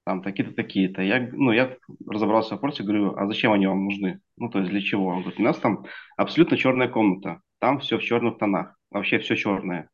там 0.06 0.22
такие-то, 0.22 0.54
такие-то. 0.54 1.02
Я, 1.02 1.30
ну, 1.32 1.52
я 1.52 1.78
разобрался 2.08 2.50
в 2.50 2.52
вопросе, 2.54 2.84
говорю, 2.84 3.16
а 3.16 3.28
зачем 3.28 3.52
они 3.52 3.68
вам 3.68 3.86
нужны? 3.86 4.22
Ну, 4.38 4.50
то 4.50 4.60
есть 4.60 4.72
для 4.72 4.82
чего? 4.82 5.08
Он 5.08 5.22
говорит, 5.22 5.40
у 5.40 5.44
нас 5.44 5.58
там 5.60 5.86
абсолютно 6.18 6.58
черная 6.58 6.88
комната, 6.88 7.42
там 7.60 7.80
все 7.80 7.98
в 7.98 8.04
черных 8.04 8.38
тонах, 8.38 8.76
вообще 8.90 9.20
все 9.20 9.36
черное. 9.36 9.90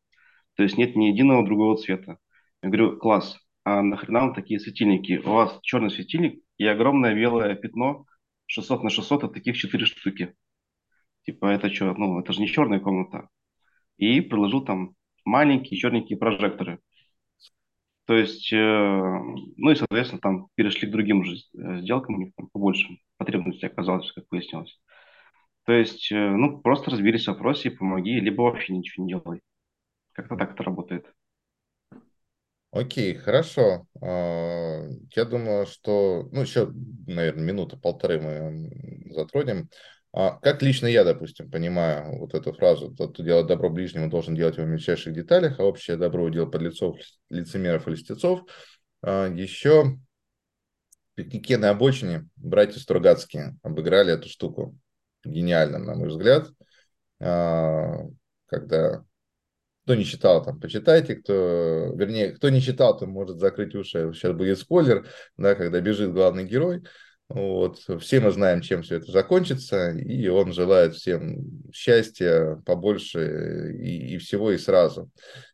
То 0.55 0.63
есть 0.63 0.77
нет 0.77 0.95
ни 0.95 1.05
единого 1.05 1.45
другого 1.45 1.77
цвета. 1.77 2.17
Я 2.65 2.71
говорю, 2.71 2.97
класс, 2.97 3.37
а 3.63 3.83
нахрена 3.83 4.21
вам 4.21 4.33
такие 4.33 4.59
светильники? 4.59 5.21
У 5.23 5.29
вас 5.29 5.59
черный 5.61 5.91
светильник 5.91 6.41
и 6.57 6.65
огромное 6.65 7.13
белое 7.13 7.53
пятно 7.53 8.07
600 8.47 8.81
на 8.81 8.89
600, 8.89 9.23
а 9.25 9.27
таких 9.27 9.55
4 9.55 9.85
штуки. 9.85 10.33
Типа, 11.27 11.45
это 11.45 11.71
что, 11.71 11.93
ну, 11.93 12.19
это 12.19 12.33
же 12.33 12.41
не 12.41 12.47
черная 12.47 12.79
комната. 12.79 13.29
И 13.97 14.19
приложил 14.19 14.65
там 14.65 14.95
маленькие 15.25 15.79
черненькие 15.79 16.17
прожекторы. 16.17 16.79
То 18.05 18.15
есть, 18.15 18.51
э, 18.51 18.57
ну 18.57 19.69
и, 19.69 19.75
соответственно, 19.75 20.21
там 20.21 20.47
перешли 20.55 20.87
к 20.87 20.91
другим 20.91 21.19
уже 21.19 21.35
э, 21.35 21.81
сделкам, 21.81 22.15
у 22.15 22.17
них 22.17 22.33
там 22.35 22.47
побольше 22.51 22.97
потребностей 23.17 23.67
оказалось, 23.67 24.11
как 24.11 24.25
выяснилось. 24.31 24.79
То 25.65 25.73
есть, 25.73 26.11
э, 26.11 26.15
ну, 26.15 26.61
просто 26.61 26.89
разберись 26.89 27.25
в 27.25 27.27
вопросе 27.27 27.69
и 27.69 27.75
помоги, 27.75 28.19
либо 28.19 28.41
вообще 28.41 28.73
ничего 28.75 29.05
не 29.05 29.13
делай. 29.13 29.41
Как-то 30.13 30.35
так 30.35 30.53
это 30.53 30.63
работает. 30.63 31.05
Окей, 32.75 33.15
хорошо. 33.15 33.87
А, 34.01 34.85
я 35.15 35.23
думаю, 35.23 35.65
что, 35.65 36.27
ну, 36.33 36.41
еще, 36.41 36.73
наверное, 37.07 37.45
минуты 37.45 37.77
полторы 37.77 38.19
мы 38.19 39.13
затронем. 39.13 39.69
А 40.11 40.37
как 40.39 40.61
лично 40.61 40.87
я, 40.87 41.05
допустим, 41.05 41.49
понимаю 41.49 42.19
вот 42.19 42.33
эту 42.33 42.51
фразу, 42.51 42.93
тот, 42.93 43.13
кто 43.13 43.23
делает 43.23 43.47
добро 43.47 43.69
ближнему, 43.69 44.09
должен 44.09 44.35
делать 44.35 44.57
его 44.57 44.67
в 44.67 44.69
мельчайших 44.69 45.13
деталях, 45.13 45.57
а 45.61 45.63
общее 45.63 45.95
добро 45.95 46.25
удел 46.25 46.51
подлецов, 46.51 46.97
лицемеров 47.29 47.87
и 47.87 47.91
листецов. 47.91 48.41
А, 49.01 49.29
еще 49.29 49.97
в 51.13 51.15
пикнике 51.15 51.57
на 51.57 51.69
обочине 51.69 52.27
братья 52.35 52.81
Стругацкие 52.81 53.55
обыграли 53.63 54.11
эту 54.11 54.27
штуку. 54.27 54.77
Гениально, 55.23 55.79
на 55.79 55.95
мой 55.95 56.09
взгляд. 56.09 56.49
Когда 57.17 59.05
кто 59.85 59.93
не 59.93 60.03
читал, 60.03 60.43
там, 60.43 60.59
почитайте, 60.59 61.15
кто, 61.15 61.93
вернее, 61.95 62.31
кто 62.31 62.49
не 62.49 62.59
читал, 62.59 62.97
то 62.97 63.05
может 63.05 63.39
закрыть 63.39 63.75
уши, 63.75 64.11
сейчас 64.13 64.35
будет 64.35 64.57
спойлер, 64.57 65.07
да, 65.37 65.53
когда 65.53 65.79
бежит 65.79 66.11
главный 66.11 66.43
герой, 66.43 66.81
вот, 67.29 67.79
все 67.99 68.19
мы 68.19 68.31
знаем, 68.31 68.61
чем 68.61 68.81
все 68.81 68.97
это 68.97 69.11
закончится, 69.11 69.91
и 69.91 70.27
он 70.27 70.53
желает 70.53 70.95
всем 70.95 71.37
счастья 71.71 72.61
побольше 72.65 73.75
и, 73.79 74.15
и 74.15 74.17
всего 74.17 74.51
и 74.51 74.57
сразу. 74.57 75.09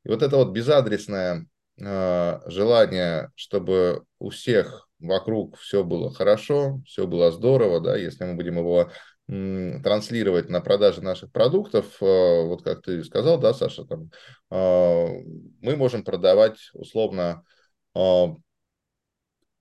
И 0.05 0.09
вот 0.09 0.21
это 0.21 0.37
вот 0.37 0.51
безадресное 0.51 1.45
э, 1.79 2.39
желание, 2.47 3.31
чтобы 3.35 4.03
у 4.19 4.29
всех 4.29 4.87
вокруг 4.99 5.57
все 5.57 5.83
было 5.83 6.13
хорошо, 6.13 6.81
все 6.85 7.05
было 7.05 7.31
здорово, 7.31 7.81
да, 7.81 7.97
если 7.97 8.23
мы 8.23 8.35
будем 8.35 8.57
его 8.57 8.91
транслировать 9.31 10.49
на 10.49 10.59
продаже 10.59 11.01
наших 11.01 11.31
продуктов, 11.31 11.85
э, 12.01 12.05
вот 12.45 12.63
как 12.63 12.81
ты 12.81 13.01
сказал, 13.05 13.39
да, 13.39 13.53
Саша, 13.53 13.85
там, 13.85 14.11
э, 14.49 15.07
мы 15.61 15.77
можем 15.77 16.03
продавать 16.03 16.57
условно 16.73 17.45
э, 17.95 17.99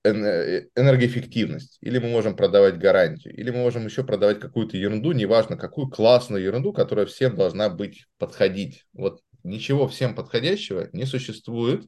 энергоэффективность, 0.03 1.77
или 1.79 1.99
мы 1.99 2.09
можем 2.09 2.35
продавать 2.35 2.79
гарантию, 2.79 3.33
или 3.33 3.49
мы 3.49 3.59
можем 3.59 3.85
еще 3.85 4.03
продавать 4.03 4.41
какую-то 4.41 4.75
ерунду, 4.75 5.13
неважно 5.13 5.55
какую 5.55 5.89
классную 5.89 6.43
ерунду, 6.43 6.73
которая 6.73 7.05
всем 7.05 7.37
должна 7.37 7.69
быть 7.69 8.07
подходить. 8.17 8.85
Вот 8.91 9.21
ничего 9.43 9.87
всем 9.87 10.15
подходящего 10.15 10.89
не 10.91 11.05
существует. 11.05 11.85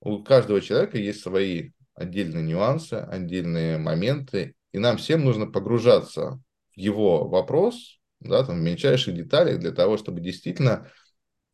У 0.00 0.22
каждого 0.22 0.60
человека 0.60 0.98
есть 0.98 1.22
свои 1.22 1.70
отдельные 1.94 2.44
нюансы, 2.44 2.94
отдельные 2.94 3.78
моменты, 3.78 4.54
и 4.72 4.78
нам 4.78 4.98
всем 4.98 5.24
нужно 5.24 5.46
погружаться 5.46 6.38
его 6.78 7.28
вопрос, 7.28 8.00
да, 8.20 8.44
там, 8.44 8.58
в 8.58 8.62
мельчайших 8.62 9.14
деталях 9.14 9.58
для 9.60 9.72
того, 9.72 9.96
чтобы 9.96 10.20
действительно 10.20 10.90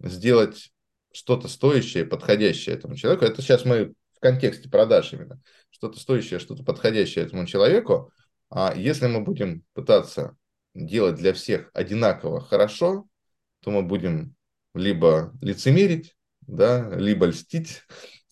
сделать 0.00 0.70
что-то 1.12 1.48
стоящее, 1.48 2.04
подходящее 2.04 2.74
этому 2.74 2.96
человеку. 2.96 3.24
Это 3.24 3.40
сейчас 3.42 3.64
мы 3.64 3.94
в 4.12 4.20
контексте 4.20 4.68
продаж 4.68 5.12
именно. 5.12 5.40
Что-то 5.70 5.98
стоящее, 5.98 6.40
что-то 6.40 6.64
подходящее 6.64 7.24
этому 7.24 7.46
человеку. 7.46 8.12
А 8.50 8.74
если 8.76 9.06
мы 9.06 9.20
будем 9.20 9.64
пытаться 9.74 10.36
делать 10.74 11.16
для 11.16 11.32
всех 11.32 11.70
одинаково 11.72 12.40
хорошо, 12.40 13.06
то 13.60 13.70
мы 13.70 13.82
будем 13.82 14.34
либо 14.74 15.32
лицемерить, 15.40 16.16
да, 16.42 16.90
либо 16.96 17.26
льстить, 17.26 17.82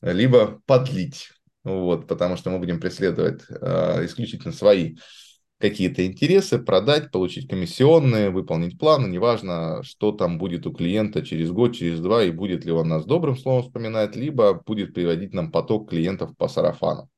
либо 0.01 0.61
подлить. 0.67 1.31
Вот, 1.65 2.09
потому 2.09 2.37
что 2.37 2.51
мы 2.51 2.59
будем 2.59 2.81
преследовать 2.81 3.43
э, 3.49 4.05
исключительно 4.05 4.53
свои 4.53 4.97
какие-то 5.63 6.05
интересы, 6.05 6.59
продать, 6.59 7.13
получить 7.13 7.49
комиссионные, 7.49 8.31
выполнить 8.31 8.81
планы, 8.81 9.07
неважно, 9.07 9.81
что 9.85 10.11
там 10.11 10.37
будет 10.37 10.67
у 10.67 10.73
клиента 10.73 11.25
через 11.25 11.53
год, 11.53 11.77
через 11.77 12.01
два, 12.01 12.25
и 12.25 12.33
будет 12.33 12.65
ли 12.65 12.73
он 12.73 12.89
нас 12.89 13.05
добрым 13.05 13.37
словом 13.37 13.63
вспоминать, 13.63 14.17
либо 14.17 14.55
будет 14.55 14.93
приводить 14.93 15.33
нам 15.33 15.53
поток 15.53 15.91
клиентов 15.91 16.37
по 16.37 16.49
сарафану. 16.49 17.09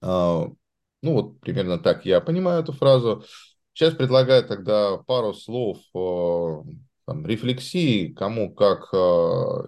А, 0.00 0.46
ну 1.02 1.12
вот 1.12 1.38
примерно 1.40 1.78
так 1.78 2.06
я 2.06 2.22
понимаю 2.22 2.62
эту 2.62 2.72
фразу. 2.72 3.24
Сейчас 3.74 3.94
предлагаю 3.94 4.42
тогда 4.42 4.96
пару 4.96 5.34
слов 5.34 5.76
там, 5.92 7.26
рефлексии, 7.26 8.10
кому 8.14 8.54
как 8.54 8.90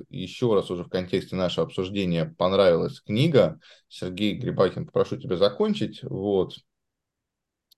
еще 0.08 0.54
раз 0.54 0.70
уже 0.70 0.84
в 0.84 0.88
контексте 0.88 1.36
нашего 1.36 1.66
обсуждения 1.66 2.34
понравилась 2.38 3.02
книга. 3.02 3.60
Сергей 3.88 4.34
Грибакин, 4.34 4.86
попрошу 4.86 5.18
тебя 5.18 5.36
закончить. 5.36 6.02
Вот. 6.02 6.54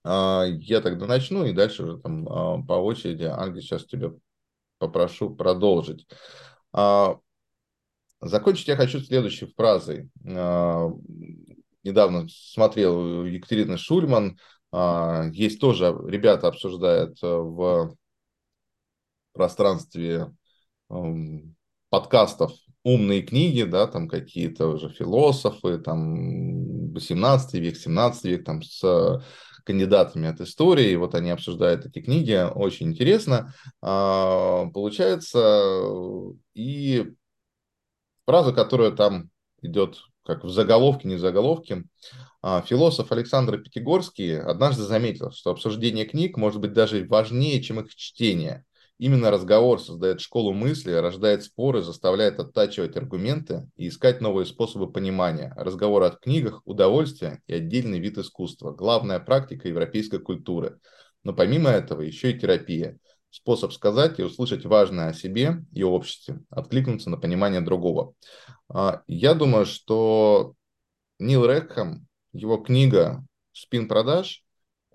А, 0.07 0.45
я 0.45 0.81
тогда 0.81 1.07
начну, 1.07 1.45
и 1.45 1.51
дальше 1.51 1.83
уже 1.83 1.97
там 1.97 2.27
а, 2.29 2.61
по 2.61 2.73
очереди, 2.73 3.23
Ангел, 3.23 3.61
сейчас 3.61 3.85
тебя 3.85 4.11
попрошу 4.77 5.35
продолжить. 5.35 6.07
А, 6.71 7.17
закончить 8.21 8.67
я 8.67 8.75
хочу 8.75 8.99
следующей 8.99 9.47
фразой. 9.47 10.09
Недавно 11.83 12.27
смотрел 12.29 13.25
Екатерина 13.25 13.77
Шульман, 13.77 14.39
есть 15.31 15.59
тоже, 15.59 15.95
ребята 16.07 16.47
обсуждают 16.47 17.19
в 17.21 17.95
пространстве 19.33 20.33
подкастов 21.89 22.51
умные 22.83 23.21
книги, 23.21 23.63
да, 23.63 23.85
там 23.87 24.07
какие-то 24.07 24.67
уже 24.67 24.89
философы, 24.89 25.77
там 25.77 26.91
18 26.93 27.53
век, 27.55 27.77
17 27.77 28.25
век, 28.25 28.45
там 28.45 28.63
с 28.63 29.23
кандидатами 29.65 30.29
от 30.29 30.39
истории, 30.41 30.95
вот 30.95 31.15
они 31.15 31.31
обсуждают 31.31 31.85
эти 31.85 32.01
книги, 32.01 32.39
очень 32.53 32.87
интересно. 32.87 33.53
А, 33.81 34.67
получается, 34.67 35.93
и 36.53 37.13
фраза, 38.25 38.53
которая 38.53 38.91
там 38.91 39.29
идет 39.61 39.97
как 40.23 40.43
в 40.43 40.49
заголовке, 40.49 41.07
не 41.07 41.15
в 41.15 41.19
заголовке, 41.19 41.83
а, 42.41 42.61
философ 42.61 43.11
Александр 43.11 43.59
Пятигорский 43.59 44.39
однажды 44.39 44.83
заметил, 44.83 45.31
что 45.31 45.51
обсуждение 45.51 46.05
книг 46.05 46.37
может 46.37 46.61
быть 46.61 46.73
даже 46.73 47.05
важнее, 47.05 47.61
чем 47.61 47.79
их 47.79 47.93
чтение. 47.95 48.65
Именно 48.97 49.29
разговор 49.29 49.81
создает 49.81 50.21
школу 50.21 50.53
мысли, 50.53 50.91
рождает 50.91 51.43
споры, 51.43 51.81
заставляет 51.81 52.39
оттачивать 52.39 52.95
аргументы 52.95 53.69
и 53.75 53.89
искать 53.89 54.21
новые 54.21 54.45
способы 54.45 54.89
понимания. 54.89 55.53
Разговор 55.57 56.03
о 56.03 56.11
книгах– 56.11 56.61
удовольствие 56.65 57.41
и 57.47 57.55
отдельный 57.55 57.99
вид 57.99 58.17
искусства, 58.17 58.71
главная 58.71 59.19
практика 59.19 59.67
европейской 59.67 60.19
культуры. 60.19 60.79
Но 61.23 61.33
помимо 61.33 61.69
этого 61.69 62.01
еще 62.01 62.31
и 62.31 62.39
терапия. 62.39 62.97
Способ 63.29 63.73
сказать 63.73 64.17
и 64.17 64.23
услышать 64.23 64.63
важное 64.63 65.09
о 65.09 65.13
себе 65.13 65.65
и 65.73 65.83
обществе, 65.83 66.39
откликнуться 66.49 67.09
на 67.09 67.17
понимание 67.17 67.59
другого. 67.59 68.13
А, 68.69 69.01
я 69.07 69.33
думаю, 69.33 69.65
что 69.65 70.53
Нил 71.19 71.45
Рекхэм, 71.45 72.07
его 72.31 72.55
книга 72.57 73.25
«Спин 73.51 73.89
продаж» 73.89 74.44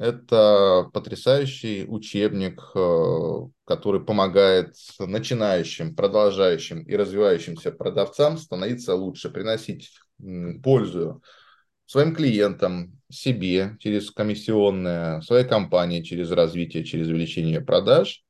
Это 0.00 0.88
потрясающий 0.94 1.84
учебник, 1.86 2.58
э, 2.74 3.48
который 3.66 4.02
помогает 4.02 4.74
начинающим, 4.98 5.94
продолжающим 5.94 6.80
и 6.84 6.96
развивающимся 6.96 7.70
продавцам 7.70 8.38
становиться 8.38 8.94
лучше, 8.94 9.28
приносить 9.28 9.90
пользу 10.62 11.22
своим 11.84 12.14
клиентам, 12.14 12.98
себе 13.10 13.76
через 13.78 14.10
комиссионные, 14.10 15.20
своей 15.20 15.46
компании 15.46 16.00
через 16.00 16.30
развитие, 16.30 16.82
через 16.82 17.08
увеличение 17.08 17.60
продаж. 17.60 18.24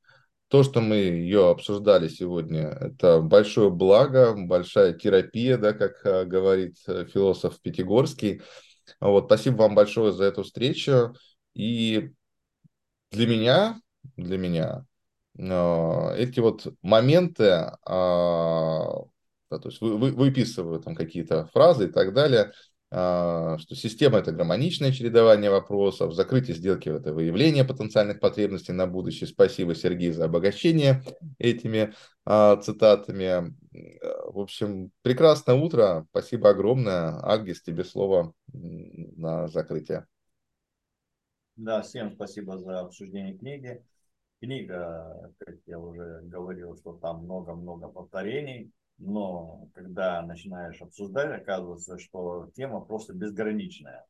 То, 0.49 0.65
что 0.65 0.81
мы 0.81 0.97
ее 0.97 1.51
обсуждали 1.51 2.09
сегодня, 2.09 2.63
это 2.81 3.21
большое 3.21 3.71
благо, 3.71 4.35
большая 4.37 4.93
терапия, 4.93 5.57
да, 5.57 5.73
как 5.73 6.05
э, 6.05 6.25
говорит 6.25 6.79
э, 6.89 7.05
философ 7.05 7.61
Пятигорский. 7.61 8.43
Вот, 8.99 9.27
спасибо 9.27 9.59
вам 9.59 9.77
большое 9.77 10.13
за 10.13 10.25
эту 10.25 10.43
встречу. 10.43 11.15
И 11.55 12.11
для 13.11 13.27
меня, 13.27 13.81
для 14.17 14.39
меня 14.39 14.87
э, 15.37 16.15
эти 16.17 16.41
вот 16.41 16.67
моменты, 16.83 17.45
э, 17.45 17.71
да, 17.87 19.59
то 19.59 19.69
есть 19.69 19.81
вы, 19.81 19.97
вы, 19.99 20.13
выписываю 20.13 20.81
там 20.81 20.95
какие-то 20.95 21.47
фразы 21.53 21.87
и 21.87 21.89
так 21.91 22.15
далее, 22.15 22.53
э, 22.93 23.57
что 23.59 23.75
система 23.75 24.19
это 24.19 24.31
гармоничное 24.31 24.93
чередование 24.93 25.51
вопросов, 25.51 26.15
закрытие 26.15 26.57
сделки 26.57 26.89
это 26.89 27.13
выявление 27.13 27.65
потенциальных 27.65 28.21
потребностей 28.21 28.73
на 28.73 28.87
будущее. 28.87 29.27
Спасибо, 29.27 29.75
Сергей, 29.75 30.13
за 30.13 30.27
обогащение 30.27 31.03
этими 31.39 31.95
э, 32.27 32.57
цитатами. 32.63 33.55
В 34.33 34.39
общем, 34.39 34.93
прекрасное 35.03 35.57
утро. 35.57 36.07
Спасибо 36.11 36.51
огромное. 36.51 37.19
Альгис, 37.23 37.63
тебе 37.63 37.85
слово 37.85 38.35
на 38.53 39.49
закрытие. 39.49 40.07
Да, 41.61 41.83
всем 41.83 42.11
спасибо 42.13 42.57
за 42.57 42.81
обсуждение 42.81 43.37
книги. 43.37 43.85
Книга, 44.41 45.31
как 45.39 45.57
я 45.67 45.79
уже 45.79 46.23
говорил, 46.23 46.75
что 46.79 46.95
там 46.95 47.25
много-много 47.25 47.89
повторений, 47.89 48.73
но 48.97 49.69
когда 49.75 50.23
начинаешь 50.23 50.81
обсуждать, 50.81 51.39
оказывается, 51.39 51.99
что 51.99 52.49
тема 52.55 52.81
просто 52.81 53.13
безграничная, 53.13 54.07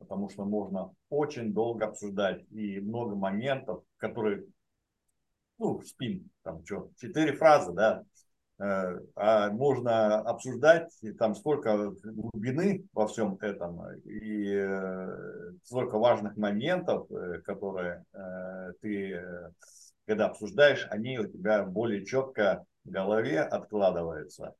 потому 0.00 0.28
что 0.28 0.44
можно 0.44 0.92
очень 1.08 1.54
долго 1.54 1.86
обсуждать 1.86 2.44
и 2.50 2.80
много 2.80 3.14
моментов, 3.14 3.84
которые, 3.98 4.46
ну, 5.58 5.80
спин, 5.82 6.28
там 6.42 6.64
что, 6.66 6.90
четыре 6.96 7.32
фразы, 7.32 7.74
да, 7.74 8.02
а 8.60 9.50
можно 9.50 10.20
обсуждать 10.20 10.92
там 11.18 11.34
столько 11.36 11.92
глубины 12.02 12.84
во 12.92 13.06
всем 13.06 13.36
этом 13.40 13.80
и 14.04 14.52
э, 14.52 15.52
столько 15.62 15.98
важных 15.98 16.36
моментов, 16.36 17.08
э, 17.10 17.40
которые 17.42 18.04
ты, 18.80 19.22
когда 20.06 20.26
обсуждаешь, 20.26 20.86
они 20.90 21.18
у 21.18 21.26
тебя 21.26 21.64
более 21.64 22.04
четко 22.04 22.64
в 22.84 22.90
голове 22.90 23.40
откладываются. 23.42 24.54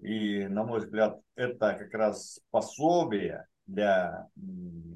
И, 0.00 0.46
на 0.46 0.64
мой 0.64 0.80
взгляд, 0.80 1.20
это 1.34 1.74
как 1.74 1.92
раз 1.92 2.40
пособие 2.50 3.46
для 3.66 4.28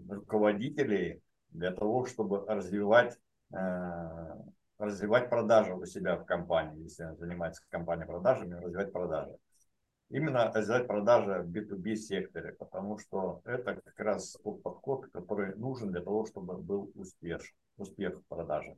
руководителей 0.08 1.20
для 1.50 1.72
того, 1.72 2.06
чтобы 2.06 2.44
развивать 2.46 3.18
развивать 4.80 5.28
продажи 5.28 5.74
у 5.74 5.84
себя 5.84 6.16
в 6.16 6.24
компании, 6.24 6.84
если 6.84 7.14
занимается 7.16 7.62
компания 7.68 8.06
продажами, 8.06 8.54
развивать 8.54 8.92
продажи. 8.92 9.36
Именно 10.08 10.50
развивать 10.52 10.86
продажи 10.86 11.42
в 11.42 11.50
B2B 11.50 11.94
секторе, 11.94 12.52
потому 12.54 12.98
что 12.98 13.42
это 13.44 13.76
как 13.76 14.00
раз 14.00 14.36
тот 14.42 14.62
подход, 14.62 15.06
который 15.12 15.54
нужен 15.54 15.92
для 15.92 16.00
того, 16.00 16.26
чтобы 16.26 16.56
был 16.56 16.90
успех, 16.94 17.42
успех 17.76 18.18
в 18.18 18.24
продаже. 18.26 18.76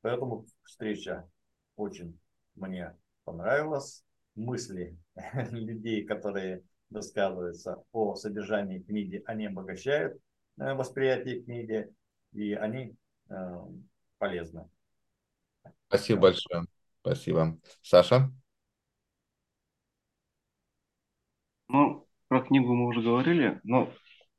Поэтому 0.00 0.46
встреча 0.62 1.28
очень 1.74 2.18
мне 2.54 2.96
понравилась. 3.24 4.04
Мысли 4.36 4.96
людей, 5.50 6.04
которые 6.04 6.62
высказываются 6.90 7.82
о 7.92 8.14
содержании 8.14 8.78
книги, 8.78 9.22
они 9.26 9.46
обогащают 9.46 10.18
э, 10.58 10.74
восприятие 10.74 11.42
книги, 11.42 11.92
и 12.32 12.54
они 12.54 12.94
э, 13.28 13.34
полезны. 14.18 14.68
Спасибо 15.88 16.20
большое. 16.22 16.66
Спасибо. 17.00 17.58
Саша? 17.82 18.30
Ну, 21.68 22.06
про 22.28 22.42
книгу 22.42 22.74
мы 22.74 22.86
уже 22.86 23.02
говорили, 23.02 23.60
но 23.64 23.92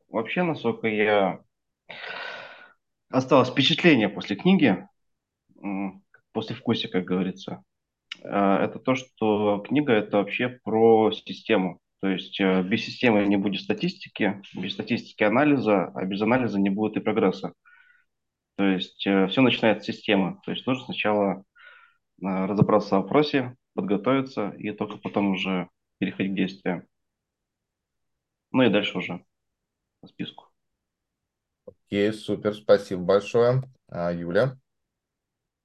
вообще, 0.09 0.43
насколько 0.43 0.87
я... 0.87 1.41
Осталось 3.09 3.49
впечатление 3.49 4.09
после 4.09 4.35
книги, 4.35 4.85
после 6.33 6.55
вкуса, 6.55 6.89
как 6.89 7.05
говорится. 7.05 7.63
Э, 8.23 8.57
это 8.63 8.79
то, 8.79 8.95
что 8.95 9.59
книга 9.67 9.93
это 9.93 10.17
вообще 10.17 10.49
про 10.49 11.11
систему. 11.11 11.79
То 12.01 12.09
есть 12.09 12.39
э, 12.39 12.63
без 12.63 12.85
системы 12.85 13.25
не 13.25 13.37
будет 13.37 13.61
статистики, 13.61 14.41
без 14.53 14.73
статистики 14.73 15.23
анализа, 15.23 15.85
а 15.95 16.05
без 16.05 16.21
анализа 16.21 16.59
не 16.59 16.69
будет 16.69 16.97
и 16.97 16.99
прогресса. 16.99 17.53
То 18.57 18.65
есть 18.65 19.07
э, 19.07 19.27
все 19.27 19.41
начинается 19.41 19.93
с 19.93 19.95
системы. 19.95 20.39
То 20.45 20.51
есть 20.51 20.67
нужно 20.67 20.85
сначала 20.85 21.45
разобраться 22.21 22.97
в 22.97 23.03
вопросе, 23.03 23.55
подготовиться 23.75 24.49
и 24.49 24.71
только 24.71 24.97
потом 24.97 25.31
уже 25.31 25.69
переходить 25.99 26.33
к 26.33 26.35
действиям. 26.35 26.87
Ну 28.51 28.63
и 28.63 28.69
дальше 28.69 28.97
уже 28.97 29.23
по 30.01 30.07
списку. 30.07 30.47
Окей, 31.65 32.13
супер, 32.13 32.53
спасибо 32.53 33.01
большое. 33.03 33.63
А, 33.87 34.11
Юля? 34.11 34.57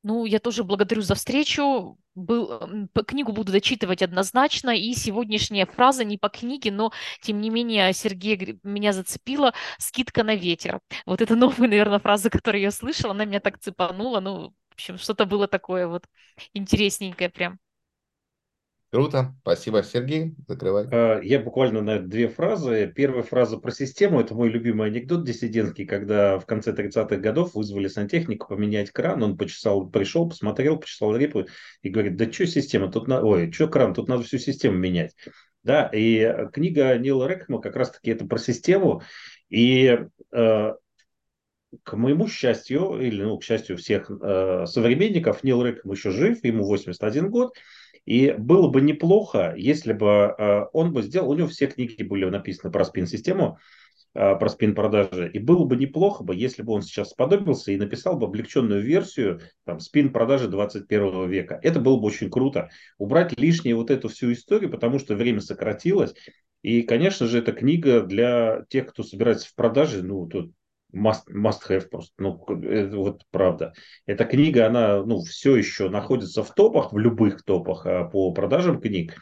Ну, 0.03 0.25
я 0.25 0.41
тоже 0.41 0.65
благодарю 0.65 1.03
за 1.03 1.15
встречу. 1.15 1.97
Был, 2.15 2.89
книгу 3.07 3.33
буду 3.33 3.53
дочитывать 3.53 4.03
однозначно, 4.03 4.71
и 4.71 4.93
сегодняшняя 4.95 5.65
фраза 5.65 6.05
не 6.05 6.19
по 6.19 6.29
книге, 6.29 6.73
но, 6.73 6.93
тем 7.21 7.41
не 7.41 7.51
менее, 7.51 7.93
Сергей 7.93 8.59
меня 8.65 8.93
зацепила 8.93 9.55
«скидка 9.79 10.25
на 10.25 10.35
ветер». 10.35 10.81
Вот 11.07 11.21
это 11.23 11.37
новая, 11.37 11.69
наверное, 11.69 12.01
фраза, 12.01 12.31
которую 12.31 12.63
я 12.63 12.71
слышала, 12.73 13.13
она 13.13 13.25
меня 13.25 13.41
так 13.41 13.59
цепанула. 13.61 14.21
Ну, 14.21 14.51
в 14.71 14.75
общем, 14.75 14.99
что-то 14.99 15.25
было 15.25 15.47
такое 15.47 15.87
вот 15.87 16.05
интересненькое 16.53 17.31
прям. 17.31 17.59
Круто. 18.93 19.35
Спасибо, 19.41 19.83
Сергей. 19.83 20.35
Закрывай. 20.47 20.87
А, 20.93 21.19
я 21.23 21.41
буквально 21.41 21.81
на 21.81 21.99
две 21.99 22.29
фразы. 22.29 22.93
Первая 22.95 23.23
фраза 23.23 23.57
про 23.57 23.71
систему. 23.71 24.21
Это 24.21 24.35
мой 24.35 24.51
любимый 24.51 24.89
анекдот 24.89 25.25
диссидентский, 25.25 25.87
когда 25.87 26.39
в 26.39 26.45
конце 26.45 26.73
30-х 26.73 27.17
годов 27.17 27.55
вызвали 27.55 27.89
сантехника 27.89 28.45
поменять 28.45 28.91
кран. 28.91 29.23
Он 29.23 29.39
почесал, 29.39 29.89
пришел, 29.89 30.29
посмотрел, 30.29 30.79
почесал 30.79 31.17
репу 31.17 31.47
и 31.81 31.89
говорит, 31.89 32.17
да 32.17 32.31
что 32.31 32.47
система, 32.47 32.93
тут 32.93 33.09
на... 33.09 33.23
ой, 33.23 33.51
что 33.51 33.67
кран, 33.67 33.95
тут 33.95 34.09
надо 34.09 34.25
всю 34.25 34.37
систему 34.37 34.77
менять. 34.77 35.17
Да, 35.63 35.89
и 35.91 36.31
книга 36.53 36.95
Нила 36.99 37.27
Рекхема 37.27 37.63
как 37.63 37.77
раз-таки 37.77 38.11
это 38.11 38.27
про 38.27 38.37
систему. 38.37 39.01
И 39.49 40.01
э, 40.33 40.73
к 41.83 41.93
моему 41.95 42.29
счастью, 42.29 43.01
или 43.01 43.23
ну, 43.23 43.39
к 43.39 43.43
счастью 43.43 43.79
всех 43.79 44.11
э, 44.11 44.67
современников, 44.67 45.45
Нил 45.45 45.63
Рекхем 45.63 45.93
еще 45.93 46.11
жив, 46.11 46.45
ему 46.45 46.65
81 46.65 47.31
год, 47.31 47.55
и 48.05 48.33
было 48.33 48.69
бы 48.69 48.81
неплохо, 48.81 49.55
если 49.57 49.93
бы 49.93 50.35
э, 50.37 50.65
он 50.73 50.93
бы 50.93 51.03
сделал, 51.03 51.31
у 51.31 51.35
него 51.35 51.49
все 51.49 51.67
книги 51.67 52.03
были 52.03 52.25
написаны 52.25 52.73
про 52.73 52.85
спин-систему, 52.85 53.59
э, 54.15 54.37
про 54.37 54.49
спин-продажи, 54.49 55.31
и 55.33 55.39
было 55.39 55.65
бы 55.65 55.77
неплохо 55.77 56.25
бы, 56.25 56.35
если 56.35 56.63
бы 56.63 56.73
он 56.73 56.83
сейчас 56.83 57.11
сподобился 57.11 57.71
и 57.73 57.77
написал 57.77 58.19
бы 58.19 58.27
облегченную 58.27 58.83
версию 58.83 59.41
там, 59.65 59.79
спин-продажи 59.79 60.49
21 60.49 61.29
века. 61.29 61.59
Это 61.63 61.81
было 61.81 61.97
бы 61.97 62.07
очень 62.07 62.31
круто. 62.31 62.71
Убрать 62.99 63.39
лишнее 63.39 63.77
вот 63.77 63.91
эту 63.91 64.09
всю 64.09 64.33
историю, 64.33 64.71
потому 64.71 64.99
что 64.99 65.15
время 65.15 65.41
сократилось, 65.41 66.15
и, 66.63 66.83
конечно 66.83 67.27
же, 67.27 67.39
эта 67.39 67.53
книга 67.53 68.03
для 68.03 68.65
тех, 68.69 68.87
кто 68.87 69.03
собирается 69.03 69.49
в 69.49 69.55
продаже, 69.55 70.03
ну, 70.03 70.27
тут 70.27 70.53
must, 70.95 71.23
must 71.29 71.61
have 71.69 71.89
просто. 71.89 72.13
Ну, 72.19 72.45
это 72.63 72.97
вот 72.97 73.23
правда. 73.31 73.73
Эта 74.07 74.25
книга, 74.25 74.67
она 74.67 75.03
ну, 75.05 75.21
все 75.23 75.57
еще 75.57 75.89
находится 75.89 76.43
в 76.43 76.55
топах, 76.55 76.93
в 76.93 76.99
любых 76.99 77.43
топах 77.45 77.87
а, 77.87 78.05
по 78.05 78.33
продажам 78.33 78.81
книг. 78.81 79.17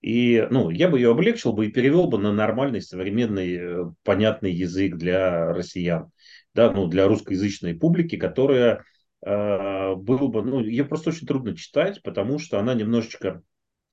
И 0.00 0.46
ну, 0.50 0.70
я 0.70 0.88
бы 0.88 0.98
ее 0.98 1.10
облегчил 1.10 1.52
бы 1.52 1.66
и 1.66 1.70
перевел 1.70 2.08
бы 2.08 2.18
на 2.18 2.32
нормальный, 2.32 2.80
современный, 2.80 3.56
э, 3.56 3.84
понятный 4.02 4.52
язык 4.52 4.96
для 4.96 5.52
россиян. 5.52 6.10
Да, 6.54 6.72
ну, 6.72 6.86
для 6.86 7.06
русскоязычной 7.06 7.74
публики, 7.74 8.16
которая 8.16 8.84
э, 9.24 9.94
был 9.94 10.28
бы, 10.28 10.42
ну, 10.42 10.60
ее 10.60 10.86
просто 10.86 11.10
очень 11.10 11.26
трудно 11.26 11.54
читать, 11.54 12.02
потому 12.02 12.38
что 12.38 12.58
она 12.58 12.72
немножечко 12.74 13.42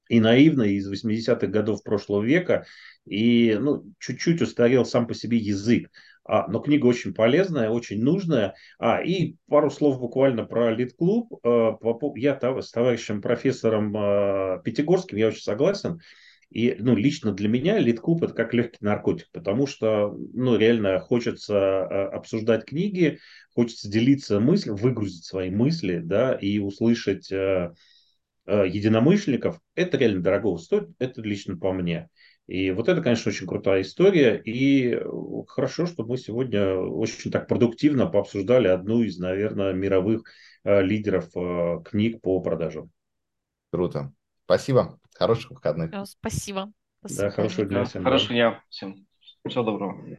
и 0.09 0.19
наивная 0.19 0.69
из 0.69 0.89
80-х 0.89 1.47
годов 1.47 1.83
прошлого 1.83 2.23
века, 2.23 2.65
и 3.05 3.57
ну, 3.59 3.85
чуть-чуть 3.99 4.41
устарел 4.41 4.85
сам 4.85 5.07
по 5.07 5.13
себе 5.13 5.37
язык. 5.37 5.89
А, 6.27 6.47
но 6.47 6.59
книга 6.59 6.85
очень 6.85 7.13
полезная, 7.13 7.69
очень 7.69 8.03
нужная. 8.03 8.55
А, 8.79 9.01
и 9.01 9.35
пару 9.47 9.69
слов 9.71 9.99
буквально 9.99 10.43
про 10.43 10.71
ЛитКлуб. 10.71 11.39
А, 11.43 11.77
я 12.15 12.37
с 12.61 12.71
товарищем 12.71 13.21
профессором 13.21 13.95
а, 13.95 14.57
Пятигорским, 14.59 15.17
я 15.17 15.27
очень 15.29 15.41
согласен. 15.41 15.99
И 16.49 16.75
ну, 16.79 16.95
лично 16.95 17.31
для 17.33 17.47
меня 17.49 17.77
ЛитКлуб 17.79 18.23
это 18.23 18.33
как 18.33 18.53
легкий 18.53 18.79
наркотик, 18.81 19.27
потому 19.31 19.67
что 19.67 20.17
ну, 20.33 20.57
реально 20.57 20.99
хочется 20.99 21.57
а, 21.57 22.09
обсуждать 22.09 22.65
книги, 22.65 23.19
хочется 23.55 23.89
делиться 23.89 24.41
мыслями, 24.41 24.77
выгрузить 24.77 25.23
свои 25.23 25.49
мысли, 25.49 25.99
да, 26.03 26.33
и 26.33 26.59
услышать 26.59 27.31
единомышленников. 28.49 29.59
Это 29.75 29.97
реально 29.97 30.21
дорого 30.21 30.57
стоит, 30.57 30.89
это 30.99 31.21
лично 31.21 31.57
по 31.57 31.73
мне. 31.73 32.09
И 32.47 32.71
вот 32.71 32.87
это, 32.87 33.01
конечно, 33.01 33.29
очень 33.29 33.45
крутая 33.45 33.81
история. 33.81 34.41
И 34.41 34.93
э, 34.93 35.05
хорошо, 35.47 35.85
что 35.85 36.05
мы 36.05 36.17
сегодня 36.17 36.75
очень 36.75 37.29
так 37.29 37.47
продуктивно 37.47 38.07
пообсуждали 38.07 38.69
одну 38.69 39.03
из, 39.03 39.19
наверное, 39.19 39.73
мировых 39.73 40.23
э, 40.63 40.81
лидеров 40.81 41.29
э, 41.35 41.83
книг 41.83 42.21
по 42.21 42.39
продажам. 42.39 42.89
Круто. 43.71 44.13
Спасибо. 44.45 44.97
Хороших 45.13 45.51
выходных. 45.51 45.91
Спасибо. 46.05 46.71
До 47.03 47.15
да, 47.15 47.29
хорошего 47.31 47.67
дня 47.67 47.83
всем. 47.83 48.03
Хорошего 48.03 48.33
дня 48.33 48.63
всем. 48.69 49.07
Всего 49.45 49.63
доброго. 49.63 50.17